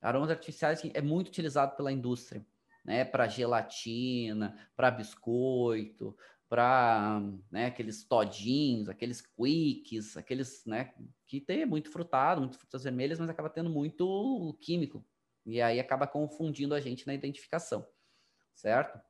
Aromas 0.00 0.30
artificiais 0.30 0.80
que 0.80 0.92
é 0.94 1.02
muito 1.02 1.28
utilizado 1.28 1.76
pela 1.76 1.90
indústria, 1.90 2.46
né, 2.84 3.04
para 3.04 3.26
gelatina, 3.26 4.56
para 4.76 4.92
biscoito, 4.92 6.16
para 6.48 7.20
né, 7.50 7.66
aqueles 7.66 8.04
todinhos, 8.04 8.88
aqueles 8.88 9.20
quicks, 9.20 10.16
aqueles 10.16 10.64
né, 10.66 10.94
que 11.26 11.40
tem 11.40 11.66
muito 11.66 11.90
frutado, 11.90 12.40
muito 12.40 12.58
frutas 12.58 12.84
vermelhas, 12.84 13.18
mas 13.18 13.28
acaba 13.28 13.50
tendo 13.50 13.70
muito 13.70 14.56
químico. 14.60 15.04
E 15.44 15.60
aí 15.60 15.80
acaba 15.80 16.06
confundindo 16.06 16.74
a 16.74 16.80
gente 16.80 17.06
na 17.06 17.14
identificação, 17.14 17.86
certo? 18.54 19.00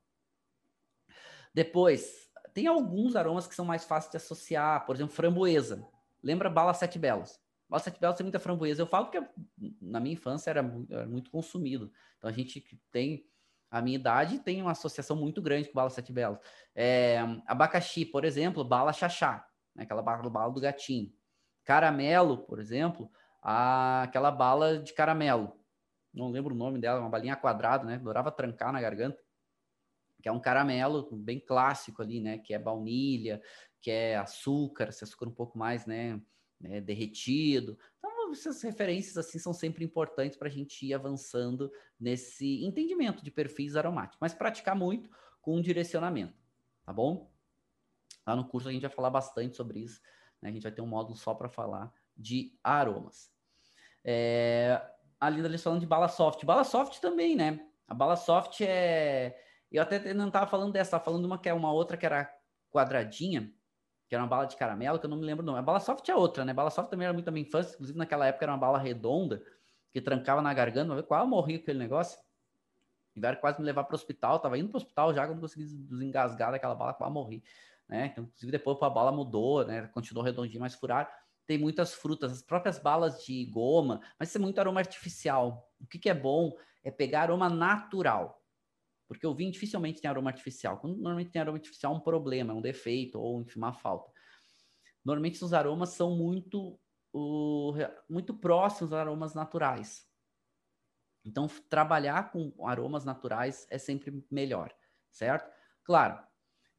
Depois, 1.53 2.30
tem 2.53 2.67
alguns 2.67 3.15
aromas 3.15 3.47
que 3.47 3.55
são 3.55 3.65
mais 3.65 3.83
fáceis 3.83 4.11
de 4.11 4.17
associar, 4.17 4.85
por 4.85 4.95
exemplo, 4.95 5.13
framboesa. 5.13 5.85
Lembra 6.21 6.49
bala 6.49 6.73
sete 6.73 6.99
belas? 6.99 7.39
Bala 7.67 7.81
sete 7.81 7.99
belas 7.99 8.17
tem 8.17 8.23
muita 8.23 8.39
framboesa. 8.39 8.81
Eu 8.81 8.87
falo 8.87 9.09
que 9.09 9.21
na 9.81 9.99
minha 9.99 10.13
infância 10.13 10.49
era, 10.49 10.59
era 10.89 11.07
muito 11.07 11.31
consumido. 11.31 11.91
Então 12.17 12.29
a 12.29 12.33
gente 12.33 12.63
tem 12.91 13.25
a 13.69 13.81
minha 13.81 13.95
idade 13.95 14.39
tem 14.39 14.61
uma 14.61 14.71
associação 14.71 15.15
muito 15.15 15.41
grande 15.41 15.69
com 15.69 15.73
bala 15.73 15.89
sete 15.89 16.11
belas. 16.11 16.39
É, 16.75 17.19
abacaxi, 17.47 18.05
por 18.05 18.25
exemplo, 18.25 18.65
bala 18.65 18.91
chachá, 18.91 19.47
né? 19.73 19.83
aquela 19.83 20.01
bala, 20.01 20.29
bala 20.29 20.51
do 20.51 20.59
gatinho. 20.59 21.11
Caramelo, 21.63 22.39
por 22.39 22.59
exemplo, 22.59 23.09
a, 23.41 24.03
aquela 24.03 24.29
bala 24.29 24.79
de 24.79 24.93
caramelo. 24.93 25.55
Não 26.13 26.29
lembro 26.29 26.53
o 26.53 26.57
nome 26.57 26.79
dela, 26.79 26.99
uma 26.99 27.09
balinha 27.09 27.37
quadrada, 27.37 27.85
né? 27.85 27.95
Adorava 27.95 28.29
trancar 28.29 28.73
na 28.73 28.81
garganta 28.81 29.17
que 30.21 30.29
é 30.29 30.31
um 30.31 30.39
caramelo 30.39 31.09
bem 31.11 31.39
clássico 31.39 32.01
ali, 32.01 32.19
né? 32.19 32.37
Que 32.37 32.53
é 32.53 32.59
baunilha, 32.59 33.41
que 33.81 33.89
é 33.89 34.15
açúcar, 34.15 34.91
se 34.91 35.03
açúcar 35.03 35.27
um 35.27 35.33
pouco 35.33 35.57
mais, 35.57 35.85
né? 35.85 36.21
né 36.59 36.79
derretido. 36.79 37.77
Então, 37.97 38.31
essas 38.31 38.61
referências 38.61 39.17
assim 39.17 39.39
são 39.39 39.53
sempre 39.53 39.83
importantes 39.83 40.37
para 40.37 40.47
a 40.47 40.51
gente 40.51 40.85
ir 40.85 40.93
avançando 40.93 41.71
nesse 41.99 42.63
entendimento 42.63 43.23
de 43.23 43.31
perfis 43.31 43.75
aromáticos, 43.75 44.19
mas 44.21 44.33
praticar 44.33 44.75
muito 44.75 45.09
com 45.41 45.57
um 45.57 45.61
direcionamento, 45.61 46.37
tá 46.85 46.93
bom? 46.93 47.31
Lá 48.25 48.35
no 48.35 48.47
curso 48.47 48.69
a 48.69 48.71
gente 48.71 48.83
vai 48.83 48.91
falar 48.91 49.09
bastante 49.09 49.55
sobre 49.55 49.79
isso, 49.79 50.01
né? 50.41 50.49
A 50.49 50.51
gente 50.53 50.63
vai 50.63 50.71
ter 50.71 50.81
um 50.81 50.87
módulo 50.87 51.17
só 51.17 51.33
para 51.33 51.49
falar 51.49 51.91
de 52.15 52.57
aromas. 52.63 53.31
É, 54.03 54.81
a 55.19 55.29
Linda 55.29 55.47
ali 55.47 55.57
falando 55.57 55.79
de 55.79 55.85
bala 55.85 56.07
soft. 56.07 56.43
Bala 56.45 56.63
soft 56.63 56.99
também, 56.99 57.35
né? 57.35 57.59
A 57.87 57.93
bala 57.93 58.15
soft 58.15 58.61
é 58.61 59.37
eu 59.77 59.83
até 59.83 60.13
não 60.13 60.27
estava 60.27 60.47
falando 60.47 60.73
dessa, 60.73 60.89
estava 60.89 61.03
falando 61.03 61.25
uma 61.25 61.37
que 61.37 61.47
é 61.47 61.53
uma 61.53 61.71
outra 61.71 61.95
que 61.97 62.05
era 62.05 62.31
quadradinha, 62.69 63.51
que 64.07 64.15
era 64.15 64.23
uma 64.23 64.29
bala 64.29 64.45
de 64.45 64.57
caramelo, 64.57 64.99
que 64.99 65.05
eu 65.05 65.09
não 65.09 65.17
me 65.17 65.25
lembro 65.25 65.43
o 65.43 65.45
nome. 65.45 65.59
A 65.59 65.61
bala 65.61 65.79
soft 65.79 66.07
é 66.09 66.15
outra, 66.15 66.43
né? 66.43 66.51
A 66.51 66.55
bala 66.55 66.69
soft 66.69 66.89
também 66.89 67.05
era 67.05 67.13
muito 67.13 67.25
da 67.25 67.31
minha 67.31 67.45
infância, 67.45 67.73
inclusive 67.75 67.97
naquela 67.97 68.27
época 68.27 68.43
era 68.43 68.51
uma 68.51 68.57
bala 68.57 68.77
redonda, 68.77 69.41
que 69.91 70.01
trancava 70.01 70.41
na 70.41 70.53
garganta, 70.53 71.01
quase 71.03 71.27
morri 71.27 71.57
com 71.57 71.63
aquele 71.63 71.79
negócio. 71.79 72.19
Tiveram 73.13 73.39
quase 73.39 73.59
me 73.59 73.65
levar 73.65 73.83
para 73.83 73.93
o 73.93 73.95
hospital, 73.95 74.39
tava 74.39 74.57
indo 74.57 74.69
para 74.69 74.77
o 74.77 74.81
hospital 74.81 75.13
já, 75.13 75.27
quando 75.27 75.39
consegui 75.39 75.65
desengasgar 75.65 76.51
daquela 76.51 76.75
bala, 76.75 76.93
quase 76.93 77.13
morri. 77.13 77.43
Né? 77.87 78.07
Então, 78.07 78.23
inclusive 78.23 78.51
depois 78.51 78.81
a 78.81 78.89
bala 78.89 79.11
mudou, 79.11 79.65
né? 79.65 79.87
Continuou 79.87 80.25
redondinho, 80.25 80.61
mas 80.61 80.75
furar. 80.75 81.09
Tem 81.45 81.57
muitas 81.57 81.93
frutas, 81.93 82.31
as 82.31 82.41
próprias 82.41 82.79
balas 82.79 83.23
de 83.23 83.45
goma, 83.45 84.01
mas 84.17 84.29
isso 84.29 84.37
é 84.37 84.41
muito 84.41 84.59
aroma 84.59 84.79
artificial. 84.79 85.69
O 85.79 85.85
que, 85.85 85.99
que 85.99 86.09
é 86.09 86.13
bom 86.13 86.55
é 86.83 86.89
pegar 86.89 87.23
aroma 87.23 87.49
natural. 87.49 88.40
Porque 89.11 89.27
o 89.27 89.35
vinho 89.35 89.51
dificilmente 89.51 90.01
tem 90.01 90.09
aroma 90.09 90.29
artificial. 90.29 90.79
Quando 90.79 90.95
normalmente 90.95 91.31
tem 91.31 91.41
aroma 91.41 91.57
artificial, 91.57 91.93
é 91.93 91.97
um 91.97 91.99
problema, 91.99 92.53
é 92.53 92.55
um 92.55 92.61
defeito 92.61 93.19
ou 93.19 93.41
enfim, 93.41 93.59
uma 93.59 93.73
falta. 93.73 94.11
Normalmente 95.03 95.43
os 95.43 95.53
aromas 95.53 95.89
são 95.89 96.15
muito, 96.15 96.79
uh, 97.13 97.73
muito 98.09 98.33
próximos 98.33 98.93
aos 98.93 99.01
aromas 99.01 99.33
naturais. 99.33 100.09
Então, 101.25 101.47
trabalhar 101.69 102.31
com 102.31 102.53
aromas 102.67 103.05
naturais 103.05 103.67
é 103.69 103.77
sempre 103.77 104.25
melhor, 104.31 104.73
certo? 105.11 105.51
Claro, 105.83 106.25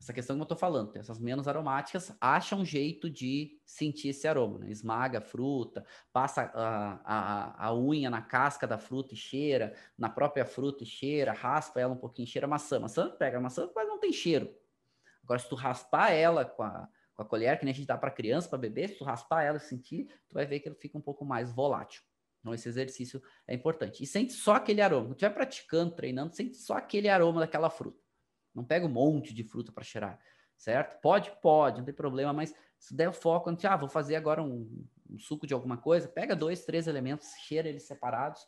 essa 0.03 0.13
questão 0.13 0.35
que 0.35 0.41
eu 0.41 0.45
estou 0.45 0.59
falando, 0.59 0.97
essas 0.97 1.21
menos 1.21 1.47
aromáticas 1.47 2.13
acham 2.21 2.63
um 2.63 2.65
jeito 2.65 3.09
de 3.09 3.57
sentir 3.65 4.09
esse 4.09 4.27
aroma, 4.27 4.59
né? 4.59 4.69
Esmaga 4.69 5.19
a 5.19 5.21
fruta, 5.21 5.87
passa 6.13 6.51
a, 6.53 7.01
a, 7.05 7.69
a 7.69 7.77
unha 7.77 8.11
na 8.11 8.21
casca 8.21 8.67
da 8.67 8.77
fruta 8.77 9.15
e 9.15 9.17
cheira, 9.17 9.77
na 9.97 10.11
própria 10.11 10.45
fruta 10.45 10.83
e 10.83 10.87
cheira, 10.87 11.33
raspa 11.33 11.81
ela 11.81 11.95
um 11.95 11.97
pouquinho, 11.97 12.27
cheira 12.27 12.49
maçã. 12.49 12.81
Maçã 12.81 13.15
pega 13.17 13.39
a 13.39 13.41
maçã, 13.41 13.71
mas 13.77 13.87
não 13.87 14.01
tem 14.01 14.13
cheiro. 14.13 14.53
Agora, 15.23 15.39
se 15.39 15.49
tu 15.49 15.55
raspar 15.55 16.11
ela 16.11 16.45
com 16.45 16.65
a, 16.65 16.89
com 17.15 17.23
a 17.23 17.25
colher, 17.25 17.57
que 17.61 17.65
nem 17.65 17.71
a 17.71 17.77
gente 17.77 17.87
dá 17.87 17.97
para 17.97 18.11
criança, 18.11 18.49
para 18.49 18.59
bebê, 18.59 18.89
se 18.89 18.97
tu 18.97 19.05
raspar 19.05 19.45
ela 19.45 19.59
e 19.59 19.61
sentir, 19.61 20.09
tu 20.29 20.35
vai 20.35 20.45
ver 20.45 20.59
que 20.59 20.69
ele 20.69 20.75
fica 20.75 20.99
um 20.99 21.01
pouco 21.01 21.25
mais 21.25 21.53
volátil. 21.53 22.03
Então, 22.41 22.53
esse 22.53 22.69
exercício 22.69 23.23
é 23.47 23.55
importante. 23.55 24.03
E 24.03 24.07
sente 24.07 24.33
só 24.33 24.57
aquele 24.57 24.81
aroma. 24.81 25.05
Quando 25.05 25.13
estiver 25.13 25.33
praticando, 25.33 25.95
treinando, 25.95 26.35
sente 26.35 26.57
só 26.57 26.75
aquele 26.75 27.09
aroma 27.09 27.39
daquela 27.39 27.71
fruta. 27.71 28.02
Não 28.55 28.65
pega 28.65 28.87
um 28.87 28.91
monte 28.91 29.33
de 29.33 29.43
fruta 29.43 29.73
para 29.73 29.85
cheirar, 29.85 30.19
certo? 30.57 31.01
Pode? 31.01 31.31
Pode, 31.41 31.79
não 31.79 31.85
tem 31.85 31.95
problema, 31.95 32.33
mas 32.33 32.55
se 32.79 32.95
der 32.95 33.13
foco, 33.13 33.49
antes, 33.49 33.65
ah, 33.65 33.77
vou 33.77 33.89
fazer 33.89 34.17
agora 34.17 34.43
um, 34.43 34.85
um 35.09 35.19
suco 35.19 35.47
de 35.47 35.55
alguma 35.55 35.77
coisa, 35.77 36.09
pega 36.09 36.35
dois, 36.35 36.65
três 36.65 36.87
elementos, 36.87 37.29
cheira 37.47 37.69
eles 37.69 37.85
separados. 37.85 38.47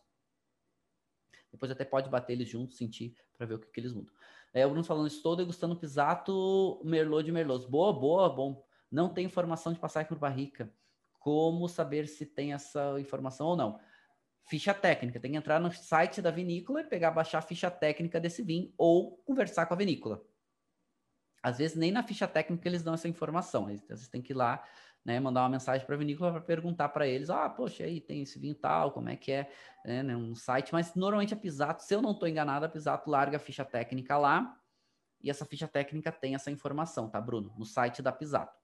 Depois 1.52 1.70
até 1.70 1.84
pode 1.84 2.10
bater 2.10 2.32
eles 2.32 2.48
juntos, 2.48 2.76
sentir, 2.76 3.16
para 3.36 3.46
ver 3.46 3.54
o 3.54 3.58
que, 3.60 3.68
que 3.68 3.80
eles 3.80 3.92
mudam. 3.92 4.12
É, 4.52 4.66
o 4.66 4.70
Bruno 4.70 4.84
falando, 4.84 5.06
estou 5.06 5.36
degustando 5.36 5.76
pisato 5.76 6.80
Merlot 6.84 7.24
de 7.24 7.32
Merlot. 7.32 7.68
Boa, 7.68 7.92
boa, 7.92 8.28
bom. 8.28 8.64
Não 8.90 9.08
tem 9.08 9.26
informação 9.26 9.72
de 9.72 9.78
passagem 9.78 10.08
por 10.08 10.18
barrica. 10.18 10.72
Como 11.18 11.68
saber 11.68 12.06
se 12.06 12.26
tem 12.26 12.52
essa 12.52 13.00
informação 13.00 13.48
ou 13.48 13.56
não? 13.56 13.80
Ficha 14.46 14.74
técnica. 14.74 15.20
Tem 15.20 15.32
que 15.32 15.36
entrar 15.36 15.60
no 15.60 15.70
site 15.72 16.20
da 16.20 16.30
vinícola 16.30 16.80
e 16.80 16.84
pegar, 16.84 17.10
baixar 17.10 17.38
a 17.38 17.42
ficha 17.42 17.70
técnica 17.70 18.20
desse 18.20 18.42
vinho 18.42 18.72
ou 18.76 19.18
conversar 19.18 19.66
com 19.66 19.74
a 19.74 19.76
vinícola. 19.76 20.24
Às 21.42 21.58
vezes 21.58 21.76
nem 21.76 21.92
na 21.92 22.02
ficha 22.02 22.26
técnica 22.26 22.66
eles 22.68 22.82
dão 22.82 22.94
essa 22.94 23.08
informação. 23.08 23.66
Às 23.66 23.82
vezes 23.82 24.08
tem 24.08 24.22
que 24.22 24.32
ir 24.32 24.36
lá, 24.36 24.64
né, 25.04 25.20
mandar 25.20 25.42
uma 25.42 25.50
mensagem 25.50 25.86
para 25.86 25.94
a 25.94 25.98
vinícola 25.98 26.32
para 26.32 26.40
perguntar 26.40 26.88
para 26.88 27.06
eles, 27.06 27.28
ah, 27.28 27.48
poxa, 27.50 27.84
aí 27.84 28.00
tem 28.00 28.22
esse 28.22 28.38
vinho 28.38 28.54
tal, 28.54 28.92
como 28.92 29.10
é 29.10 29.16
que 29.16 29.30
é, 29.30 29.50
né, 29.84 30.02
né 30.02 30.16
um 30.16 30.34
site. 30.34 30.72
Mas 30.72 30.94
normalmente 30.94 31.34
a 31.34 31.36
Pisato, 31.36 31.82
se 31.82 31.94
eu 31.94 32.00
não 32.00 32.12
estou 32.12 32.26
enganado, 32.26 32.64
a 32.64 32.68
Pisato 32.68 33.10
larga 33.10 33.36
a 33.36 33.40
ficha 33.40 33.64
técnica 33.64 34.16
lá 34.16 34.58
e 35.22 35.28
essa 35.28 35.44
ficha 35.44 35.68
técnica 35.68 36.10
tem 36.10 36.34
essa 36.34 36.50
informação, 36.50 37.10
tá, 37.10 37.20
Bruno? 37.20 37.54
No 37.58 37.64
site 37.64 38.00
da 38.00 38.12
Pisato. 38.12 38.63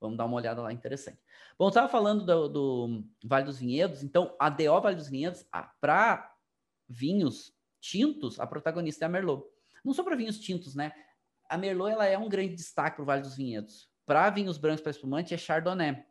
Vamos 0.00 0.18
dar 0.18 0.24
uma 0.24 0.36
olhada 0.36 0.60
lá, 0.60 0.72
interessante. 0.72 1.18
Bom, 1.58 1.68
estava 1.68 1.88
falando 1.88 2.24
do, 2.24 2.48
do, 2.48 3.04
Vale 3.24 3.44
dos 3.44 3.58
Vinhedos, 3.58 4.02
então 4.02 4.34
a 4.38 4.50
DO 4.50 4.80
Vale 4.80 4.96
dos 4.96 5.08
Vinhedos, 5.08 5.46
para 5.80 6.34
vinhos 6.88 7.54
tintos, 7.80 8.40
a 8.40 8.46
protagonista 8.46 9.04
é 9.04 9.06
a 9.06 9.08
Merlot. 9.08 9.44
Não 9.84 9.92
só 9.92 10.02
para 10.02 10.16
vinhos 10.16 10.38
tintos, 10.38 10.74
né? 10.74 10.92
A 11.48 11.56
Merlot 11.56 11.92
ela 11.92 12.06
é 12.06 12.16
um 12.16 12.28
grande 12.28 12.54
destaque 12.54 12.96
para 12.96 13.02
o 13.02 13.06
Vale 13.06 13.22
dos 13.22 13.36
Vinhedos. 13.36 13.90
Para 14.06 14.28
vinhos 14.30 14.58
brancos 14.58 14.82
para 14.82 14.90
espumante 14.90 15.34
é 15.34 15.38
Chardonnay. 15.38 16.04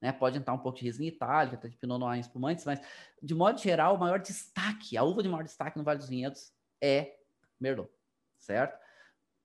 Né? 0.00 0.12
Pode 0.12 0.36
entrar 0.36 0.52
um 0.52 0.58
pouco 0.58 0.78
de 0.78 0.84
Riesling 0.84 1.06
itálica, 1.06 1.56
até 1.56 1.68
de 1.68 1.76
Pinot 1.76 1.98
Noir 1.98 2.16
em 2.16 2.20
espumantes, 2.20 2.64
mas 2.64 2.80
de 3.22 3.34
modo 3.34 3.60
geral, 3.60 3.94
o 3.94 3.98
maior 3.98 4.18
destaque, 4.18 4.96
a 4.96 5.04
uva 5.04 5.22
de 5.22 5.28
maior 5.28 5.44
destaque 5.44 5.78
no 5.78 5.84
Vale 5.84 5.98
dos 5.98 6.08
Vinhedos 6.08 6.52
é 6.80 7.16
Merlot, 7.60 7.88
certo? 8.36 8.81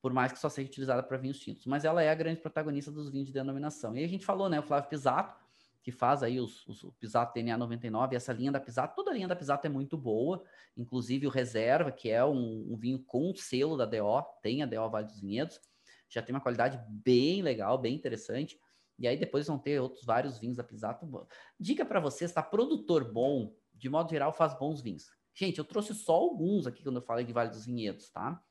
Por 0.08 0.14
mais 0.14 0.32
que 0.32 0.40
só 0.40 0.48
seja 0.48 0.70
utilizada 0.70 1.04
para 1.04 1.18
vinhos 1.18 1.38
tintos. 1.38 1.66
Mas 1.66 1.84
ela 1.84 2.02
é 2.02 2.10
a 2.10 2.16
grande 2.16 2.40
protagonista 2.40 2.90
dos 2.90 3.10
vinhos 3.10 3.28
de 3.28 3.34
denominação. 3.34 3.94
E 3.98 4.06
a 4.06 4.08
gente 4.08 4.26
falou, 4.26 4.48
né, 4.48 4.58
o 4.58 4.64
Flávio 4.64 4.90
Pisato, 4.90 5.38
que 5.84 5.92
faz 5.92 6.24
aí 6.24 6.40
os, 6.40 6.66
os, 6.66 6.82
o 6.86 6.94
Pisato 6.94 7.34
DNA 7.34 7.58
99, 7.58 8.16
essa 8.16 8.32
linha 8.32 8.50
da 8.50 8.60
Pisato, 8.62 8.96
toda 8.96 9.12
a 9.12 9.14
linha 9.14 9.28
da 9.28 9.36
Pisato 9.36 9.68
é 9.68 9.70
muito 9.70 9.98
boa, 9.98 10.42
inclusive 10.78 11.28
o 11.28 11.30
Reserva, 11.30 11.92
que 11.92 12.10
é 12.10 12.24
um, 12.24 12.72
um 12.72 12.78
vinho 12.78 13.00
com 13.00 13.36
selo 13.36 13.76
da 13.76 13.86
DO, 13.86 14.24
tem 14.42 14.64
a 14.64 14.66
DO 14.66 14.90
Vale 14.90 15.08
dos 15.08 15.20
Vinhedos, 15.20 15.60
já 16.08 16.22
tem 16.22 16.34
uma 16.34 16.40
qualidade 16.42 16.80
bem 16.88 17.42
legal, 17.42 17.78
bem 17.78 17.94
interessante. 17.94 18.58
E 18.98 19.10
aí 19.10 19.18
depois 19.18 19.46
vão 19.46 19.60
ter 19.60 19.82
outros 19.82 20.06
vários 20.06 20.40
vinhos 20.40 20.56
da 20.56 20.64
Pisato. 20.64 21.06
Dica 21.60 21.84
para 21.84 22.00
vocês, 22.00 22.32
tá? 22.32 22.42
Produtor 22.42 23.12
bom, 23.12 23.54
de 23.74 23.90
modo 23.90 24.10
geral, 24.10 24.32
faz 24.32 24.58
bons 24.58 24.80
vinhos. 24.80 25.12
Gente, 25.34 25.58
eu 25.58 25.66
trouxe 25.66 25.94
só 25.94 26.14
alguns 26.14 26.66
aqui 26.66 26.82
quando 26.82 26.96
eu 26.96 27.02
falei 27.02 27.26
de 27.26 27.34
Vale 27.34 27.50
dos 27.50 27.66
Vinhedos, 27.66 28.10
tá? 28.10 28.42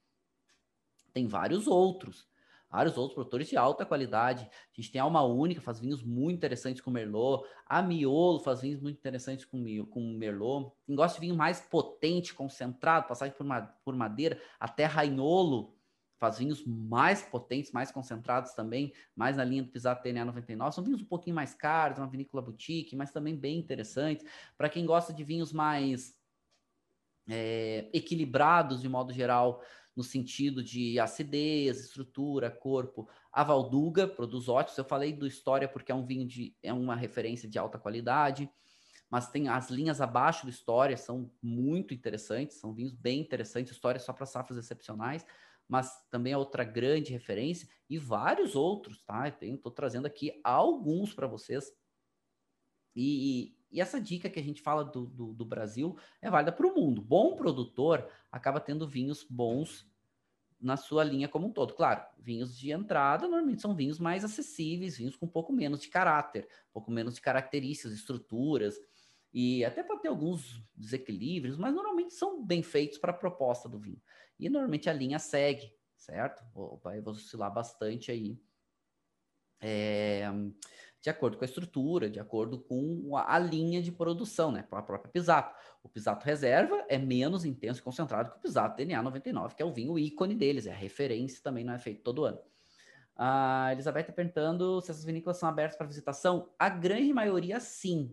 Tem 1.16 1.26
vários 1.26 1.66
outros. 1.66 2.28
vários 2.68 2.98
outros 2.98 3.14
produtores 3.14 3.48
de 3.48 3.56
alta 3.56 3.86
qualidade. 3.86 4.44
A 4.44 4.74
gente 4.74 4.92
tem 4.92 5.00
a 5.00 5.04
Alma 5.04 5.22
Única, 5.22 5.62
faz 5.62 5.80
vinhos 5.80 6.02
muito 6.02 6.36
interessantes 6.36 6.82
com 6.82 6.90
Merlot. 6.90 7.42
A 7.64 7.80
Miolo 7.80 8.38
faz 8.40 8.60
vinhos 8.60 8.82
muito 8.82 8.98
interessantes 8.98 9.46
com, 9.46 9.64
com 9.86 10.12
Merlot. 10.12 10.70
Quem 10.84 10.94
gosta 10.94 11.18
de 11.18 11.26
vinho 11.26 11.34
mais 11.34 11.58
potente, 11.58 12.34
concentrado, 12.34 13.08
passagem 13.08 13.34
por, 13.34 13.46
por 13.82 13.96
madeira, 13.96 14.38
até 14.60 14.84
Rainolo 14.84 15.74
faz 16.18 16.36
vinhos 16.38 16.66
mais 16.66 17.22
potentes, 17.22 17.72
mais 17.72 17.90
concentrados 17.90 18.52
também, 18.52 18.92
mais 19.14 19.38
na 19.38 19.44
linha 19.44 19.62
do 19.62 19.70
Pisato 19.70 20.02
TNA 20.02 20.26
99. 20.26 20.74
São 20.74 20.84
vinhos 20.84 21.00
um 21.00 21.06
pouquinho 21.06 21.34
mais 21.34 21.54
caros, 21.54 21.98
uma 21.98 22.10
vinícola 22.10 22.42
boutique, 22.42 22.94
mas 22.94 23.10
também 23.10 23.34
bem 23.34 23.58
interessantes. 23.58 24.26
Para 24.58 24.68
quem 24.68 24.84
gosta 24.84 25.14
de 25.14 25.24
vinhos 25.24 25.50
mais 25.50 26.14
é, 27.26 27.88
equilibrados 27.94 28.82
de 28.82 28.88
modo 28.88 29.14
geral, 29.14 29.62
no 29.96 30.04
sentido 30.04 30.62
de 30.62 31.00
acidez, 31.00 31.80
estrutura, 31.80 32.50
corpo. 32.50 33.08
A 33.32 33.42
Valduga 33.42 34.06
produz 34.06 34.46
ótimos. 34.46 34.76
Eu 34.76 34.84
falei 34.84 35.12
do 35.12 35.26
História 35.26 35.66
porque 35.66 35.90
é 35.90 35.94
um 35.94 36.04
vinho 36.04 36.26
de 36.26 36.54
é 36.62 36.72
uma 36.72 36.94
referência 36.94 37.48
de 37.48 37.58
alta 37.58 37.78
qualidade, 37.78 38.50
mas 39.08 39.30
tem 39.30 39.48
as 39.48 39.70
linhas 39.70 40.00
abaixo 40.02 40.44
do 40.44 40.50
História 40.50 40.96
são 40.96 41.32
muito 41.42 41.94
interessantes, 41.94 42.58
são 42.58 42.74
vinhos 42.74 42.92
bem 42.92 43.20
interessantes. 43.20 43.72
História 43.72 43.98
só 43.98 44.12
para 44.12 44.26
safras 44.26 44.58
excepcionais, 44.58 45.24
mas 45.66 45.90
também 46.10 46.34
é 46.34 46.36
outra 46.36 46.62
grande 46.62 47.12
referência 47.12 47.66
e 47.88 47.96
vários 47.96 48.54
outros, 48.54 49.02
tá? 49.02 49.26
Estou 49.28 49.72
trazendo 49.72 50.06
aqui 50.06 50.38
alguns 50.44 51.14
para 51.14 51.26
vocês. 51.26 51.72
E, 52.94 53.55
e 53.76 53.80
essa 53.80 54.00
dica 54.00 54.30
que 54.30 54.40
a 54.40 54.42
gente 54.42 54.62
fala 54.62 54.82
do, 54.82 55.04
do, 55.04 55.34
do 55.34 55.44
Brasil 55.44 55.98
é 56.22 56.30
válida 56.30 56.50
para 56.50 56.66
o 56.66 56.74
mundo. 56.74 57.02
Bom 57.02 57.36
produtor 57.36 58.08
acaba 58.32 58.58
tendo 58.58 58.88
vinhos 58.88 59.22
bons 59.28 59.86
na 60.58 60.78
sua 60.78 61.04
linha 61.04 61.28
como 61.28 61.48
um 61.48 61.52
todo. 61.52 61.74
Claro, 61.74 62.02
vinhos 62.18 62.56
de 62.56 62.72
entrada 62.72 63.28
normalmente 63.28 63.60
são 63.60 63.74
vinhos 63.74 63.98
mais 63.98 64.24
acessíveis, 64.24 64.96
vinhos 64.96 65.14
com 65.14 65.26
um 65.26 65.28
pouco 65.28 65.52
menos 65.52 65.82
de 65.82 65.88
caráter, 65.88 66.48
um 66.70 66.72
pouco 66.72 66.90
menos 66.90 67.16
de 67.16 67.20
características, 67.20 67.92
estruturas, 67.92 68.80
e 69.30 69.62
até 69.62 69.82
pode 69.82 70.00
ter 70.00 70.08
alguns 70.08 70.64
desequilíbrios, 70.74 71.58
mas 71.58 71.74
normalmente 71.74 72.14
são 72.14 72.42
bem 72.42 72.62
feitos 72.62 72.96
para 72.96 73.10
a 73.10 73.14
proposta 73.14 73.68
do 73.68 73.78
vinho. 73.78 74.00
E 74.38 74.48
normalmente 74.48 74.88
a 74.88 74.92
linha 74.94 75.18
segue, 75.18 75.70
certo? 75.98 76.42
Vai 76.82 77.02
oscilar 77.04 77.52
bastante 77.52 78.10
aí. 78.10 78.40
É, 79.60 80.30
de 81.06 81.10
acordo 81.10 81.38
com 81.38 81.44
a 81.44 81.46
estrutura, 81.46 82.10
de 82.10 82.18
acordo 82.18 82.58
com 82.58 83.16
a, 83.16 83.38
linha 83.38 83.80
de 83.80 83.92
produção, 83.92 84.50
né? 84.50 84.66
A 84.72 84.82
própria 84.82 85.12
Pisato. 85.12 85.54
O 85.80 85.88
Pisato 85.88 86.26
Reserva 86.26 86.84
é 86.88 86.98
menos 86.98 87.44
intenso 87.44 87.78
e 87.78 87.82
concentrado 87.84 88.32
que 88.32 88.38
o 88.38 88.40
Pisato 88.40 88.76
DNA 88.76 89.00
99, 89.00 89.54
que 89.54 89.62
é 89.62 89.64
o 89.64 89.72
vinho 89.72 89.96
ícone 89.96 90.34
deles, 90.34 90.66
é 90.66 90.72
a 90.72 90.76
referência, 90.76 91.40
também 91.44 91.62
não 91.62 91.74
é 91.74 91.78
feito 91.78 92.02
todo 92.02 92.24
ano. 92.24 92.40
A 93.14 93.68
Elizabeth 93.70 94.00
está 94.00 94.12
perguntando 94.12 94.80
se 94.80 94.90
essas 94.90 95.04
vinícolas 95.04 95.36
são 95.36 95.48
abertas 95.48 95.78
para 95.78 95.86
visitação. 95.86 96.50
A 96.58 96.68
grande 96.68 97.12
maioria, 97.12 97.60
sim. 97.60 98.12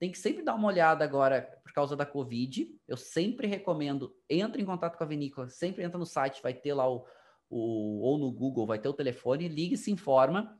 Tem 0.00 0.10
que 0.10 0.18
sempre 0.18 0.42
dar 0.42 0.56
uma 0.56 0.66
olhada 0.66 1.04
agora 1.04 1.56
por 1.62 1.72
causa 1.72 1.94
da 1.94 2.04
Covid. 2.04 2.68
Eu 2.88 2.96
sempre 2.96 3.46
recomendo, 3.46 4.12
entre 4.28 4.60
em 4.60 4.66
contato 4.66 4.98
com 4.98 5.04
a 5.04 5.06
vinícola, 5.06 5.48
sempre 5.48 5.84
entra 5.84 5.96
no 5.96 6.04
site, 6.04 6.42
vai 6.42 6.52
ter 6.52 6.74
lá 6.74 6.92
o, 6.92 7.06
o 7.48 8.00
ou 8.00 8.18
no 8.18 8.32
Google, 8.32 8.66
vai 8.66 8.80
ter 8.80 8.88
o 8.88 8.92
telefone, 8.92 9.46
ligue 9.46 9.74
e 9.74 9.78
se 9.78 9.92
informa 9.92 10.58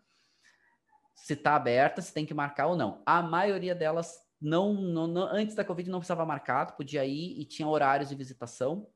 se 1.14 1.34
está 1.34 1.54
aberta, 1.54 2.02
se 2.02 2.12
tem 2.12 2.26
que 2.26 2.34
marcar 2.34 2.66
ou 2.66 2.76
não. 2.76 3.02
A 3.06 3.22
maioria 3.22 3.74
delas 3.74 4.20
não, 4.40 4.74
não, 4.74 5.06
não, 5.06 5.22
antes 5.22 5.54
da 5.54 5.64
Covid 5.64 5.88
não 5.88 6.00
precisava 6.00 6.26
marcar, 6.26 6.76
podia 6.76 7.04
ir 7.04 7.40
e 7.40 7.44
tinha 7.44 7.66
horários 7.66 8.08
de 8.08 8.14
visitação. 8.14 8.88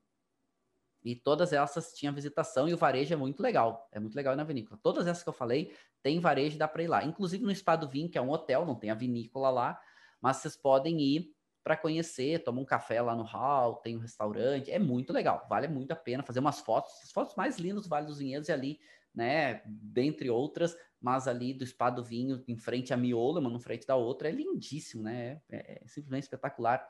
E 1.04 1.14
todas 1.14 1.52
essas 1.52 1.92
tinham 1.92 2.12
visitação 2.12 2.68
e 2.68 2.74
o 2.74 2.76
varejo 2.76 3.14
é 3.14 3.16
muito 3.16 3.40
legal. 3.42 3.88
É 3.92 4.00
muito 4.00 4.14
legal 4.14 4.36
na 4.36 4.44
vinícola. 4.44 4.78
Todas 4.82 5.06
essas 5.06 5.22
que 5.22 5.28
eu 5.28 5.32
falei 5.32 5.74
tem 6.02 6.20
varejo 6.20 6.56
e 6.56 6.58
dá 6.58 6.66
para 6.66 6.82
ir 6.82 6.88
lá. 6.88 7.04
Inclusive 7.04 7.44
no 7.44 7.54
Spa 7.54 7.76
do 7.76 7.88
Vinho, 7.88 8.10
que 8.10 8.18
é 8.18 8.20
um 8.20 8.30
hotel, 8.30 8.66
não 8.66 8.74
tem 8.74 8.90
a 8.90 8.94
vinícola 8.94 9.48
lá, 9.48 9.80
mas 10.20 10.38
vocês 10.38 10.56
podem 10.56 11.00
ir 11.00 11.34
para 11.68 11.76
conhecer, 11.76 12.42
tomar 12.42 12.62
um 12.62 12.64
café 12.64 13.00
lá 13.02 13.14
no 13.14 13.24
hall, 13.24 13.76
tem 13.76 13.94
um 13.94 14.00
restaurante, 14.00 14.70
é 14.70 14.78
muito 14.78 15.12
legal, 15.12 15.46
vale 15.50 15.68
muito 15.68 15.92
a 15.92 15.96
pena 15.96 16.22
fazer 16.22 16.40
umas 16.40 16.60
fotos, 16.60 16.92
as 17.02 17.12
fotos 17.12 17.34
mais 17.36 17.58
lindas 17.58 17.82
do 17.82 17.90
Vale 17.90 18.06
dos 18.06 18.18
Vinhedos 18.18 18.48
e 18.48 18.52
ali, 18.52 18.80
né, 19.14 19.60
dentre 19.66 20.30
outras, 20.30 20.74
mas 21.00 21.28
ali 21.28 21.54
do 21.54 21.66
Spa 21.66 21.90
do 21.90 22.04
Vinho, 22.04 22.42
em 22.48 22.56
frente 22.56 22.92
a 22.92 22.96
Miolo, 22.96 23.40
uma 23.40 23.50
no 23.50 23.60
frente 23.60 23.86
da 23.86 23.96
outra, 23.96 24.28
é 24.28 24.32
lindíssimo, 24.32 25.02
né? 25.02 25.40
É, 25.48 25.82
é 25.82 25.86
simplesmente 25.86 26.24
espetacular. 26.24 26.88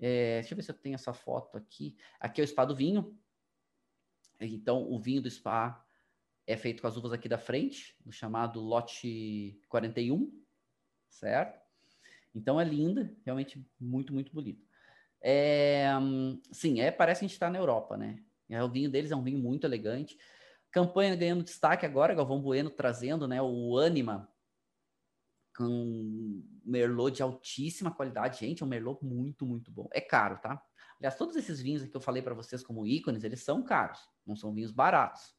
É, 0.00 0.40
deixa 0.40 0.54
eu 0.54 0.56
ver 0.56 0.62
se 0.62 0.70
eu 0.70 0.74
tenho 0.74 0.94
essa 0.94 1.12
foto 1.12 1.56
aqui. 1.56 1.96
Aqui 2.18 2.40
é 2.40 2.44
o 2.44 2.48
Spa 2.48 2.64
do 2.64 2.74
Vinho. 2.74 3.18
Então, 4.40 4.90
o 4.90 4.98
vinho 4.98 5.22
do 5.22 5.30
Spa 5.30 5.84
é 6.46 6.56
feito 6.56 6.80
com 6.80 6.86
as 6.86 6.96
uvas 6.96 7.12
aqui 7.12 7.28
da 7.28 7.38
frente, 7.38 7.96
no 8.04 8.12
chamado 8.12 8.60
lote 8.60 9.60
41, 9.68 10.32
certo? 11.08 11.60
Então 12.34 12.60
é 12.60 12.64
linda, 12.64 13.12
realmente 13.24 13.66
muito, 13.80 14.12
muito 14.12 14.32
bonito. 14.32 14.64
É, 15.20 15.88
sim, 16.52 16.80
é, 16.80 16.90
parece 16.90 17.20
que 17.20 17.24
a 17.24 17.28
gente 17.28 17.34
está 17.34 17.50
na 17.50 17.58
Europa, 17.58 17.96
né? 17.96 18.22
É, 18.48 18.62
o 18.62 18.68
vinho 18.68 18.90
deles 18.90 19.10
é 19.10 19.16
um 19.16 19.22
vinho 19.22 19.38
muito 19.38 19.66
elegante. 19.66 20.16
Campanha 20.76 21.16
ganhando 21.16 21.42
destaque 21.42 21.86
agora, 21.86 22.12
Galvão 22.12 22.38
Bueno 22.38 22.68
trazendo 22.68 23.26
né, 23.26 23.40
o 23.40 23.78
Anima 23.78 24.30
com 25.56 26.44
Merlot 26.62 27.16
de 27.16 27.22
altíssima 27.22 27.90
qualidade. 27.90 28.40
Gente, 28.40 28.62
é 28.62 28.66
um 28.66 28.68
Merlot 28.68 29.02
muito, 29.02 29.46
muito 29.46 29.70
bom. 29.70 29.88
É 29.90 30.02
caro, 30.02 30.38
tá? 30.38 30.62
Aliás, 30.98 31.16
todos 31.16 31.34
esses 31.34 31.62
vinhos 31.62 31.82
que 31.82 31.96
eu 31.96 32.00
falei 32.02 32.20
para 32.20 32.34
vocês 32.34 32.62
como 32.62 32.86
ícones, 32.86 33.24
eles 33.24 33.42
são 33.42 33.62
caros, 33.62 34.06
não 34.26 34.36
são 34.36 34.52
vinhos 34.52 34.70
baratos. 34.70 35.34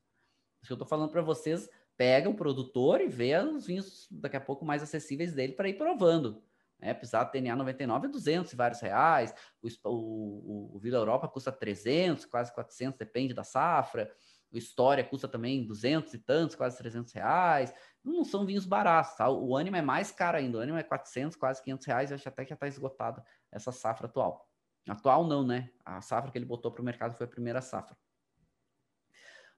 Isso 0.60 0.70
que 0.70 0.74
eu 0.74 0.78
tô 0.78 0.88
falando 0.88 1.12
para 1.12 1.22
vocês, 1.22 1.70
pega 1.96 2.28
o 2.28 2.36
produtor 2.36 3.00
e 3.00 3.08
vê 3.08 3.38
os 3.38 3.68
vinhos 3.68 4.08
daqui 4.10 4.38
a 4.38 4.42
pouco 4.42 4.66
mais 4.66 4.82
acessíveis 4.82 5.34
dele 5.34 5.54
para 5.54 5.70
ir 5.70 5.78
provando. 5.78 6.42
Né? 6.80 6.96
Pisato 6.96 7.32
TNA 7.32 7.56
99 7.56 8.08
é 8.08 8.10
200 8.10 8.52
e 8.52 8.56
vários 8.56 8.82
reais, 8.82 9.36
o, 9.62 9.68
o, 9.88 10.76
o 10.78 10.80
Vila 10.80 10.98
Europa 10.98 11.28
custa 11.28 11.52
300, 11.52 12.26
quase 12.26 12.52
400, 12.56 12.98
depende 12.98 13.36
da 13.36 13.44
safra. 13.44 14.12
História 14.52 15.04
custa 15.04 15.28
também 15.28 15.66
200 15.66 16.14
e 16.14 16.20
tantos, 16.20 16.56
quase 16.56 16.78
300 16.78 17.12
reais. 17.14 17.74
Não 18.04 18.24
são 18.24 18.46
vinhos 18.46 18.66
baratos, 18.66 19.16
tá? 19.16 19.30
O 19.30 19.58
Anima 19.58 19.78
é 19.78 19.82
mais 19.82 20.12
caro 20.12 20.38
ainda. 20.38 20.58
O 20.58 20.62
Anima 20.62 20.80
é 20.80 20.84
400, 20.84 21.36
quase 21.36 21.62
500 21.64 21.86
reais. 21.86 22.12
Eu 22.12 22.16
acho 22.16 22.30
até 22.30 22.44
que 22.44 22.50
já 22.50 22.56
está 22.56 22.68
esgotado 22.68 23.22
essa 23.52 23.72
safra 23.72 24.08
atual. 24.08 24.50
Atual 24.88 25.28
não, 25.28 25.46
né? 25.46 25.70
A 25.84 26.02
safra 26.02 26.32
que 26.32 26.38
ele 26.38 26.46
botou 26.46 26.72
para 26.72 26.82
o 26.82 26.86
mercado 26.86 27.16
foi 27.16 27.26
a 27.26 27.30
primeira 27.30 27.62
safra. 27.62 27.98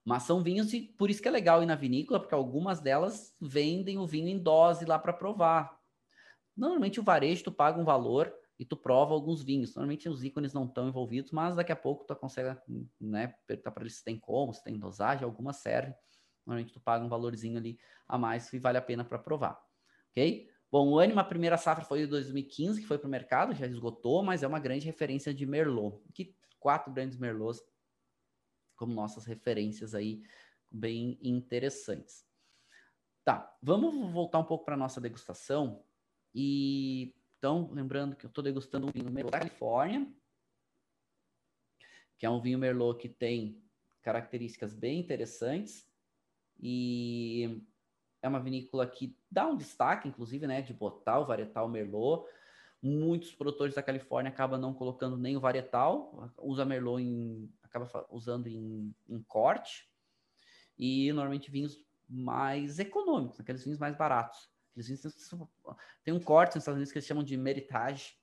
Mas 0.03 0.23
são 0.23 0.41
vinhos 0.41 0.73
e 0.73 0.81
por 0.81 1.09
isso 1.09 1.21
que 1.21 1.27
é 1.27 1.31
legal 1.31 1.61
ir 1.61 1.67
na 1.67 1.75
vinícola, 1.75 2.19
porque 2.19 2.33
algumas 2.33 2.79
delas 2.79 3.35
vendem 3.39 3.99
o 3.99 4.07
vinho 4.07 4.27
em 4.27 4.41
dose 4.41 4.85
lá 4.85 4.97
para 4.97 5.13
provar. 5.13 5.77
Normalmente 6.57 6.99
o 6.99 7.03
varejo 7.03 7.43
tu 7.43 7.51
paga 7.51 7.79
um 7.79 7.85
valor 7.85 8.33
e 8.59 8.65
tu 8.65 8.75
prova 8.75 9.13
alguns 9.13 9.41
vinhos. 9.41 9.73
Normalmente 9.73 10.09
os 10.09 10.23
ícones 10.23 10.53
não 10.53 10.65
estão 10.65 10.89
envolvidos, 10.89 11.31
mas 11.31 11.55
daqui 11.55 11.71
a 11.71 11.75
pouco 11.77 12.05
tu 12.05 12.13
consegue, 12.15 12.59
né, 12.99 13.33
perguntar 13.47 13.71
para 13.71 13.83
eles 13.83 13.95
se 13.95 14.03
tem 14.03 14.19
como, 14.19 14.53
se 14.53 14.61
tem 14.61 14.77
dosagem, 14.77 15.23
alguma 15.23 15.53
serve. 15.53 15.95
Normalmente 16.45 16.73
tu 16.73 16.81
paga 16.81 17.05
um 17.05 17.09
valorzinho 17.09 17.57
ali 17.57 17.79
a 18.05 18.17
mais 18.17 18.51
e 18.51 18.59
vale 18.59 18.77
a 18.77 18.81
pena 18.81 19.05
para 19.05 19.17
provar, 19.17 19.63
ok? 20.11 20.49
Bom, 20.69 20.89
o 20.89 20.99
Anima, 20.99 21.21
a 21.21 21.25
primeira 21.25 21.57
safra 21.57 21.83
foi 21.83 22.03
em 22.03 22.07
2015, 22.07 22.81
que 22.81 22.87
foi 22.87 22.99
para 22.99 23.07
o 23.07 23.09
mercado, 23.09 23.55
já 23.55 23.65
esgotou, 23.65 24.21
mas 24.21 24.43
é 24.43 24.47
uma 24.47 24.59
grande 24.59 24.85
referência 24.85 25.33
de 25.33 25.45
Merlot. 25.45 26.03
Aqui, 26.09 26.35
quatro 26.59 26.93
grandes 26.93 27.17
Merlots 27.17 27.63
como 28.75 28.93
nossas 28.93 29.25
referências 29.25 29.93
aí, 29.93 30.21
bem 30.71 31.19
interessantes. 31.21 32.25
Tá, 33.25 33.57
vamos 33.61 34.11
voltar 34.11 34.39
um 34.39 34.43
pouco 34.45 34.63
para 34.63 34.77
nossa 34.77 35.01
degustação 35.01 35.83
e 36.33 37.13
então, 37.39 37.69
lembrando 37.71 38.17
que 38.17 38.25
eu 38.25 38.27
estou 38.27 38.43
degustando 38.43 38.85
um 38.85 38.91
vinho 38.91 39.09
Merlot 39.09 39.31
da 39.31 39.39
Califórnia, 39.39 40.05
que 42.17 42.25
é 42.25 42.29
um 42.29 42.41
vinho 42.41 42.59
Merlot 42.59 42.99
que 42.99 43.07
tem 43.07 43.63
características 44.01 44.73
bem 44.73 44.99
interessantes 44.99 45.89
e 46.59 47.63
é 48.21 48.27
uma 48.27 48.41
vinícola 48.41 48.85
que 48.85 49.17
dá 49.31 49.47
um 49.47 49.55
destaque, 49.55 50.09
inclusive, 50.09 50.45
né, 50.45 50.61
de 50.61 50.73
botar 50.73 51.19
o 51.19 51.25
varietal 51.25 51.69
Merlot. 51.69 52.29
Muitos 52.81 53.33
produtores 53.33 53.73
da 53.73 53.83
Califórnia 53.83 54.31
acabam 54.31 54.59
não 54.59 54.73
colocando 54.73 55.15
nem 55.15 55.37
o 55.37 55.39
varietal, 55.39 56.29
usa 56.37 56.65
Merlot 56.65 57.01
em, 57.01 57.49
acaba 57.63 57.89
usando 58.09 58.47
em, 58.47 58.93
em 59.07 59.23
corte 59.23 59.89
e 60.77 61.09
normalmente 61.13 61.49
vinhos 61.49 61.81
mais 62.05 62.79
econômicos, 62.79 63.39
aqueles 63.39 63.63
vinhos 63.63 63.79
mais 63.79 63.95
baratos. 63.95 64.49
Tem 66.03 66.13
um 66.13 66.19
corte 66.19 66.55
nos 66.55 66.63
Estados 66.63 66.77
Unidos 66.77 66.91
que 66.91 66.97
eles 66.97 67.07
chamam 67.07 67.23
de 67.23 67.35
meritage, 67.35 68.15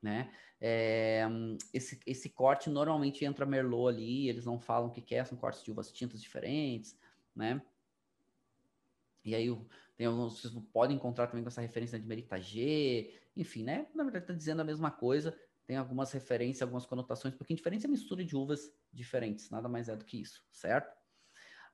né? 0.00 0.32
É, 0.60 1.26
esse, 1.72 2.00
esse 2.06 2.30
corte 2.30 2.70
normalmente 2.70 3.24
entra 3.24 3.44
Merlot 3.44 3.88
ali, 3.88 4.28
eles 4.28 4.46
não 4.46 4.58
falam 4.58 4.88
o 4.88 4.92
que, 4.92 5.02
que 5.02 5.14
é, 5.14 5.24
são 5.24 5.36
cortes 5.36 5.62
de 5.62 5.70
uvas 5.70 5.92
tintas 5.92 6.22
diferentes, 6.22 6.98
né? 7.34 7.60
E 9.24 9.34
aí 9.34 9.54
tem 9.96 10.06
alguns, 10.06 10.40
vocês 10.40 10.54
podem 10.72 10.96
encontrar 10.96 11.26
também 11.26 11.42
com 11.42 11.48
essa 11.48 11.60
referência 11.60 11.98
de 11.98 12.06
Meritage, 12.06 13.12
enfim, 13.36 13.64
né? 13.64 13.86
Na 13.94 14.04
verdade, 14.04 14.24
está 14.24 14.34
dizendo 14.34 14.60
a 14.60 14.64
mesma 14.64 14.90
coisa, 14.90 15.36
tem 15.66 15.76
algumas 15.76 16.12
referências, 16.12 16.62
algumas 16.62 16.86
conotações 16.86 17.34
pouquinho 17.34 17.56
diferentes, 17.56 17.84
é 17.84 17.88
mistura 17.88 18.24
de 18.24 18.36
uvas 18.36 18.72
diferentes, 18.92 19.50
nada 19.50 19.68
mais 19.68 19.88
é 19.88 19.96
do 19.96 20.04
que 20.04 20.20
isso, 20.20 20.44
certo? 20.50 20.96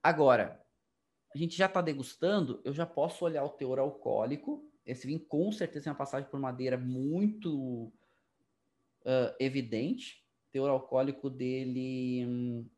Agora, 0.03 0.62
a 1.35 1.39
gente 1.39 1.57
já 1.57 1.67
está 1.67 1.81
degustando, 1.81 2.61
eu 2.65 2.73
já 2.73 2.85
posso 2.85 3.25
olhar 3.25 3.45
o 3.45 3.51
teor 3.51 3.79
alcoólico. 3.79 4.69
Esse 4.85 5.07
vinho 5.07 5.21
com 5.21 5.51
certeza 5.51 5.89
é 5.89 5.91
uma 5.91 5.99
passagem 5.99 6.29
por 6.29 6.39
madeira 6.39 6.77
muito 6.77 7.93
uh, 9.03 9.35
evidente. 9.41 10.23
Teor 10.51 10.71
alcoólico 10.71 11.31
dele 11.31 12.27
hum, 12.27 12.69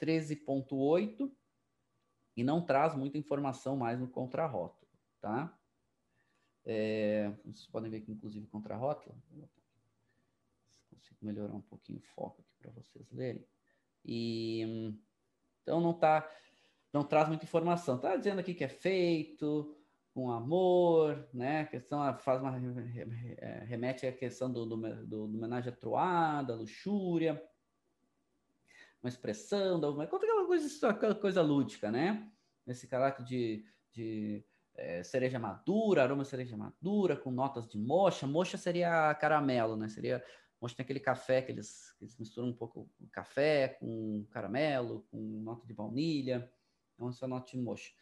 13,8 0.00 1.30
e 2.36 2.42
não 2.42 2.60
traz 2.60 2.94
muita 2.96 3.16
informação 3.16 3.76
mais 3.76 4.00
no 4.00 4.08
contrarótulo, 4.08 4.90
tá? 5.20 5.56
É, 6.64 7.30
vocês 7.44 7.66
podem 7.66 7.90
ver 7.90 7.98
aqui, 7.98 8.10
inclusive, 8.10 8.46
contrarótulo. 8.48 9.14
Consigo 10.90 11.18
melhorar 11.20 11.54
um 11.54 11.60
pouquinho 11.60 11.98
o 11.98 12.14
foco 12.14 12.40
aqui 12.40 12.54
para 12.58 12.70
vocês 12.72 13.08
lerem. 13.12 13.46
E 14.04 14.64
hum, 14.66 14.98
então 15.62 15.80
não 15.80 15.94
tá, 15.94 16.28
não 16.94 17.04
traz 17.04 17.28
muita 17.28 17.44
informação. 17.44 17.98
Tá 17.98 18.16
dizendo 18.16 18.38
aqui 18.38 18.54
que 18.54 18.64
é 18.64 18.68
feito 18.68 19.76
com 20.14 20.30
amor, 20.30 21.28
né? 21.34 21.60
A 21.60 21.66
questão 21.66 22.00
faz 22.18 22.40
uma 22.40 22.56
é, 23.38 23.64
remete 23.66 24.06
à 24.06 24.12
questão 24.12 24.50
do, 24.50 24.64
do, 24.64 24.76
do, 24.76 25.26
do 25.26 25.36
homenagem 25.36 25.70
à 25.70 25.76
troada, 25.76 26.54
luxúria 26.54 27.42
uma 29.04 29.10
expressão, 29.10 29.78
uma, 29.78 30.04
aquela 30.04 30.46
coisa, 30.46 30.88
aquela 30.88 31.14
coisa 31.14 31.42
lúdica, 31.42 31.92
né? 31.92 32.26
Esse 32.66 32.88
caráter 32.88 33.22
de, 33.22 33.62
de 33.92 34.42
é, 34.74 35.02
cereja 35.02 35.38
madura, 35.38 36.02
aroma 36.02 36.24
cereja 36.24 36.56
madura, 36.56 37.14
com 37.14 37.30
notas 37.30 37.68
de 37.68 37.76
mocha. 37.76 38.26
Mocha 38.26 38.56
seria 38.56 39.14
caramelo, 39.16 39.76
né? 39.76 39.88
Seria. 39.90 40.24
Mocha 40.58 40.74
tem 40.74 40.84
aquele 40.84 41.00
café 41.00 41.42
que 41.42 41.52
eles, 41.52 41.92
que 41.98 42.04
eles 42.04 42.18
misturam 42.18 42.48
um 42.48 42.54
pouco 42.54 42.90
café 43.12 43.76
com 43.78 44.26
caramelo, 44.30 45.06
com 45.10 45.18
nota 45.42 45.66
de 45.66 45.74
baunilha. 45.74 46.50
De 46.98 47.58
mocha. 47.58 47.92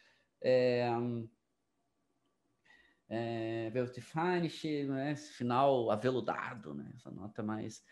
É, 0.41 0.87
é, 3.09 3.69
Velvet 3.69 4.01
Finish, 4.01 4.87
né? 4.87 5.15
Final 5.15 5.91
aveludado, 5.91 6.73
né? 6.73 6.91
Essa 6.95 7.11
nota 7.11 7.41
mais 7.43 7.83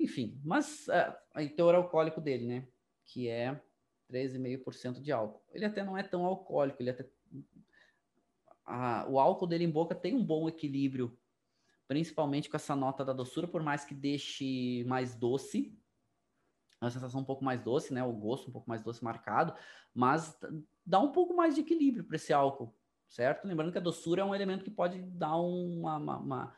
enfim, 0.00 0.40
mas 0.42 0.88
uh, 0.88 1.38
o 1.38 1.48
teor 1.50 1.74
alcoólico 1.74 2.22
dele, 2.22 2.46
né? 2.46 2.66
Que 3.04 3.28
é 3.28 3.60
13,5% 4.10 4.98
de 4.98 5.12
álcool. 5.12 5.44
Ele 5.52 5.66
até 5.66 5.84
não 5.84 5.96
é 5.96 6.02
tão 6.02 6.24
alcoólico, 6.24 6.82
ele 6.82 6.90
até. 6.90 7.06
o 9.08 9.20
álcool 9.20 9.46
dele 9.46 9.64
em 9.64 9.70
boca 9.70 9.94
tem 9.94 10.14
um 10.14 10.24
bom 10.24 10.48
equilíbrio, 10.48 11.16
principalmente 11.86 12.48
com 12.48 12.56
essa 12.56 12.74
nota 12.74 13.04
da 13.04 13.12
doçura, 13.12 13.46
por 13.46 13.62
mais 13.62 13.84
que 13.84 13.94
deixe 13.94 14.84
mais 14.84 15.14
doce, 15.14 15.78
a 16.80 16.90
sensação 16.90 17.20
um 17.20 17.24
pouco 17.24 17.44
mais 17.44 17.60
doce, 17.60 17.92
né? 17.92 18.02
O 18.02 18.12
gosto 18.12 18.48
um 18.48 18.52
pouco 18.52 18.68
mais 18.68 18.82
doce 18.82 19.04
marcado, 19.04 19.54
mas 19.94 20.38
dá 20.84 20.98
um 20.98 21.12
pouco 21.12 21.34
mais 21.34 21.54
de 21.54 21.60
equilíbrio 21.60 22.04
para 22.04 22.16
esse 22.16 22.32
álcool, 22.32 22.74
certo? 23.08 23.46
Lembrando 23.46 23.72
que 23.72 23.78
a 23.78 23.82
doçura 23.82 24.22
é 24.22 24.24
um 24.24 24.34
elemento 24.34 24.64
que 24.64 24.70
pode 24.70 25.00
dar 25.02 25.36
uma, 25.36 25.96
uma, 25.96 26.18
uma 26.18 26.54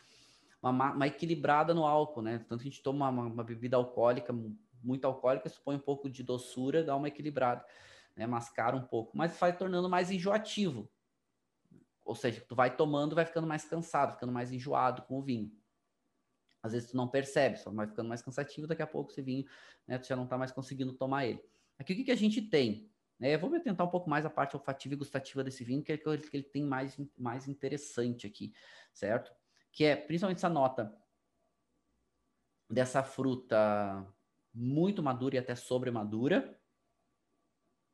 uma, 0.62 0.93
uma 0.93 1.07
equilibrada 1.07 1.74
no 1.74 1.85
álcool, 1.85 2.23
né? 2.23 2.39
Tanto 2.49 2.62
que 2.62 2.69
a 2.69 2.70
gente 2.70 2.82
toma 2.82 3.09
uma, 3.09 3.23
uma 3.23 3.44
bebida 3.44 3.77
alcoólica, 3.77 4.32
muito 4.82 5.05
alcoólica, 5.05 5.49
supõe 5.49 5.77
um 5.77 5.81
pouco 5.81 6.09
de 6.09 6.23
doçura, 6.23 6.85
dá 6.85 6.94
uma 6.94 7.09
equilibrada, 7.09 7.65
né? 8.16 8.27
Mascara 8.27 8.77
um 8.77 8.82
pouco, 8.82 9.16
mas 9.16 9.36
vai 9.39 9.57
tornando 9.57 9.89
mais 9.89 10.11
enjoativo. 10.11 10.89
Ou 12.05 12.15
seja, 12.15 12.44
tu 12.49 12.55
vai 12.55 12.74
tomando, 12.74 13.15
vai 13.15 13.24
ficando 13.24 13.47
mais 13.47 13.65
cansado, 13.65 14.12
ficando 14.12 14.32
mais 14.32 14.53
enjoado 14.53 15.03
com 15.03 15.19
o 15.19 15.23
vinho. 15.23 15.53
Às 16.62 16.72
vezes 16.72 16.90
tu 16.90 16.97
não 16.97 17.09
percebe, 17.09 17.56
só 17.56 17.70
vai 17.70 17.86
ficando 17.86 18.09
mais 18.09 18.22
cansativo, 18.22 18.66
daqui 18.66 18.82
a 18.82 18.86
pouco 18.86 19.10
esse 19.10 19.20
vinho, 19.20 19.44
né, 19.86 19.98
tu 19.98 20.06
já 20.06 20.14
não 20.14 20.26
tá 20.26 20.39
mais 20.39 20.52
conseguindo 20.52 20.93
tomar 20.93 21.26
ele. 21.26 21.43
Aqui 21.78 21.93
o 21.93 21.97
que, 21.97 22.05
que 22.05 22.12
a 22.12 22.16
gente 22.16 22.40
tem? 22.40 22.90
É, 23.20 23.36
vou 23.36 23.51
tentar 23.60 23.84
um 23.84 23.90
pouco 23.90 24.10
mais 24.10 24.26
a 24.26 24.30
parte 24.30 24.56
olfativa 24.56 24.94
e 24.94 24.97
gustativa 24.97 25.44
desse 25.44 25.62
vinho, 25.64 25.82
que 25.82 25.93
é 25.93 25.97
que 25.97 26.09
ele 26.09 26.43
tem 26.43 26.64
mais, 26.64 26.98
mais 27.16 27.47
interessante 27.47 28.26
aqui, 28.26 28.52
certo? 28.93 29.32
que 29.72 29.84
é 29.84 29.97
principalmente 29.97 30.39
essa 30.39 30.51
nota 30.51 30.94
dessa 32.70 33.02
fruta 33.02 34.06
muito 34.55 35.02
madura 35.02 35.36
e 35.36 35.39
até 35.39 35.55
sobremadura, 35.55 36.59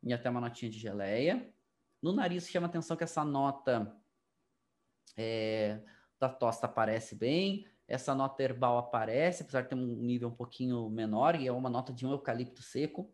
e 0.03 0.13
até 0.13 0.29
uma 0.29 0.41
notinha 0.41 0.69
de 0.69 0.77
geleia. 0.77 1.53
No 2.01 2.11
nariz 2.13 2.47
chama 2.47 2.67
atenção 2.67 2.95
que 2.95 3.03
essa 3.03 3.23
nota 3.23 3.97
é, 5.17 5.81
da 6.19 6.29
tosta 6.29 6.65
aparece 6.65 7.15
bem, 7.15 7.65
essa 7.89 8.13
nota 8.13 8.43
herbal 8.43 8.77
aparece, 8.77 9.41
apesar 9.41 9.63
de 9.63 9.69
ter 9.69 9.75
um 9.75 9.95
nível 9.95 10.29
um 10.29 10.35
pouquinho 10.35 10.87
menor, 10.91 11.35
e 11.35 11.47
é 11.47 11.51
uma 11.51 11.71
nota 11.71 11.91
de 11.91 12.05
um 12.05 12.11
eucalipto 12.11 12.61
seco. 12.61 13.11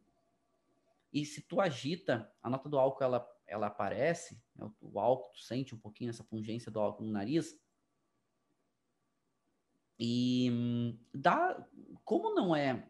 E 1.14 1.26
se 1.26 1.42
tu 1.42 1.62
agita, 1.62 2.30
a 2.44 2.50
nota 2.50 2.68
do 2.68 2.78
álcool 2.78 3.02
ela, 3.02 3.40
ela 3.48 3.68
aparece, 3.68 4.38
né, 4.54 4.70
o 4.82 5.00
álcool, 5.00 5.32
tu 5.32 5.40
sente 5.40 5.74
um 5.74 5.78
pouquinho 5.78 6.10
essa 6.10 6.26
pungência 6.26 6.70
do 6.70 6.82
álcool 6.82 7.06
no 7.06 7.12
nariz, 7.12 7.58
e 9.98 10.50
hum, 10.52 11.00
dá, 11.14 11.66
como 12.04 12.36
não 12.36 12.54
é, 12.54 12.86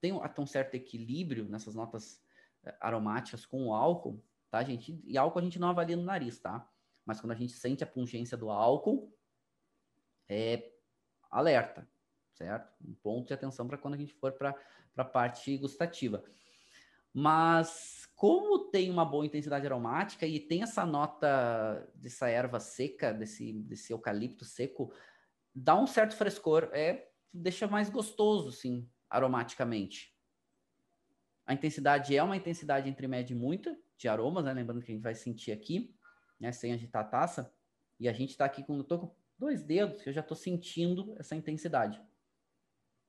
tem 0.00 0.18
até 0.22 0.40
um 0.40 0.46
certo 0.46 0.74
equilíbrio 0.74 1.46
nessas 1.50 1.74
notas 1.74 2.24
eh, 2.64 2.74
aromáticas 2.80 3.44
com 3.44 3.66
o 3.66 3.74
álcool, 3.74 4.24
tá, 4.50 4.62
gente? 4.64 4.98
E 5.04 5.18
álcool 5.18 5.40
a 5.40 5.42
gente 5.42 5.58
não 5.58 5.68
avalia 5.68 5.98
no 5.98 6.02
nariz, 6.02 6.38
tá? 6.38 6.66
Mas 7.04 7.20
quando 7.20 7.32
a 7.32 7.36
gente 7.36 7.52
sente 7.52 7.84
a 7.84 7.86
pungência 7.86 8.38
do 8.38 8.48
álcool, 8.48 9.14
é 10.26 10.69
alerta, 11.30 11.88
certo? 12.32 12.72
Um 12.84 12.94
ponto 12.94 13.28
de 13.28 13.34
atenção 13.34 13.66
para 13.66 13.78
quando 13.78 13.94
a 13.94 13.98
gente 13.98 14.14
for 14.14 14.32
para 14.32 14.54
a 14.96 15.04
parte 15.04 15.56
gustativa. 15.56 16.22
Mas 17.12 18.08
como 18.14 18.70
tem 18.70 18.90
uma 18.90 19.04
boa 19.04 19.24
intensidade 19.24 19.66
aromática 19.66 20.26
e 20.26 20.38
tem 20.38 20.62
essa 20.62 20.84
nota 20.84 21.88
dessa 21.94 22.28
erva 22.28 22.60
seca, 22.60 23.12
desse, 23.12 23.52
desse 23.52 23.92
eucalipto 23.92 24.44
seco, 24.44 24.92
dá 25.54 25.74
um 25.76 25.86
certo 25.86 26.14
frescor, 26.14 26.68
é 26.72 27.08
deixa 27.32 27.66
mais 27.66 27.88
gostoso, 27.88 28.52
sim, 28.52 28.88
aromaticamente. 29.08 30.14
A 31.46 31.54
intensidade 31.54 32.16
é 32.16 32.22
uma 32.22 32.36
intensidade 32.36 32.88
entre 32.88 33.08
média 33.08 33.32
e 33.34 33.36
muita 33.36 33.76
de 33.96 34.08
aromas, 34.08 34.44
né? 34.44 34.52
Lembrando 34.52 34.82
que 34.82 34.92
a 34.92 34.94
gente 34.94 35.02
vai 35.02 35.14
sentir 35.14 35.50
aqui, 35.50 35.94
né? 36.38 36.52
Sem 36.52 36.72
agitar 36.72 37.02
a 37.02 37.08
taça. 37.08 37.52
E 37.98 38.08
a 38.08 38.12
gente 38.12 38.30
está 38.30 38.44
aqui 38.44 38.62
com, 38.62 38.76
eu 38.76 38.84
tô 38.84 39.10
dois 39.40 39.62
dedos, 39.62 40.06
eu 40.06 40.12
já 40.12 40.20
estou 40.20 40.36
sentindo 40.36 41.14
essa 41.18 41.34
intensidade. 41.34 42.00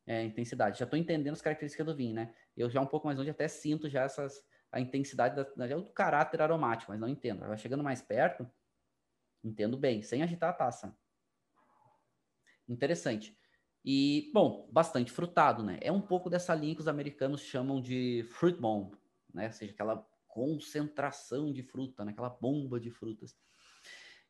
É, 0.08 0.24
intensidade. 0.24 0.80
Já 0.80 0.86
estou 0.86 0.98
entendendo 0.98 1.34
as 1.34 1.42
características 1.42 1.86
do 1.86 1.96
vinho, 1.96 2.16
né? 2.16 2.34
Eu 2.56 2.70
já 2.70 2.82
um 2.82 2.88
pouco 2.88 3.06
mais 3.06 3.18
longe 3.18 3.30
até 3.30 3.48
sinto 3.48 3.90
já 3.90 4.04
essas, 4.04 4.44
a 4.72 4.80
intensidade 4.80 5.36
da, 5.36 5.44
do 5.44 5.86
caráter 5.92 6.42
aromático, 6.42 6.92
mas 6.92 7.00
não 7.00 7.10
entendo. 7.10 7.42
Vai 7.42 7.58
chegando 7.58 7.84
mais 7.84 8.02
perto, 8.02 8.50
entendo 9.44 9.78
bem, 9.78 10.02
sem 10.02 10.24
agitar 10.24 10.50
a 10.50 10.54
taça. 10.54 10.98
Interessante. 12.68 13.38
E, 13.84 14.32
bom, 14.34 14.70
bastante 14.72 15.12
frutado, 15.12 15.64
né? 15.64 15.78
É 15.82 15.92
um 15.92 16.02
pouco 16.02 16.30
dessa 16.30 16.56
linha 16.56 16.76
que 16.76 16.82
os 16.82 16.88
americanos 16.88 17.42
chamam 17.42 17.82
de 17.82 18.24
fruit 18.30 18.58
bomb, 18.58 18.96
né? 19.34 19.48
Ou 19.48 19.52
seja, 19.52 19.74
aquela 19.74 20.08
concentração 20.28 21.52
de 21.52 21.62
fruta, 21.62 22.06
né? 22.06 22.12
aquela 22.12 22.30
bomba 22.30 22.80
de 22.80 22.90
frutas. 22.90 23.36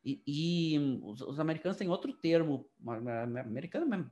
E, 0.04 0.22
e 0.26 0.78
os, 1.02 1.20
os, 1.20 1.38
americanos 1.38 1.78
têm 1.78 1.88
outro 1.88 2.12
termo, 2.12 2.68
americano 3.44 3.94
é 3.94 4.04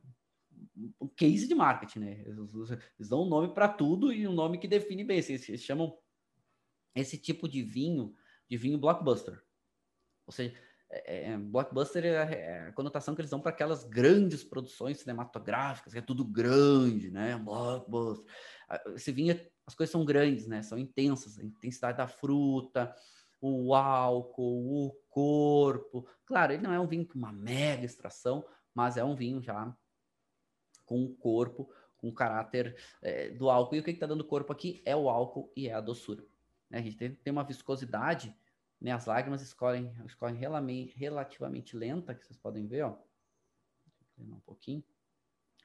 case 1.17 1.49
de 1.49 1.55
marketing, 1.55 1.99
né? 1.99 2.23
Eles, 2.25 2.71
eles 2.99 3.09
dão 3.09 3.23
um 3.23 3.29
nome 3.29 3.53
para 3.55 3.69
tudo 3.69 4.13
e 4.13 4.27
um 4.27 4.33
nome 4.33 4.59
que 4.59 4.69
define 4.69 5.05
bem. 5.05 5.19
Eles, 5.19 5.49
eles 5.49 5.63
chamam 5.63 5.97
esse 6.95 7.19
tipo 7.19 7.49
de 7.49 7.63
vinho 7.63 8.15
de 8.49 8.57
vinho 8.57 8.79
blockbuster. 8.79 9.41
Ou 10.27 10.33
seja, 10.33 10.55
é, 10.91 11.31
é, 11.31 11.39
blockbuster 11.39 12.05
é, 12.05 12.15
é 12.15 12.69
a 12.69 12.73
conotação 12.73 13.15
que 13.15 13.21
eles 13.21 13.31
dão 13.31 13.41
para 13.41 13.53
aquelas 13.53 13.85
grandes 13.85 14.43
produções 14.43 14.99
cinematográficas, 14.99 15.93
que 15.93 15.99
é 16.01 16.03
tudo 16.03 16.25
grande, 16.25 17.11
né? 17.11 17.37
Blockbuster. 17.39 18.27
Esse 18.97 19.13
vinho, 19.13 19.41
as 19.65 19.75
coisas 19.75 19.93
são 19.93 20.05
grandes, 20.05 20.49
né? 20.49 20.63
São 20.63 20.77
intensas, 20.77 21.39
a 21.39 21.45
intensidade 21.45 21.99
da 21.99 22.09
fruta, 22.09 22.93
o 23.41 23.75
álcool, 23.75 24.87
o 24.87 24.93
corpo. 25.09 26.07
Claro, 26.25 26.53
ele 26.53 26.63
não 26.63 26.73
é 26.73 26.81
um 26.81 26.87
vinho 26.87 27.07
com 27.07 27.19
uma 27.19 27.33
mega 27.33 27.85
extração, 27.85 28.45
mas 28.75 28.97
é 28.97 29.05
um 29.05 29.15
vinho 29.15 29.43
já 29.43 29.75
com 30.85 31.05
o 31.05 31.15
corpo, 31.15 31.73
com 31.97 32.09
o 32.09 32.15
caráter 32.15 32.77
é, 33.03 33.31
do 33.31 33.49
álcool. 33.49 33.77
E 33.77 33.81
o 33.81 33.85
que 33.85 33.91
está 33.91 34.07
dando 34.07 34.25
corpo 34.25 34.53
aqui 34.53 34.83
é 34.85 34.95
o 34.95 35.09
álcool 35.09 35.53
e 35.57 35.69
é 35.69 35.75
a 35.75 35.81
doçura. 35.81 36.25
Né? 36.69 36.79
A 36.79 36.83
gente 36.83 36.97
tem, 36.97 37.15
tem 37.15 37.33
uma 37.33 37.45
viscosidade 37.45 38.35
né, 38.81 38.93
as 38.93 39.05
lágrimas 39.05 39.43
escorrem, 39.43 39.93
escorrem 40.07 40.39
relativamente 40.95 41.77
lenta, 41.77 42.15
que 42.15 42.25
vocês 42.25 42.39
podem 42.39 42.67
ver, 42.67 42.83
ó. 42.83 42.97
Um 44.19 44.41
pouquinho. 44.41 44.83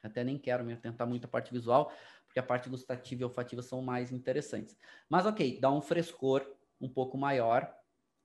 Até 0.02 0.22
nem 0.22 0.38
quero 0.38 0.64
me 0.64 0.74
atentar 0.74 1.06
muito 1.06 1.24
a 1.24 1.28
parte 1.28 1.52
visual, 1.52 1.90
porque 2.26 2.38
a 2.38 2.42
parte 2.42 2.68
gustativa 2.68 3.22
e 3.22 3.24
olfativa 3.24 3.62
são 3.62 3.80
mais 3.80 4.12
interessantes. 4.12 4.76
Mas 5.08 5.24
ok, 5.24 5.58
dá 5.58 5.70
um 5.70 5.80
frescor 5.80 6.46
um 6.80 6.88
pouco 6.88 7.16
maior 7.16 7.72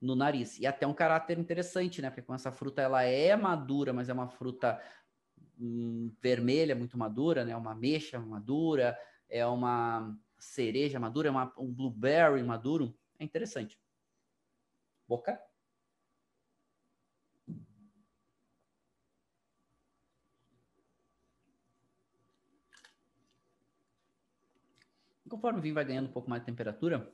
no 0.00 0.16
nariz. 0.16 0.58
E 0.58 0.66
até 0.66 0.86
um 0.86 0.94
caráter 0.94 1.38
interessante, 1.38 2.02
né? 2.02 2.10
Porque 2.10 2.22
com 2.22 2.34
essa 2.34 2.50
fruta 2.50 2.82
ela 2.82 3.02
é 3.02 3.36
madura, 3.36 3.92
mas 3.92 4.08
é 4.08 4.12
uma 4.12 4.28
fruta 4.28 4.80
hum, 5.58 6.12
vermelha, 6.20 6.74
muito 6.74 6.98
madura, 6.98 7.44
né? 7.44 7.56
Uma 7.56 7.74
mexa 7.74 8.18
madura, 8.18 8.98
é 9.28 9.46
uma 9.46 10.16
cereja 10.38 10.98
madura, 10.98 11.28
é 11.28 11.30
uma, 11.30 11.52
um 11.56 11.72
blueberry 11.72 12.42
maduro 12.42 12.98
é 13.18 13.24
interessante. 13.24 13.80
Boca. 15.06 15.40
Conforme 25.28 25.60
o 25.60 25.62
vinho 25.62 25.74
vai 25.74 25.84
ganhando 25.84 26.08
um 26.08 26.12
pouco 26.12 26.28
mais 26.28 26.42
de 26.42 26.46
temperatura, 26.46 27.10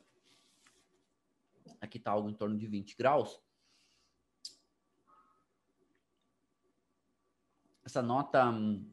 aqui 1.80 1.98
está 1.98 2.10
algo 2.10 2.28
em 2.28 2.34
torno 2.34 2.56
de 2.56 2.66
20 2.66 2.96
graus, 2.96 3.40
essa 7.84 8.02
nota 8.02 8.50
hum, 8.50 8.90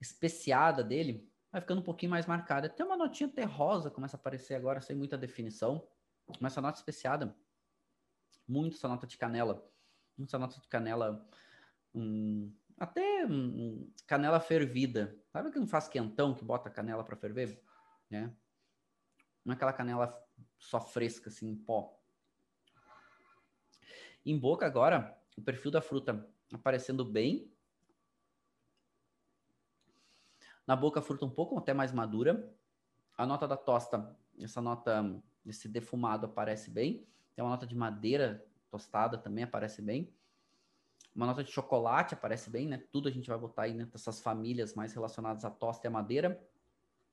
especiada 0.00 0.82
dele 0.82 1.30
vai 1.50 1.60
ficando 1.60 1.80
um 1.80 1.84
pouquinho 1.84 2.10
mais 2.10 2.26
marcada. 2.26 2.68
Tem 2.68 2.84
uma 2.84 2.96
notinha 2.96 3.28
terrosa, 3.28 3.90
começa 3.90 4.16
a 4.16 4.20
aparecer 4.20 4.54
agora, 4.54 4.80
sem 4.80 4.96
muita 4.96 5.18
definição, 5.18 5.86
mas 6.40 6.52
essa 6.52 6.62
nota 6.62 6.78
especiada, 6.78 7.36
muito 8.48 8.76
essa 8.76 8.88
nota 8.88 9.06
de 9.06 9.18
canela, 9.18 9.68
muito 10.16 10.30
essa 10.30 10.38
nota 10.38 10.58
de 10.58 10.66
canela, 10.68 11.28
hum, 11.94 12.50
até 12.78 13.26
hum, 13.26 13.92
canela 14.06 14.40
fervida. 14.40 15.14
Sabe 15.30 15.50
que 15.50 15.58
não 15.58 15.66
faz 15.66 15.88
quentão, 15.88 16.34
que 16.34 16.44
bota 16.44 16.70
canela 16.70 17.04
para 17.04 17.16
ferver? 17.16 17.62
né? 18.12 18.30
Não 19.44 19.52
é 19.52 19.56
aquela 19.56 19.72
canela 19.72 20.14
só 20.62 20.80
fresca, 20.80 21.28
assim, 21.28 21.48
em 21.48 21.56
pó. 21.56 21.98
Em 24.24 24.38
boca, 24.38 24.64
agora, 24.64 25.20
o 25.36 25.42
perfil 25.42 25.72
da 25.72 25.82
fruta 25.82 26.28
aparecendo 26.52 27.04
bem. 27.04 27.52
Na 30.64 30.76
boca, 30.76 31.00
a 31.00 31.02
fruta 31.02 31.26
um 31.26 31.30
pouco 31.30 31.58
até 31.58 31.74
mais 31.74 31.92
madura. 31.92 32.54
A 33.18 33.26
nota 33.26 33.48
da 33.48 33.56
tosta, 33.56 34.16
essa 34.38 34.60
nota, 34.60 35.20
esse 35.44 35.68
defumado 35.68 36.26
aparece 36.26 36.70
bem. 36.70 37.04
Tem 37.34 37.44
uma 37.44 37.50
nota 37.50 37.66
de 37.66 37.74
madeira 37.74 38.46
tostada 38.70 39.18
também 39.18 39.44
aparece 39.44 39.82
bem. 39.82 40.14
Uma 41.14 41.26
nota 41.26 41.42
de 41.42 41.50
chocolate 41.50 42.14
aparece 42.14 42.48
bem, 42.48 42.68
né? 42.68 42.78
Tudo 42.90 43.08
a 43.08 43.10
gente 43.10 43.28
vai 43.28 43.36
botar 43.36 43.62
aí 43.62 43.74
nessas 43.74 44.20
famílias 44.20 44.74
mais 44.74 44.94
relacionadas 44.94 45.44
à 45.44 45.50
tosta 45.50 45.86
e 45.86 45.88
à 45.88 45.90
madeira 45.90 46.40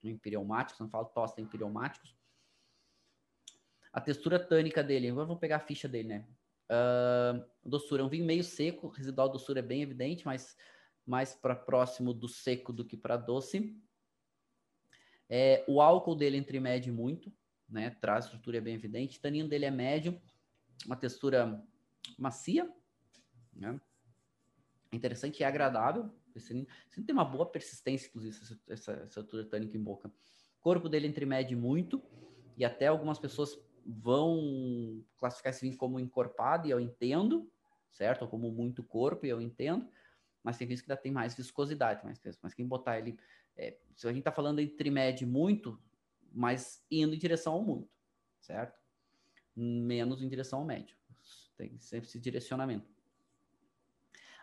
empireumáticos, 0.04 0.80
não 0.80 0.88
falo 0.88 1.06
tosta, 1.06 1.42
empireumáticos. 1.42 2.19
A 3.92 4.00
textura 4.00 4.40
tânica 4.40 4.84
dele, 4.84 5.10
agora 5.10 5.26
vamos 5.26 5.40
pegar 5.40 5.58
a 5.58 5.60
ficha 5.60 5.88
dele, 5.88 6.10
né? 6.10 6.28
Uh, 6.70 7.44
doçura, 7.68 8.04
é 8.04 8.06
um 8.06 8.10
vinho 8.10 8.26
meio 8.26 8.44
seco, 8.44 8.90
residual 8.90 9.30
doçura 9.30 9.60
é 9.60 9.64
bem 9.64 9.82
evidente, 9.82 10.26
mas 10.26 10.56
mais 11.06 11.34
para 11.34 11.56
próximo 11.56 12.14
do 12.14 12.28
seco 12.28 12.72
do 12.72 12.86
que 12.86 12.96
para 12.96 13.18
doce. 13.18 13.76
É, 15.28 15.64
o 15.68 15.82
álcool 15.82 16.16
dele 16.16 16.38
entre 16.38 16.60
médio 16.60 16.92
e 16.92 16.96
muito, 16.96 17.34
né? 17.68 17.90
Traz 18.02 18.26
estrutura 18.26 18.58
é 18.58 18.62
bem 18.62 18.76
evidente. 18.76 19.18
O 19.18 19.22
taninho 19.22 19.48
dele 19.48 19.66
é 19.66 19.72
médio, 19.72 20.22
uma 20.86 20.96
textura 20.96 21.64
macia, 22.18 22.72
né? 23.56 23.80
Interessante 24.92 25.40
e 25.40 25.44
agradável. 25.44 26.12
Esse 26.36 26.66
tem 27.06 27.14
uma 27.14 27.26
boa 27.26 27.46
persistência, 27.46 28.08
inclusive, 28.08 28.38
essa, 28.38 28.60
essa, 28.68 28.92
essa 29.04 29.20
altura 29.20 29.46
tânica 29.46 29.76
em 29.76 29.82
boca. 29.84 30.10
O 30.60 30.62
corpo 30.62 30.88
dele 30.88 31.08
entre 31.08 31.26
médio 31.26 31.58
e 31.58 31.60
muito, 31.60 32.02
e 32.56 32.64
até 32.64 32.88
algumas 32.88 33.18
pessoas 33.18 33.58
vão 33.92 35.04
classificar 35.18 35.52
esse 35.52 35.62
vinho 35.62 35.78
como 35.78 36.00
encorpado, 36.00 36.68
e 36.68 36.72
eu 36.72 36.80
entendo, 36.80 37.52
certo? 37.92 38.24
Ou 38.24 38.28
como 38.28 38.52
muito 38.52 38.84
corpo, 38.84 39.26
e 39.26 39.30
eu 39.30 39.42
entendo, 39.42 39.88
mas 40.44 40.58
tem 40.58 40.68
vinhos 40.68 40.82
que 40.82 40.92
ainda 40.92 41.02
tem 41.02 41.12
mais 41.12 41.36
viscosidade, 41.36 42.04
mais 42.04 42.20
peso. 42.20 42.40
Mas 42.42 42.54
quem 42.54 42.68
botar 42.68 43.00
ele, 43.00 43.18
é, 43.56 43.78
se 43.96 44.08
a 44.08 44.12
gente 44.12 44.20
está 44.20 44.32
falando 44.32 44.60
entre 44.60 44.90
médio 44.90 45.26
e 45.26 45.30
muito, 45.30 45.82
mas 46.32 46.84
indo 46.90 47.16
em 47.16 47.20
direção 47.20 47.54
ao 47.54 47.64
muito, 47.64 47.90
certo? 48.40 48.80
Menos 49.56 50.22
em 50.22 50.30
direção 50.30 50.60
ao 50.60 50.66
médio. 50.66 50.96
Tem 51.58 51.78
sempre 51.80 52.08
esse 52.08 52.20
direcionamento 52.20 53.00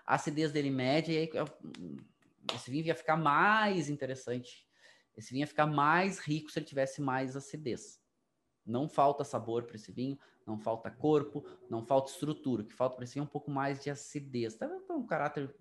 a 0.07 0.15
acidez 0.15 0.53
dele 0.53 0.71
média, 0.71 1.13
e 1.13 1.19
aí 1.19 1.31
esse 2.55 2.71
vinho 2.71 2.87
ia 2.87 2.95
ficar 2.95 3.17
mais 3.17 3.91
interessante. 3.91 4.65
Esse 5.17 5.33
vinho 5.33 5.43
ia 5.43 5.47
ficar 5.47 5.67
mais 5.67 6.21
rico 6.21 6.51
se 6.51 6.59
ele 6.59 6.67
tivesse 6.67 7.03
mais 7.03 7.35
acidez. 7.35 8.01
Não 8.67 8.89
falta 8.89 9.25
sabor 9.25 9.65
para 9.65 9.77
esse 9.77 9.93
vinho, 9.93 10.19
não 10.47 10.59
falta 10.59 10.91
corpo, 10.91 11.45
não 11.71 11.85
falta 11.85 12.11
estrutura. 12.11 12.63
O 12.63 12.67
que 12.67 12.75
falta 12.75 12.97
para 12.97 13.05
esse 13.05 13.15
vinho 13.15 13.23
é 13.23 13.27
um 13.27 13.31
pouco 13.31 13.51
mais 13.51 13.83
de 13.83 13.91
acidez. 13.91 14.57
Tá 14.57 14.69
um 14.91 15.07
caráter 15.07 15.55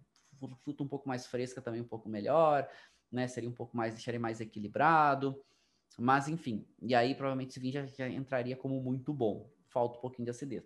fruta 0.64 0.84
um 0.84 0.88
pouco 0.88 1.08
mais 1.08 1.28
fresca 1.28 1.62
também 1.62 1.82
um 1.82 1.88
pouco 1.88 2.10
melhor, 2.10 2.68
né? 3.12 3.28
Seria 3.28 3.50
um 3.50 3.54
pouco 3.54 3.76
mais, 3.78 3.94
deixaria 3.94 4.20
mais 4.20 4.42
equilibrado. 4.42 5.40
Mas 5.98 6.28
enfim, 6.28 6.68
e 6.82 6.94
aí 6.94 7.16
provavelmente 7.16 7.52
esse 7.52 7.60
vinho 7.60 7.74
já, 7.74 7.86
já 7.86 8.10
entraria 8.10 8.56
como 8.56 8.82
muito 8.82 9.14
bom. 9.14 9.50
Falta 9.70 9.98
um 9.98 10.02
pouquinho 10.02 10.26
de 10.26 10.32
acidez. 10.32 10.66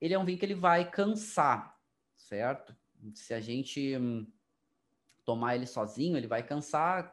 Ele 0.00 0.14
é 0.14 0.18
um 0.18 0.24
vinho 0.24 0.38
que 0.38 0.44
ele 0.44 0.54
vai 0.54 0.90
cansar, 0.90 1.78
certo? 2.16 2.74
se 3.14 3.34
a 3.34 3.40
gente 3.40 3.96
hum, 3.96 4.26
tomar 5.24 5.56
ele 5.56 5.66
sozinho, 5.66 6.16
ele 6.16 6.26
vai 6.26 6.42
cansar, 6.42 7.12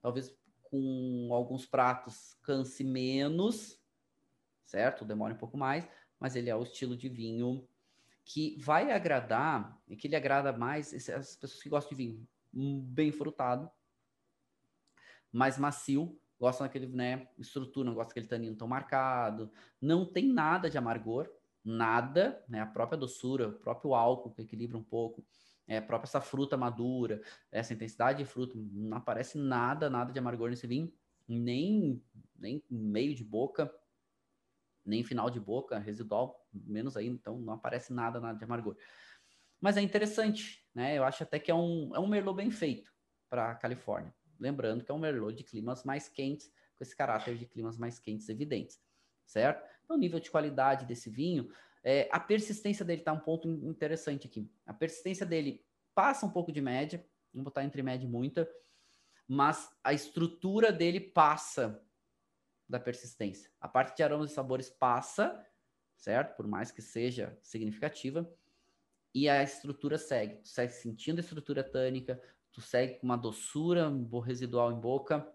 talvez 0.00 0.36
com 0.62 1.28
alguns 1.32 1.66
pratos 1.66 2.36
canse 2.42 2.84
menos, 2.84 3.80
certo? 4.64 5.04
Demora 5.04 5.34
um 5.34 5.38
pouco 5.38 5.56
mais, 5.56 5.88
mas 6.18 6.36
ele 6.36 6.50
é 6.50 6.56
o 6.56 6.62
estilo 6.62 6.96
de 6.96 7.08
vinho 7.08 7.66
que 8.24 8.56
vai 8.60 8.90
agradar, 8.90 9.78
e 9.86 9.96
que 9.96 10.06
ele 10.06 10.16
agrada 10.16 10.52
mais 10.52 10.94
as 10.94 11.36
pessoas 11.36 11.62
que 11.62 11.68
gostam 11.68 11.90
de 11.90 12.04
vinho 12.04 12.28
bem 12.52 13.12
frutado, 13.12 13.70
mais 15.30 15.58
macio, 15.58 16.18
gostam 16.38 16.66
daquele, 16.66 16.86
né, 16.86 17.28
estrutura, 17.38 17.86
não 17.86 17.94
gostam 17.94 18.10
daquele 18.10 18.26
tanino 18.26 18.56
tão 18.56 18.68
marcado, 18.68 19.50
não 19.80 20.06
tem 20.06 20.32
nada 20.32 20.70
de 20.70 20.78
amargor, 20.78 21.28
nada, 21.64 22.44
né? 22.48 22.60
A 22.60 22.66
própria 22.66 22.98
doçura, 22.98 23.48
o 23.48 23.52
próprio 23.52 23.94
álcool 23.94 24.30
que 24.30 24.42
equilibra 24.42 24.76
um 24.76 24.82
pouco, 24.82 25.24
é, 25.66 25.78
a 25.78 25.82
própria 25.82 26.06
essa 26.06 26.20
fruta 26.20 26.56
madura, 26.56 27.22
essa 27.50 27.72
intensidade 27.72 28.18
de 28.18 28.24
fruta, 28.24 28.54
não 28.56 28.98
aparece 28.98 29.38
nada, 29.38 29.88
nada 29.88 30.12
de 30.12 30.18
amargor 30.18 30.50
nesse 30.50 30.66
vinho, 30.66 30.92
nem, 31.26 32.02
nem 32.38 32.62
meio 32.70 33.14
de 33.14 33.24
boca, 33.24 33.74
nem 34.84 35.02
final 35.02 35.30
de 35.30 35.40
boca, 35.40 35.78
residual, 35.78 36.46
menos 36.52 36.96
ainda, 36.96 37.14
então 37.14 37.38
não 37.38 37.54
aparece 37.54 37.92
nada, 37.92 38.20
nada 38.20 38.38
de 38.38 38.44
amargor. 38.44 38.76
Mas 39.60 39.76
é 39.76 39.80
interessante, 39.80 40.64
né? 40.74 40.98
Eu 40.98 41.04
acho 41.04 41.22
até 41.22 41.38
que 41.38 41.50
é 41.50 41.54
um, 41.54 41.94
é 41.94 41.98
um 41.98 42.06
Merlot 42.06 42.36
bem 42.36 42.50
feito 42.50 42.92
para 43.30 43.50
a 43.50 43.54
Califórnia. 43.54 44.14
Lembrando 44.38 44.84
que 44.84 44.90
é 44.90 44.94
um 44.94 44.98
Merlot 44.98 45.34
de 45.34 45.44
climas 45.44 45.84
mais 45.84 46.08
quentes, 46.08 46.48
com 46.76 46.82
esse 46.82 46.94
caráter 46.94 47.38
de 47.38 47.46
climas 47.46 47.78
mais 47.78 47.98
quentes 47.98 48.28
evidentes, 48.28 48.80
certo? 49.24 49.64
Então, 49.84 49.96
o 49.96 49.98
nível 49.98 50.20
de 50.20 50.30
qualidade 50.30 50.84
desse 50.84 51.08
vinho, 51.08 51.48
é, 51.82 52.08
a 52.10 52.18
persistência 52.18 52.84
dele 52.84 53.00
está 53.00 53.12
um 53.12 53.20
ponto 53.20 53.48
interessante 53.48 54.26
aqui. 54.26 54.50
A 54.66 54.74
persistência 54.74 55.24
dele 55.24 55.64
passa 55.94 56.26
um 56.26 56.30
pouco 56.30 56.50
de 56.50 56.60
média, 56.60 57.04
vamos 57.32 57.44
botar 57.44 57.64
entre 57.64 57.82
média 57.82 58.06
e 58.06 58.08
muita, 58.08 58.48
mas 59.26 59.70
a 59.82 59.92
estrutura 59.92 60.72
dele 60.72 61.00
passa 61.00 61.82
da 62.68 62.80
persistência. 62.80 63.50
A 63.60 63.68
parte 63.68 63.96
de 63.96 64.02
aromas 64.02 64.30
e 64.30 64.34
sabores 64.34 64.70
passa, 64.70 65.44
certo? 65.96 66.36
Por 66.36 66.46
mais 66.46 66.70
que 66.70 66.82
seja 66.82 67.38
significativa, 67.42 68.28
e 69.14 69.28
a 69.28 69.42
estrutura 69.42 69.96
segue. 69.96 70.36
Tu 70.42 70.48
segue 70.48 70.72
sentindo 70.72 71.18
a 71.18 71.20
estrutura 71.20 71.62
tânica, 71.62 72.20
tu 72.50 72.60
segue 72.60 72.98
com 72.98 73.06
uma 73.06 73.16
doçura 73.16 73.90
residual 74.24 74.72
em 74.72 74.80
boca, 74.80 75.30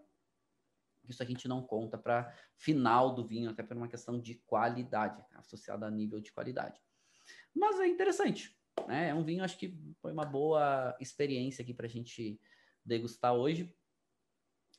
isso 1.08 1.22
a 1.22 1.26
gente 1.26 1.48
não 1.48 1.62
conta 1.62 1.98
para 1.98 2.32
final 2.56 3.14
do 3.14 3.24
vinho, 3.24 3.50
até 3.50 3.62
por 3.62 3.76
uma 3.76 3.88
questão 3.88 4.20
de 4.20 4.36
qualidade, 4.46 5.24
associada 5.34 5.86
a 5.86 5.90
nível 5.90 6.20
de 6.20 6.32
qualidade. 6.32 6.80
Mas 7.54 7.80
é 7.80 7.86
interessante, 7.86 8.56
né? 8.86 9.08
É 9.08 9.14
um 9.14 9.24
vinho, 9.24 9.42
acho 9.42 9.58
que 9.58 9.76
foi 10.00 10.12
uma 10.12 10.24
boa 10.24 10.96
experiência 11.00 11.62
aqui 11.62 11.74
para 11.74 11.86
a 11.86 11.90
gente 11.90 12.40
degustar 12.84 13.34
hoje. 13.34 13.74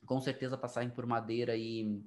Com 0.05 0.19
certeza, 0.21 0.57
passagem 0.57 0.91
por 0.91 1.05
madeira 1.05 1.55
e 1.55 2.01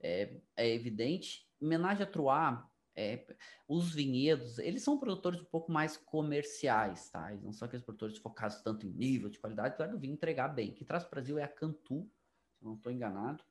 é, 0.00 0.40
é 0.56 0.68
evidente. 0.68 1.46
Menage 1.60 2.02
a 2.02 2.06
Trois, 2.06 2.58
é, 2.94 3.26
os 3.68 3.92
vinhedos, 3.94 4.58
eles 4.58 4.82
são 4.82 4.98
produtores 4.98 5.40
um 5.40 5.44
pouco 5.44 5.70
mais 5.70 5.96
comerciais, 5.96 7.10
tá? 7.10 7.30
Eles 7.30 7.44
não 7.44 7.52
são 7.52 7.66
aqueles 7.66 7.84
produtores 7.84 8.16
focados 8.18 8.62
tanto 8.62 8.86
em 8.86 8.90
nível 8.90 9.28
de 9.28 9.38
qualidade, 9.38 9.74
apesar 9.74 9.90
do 9.90 9.98
vinho 9.98 10.14
entregar 10.14 10.48
bem. 10.48 10.72
Que 10.72 10.84
traz 10.84 11.04
para 11.04 11.08
o 11.08 11.14
Brasil 11.16 11.38
é 11.38 11.42
a 11.42 11.48
Cantu, 11.48 12.10
se 12.54 12.64
eu 12.64 12.68
não 12.68 12.76
estou 12.76 12.90
enganado. 12.90 13.44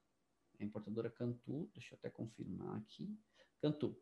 A 0.60 0.64
importadora 0.64 1.10
Cantu, 1.10 1.70
deixa 1.74 1.94
eu 1.94 1.98
até 1.98 2.10
confirmar 2.10 2.78
aqui. 2.78 3.16
Cantu. 3.62 3.96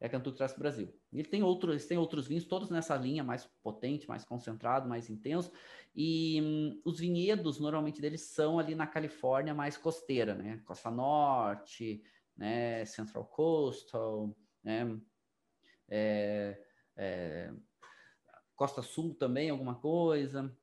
É 0.00 0.06
a 0.06 0.10
Cantu 0.10 0.32
que 0.32 0.36
traz 0.36 0.52
para 0.52 0.58
o 0.58 0.62
Brasil. 0.62 0.94
Ele 1.12 1.28
tem 1.28 1.42
outros, 1.42 1.72
eles 1.72 1.86
têm 1.86 1.96
outros 1.96 2.26
vinhos, 2.26 2.44
todos 2.44 2.68
nessa 2.68 2.96
linha 2.96 3.22
mais 3.22 3.46
potente, 3.62 4.08
mais 4.08 4.24
concentrado, 4.24 4.88
mais 4.88 5.08
intenso. 5.08 5.52
E 5.94 6.40
hum, 6.42 6.80
os 6.84 6.98
vinhedos, 6.98 7.58
normalmente, 7.58 8.00
deles 8.00 8.22
são 8.22 8.58
ali 8.58 8.74
na 8.74 8.86
Califórnia 8.86 9.54
mais 9.54 9.76
costeira, 9.76 10.34
né? 10.34 10.60
Costa 10.64 10.90
Norte, 10.90 12.02
né? 12.36 12.84
Central 12.84 13.24
Coastal, 13.26 14.36
né? 14.62 15.00
É, 15.88 16.60
é, 16.96 17.52
Costa 18.56 18.82
Sul 18.82 19.14
também, 19.14 19.48
alguma 19.48 19.76
coisa. 19.76 20.54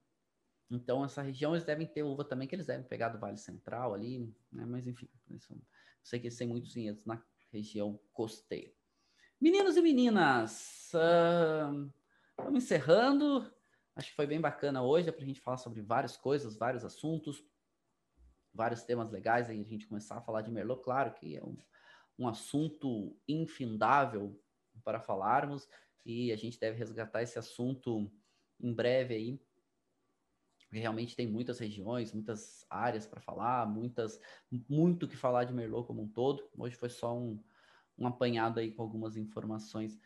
Então, 0.70 1.03
essa 1.03 1.22
região 1.22 1.53
eles 1.53 1.66
devem 1.66 1.88
ter 1.88 2.03
uva 2.03 2.24
também, 2.24 2.48
que 2.48 2.56
eles 2.56 2.68
devem 2.68 2.86
pegar 2.86 3.10
do 3.10 3.20
Vale 3.20 3.38
Central 3.38 3.94
ali, 3.94 4.34
né? 4.52 4.66
Mas 4.66 4.88
enfim, 4.88 5.10
eu 5.30 5.40
sei 6.03 6.20
que 6.20 6.28
eles 6.28 6.38
têm 6.38 6.48
muitos 6.48 6.74
vinhedos 6.74 7.06
na, 7.06 7.22
região 7.52 7.99
costeira. 8.14 8.72
Meninos 9.41 9.76
e 9.76 9.81
meninas, 9.81 10.91
uh, 10.93 11.91
vamos 12.38 12.63
encerrando. 12.63 13.51
Acho 13.95 14.09
que 14.09 14.15
foi 14.15 14.27
bem 14.27 14.39
bacana 14.39 14.84
hoje, 14.84 15.11
para 15.11 15.23
a 15.23 15.26
gente 15.26 15.41
falar 15.41 15.57
sobre 15.57 15.81
várias 15.81 16.15
coisas, 16.15 16.55
vários 16.55 16.85
assuntos, 16.85 17.43
vários 18.53 18.84
temas 18.84 19.09
legais. 19.09 19.49
Aí 19.49 19.59
a 19.59 19.63
gente 19.63 19.88
começar 19.88 20.19
a 20.19 20.22
falar 20.22 20.43
de 20.43 20.51
Merlot, 20.51 20.84
claro 20.84 21.11
que 21.15 21.35
é 21.35 21.43
um, 21.43 21.57
um 22.19 22.27
assunto 22.27 23.18
infindável 23.27 24.39
para 24.84 25.01
falarmos 25.01 25.68
e 26.05 26.31
a 26.31 26.35
gente 26.35 26.59
deve 26.59 26.77
resgatar 26.77 27.23
esse 27.23 27.39
assunto 27.39 28.11
em 28.59 28.72
breve 28.72 29.15
aí, 29.15 29.41
porque 30.68 30.77
realmente 30.77 31.15
tem 31.15 31.26
muitas 31.26 31.57
regiões, 31.57 32.13
muitas 32.13 32.63
áreas 32.69 33.07
para 33.07 33.19
falar, 33.19 33.68
muitas, 33.68 34.22
muito 34.69 35.07
que 35.07 35.18
falar 35.18 35.45
de 35.45 35.53
Merlot 35.53 35.88
como 35.88 36.03
um 36.03 36.07
todo. 36.07 36.47
Hoje 36.55 36.76
foi 36.76 36.89
só 36.89 37.18
um, 37.18 37.43
um 38.02 38.07
apanhado 38.07 38.60
aí 38.60 38.72
com 38.72 38.82
algumas 38.82 39.15
informações 39.15 39.99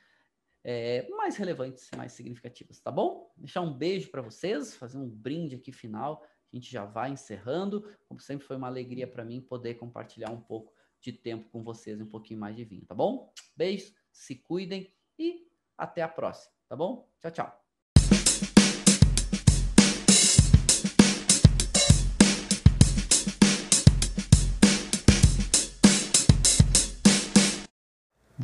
é, 0.63 1.07
mais 1.09 1.37
relevantes, 1.37 1.89
mais 1.95 2.11
significativas, 2.13 2.79
tá 2.79 2.91
bom? 2.91 3.31
Deixar 3.37 3.61
um 3.61 3.71
beijo 3.71 4.09
para 4.09 4.21
vocês, 4.21 4.75
fazer 4.75 4.97
um 4.97 5.07
brinde 5.07 5.55
aqui 5.55 5.71
final. 5.71 6.23
A 6.51 6.55
gente 6.55 6.71
já 6.71 6.85
vai 6.85 7.11
encerrando. 7.11 7.87
Como 8.07 8.19
sempre, 8.19 8.47
foi 8.47 8.55
uma 8.57 8.67
alegria 8.67 9.07
para 9.07 9.23
mim 9.23 9.41
poder 9.41 9.75
compartilhar 9.75 10.31
um 10.31 10.41
pouco 10.41 10.73
de 10.99 11.13
tempo 11.13 11.47
com 11.49 11.63
vocês, 11.63 12.01
um 12.01 12.07
pouquinho 12.07 12.39
mais 12.39 12.55
de 12.55 12.65
vinho, 12.65 12.85
tá 12.85 12.95
bom? 12.95 13.31
Beijos, 13.55 13.93
se 14.11 14.35
cuidem 14.35 14.91
e 15.19 15.47
até 15.77 16.01
a 16.01 16.07
próxima, 16.07 16.51
tá 16.67 16.75
bom? 16.75 17.07
Tchau, 17.21 17.31
tchau. 17.31 17.64